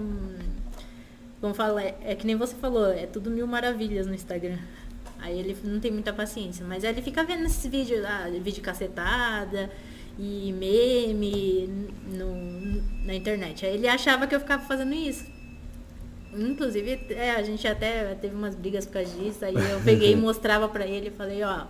Como 1.41 1.55
fala, 1.55 1.83
é, 1.83 1.97
é 2.05 2.15
que 2.17 2.27
nem 2.27 2.35
você 2.35 2.55
falou, 2.57 2.87
é 2.87 3.07
tudo 3.07 3.31
mil 3.31 3.47
maravilhas 3.47 4.09
no 4.09 4.15
Instagram. 4.15 4.59
Aí 5.21 5.39
ele 5.39 5.57
não 5.63 5.79
tem 5.79 5.93
muita 5.93 6.13
paciência. 6.13 6.67
Mas 6.67 6.85
aí 6.85 6.91
ele 6.91 7.03
fica 7.03 7.23
vendo 7.23 7.45
esses 7.45 7.65
vídeos, 7.71 8.05
ah, 8.05 8.29
vídeo 8.43 8.61
cacetada 8.61 9.71
e 10.19 10.53
meme 10.53 11.91
no, 12.07 13.07
na 13.07 13.15
internet. 13.15 13.65
Aí 13.65 13.75
ele 13.75 13.89
achava 13.89 14.27
que 14.27 14.35
eu 14.35 14.41
ficava 14.41 14.63
fazendo 14.65 14.93
isso. 14.95 15.27
Inclusive, 16.35 17.07
é, 17.11 17.33
a 17.33 17.43
gente 17.43 17.67
até 17.69 18.15
teve 18.15 18.35
umas 18.35 18.55
brigas 18.55 18.87
por 18.87 18.95
causa 18.95 19.11
disso. 19.19 19.45
Aí 19.45 19.55
eu 19.55 19.81
peguei 19.85 20.13
e 20.13 20.17
mostrava 20.17 20.69
pra 20.69 20.87
ele 20.87 21.09
e 21.09 21.11
falei, 21.11 21.43
ó. 21.43 21.67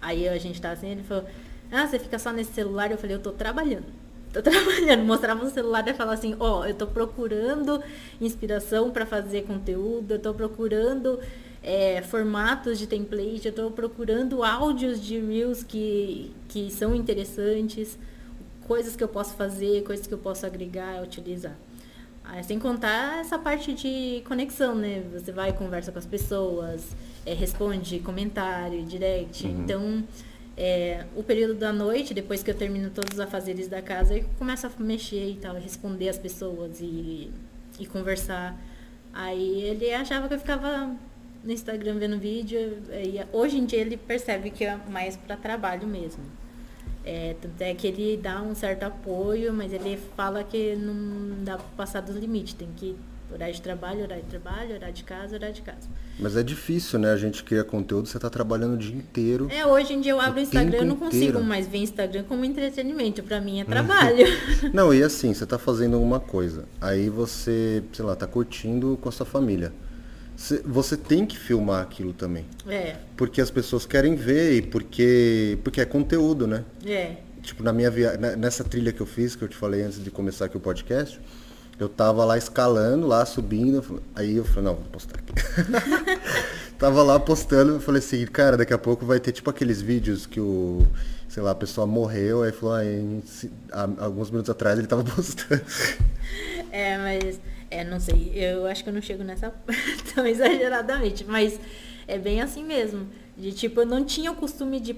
Aí 0.00 0.28
a 0.28 0.36
gente 0.38 0.60
tá 0.60 0.72
assim, 0.72 0.88
ele 0.88 1.02
falou, 1.04 1.24
ah, 1.70 1.86
você 1.86 1.98
fica 1.98 2.18
só 2.18 2.32
nesse 2.32 2.52
celular? 2.52 2.90
Eu 2.90 2.98
falei, 2.98 3.14
eu 3.14 3.20
tô 3.20 3.30
trabalhando. 3.30 3.86
Tô 4.32 4.42
trabalhando. 4.42 5.04
Mostrava 5.04 5.44
no 5.44 5.50
celular 5.50 5.86
e 5.86 5.94
falava 5.94 6.14
assim, 6.14 6.34
ó, 6.40 6.66
eu 6.66 6.74
tô 6.74 6.86
procurando 6.86 7.82
inspiração 8.20 8.90
para 8.90 9.06
fazer 9.06 9.42
conteúdo, 9.42 10.14
eu 10.14 10.18
tô 10.18 10.34
procurando 10.34 11.20
é, 11.62 12.02
formatos 12.02 12.78
de 12.78 12.86
template, 12.86 13.46
eu 13.46 13.50
estou 13.50 13.70
procurando 13.70 14.42
áudios 14.42 15.00
de 15.00 15.18
Reels 15.20 15.62
que, 15.62 16.34
que 16.48 16.70
são 16.70 16.94
interessantes, 16.94 17.96
coisas 18.66 18.96
que 18.96 19.04
eu 19.04 19.08
posso 19.08 19.34
fazer, 19.34 19.82
coisas 19.84 20.06
que 20.06 20.14
eu 20.14 20.18
posso 20.18 20.44
agregar, 20.44 21.02
utilizar. 21.02 21.56
Ah, 22.24 22.42
sem 22.42 22.58
contar 22.58 23.20
essa 23.20 23.38
parte 23.38 23.72
de 23.72 24.22
conexão, 24.26 24.74
né? 24.74 25.02
Você 25.12 25.32
vai 25.32 25.52
conversa 25.52 25.90
com 25.90 25.98
as 25.98 26.06
pessoas, 26.06 26.96
é, 27.26 27.34
responde 27.34 27.98
comentário, 27.98 28.82
direct. 28.84 29.46
Uhum. 29.46 29.60
Então, 29.60 30.04
é, 30.56 31.04
o 31.16 31.22
período 31.22 31.54
da 31.54 31.72
noite, 31.72 32.14
depois 32.14 32.42
que 32.42 32.50
eu 32.50 32.54
termino 32.54 32.90
todos 32.90 33.14
os 33.14 33.20
afazeres 33.20 33.68
da 33.68 33.82
casa, 33.82 34.16
eu 34.16 34.24
começo 34.38 34.66
a 34.66 34.70
mexer 34.78 35.30
e 35.30 35.34
tal, 35.34 35.54
responder 35.56 36.08
as 36.08 36.18
pessoas 36.18 36.80
e, 36.80 37.30
e 37.78 37.86
conversar. 37.86 38.56
Aí 39.12 39.62
ele 39.62 39.92
achava 39.92 40.28
que 40.28 40.34
eu 40.34 40.38
ficava 40.38 40.96
no 41.44 41.52
Instagram 41.52 41.98
vendo 41.98 42.18
vídeo. 42.18 42.78
E 42.90 43.20
hoje 43.32 43.58
em 43.58 43.64
dia 43.64 43.80
ele 43.80 43.96
percebe 43.96 44.50
que 44.50 44.64
é 44.64 44.78
mais 44.88 45.16
para 45.16 45.36
trabalho 45.36 45.86
mesmo. 45.86 46.22
É, 47.04 47.34
tanto 47.40 47.60
é 47.60 47.74
que 47.74 47.86
ele 47.86 48.16
dá 48.16 48.40
um 48.40 48.54
certo 48.54 48.84
apoio, 48.84 49.52
mas 49.52 49.72
ele 49.72 49.98
fala 50.16 50.44
que 50.44 50.76
não 50.76 51.42
dá 51.42 51.56
para 51.56 51.66
passar 51.76 52.00
do 52.00 52.12
limite, 52.12 52.54
tem 52.54 52.68
que 52.76 52.96
horário 53.34 53.54
de 53.54 53.62
trabalho, 53.62 54.02
horário 54.02 54.22
de 54.22 54.28
trabalho, 54.28 54.74
horário 54.74 54.94
de 54.94 55.04
casa, 55.04 55.34
horário 55.34 55.54
de 55.54 55.62
casa. 55.62 55.88
Mas 56.18 56.36
é 56.36 56.42
difícil, 56.42 56.98
né? 56.98 57.10
A 57.10 57.16
gente 57.16 57.42
cria 57.42 57.64
conteúdo, 57.64 58.06
você 58.06 58.18
está 58.18 58.28
trabalhando 58.30 58.74
o 58.74 58.76
dia 58.76 58.94
inteiro. 58.94 59.48
É, 59.50 59.66
hoje 59.66 59.94
em 59.94 60.00
dia 60.00 60.12
eu 60.12 60.20
abro 60.20 60.38
o 60.38 60.42
Instagram, 60.42 60.78
eu 60.78 60.84
não 60.84 60.96
consigo 60.96 61.24
inteiro. 61.24 61.42
mais 61.42 61.66
ver 61.66 61.78
Instagram 61.78 62.24
como 62.24 62.44
entretenimento, 62.44 63.22
para 63.22 63.40
mim 63.40 63.60
é 63.60 63.64
trabalho. 63.64 64.26
não, 64.72 64.94
e 64.94 65.02
assim, 65.02 65.32
você 65.32 65.44
está 65.44 65.58
fazendo 65.58 65.94
alguma 65.94 66.20
coisa, 66.20 66.66
aí 66.80 67.08
você, 67.08 67.82
sei 67.92 68.04
lá, 68.04 68.12
está 68.12 68.26
curtindo 68.26 68.98
com 69.00 69.08
a 69.08 69.12
sua 69.12 69.26
família 69.26 69.72
você 70.64 70.96
tem 70.96 71.24
que 71.24 71.38
filmar 71.38 71.82
aquilo 71.82 72.12
também. 72.12 72.44
É. 72.68 72.96
Porque 73.16 73.40
as 73.40 73.50
pessoas 73.50 73.86
querem 73.86 74.14
ver 74.14 74.54
e 74.54 74.62
porque, 74.62 75.58
porque 75.62 75.80
é 75.80 75.84
conteúdo, 75.84 76.46
né? 76.46 76.64
É. 76.84 77.16
Tipo, 77.42 77.62
na 77.62 77.72
minha 77.72 77.90
via... 77.90 78.16
nessa 78.16 78.64
trilha 78.64 78.92
que 78.92 79.00
eu 79.00 79.06
fiz, 79.06 79.36
que 79.36 79.42
eu 79.42 79.48
te 79.48 79.56
falei 79.56 79.82
antes 79.82 80.02
de 80.02 80.10
começar 80.10 80.46
aqui 80.46 80.56
o 80.56 80.60
podcast, 80.60 81.20
eu 81.78 81.88
tava 81.88 82.24
lá 82.24 82.36
escalando, 82.36 83.06
lá 83.06 83.24
subindo, 83.24 84.02
aí 84.14 84.36
eu 84.36 84.44
falei, 84.44 84.64
não, 84.64 84.74
vou 84.74 84.84
postar 84.84 85.18
aqui. 85.18 85.32
tava 86.78 87.02
lá 87.02 87.18
postando, 87.18 87.74
eu 87.74 87.80
falei 87.80 87.98
assim, 88.00 88.24
cara, 88.26 88.56
daqui 88.56 88.72
a 88.72 88.78
pouco 88.78 89.04
vai 89.04 89.18
ter 89.18 89.32
tipo 89.32 89.50
aqueles 89.50 89.80
vídeos 89.80 90.26
que 90.26 90.40
o, 90.40 90.86
sei 91.28 91.42
lá, 91.42 91.52
a 91.52 91.54
pessoa 91.54 91.86
morreu, 91.86 92.42
aí 92.42 92.52
falou, 92.52 92.76
ah, 93.72 93.88
alguns 93.98 94.30
minutos 94.30 94.50
atrás 94.50 94.78
ele 94.78 94.86
tava 94.86 95.02
postando. 95.14 95.62
É, 96.70 96.98
mas 96.98 97.40
é, 97.72 97.84
não 97.84 97.98
sei. 97.98 98.32
Eu 98.34 98.66
acho 98.66 98.82
que 98.82 98.90
eu 98.90 98.94
não 98.94 99.00
chego 99.00 99.24
nessa 99.24 99.52
tão 100.14 100.26
exageradamente, 100.26 101.24
mas 101.24 101.58
é 102.06 102.18
bem 102.18 102.40
assim 102.42 102.62
mesmo. 102.62 103.08
De 103.36 103.50
tipo, 103.52 103.80
eu 103.80 103.86
não 103.86 104.04
tinha 104.04 104.30
o 104.30 104.36
costume 104.36 104.78
de 104.78 104.94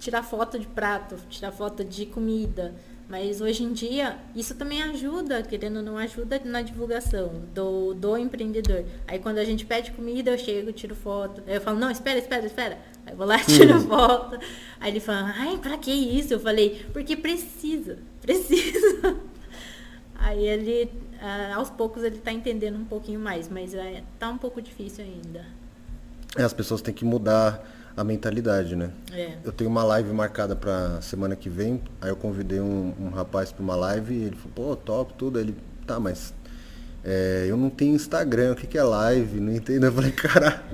tirar 0.00 0.22
foto 0.22 0.58
de 0.58 0.66
prato, 0.66 1.16
tirar 1.30 1.52
foto 1.52 1.84
de 1.84 2.04
comida. 2.06 2.74
Mas 3.08 3.40
hoje 3.40 3.62
em 3.62 3.72
dia, 3.72 4.16
isso 4.34 4.56
também 4.56 4.82
ajuda, 4.82 5.40
querendo 5.40 5.76
ou 5.76 5.82
não 5.82 5.96
ajuda 5.96 6.40
na 6.44 6.60
divulgação 6.60 7.44
do, 7.54 7.94
do 7.94 8.16
empreendedor. 8.18 8.84
Aí 9.06 9.20
quando 9.20 9.38
a 9.38 9.44
gente 9.44 9.64
pede 9.64 9.92
comida, 9.92 10.32
eu 10.32 10.38
chego, 10.38 10.72
tiro 10.72 10.96
foto. 10.96 11.40
Aí 11.46 11.54
eu 11.54 11.60
falo, 11.60 11.78
não, 11.78 11.88
espera, 11.88 12.18
espera, 12.18 12.44
espera. 12.44 12.78
Aí 13.06 13.12
eu 13.12 13.16
vou 13.16 13.24
lá, 13.24 13.38
tiro 13.46 13.74
uhum. 13.74 13.86
foto. 13.86 14.36
Aí 14.80 14.90
ele 14.90 14.98
fala, 14.98 15.32
ai, 15.36 15.56
pra 15.58 15.78
que 15.78 15.92
isso? 15.92 16.34
Eu 16.34 16.40
falei, 16.40 16.84
porque 16.92 17.16
precisa, 17.16 17.98
precisa. 18.20 19.16
Aí 20.18 20.44
ele 20.44 20.90
uh, 21.26 21.58
aos 21.58 21.70
poucos 21.70 22.02
ele 22.02 22.16
está 22.16 22.32
entendendo 22.32 22.76
um 22.76 22.84
pouquinho 22.84 23.20
mais, 23.20 23.48
mas 23.48 23.74
é, 23.74 24.02
tá 24.18 24.28
um 24.28 24.38
pouco 24.38 24.62
difícil 24.62 25.04
ainda. 25.04 25.44
É, 26.36 26.42
as 26.42 26.52
pessoas 26.52 26.80
têm 26.80 26.94
que 26.94 27.04
mudar 27.04 27.62
a 27.96 28.04
mentalidade, 28.04 28.76
né? 28.76 28.90
É. 29.12 29.38
Eu 29.42 29.52
tenho 29.52 29.70
uma 29.70 29.82
live 29.82 30.12
marcada 30.12 30.54
para 30.54 31.00
semana 31.00 31.34
que 31.34 31.48
vem, 31.48 31.82
aí 32.00 32.10
eu 32.10 32.16
convidei 32.16 32.60
um, 32.60 32.94
um 33.00 33.08
rapaz 33.08 33.50
para 33.50 33.62
uma 33.62 33.74
live 33.74 34.14
e 34.14 34.24
ele 34.24 34.36
falou, 34.36 34.52
pô, 34.54 34.76
top, 34.76 35.14
tudo. 35.14 35.38
Aí 35.38 35.44
ele, 35.44 35.56
tá, 35.86 35.98
mas 35.98 36.34
é, 37.08 37.46
eu 37.48 37.56
não 37.56 37.70
tenho 37.70 37.94
Instagram, 37.94 38.50
o 38.52 38.56
que, 38.56 38.66
que 38.66 38.76
é 38.76 38.82
live? 38.82 39.38
Não 39.38 39.52
entendo. 39.52 39.84
Eu 39.84 39.92
falei, 39.92 40.10
caraca. 40.10 40.64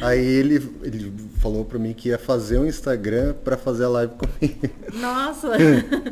Aí 0.00 0.24
ele, 0.24 0.54
ele 0.82 1.12
falou 1.38 1.66
para 1.66 1.78
mim 1.78 1.92
que 1.92 2.08
ia 2.08 2.16
fazer 2.16 2.58
um 2.58 2.64
Instagram 2.64 3.34
para 3.44 3.58
fazer 3.58 3.84
a 3.84 3.88
live 3.90 4.14
comigo. 4.14 4.58
Nossa! 4.94 5.50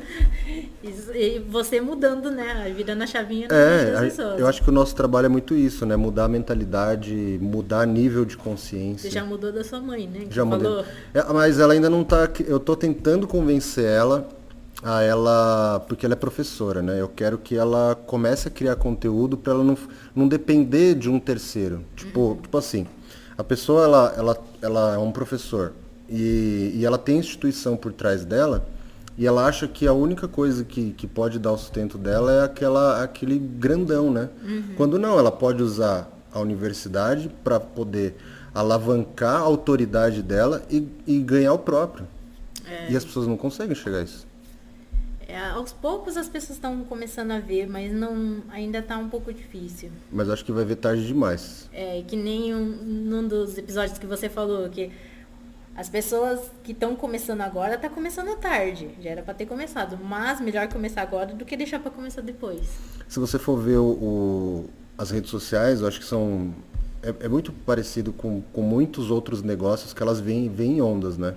e 1.15 1.39
você 1.49 1.81
mudando, 1.81 2.31
né? 2.31 2.71
Virando 2.77 3.05
a 3.05 3.07
chavinha 3.07 3.49
é, 3.51 3.99
pessoas. 3.99 4.39
Eu 4.39 4.47
acho 4.47 4.63
que 4.63 4.69
o 4.69 4.73
nosso 4.73 4.95
trabalho 4.95 5.25
é 5.25 5.29
muito 5.31 5.55
isso, 5.55 5.87
né? 5.87 5.97
Mudar 5.97 6.27
a 6.27 6.29
mentalidade, 6.29 7.39
mudar 7.41 7.87
nível 7.87 8.27
de 8.27 8.37
consciência. 8.37 9.09
Você 9.09 9.15
já 9.15 9.25
mudou 9.25 9.51
da 9.51 9.65
sua 9.65 9.81
mãe, 9.81 10.07
né? 10.07 10.27
já 10.29 10.45
mudou. 10.45 10.85
É, 11.15 11.25
mas 11.33 11.59
ela 11.59 11.73
ainda 11.73 11.89
não 11.89 12.05
tá. 12.05 12.29
Eu 12.47 12.61
tô 12.61 12.77
tentando 12.77 13.27
convencer 13.27 13.87
ela 13.87 14.29
a 14.83 15.03
ela, 15.03 15.85
porque 15.89 16.07
ela 16.07 16.15
é 16.15 16.17
professora, 16.17 16.83
né? 16.83 17.01
Eu 17.01 17.09
quero 17.09 17.39
que 17.39 17.57
ela 17.57 17.99
comece 18.07 18.49
a 18.49 18.51
criar 18.51 18.77
conteúdo 18.77 19.37
para 19.37 19.53
ela 19.53 19.65
não, 19.65 19.77
não 20.15 20.29
depender 20.29 20.95
de 20.95 21.11
um 21.11 21.19
terceiro. 21.19 21.85
Tipo, 21.97 22.21
uhum. 22.21 22.37
tipo 22.37 22.57
assim, 22.57 22.87
a 23.37 23.43
pessoa 23.43 23.85
ela, 23.85 24.15
ela, 24.17 24.39
ela 24.63 24.95
é 24.95 24.99
um 24.99 25.11
professor 25.11 25.73
e, 26.09 26.73
e 26.75 26.85
ela 26.85 26.99
tem 26.99 27.19
instituição 27.19 27.77
por 27.77 27.93
trás 27.93 28.25
dela 28.25 28.67
e 29.17 29.27
ela 29.27 29.47
acha 29.47 29.67
que 29.67 29.85
a 29.87 29.93
única 29.93 30.29
coisa 30.29 30.65
que, 30.65 30.93
que 30.93 31.07
pode 31.09 31.41
dar 31.41 31.51
o 31.51 31.59
sustento 31.59 31.99
dela 31.99 32.33
é 32.33 32.45
aquela, 32.45 33.03
aquele 33.03 33.37
grandão, 33.37 34.13
né? 34.13 34.29
Uhum. 34.45 34.75
Quando 34.77 34.97
não, 34.97 35.19
ela 35.19 35.33
pode 35.33 35.61
usar 35.61 36.09
a 36.33 36.39
universidade 36.39 37.29
para 37.43 37.59
poder 37.59 38.15
alavancar 38.55 39.37
a 39.37 39.45
autoridade 39.45 40.23
dela 40.23 40.63
e, 40.71 40.87
e 41.05 41.19
ganhar 41.19 41.53
o 41.53 41.59
próprio. 41.59 42.07
É. 42.65 42.93
E 42.93 42.97
as 42.97 43.05
pessoas 43.05 43.27
não 43.27 43.37
conseguem 43.37 43.75
chegar 43.75 43.99
a 43.99 44.03
isso. 44.03 44.28
É, 45.29 45.39
aos 45.51 45.73
poucos 45.73 46.17
as 46.17 46.27
pessoas 46.27 46.57
estão 46.57 46.83
começando 46.85 47.33
a 47.33 47.39
ver, 47.39 47.69
mas 47.69 47.93
não 47.93 48.43
ainda 48.49 48.79
está 48.79 48.97
um 48.97 49.11
pouco 49.11 49.31
difícil. 49.31 49.91
Mas 50.11 50.31
acho 50.31 50.43
que 50.43 50.51
vai 50.51 50.65
ver 50.65 50.77
tarde 50.77 51.07
demais. 51.07 51.69
É, 51.71 52.03
que 52.09 52.17
nem 52.17 52.55
um, 52.55 52.65
num 52.65 53.29
dos 53.29 53.59
episódios 53.59 53.99
que 53.99 54.07
você 54.07 54.31
falou, 54.31 54.67
que 54.71 54.91
as 55.77 55.89
pessoas 55.89 56.41
que 56.65 56.73
estão 56.73 56.97
começando 56.97 57.43
agora 57.43 57.77
tá 57.77 57.91
começando 57.91 58.35
tarde. 58.39 58.89
Já 59.03 59.11
era 59.11 59.23
para 59.23 59.35
ter 59.35 59.45
começado, 59.45 59.99
mas 60.03 60.41
melhor 60.41 60.67
começar 60.69 61.03
agora 61.03 61.35
do 61.35 61.45
que 61.45 61.57
deixar 61.59 61.79
para 61.79 61.91
começar 61.91 62.23
depois. 62.23 62.67
Se 63.07 63.21
você 63.21 63.39
for 63.39 63.57
ver 63.59 63.77
o, 63.77 63.85
o, 63.85 64.71
as 64.97 65.11
redes 65.11 65.31
sociais, 65.31 65.83
eu 65.83 65.87
acho 65.87 66.01
que 66.01 66.07
são 66.07 66.55
é, 67.03 67.15
é, 67.21 67.29
muito 67.29 67.53
parecido 67.53 68.15
com, 68.15 68.43
com 68.53 68.63
muitos 68.63 69.11
outros 69.11 69.43
negócios 69.43 69.93
que 69.93 70.03
elas 70.03 70.21
vêm, 70.21 70.49
vêm 70.49 70.79
em 70.79 70.81
ondas, 70.81 71.19
né? 71.19 71.35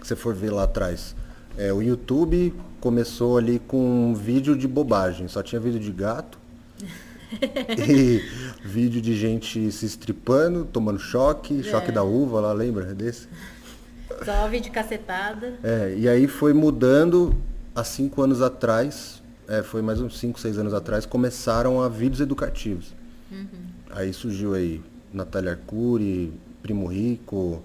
Se 0.00 0.08
você 0.08 0.16
for 0.16 0.32
ver 0.32 0.50
lá 0.50 0.62
atrás. 0.62 1.14
É, 1.60 1.70
o 1.74 1.82
YouTube 1.82 2.54
começou 2.80 3.36
ali 3.36 3.58
com 3.58 3.76
um 3.76 4.14
vídeo 4.14 4.56
de 4.56 4.66
bobagem, 4.66 5.28
só 5.28 5.42
tinha 5.42 5.60
vídeo 5.60 5.78
de 5.78 5.92
gato. 5.92 6.38
e 7.86 8.24
vídeo 8.64 8.98
de 9.02 9.14
gente 9.14 9.70
se 9.70 9.84
estripando, 9.84 10.64
tomando 10.64 10.98
choque, 10.98 11.60
é. 11.60 11.62
choque 11.62 11.92
da 11.92 12.02
uva 12.02 12.40
lá, 12.40 12.54
lembra 12.54 12.94
desse? 12.94 13.28
Só 14.24 14.48
vídeo 14.48 14.72
cacetada. 14.72 15.58
É, 15.62 15.94
e 15.98 16.08
aí 16.08 16.26
foi 16.26 16.54
mudando 16.54 17.36
há 17.74 17.84
cinco 17.84 18.22
anos 18.22 18.40
atrás, 18.40 19.22
é, 19.46 19.62
foi 19.62 19.82
mais 19.82 20.00
uns 20.00 20.18
cinco, 20.18 20.40
seis 20.40 20.56
anos 20.56 20.72
atrás, 20.72 21.04
começaram 21.04 21.82
a 21.82 21.90
vídeos 21.90 22.22
educativos. 22.22 22.94
Uhum. 23.30 23.46
Aí 23.90 24.14
surgiu 24.14 24.54
aí 24.54 24.82
Natália 25.12 25.50
Arcuri, 25.50 26.32
Primo 26.62 26.86
Rico, 26.86 27.62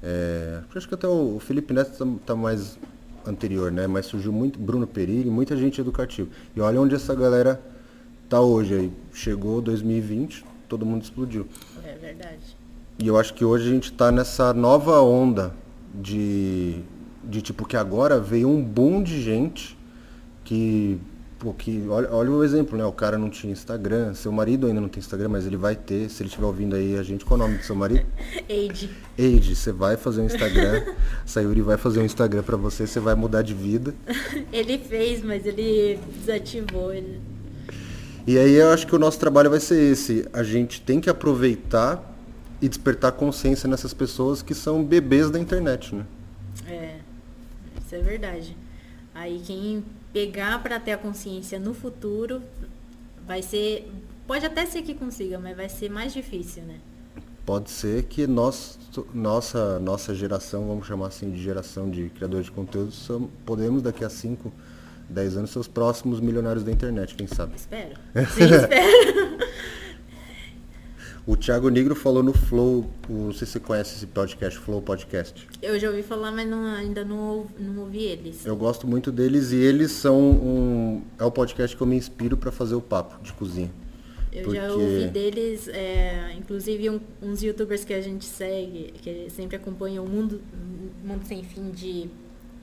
é, 0.00 0.60
acho 0.74 0.88
que 0.88 0.94
até 0.94 1.06
o 1.06 1.38
Felipe 1.38 1.72
Neto 1.72 1.96
tá, 1.96 2.06
tá, 2.26 2.36
mais 2.36 2.76
anterior, 3.26 3.70
né? 3.70 3.86
Mas 3.86 4.06
surgiu 4.06 4.32
muito 4.32 4.58
Bruno 4.58 4.86
Perilli, 4.86 5.30
muita 5.30 5.56
gente 5.56 5.80
educativa. 5.80 6.28
E 6.54 6.60
olha 6.60 6.80
onde 6.80 6.94
essa 6.94 7.14
galera 7.14 7.60
tá 8.28 8.40
hoje 8.40 8.74
aí. 8.74 8.92
Chegou 9.12 9.60
2020, 9.60 10.44
todo 10.68 10.86
mundo 10.86 11.02
explodiu. 11.02 11.46
É 11.84 11.94
verdade. 11.94 12.56
E 12.98 13.06
eu 13.06 13.18
acho 13.18 13.34
que 13.34 13.44
hoje 13.44 13.68
a 13.68 13.72
gente 13.72 13.90
está 13.92 14.12
nessa 14.12 14.52
nova 14.52 15.00
onda 15.00 15.54
de, 15.94 16.80
de 17.24 17.42
tipo 17.42 17.66
que 17.66 17.76
agora 17.76 18.18
veio 18.18 18.48
um 18.48 18.62
boom 18.62 19.02
de 19.02 19.20
gente 19.20 19.76
que 20.44 21.00
que 21.50 21.84
olha, 21.88 22.12
olha 22.12 22.30
o 22.30 22.44
exemplo, 22.44 22.76
né? 22.76 22.84
O 22.84 22.92
cara 22.92 23.16
não 23.16 23.30
tinha 23.30 23.50
Instagram, 23.50 24.12
seu 24.14 24.30
marido 24.30 24.66
ainda 24.66 24.80
não 24.80 24.88
tem 24.88 25.00
Instagram, 25.00 25.30
mas 25.30 25.46
ele 25.46 25.56
vai 25.56 25.74
ter, 25.74 26.10
se 26.10 26.22
ele 26.22 26.28
estiver 26.28 26.46
ouvindo 26.46 26.76
aí 26.76 26.98
a 26.98 27.02
gente, 27.02 27.24
qual 27.24 27.40
é 27.40 27.42
o 27.42 27.46
nome 27.46 27.58
do 27.58 27.64
seu 27.64 27.74
marido? 27.74 28.04
Eide. 28.48 28.90
Eide, 29.16 29.56
você 29.56 29.72
vai 29.72 29.96
fazer 29.96 30.20
um 30.20 30.26
Instagram, 30.26 30.84
Sayuri 31.24 31.62
vai 31.62 31.78
fazer 31.78 32.00
um 32.00 32.04
Instagram 32.04 32.42
para 32.42 32.56
você, 32.56 32.86
você 32.86 33.00
vai 33.00 33.14
mudar 33.14 33.40
de 33.40 33.54
vida. 33.54 33.94
ele 34.52 34.78
fez, 34.78 35.24
mas 35.24 35.46
ele 35.46 35.98
desativou. 36.18 36.92
Ele... 36.92 37.18
E 38.26 38.38
aí 38.38 38.54
eu 38.54 38.68
acho 38.68 38.86
que 38.86 38.94
o 38.94 38.98
nosso 38.98 39.18
trabalho 39.18 39.48
vai 39.48 39.58
ser 39.58 39.80
esse, 39.92 40.28
a 40.32 40.42
gente 40.42 40.80
tem 40.82 41.00
que 41.00 41.08
aproveitar 41.08 42.14
e 42.60 42.68
despertar 42.68 43.10
consciência 43.12 43.68
nessas 43.68 43.92
pessoas 43.92 44.42
que 44.42 44.54
são 44.54 44.84
bebês 44.84 45.30
da 45.30 45.38
internet, 45.40 45.94
né? 45.94 46.04
É, 46.68 46.96
isso 47.84 47.94
é 47.96 47.98
verdade. 47.98 48.56
Aí 49.12 49.40
quem 49.44 49.82
pegar 50.12 50.62
para 50.62 50.78
ter 50.78 50.92
a 50.92 50.98
consciência 50.98 51.58
no 51.58 51.74
futuro 51.74 52.42
vai 53.26 53.42
ser, 53.42 53.90
pode 54.26 54.44
até 54.44 54.66
ser 54.66 54.82
que 54.82 54.94
consiga, 54.94 55.38
mas 55.38 55.56
vai 55.56 55.68
ser 55.68 55.88
mais 55.88 56.12
difícil, 56.12 56.62
né? 56.64 56.78
Pode 57.44 57.70
ser 57.70 58.04
que 58.04 58.26
nós, 58.26 58.78
nossa, 59.12 59.78
nossa 59.80 60.14
geração, 60.14 60.68
vamos 60.68 60.86
chamar 60.86 61.08
assim 61.08 61.30
de 61.30 61.42
geração 61.42 61.90
de 61.90 62.08
criadores 62.10 62.46
de 62.46 62.52
conteúdo, 62.52 62.92
podemos 63.44 63.82
daqui 63.82 64.04
a 64.04 64.08
5, 64.08 64.52
10 65.08 65.36
anos 65.38 65.50
ser 65.50 65.58
os 65.58 65.68
próximos 65.68 66.20
milionários 66.20 66.64
da 66.64 66.70
internet, 66.70 67.14
quem 67.16 67.26
sabe? 67.26 67.56
Espero. 67.56 67.96
Sim, 68.14 68.44
espero. 68.44 69.42
O 71.24 71.36
Thiago 71.36 71.68
Negro 71.68 71.94
falou 71.94 72.20
no 72.20 72.32
Flow, 72.32 72.90
não 73.08 73.32
sei 73.32 73.46
se 73.46 73.52
você 73.52 73.60
conhece 73.60 73.94
esse 73.94 74.06
podcast, 74.08 74.58
Flow 74.58 74.82
Podcast. 74.82 75.48
Eu 75.62 75.78
já 75.78 75.88
ouvi 75.88 76.02
falar, 76.02 76.32
mas 76.32 76.48
não, 76.48 76.66
ainda 76.66 77.04
não, 77.04 77.46
não 77.56 77.82
ouvi 77.82 78.02
eles. 78.02 78.44
Eu 78.44 78.56
gosto 78.56 78.88
muito 78.88 79.12
deles 79.12 79.52
e 79.52 79.56
eles 79.56 79.92
são 79.92 80.18
um. 80.18 81.02
É 81.16 81.24
o 81.24 81.30
podcast 81.30 81.76
que 81.76 81.82
eu 81.82 81.86
me 81.86 81.94
inspiro 81.94 82.36
para 82.36 82.50
fazer 82.50 82.74
o 82.74 82.80
papo 82.80 83.22
de 83.22 83.32
cozinha. 83.34 83.70
Eu 84.32 84.42
porque... 84.42 84.58
já 84.58 84.72
ouvi 84.72 85.06
deles, 85.08 85.68
é, 85.68 86.34
inclusive 86.36 86.90
um, 86.90 87.00
uns 87.22 87.40
youtubers 87.40 87.84
que 87.84 87.94
a 87.94 88.00
gente 88.00 88.24
segue, 88.24 88.92
que 89.00 89.30
sempre 89.30 89.54
acompanham 89.54 90.04
o 90.04 90.08
mundo, 90.08 90.40
mundo 91.04 91.24
sem 91.24 91.44
fim 91.44 91.70
de 91.70 92.10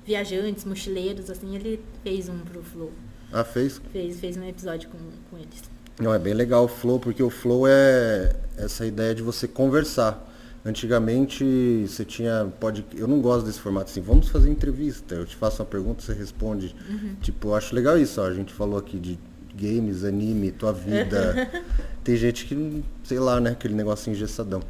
viajantes, 0.06 0.66
mochileiros, 0.66 1.30
assim, 1.30 1.56
ele 1.56 1.80
fez 2.04 2.28
um 2.28 2.40
pro 2.40 2.62
Flow. 2.62 2.92
Ah, 3.32 3.46
fez? 3.46 3.80
Fez, 3.94 4.20
fez 4.20 4.36
um 4.36 4.44
episódio 4.44 4.90
com, 4.90 4.98
com 5.30 5.38
eles. 5.38 5.79
Não, 6.00 6.14
é 6.14 6.20
bem 6.20 6.34
legal 6.34 6.64
o 6.64 6.68
flow, 6.68 7.00
porque 7.00 7.22
o 7.22 7.30
flow 7.30 7.68
é 7.68 8.34
essa 8.58 8.86
ideia 8.86 9.14
de 9.14 9.22
você 9.22 9.48
conversar. 9.48 10.26
Antigamente 10.66 11.86
você 11.88 12.06
tinha. 12.06 12.48
Pode, 12.60 12.86
eu 12.96 13.08
não 13.08 13.22
gosto 13.22 13.46
desse 13.46 13.60
formato 13.60 13.92
assim, 13.92 14.02
vamos 14.02 14.30
fazer 14.30 14.50
entrevista. 14.50 15.16
Eu 15.16 15.26
te 15.26 15.36
faço 15.36 15.62
uma 15.62 15.66
pergunta, 15.68 16.02
você 16.02 16.14
responde. 16.14 16.76
Uhum. 16.90 17.16
Tipo, 17.22 17.50
eu 17.50 17.56
acho 17.56 17.76
legal 17.76 17.98
isso, 17.98 18.22
ó, 18.22 18.26
a 18.26 18.34
gente 18.34 18.54
falou 18.54 18.78
aqui 18.78 18.98
de 18.98 19.20
games, 19.56 20.04
anime, 20.04 20.52
tua 20.52 20.72
vida. 20.72 21.50
Tem 22.04 22.16
gente 22.16 22.46
que, 22.46 22.84
sei 23.04 23.20
lá, 23.20 23.40
né, 23.40 23.52
aquele 23.52 23.74
negocinho 23.74 24.16
engessadão. 24.16 24.62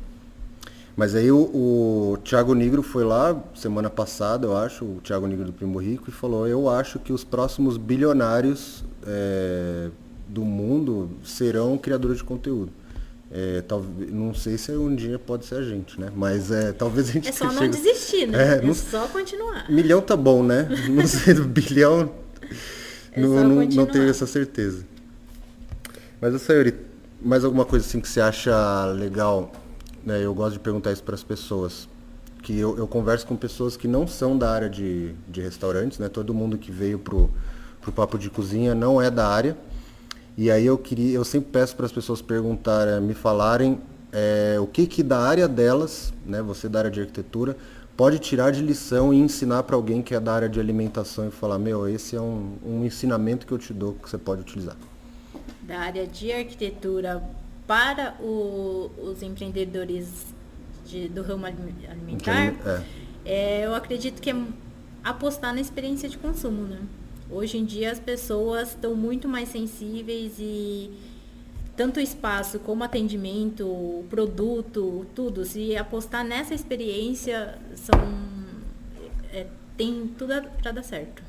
Mas 0.95 1.15
aí 1.15 1.31
o, 1.31 1.38
o 1.38 2.18
Thiago 2.23 2.53
Negro 2.53 2.84
foi 2.84 3.03
lá 3.03 3.41
semana 3.56 3.89
passada, 3.89 4.45
eu 4.45 4.57
acho, 4.57 4.84
o 4.84 4.99
Thiago 5.01 5.27
Negro 5.27 5.45
do 5.45 5.53
Primo 5.53 5.80
Rico, 5.80 6.10
e 6.10 6.11
falou, 6.11 6.47
eu 6.47 6.69
acho 6.69 6.99
que 6.99 7.14
os 7.14 7.23
próximos 7.23 7.77
bilionários. 7.77 8.84
É, 9.06 9.89
do 10.30 10.45
mundo 10.45 11.10
serão 11.23 11.77
criadores 11.77 12.19
de 12.19 12.23
conteúdo. 12.23 12.72
É, 13.31 13.61
talvez, 13.61 14.11
não 14.11 14.34
sei 14.34 14.57
se 14.57 14.72
um 14.72 14.95
dia 14.95 15.19
pode 15.19 15.45
ser 15.45 15.56
a 15.56 15.64
gente, 15.64 15.99
né? 15.99 16.11
Mas 16.15 16.51
é, 16.51 16.72
talvez 16.72 17.10
a 17.10 17.11
gente. 17.11 17.27
É 17.27 17.31
só 17.34 17.51
não 17.51 17.68
desistir, 17.68 18.27
né? 18.27 18.56
É, 18.56 18.57
é 18.57 18.61
não, 18.61 18.73
só 18.73 19.07
continuar. 19.07 19.69
Milhão 19.69 20.01
tá 20.01 20.15
bom, 20.15 20.43
né? 20.43 20.68
Não 20.89 21.06
sei, 21.06 21.35
bilhão. 21.35 22.11
é 23.11 23.22
não, 23.22 23.30
não, 23.47 23.65
não, 23.65 23.85
tenho 23.85 24.10
essa 24.10 24.26
certeza. 24.26 24.84
Mas, 26.19 26.34
a 26.34 26.39
Sayuri, 26.39 26.76
mais 27.22 27.45
alguma 27.45 27.65
coisa 27.65 27.85
assim 27.85 27.99
que 27.99 28.10
você 28.10 28.19
acha 28.19 28.85
legal? 28.88 29.51
Né? 30.03 30.23
Eu 30.23 30.34
gosto 30.34 30.53
de 30.53 30.60
perguntar 30.60 30.91
isso 30.91 31.03
para 31.03 31.15
as 31.15 31.23
pessoas. 31.23 31.88
Que 32.41 32.57
eu, 32.57 32.77
eu, 32.77 32.88
converso 32.88 33.27
com 33.27 33.35
pessoas 33.35 33.77
que 33.77 33.88
não 33.88 34.07
são 34.07 34.38
da 34.38 34.49
área 34.49 34.69
de, 34.69 35.14
de 35.27 35.41
restaurantes, 35.41 35.99
né? 35.99 36.10
Todo 36.10 36.34
mundo 36.34 36.57
que 36.57 36.72
veio 36.72 36.97
pro, 36.97 37.30
pro 37.81 37.91
Papo 37.91 38.18
de 38.18 38.30
Cozinha 38.30 38.73
não 38.73 38.99
é 38.99 39.11
da 39.11 39.27
área 39.27 39.56
e 40.39 40.49
aí 40.49 40.65
eu 40.65 40.77
queria, 40.77 41.15
eu 41.15 41.25
sempre 41.25 41.49
peço 41.51 41.75
para 41.75 41.85
as 41.85 41.91
pessoas 41.91 42.21
perguntarem, 42.21 43.01
me 43.01 43.13
falarem 43.13 43.77
é, 44.09 44.55
o 44.57 44.65
que 44.65 44.87
que 44.87 45.03
da 45.03 45.19
área 45.19 45.49
delas, 45.49 46.13
né, 46.25 46.41
você 46.41 46.69
da 46.69 46.79
área 46.79 46.89
de 46.89 47.01
arquitetura, 47.01 47.57
pode 47.97 48.19
tirar 48.19 48.49
de 48.49 48.61
lição 48.61 49.13
e 49.13 49.17
ensinar 49.17 49.63
para 49.63 49.75
alguém 49.75 50.01
que 50.01 50.15
é 50.15 50.19
da 50.19 50.33
área 50.33 50.47
de 50.47 50.57
alimentação 50.57 51.27
e 51.27 51.31
falar, 51.31 51.59
meu, 51.59 51.89
esse 51.89 52.15
é 52.15 52.21
um, 52.21 52.53
um 52.65 52.85
ensinamento 52.85 53.45
que 53.45 53.51
eu 53.51 53.57
te 53.57 53.73
dou 53.73 53.95
que 53.95 54.09
você 54.09 54.17
pode 54.17 54.39
utilizar. 54.39 54.77
Da 55.63 55.77
área 55.79 56.07
de 56.07 56.31
arquitetura 56.31 57.21
para 57.67 58.15
o, 58.21 58.89
os 58.97 59.21
empreendedores 59.21 60.27
de, 60.85 61.09
do 61.09 61.21
ramo 61.21 61.47
alimentar, 61.47 62.55
é. 62.65 62.83
É, 63.25 63.65
eu 63.65 63.75
acredito 63.75 64.21
que 64.21 64.29
é 64.29 64.35
apostar 65.03 65.53
na 65.53 65.59
experiência 65.59 66.07
de 66.07 66.17
consumo, 66.17 66.61
né? 66.61 66.79
Hoje 67.31 67.57
em 67.57 67.65
dia 67.65 67.91
as 67.91 67.99
pessoas 67.99 68.69
estão 68.69 68.95
muito 68.95 69.27
mais 69.27 69.49
sensíveis 69.49 70.34
e 70.39 70.91
tanto 71.76 71.97
o 71.97 72.01
espaço 72.01 72.60
como 72.60 72.84
atendimento, 72.84 74.03
produto, 74.10 75.06
tudo, 75.14 75.45
se 75.45 75.77
apostar 75.77 76.26
nessa 76.26 76.53
experiência, 76.53 77.57
são, 77.76 77.99
é, 79.31 79.47
tem 79.77 80.07
tudo 80.18 80.34
para 80.61 80.72
dar 80.72 80.84
certo. 80.84 81.23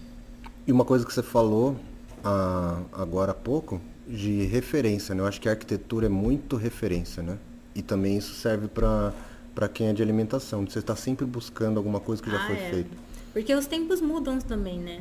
E 0.66 0.72
uma 0.72 0.85
coisa 0.85 1.05
que 1.05 1.12
você 1.12 1.22
falou 1.22 1.77
ah, 2.24 2.82
agora 2.93 3.32
há 3.32 3.35
pouco, 3.35 3.81
de 4.06 4.44
referência, 4.47 5.14
né? 5.14 5.22
Eu 5.22 5.27
acho 5.27 5.40
que 5.40 5.48
a 5.48 5.52
arquitetura 5.52 6.06
é 6.06 6.09
muito 6.09 6.56
referência, 6.56 7.22
né? 7.22 7.39
E 7.74 7.82
também 7.82 8.16
isso 8.16 8.35
serve 8.35 8.66
para 8.68 9.68
quem 9.72 9.89
é 9.89 9.93
de 9.93 10.02
alimentação. 10.02 10.66
Você 10.66 10.81
está 10.81 10.97
sempre 10.97 11.24
buscando 11.24 11.77
alguma 11.77 12.01
coisa 12.01 12.22
que 12.22 12.31
já 12.31 12.43
ah, 12.43 12.47
foi 12.47 12.56
é. 12.56 12.70
feita. 12.70 12.90
Porque 13.32 13.55
os 13.55 13.66
tempos 13.66 14.01
mudam 14.01 14.39
também, 14.39 14.78
né? 14.81 15.01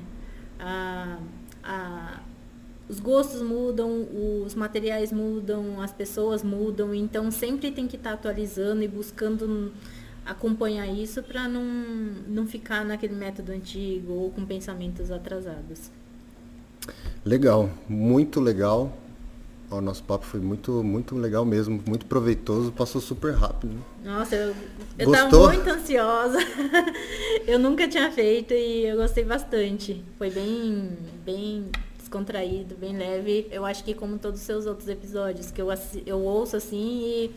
A, 0.60 1.20
a, 1.64 2.20
os 2.90 3.00
gostos 3.00 3.42
mudam, 3.42 4.08
os 4.46 4.56
materiais 4.56 5.12
mudam, 5.12 5.82
as 5.82 5.92
pessoas 5.92 6.44
mudam, 6.44 6.94
então 6.94 7.32
sempre 7.32 7.72
tem 7.72 7.88
que 7.88 7.96
estar 7.96 8.10
tá 8.10 8.16
atualizando 8.16 8.84
e 8.84 8.88
buscando 8.88 9.72
acompanhar 10.26 10.88
isso 10.88 11.24
para 11.24 11.48
não, 11.48 11.64
não 12.28 12.46
ficar 12.46 12.86
naquele 12.86 13.16
método 13.16 13.52
antigo 13.52 14.14
ou 14.14 14.30
com 14.32 14.46
pensamentos 14.46 15.12
atrasados. 15.12 15.90
Legal, 17.26 17.70
muito 17.88 18.40
legal. 18.40 18.96
O 19.72 19.82
nosso 19.82 20.04
papo 20.04 20.26
foi 20.26 20.40
muito, 20.40 20.84
muito 20.84 21.16
legal 21.16 21.46
mesmo, 21.46 21.82
muito 21.86 22.06
proveitoso, 22.08 22.72
passou 22.72 23.00
super 23.00 23.34
rápido. 23.34 23.76
Nossa, 24.04 24.36
eu, 24.36 24.56
eu 24.98 25.12
tava 25.12 25.48
muito 25.48 25.70
ansiosa. 25.70 26.40
eu 27.46 27.60
nunca 27.60 27.88
tinha 27.88 28.12
feito 28.12 28.52
e 28.54 28.86
eu 28.86 28.98
gostei 28.98 29.24
bastante. 29.24 30.04
Foi 30.18 30.32
bem, 30.32 30.98
bem 31.24 31.70
descontraído, 32.00 32.76
bem 32.76 32.98
leve. 32.98 33.48
Eu 33.52 33.64
acho 33.64 33.84
que 33.84 33.94
como 33.94 34.18
todos 34.18 34.40
os 34.40 34.46
seus 34.46 34.66
outros 34.66 34.90
episódios, 34.90 35.52
que 35.52 35.62
eu, 35.62 35.68
eu 36.04 36.20
ouço 36.20 36.58
assim 36.58 37.04
e 37.04 37.36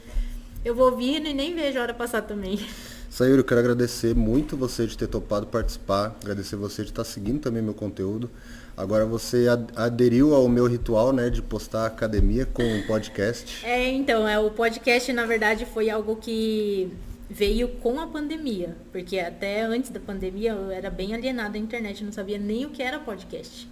eu 0.65 0.75
vou 0.75 0.91
ouvindo 0.91 1.29
e 1.29 1.35
nem 1.35 1.55
vejo 1.55 1.79
a 1.79 1.83
hora 1.83 1.95
passar 1.95 2.23
também. 2.23 2.59
Sayuri, 3.11 3.39
eu 3.39 3.45
quero 3.45 3.61
agradecer 3.61 4.15
muito 4.15 4.57
você 4.57 4.87
de 4.87 4.97
ter 4.97 5.07
topado 5.07 5.47
participar, 5.47 6.17
agradecer 6.23 6.57
você 6.57 6.83
de 6.83 6.89
estar 6.89 7.05
seguindo 7.05 7.41
também 7.41 7.63
meu 7.63 7.75
conteúdo. 7.75 8.31
Agora 8.77 9.05
você 9.05 9.47
aderiu 9.77 10.35
ao 10.35 10.49
meu 10.49 10.67
ritual, 10.67 11.13
né, 11.13 11.29
de 11.29 11.43
postar 11.43 11.87
academia 11.87 12.47
com 12.47 12.63
um 12.63 12.83
podcast. 12.87 13.65
É, 13.65 13.91
então, 13.91 14.27
é, 14.27 14.39
o 14.39 14.51
podcast, 14.51 15.13
na 15.13 15.27
verdade, 15.27 15.67
foi 15.67 15.91
algo 15.91 16.17
que 16.17 16.91
veio 17.29 17.69
com 17.69 18.01
a 18.01 18.07
pandemia, 18.07 18.77
porque 18.91 19.19
até 19.19 19.63
antes 19.63 19.91
da 19.91 20.01
pandemia 20.01 20.53
eu 20.53 20.71
era 20.71 20.91
bem 20.91 21.15
alienada 21.15 21.57
à 21.57 21.61
internet, 21.61 22.05
não 22.05 22.13
sabia 22.13 22.39
nem 22.39 22.67
o 22.67 22.71
que 22.71 22.83
era 22.83 22.99
podcast. 22.99 23.69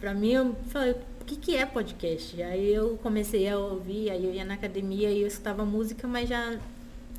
Para 0.00 0.14
mim, 0.14 0.32
eu 0.32 0.56
falei, 0.68 0.92
o 0.92 1.24
que, 1.24 1.36
que 1.36 1.56
é 1.56 1.66
podcast? 1.66 2.40
Aí 2.42 2.72
eu 2.72 2.98
comecei 3.02 3.48
a 3.48 3.58
ouvir, 3.58 4.10
aí 4.10 4.24
eu 4.24 4.32
ia 4.32 4.44
na 4.44 4.54
academia 4.54 5.10
e 5.10 5.22
eu 5.22 5.26
escutava 5.26 5.64
música, 5.64 6.06
mas 6.06 6.28
já 6.28 6.58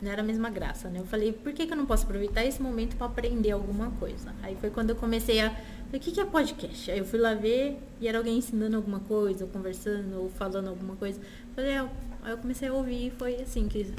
não 0.02 0.12
era 0.12 0.22
a 0.22 0.26
mesma 0.26 0.50
graça, 0.50 0.90
né? 0.90 1.00
Eu 1.00 1.06
falei, 1.06 1.34
por 1.34 1.52
que, 1.52 1.66
que 1.66 1.74
eu 1.74 1.78
não 1.78 1.86
posso 1.86 2.06
aproveitar 2.06 2.46
esse 2.46 2.62
momento 2.62 2.96
para 2.96 3.08
aprender 3.08 3.52
alguma 3.52 3.92
coisa? 3.92 4.34
Aí 4.42 4.56
foi 4.56 4.70
quando 4.70 4.92
eu 4.92 4.96
comecei 4.96 5.42
a. 5.42 5.54
O 5.92 6.00
que, 6.00 6.12
que 6.12 6.22
é 6.22 6.26
podcast? 6.26 6.92
Aí 6.92 7.00
eu 7.00 7.06
fui 7.06 7.18
lá 7.18 7.34
ver 7.34 7.80
e 8.00 8.08
era 8.08 8.20
alguém 8.20 8.38
ensinando 8.38 8.76
alguma 8.76 9.00
coisa, 9.00 9.44
ou 9.44 9.50
conversando, 9.50 10.22
ou 10.22 10.30
falando 10.30 10.68
alguma 10.68 10.96
coisa. 10.96 11.20
Falei, 11.56 11.72
é, 11.72 11.80
aí 12.22 12.32
eu 12.32 12.38
comecei 12.38 12.68
a 12.68 12.74
ouvir 12.74 13.08
e 13.08 13.14
foi 13.18 13.36
assim 13.42 13.68
que 13.68 13.92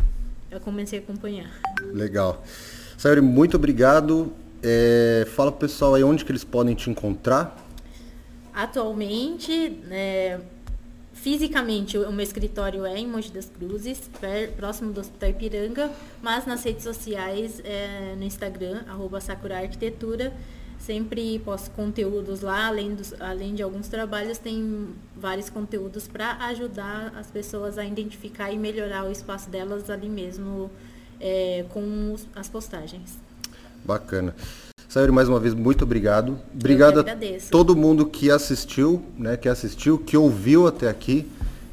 eu 0.50 0.60
comecei 0.60 1.00
a 1.00 1.02
acompanhar. 1.02 1.50
Legal. 1.92 2.44
Sayuri, 2.96 3.20
muito 3.20 3.56
obrigado. 3.56 4.32
É, 4.62 5.26
fala 5.34 5.50
pro 5.50 5.66
pessoal 5.66 5.94
aí 5.94 6.04
onde 6.04 6.24
que 6.24 6.30
eles 6.30 6.44
podem 6.44 6.76
te 6.76 6.88
encontrar. 6.88 7.56
Atualmente, 8.54 9.80
é, 9.90 10.38
fisicamente, 11.12 11.98
o 11.98 12.12
meu 12.12 12.22
escritório 12.22 12.86
é 12.86 12.98
em 12.98 13.06
Monte 13.06 13.32
das 13.32 13.46
Cruzes, 13.46 14.08
próximo 14.56 14.92
do 14.92 15.00
Hospital 15.00 15.30
Ipiranga, 15.30 15.90
mas 16.22 16.46
nas 16.46 16.62
redes 16.62 16.84
sociais, 16.84 17.60
é, 17.64 18.14
no 18.16 18.22
Instagram, 18.22 18.82
arroba 18.86 19.20
Sakura 19.20 19.58
Arquitetura, 19.58 20.32
sempre 20.80 21.38
posto 21.40 21.70
conteúdos 21.70 22.40
lá, 22.40 22.66
além, 22.66 22.94
dos, 22.94 23.14
além 23.20 23.54
de 23.54 23.62
alguns 23.62 23.88
trabalhos, 23.88 24.38
tem 24.38 24.88
vários 25.16 25.50
conteúdos 25.50 26.08
para 26.08 26.36
ajudar 26.46 27.12
as 27.16 27.26
pessoas 27.28 27.78
a 27.78 27.84
identificar 27.84 28.50
e 28.50 28.58
melhorar 28.58 29.04
o 29.04 29.12
espaço 29.12 29.50
delas 29.50 29.88
ali 29.90 30.08
mesmo 30.08 30.70
é, 31.20 31.64
com 31.68 32.14
os, 32.14 32.26
as 32.34 32.48
postagens. 32.48 33.18
Bacana. 33.84 34.34
Sayuri, 34.88 35.12
mais 35.12 35.28
uma 35.28 35.38
vez, 35.38 35.54
muito 35.54 35.84
obrigado. 35.84 36.36
Obrigado 36.52 37.00
a 37.00 37.04
todo 37.50 37.76
mundo 37.76 38.06
que 38.06 38.30
assistiu, 38.30 39.04
né, 39.16 39.36
que 39.36 39.48
assistiu, 39.48 39.98
que 39.98 40.16
ouviu 40.16 40.66
até 40.66 40.88
aqui. 40.88 41.30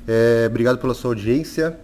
É, 0.07 0.45
obrigado 0.47 0.77
pela 0.77 0.93
sua 0.93 1.11
audiência. 1.11 1.77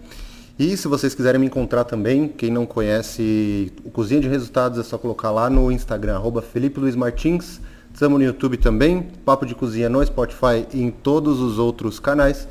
E 0.63 0.77
se 0.77 0.87
vocês 0.87 1.13
quiserem 1.13 1.41
me 1.41 1.47
encontrar 1.47 1.83
também, 1.83 2.25
quem 2.25 2.49
não 2.49 2.65
conhece 2.65 3.69
o 3.83 3.91
Cozinha 3.91 4.21
de 4.21 4.29
Resultados, 4.29 4.79
é 4.79 4.83
só 4.83 4.97
colocar 4.97 5.29
lá 5.29 5.49
no 5.49 5.69
Instagram, 5.69 6.15
arroba 6.15 6.41
Felipe 6.41 6.79
Luiz 6.79 6.95
Martins. 6.95 7.59
Estamos 7.93 8.17
no 8.17 8.23
YouTube 8.23 8.55
também, 8.55 9.05
Papo 9.25 9.45
de 9.45 9.53
Cozinha 9.53 9.89
no 9.89 10.01
Spotify 10.05 10.65
e 10.73 10.81
em 10.81 10.89
todos 10.89 11.41
os 11.41 11.59
outros 11.59 11.99
canais. 11.99 12.47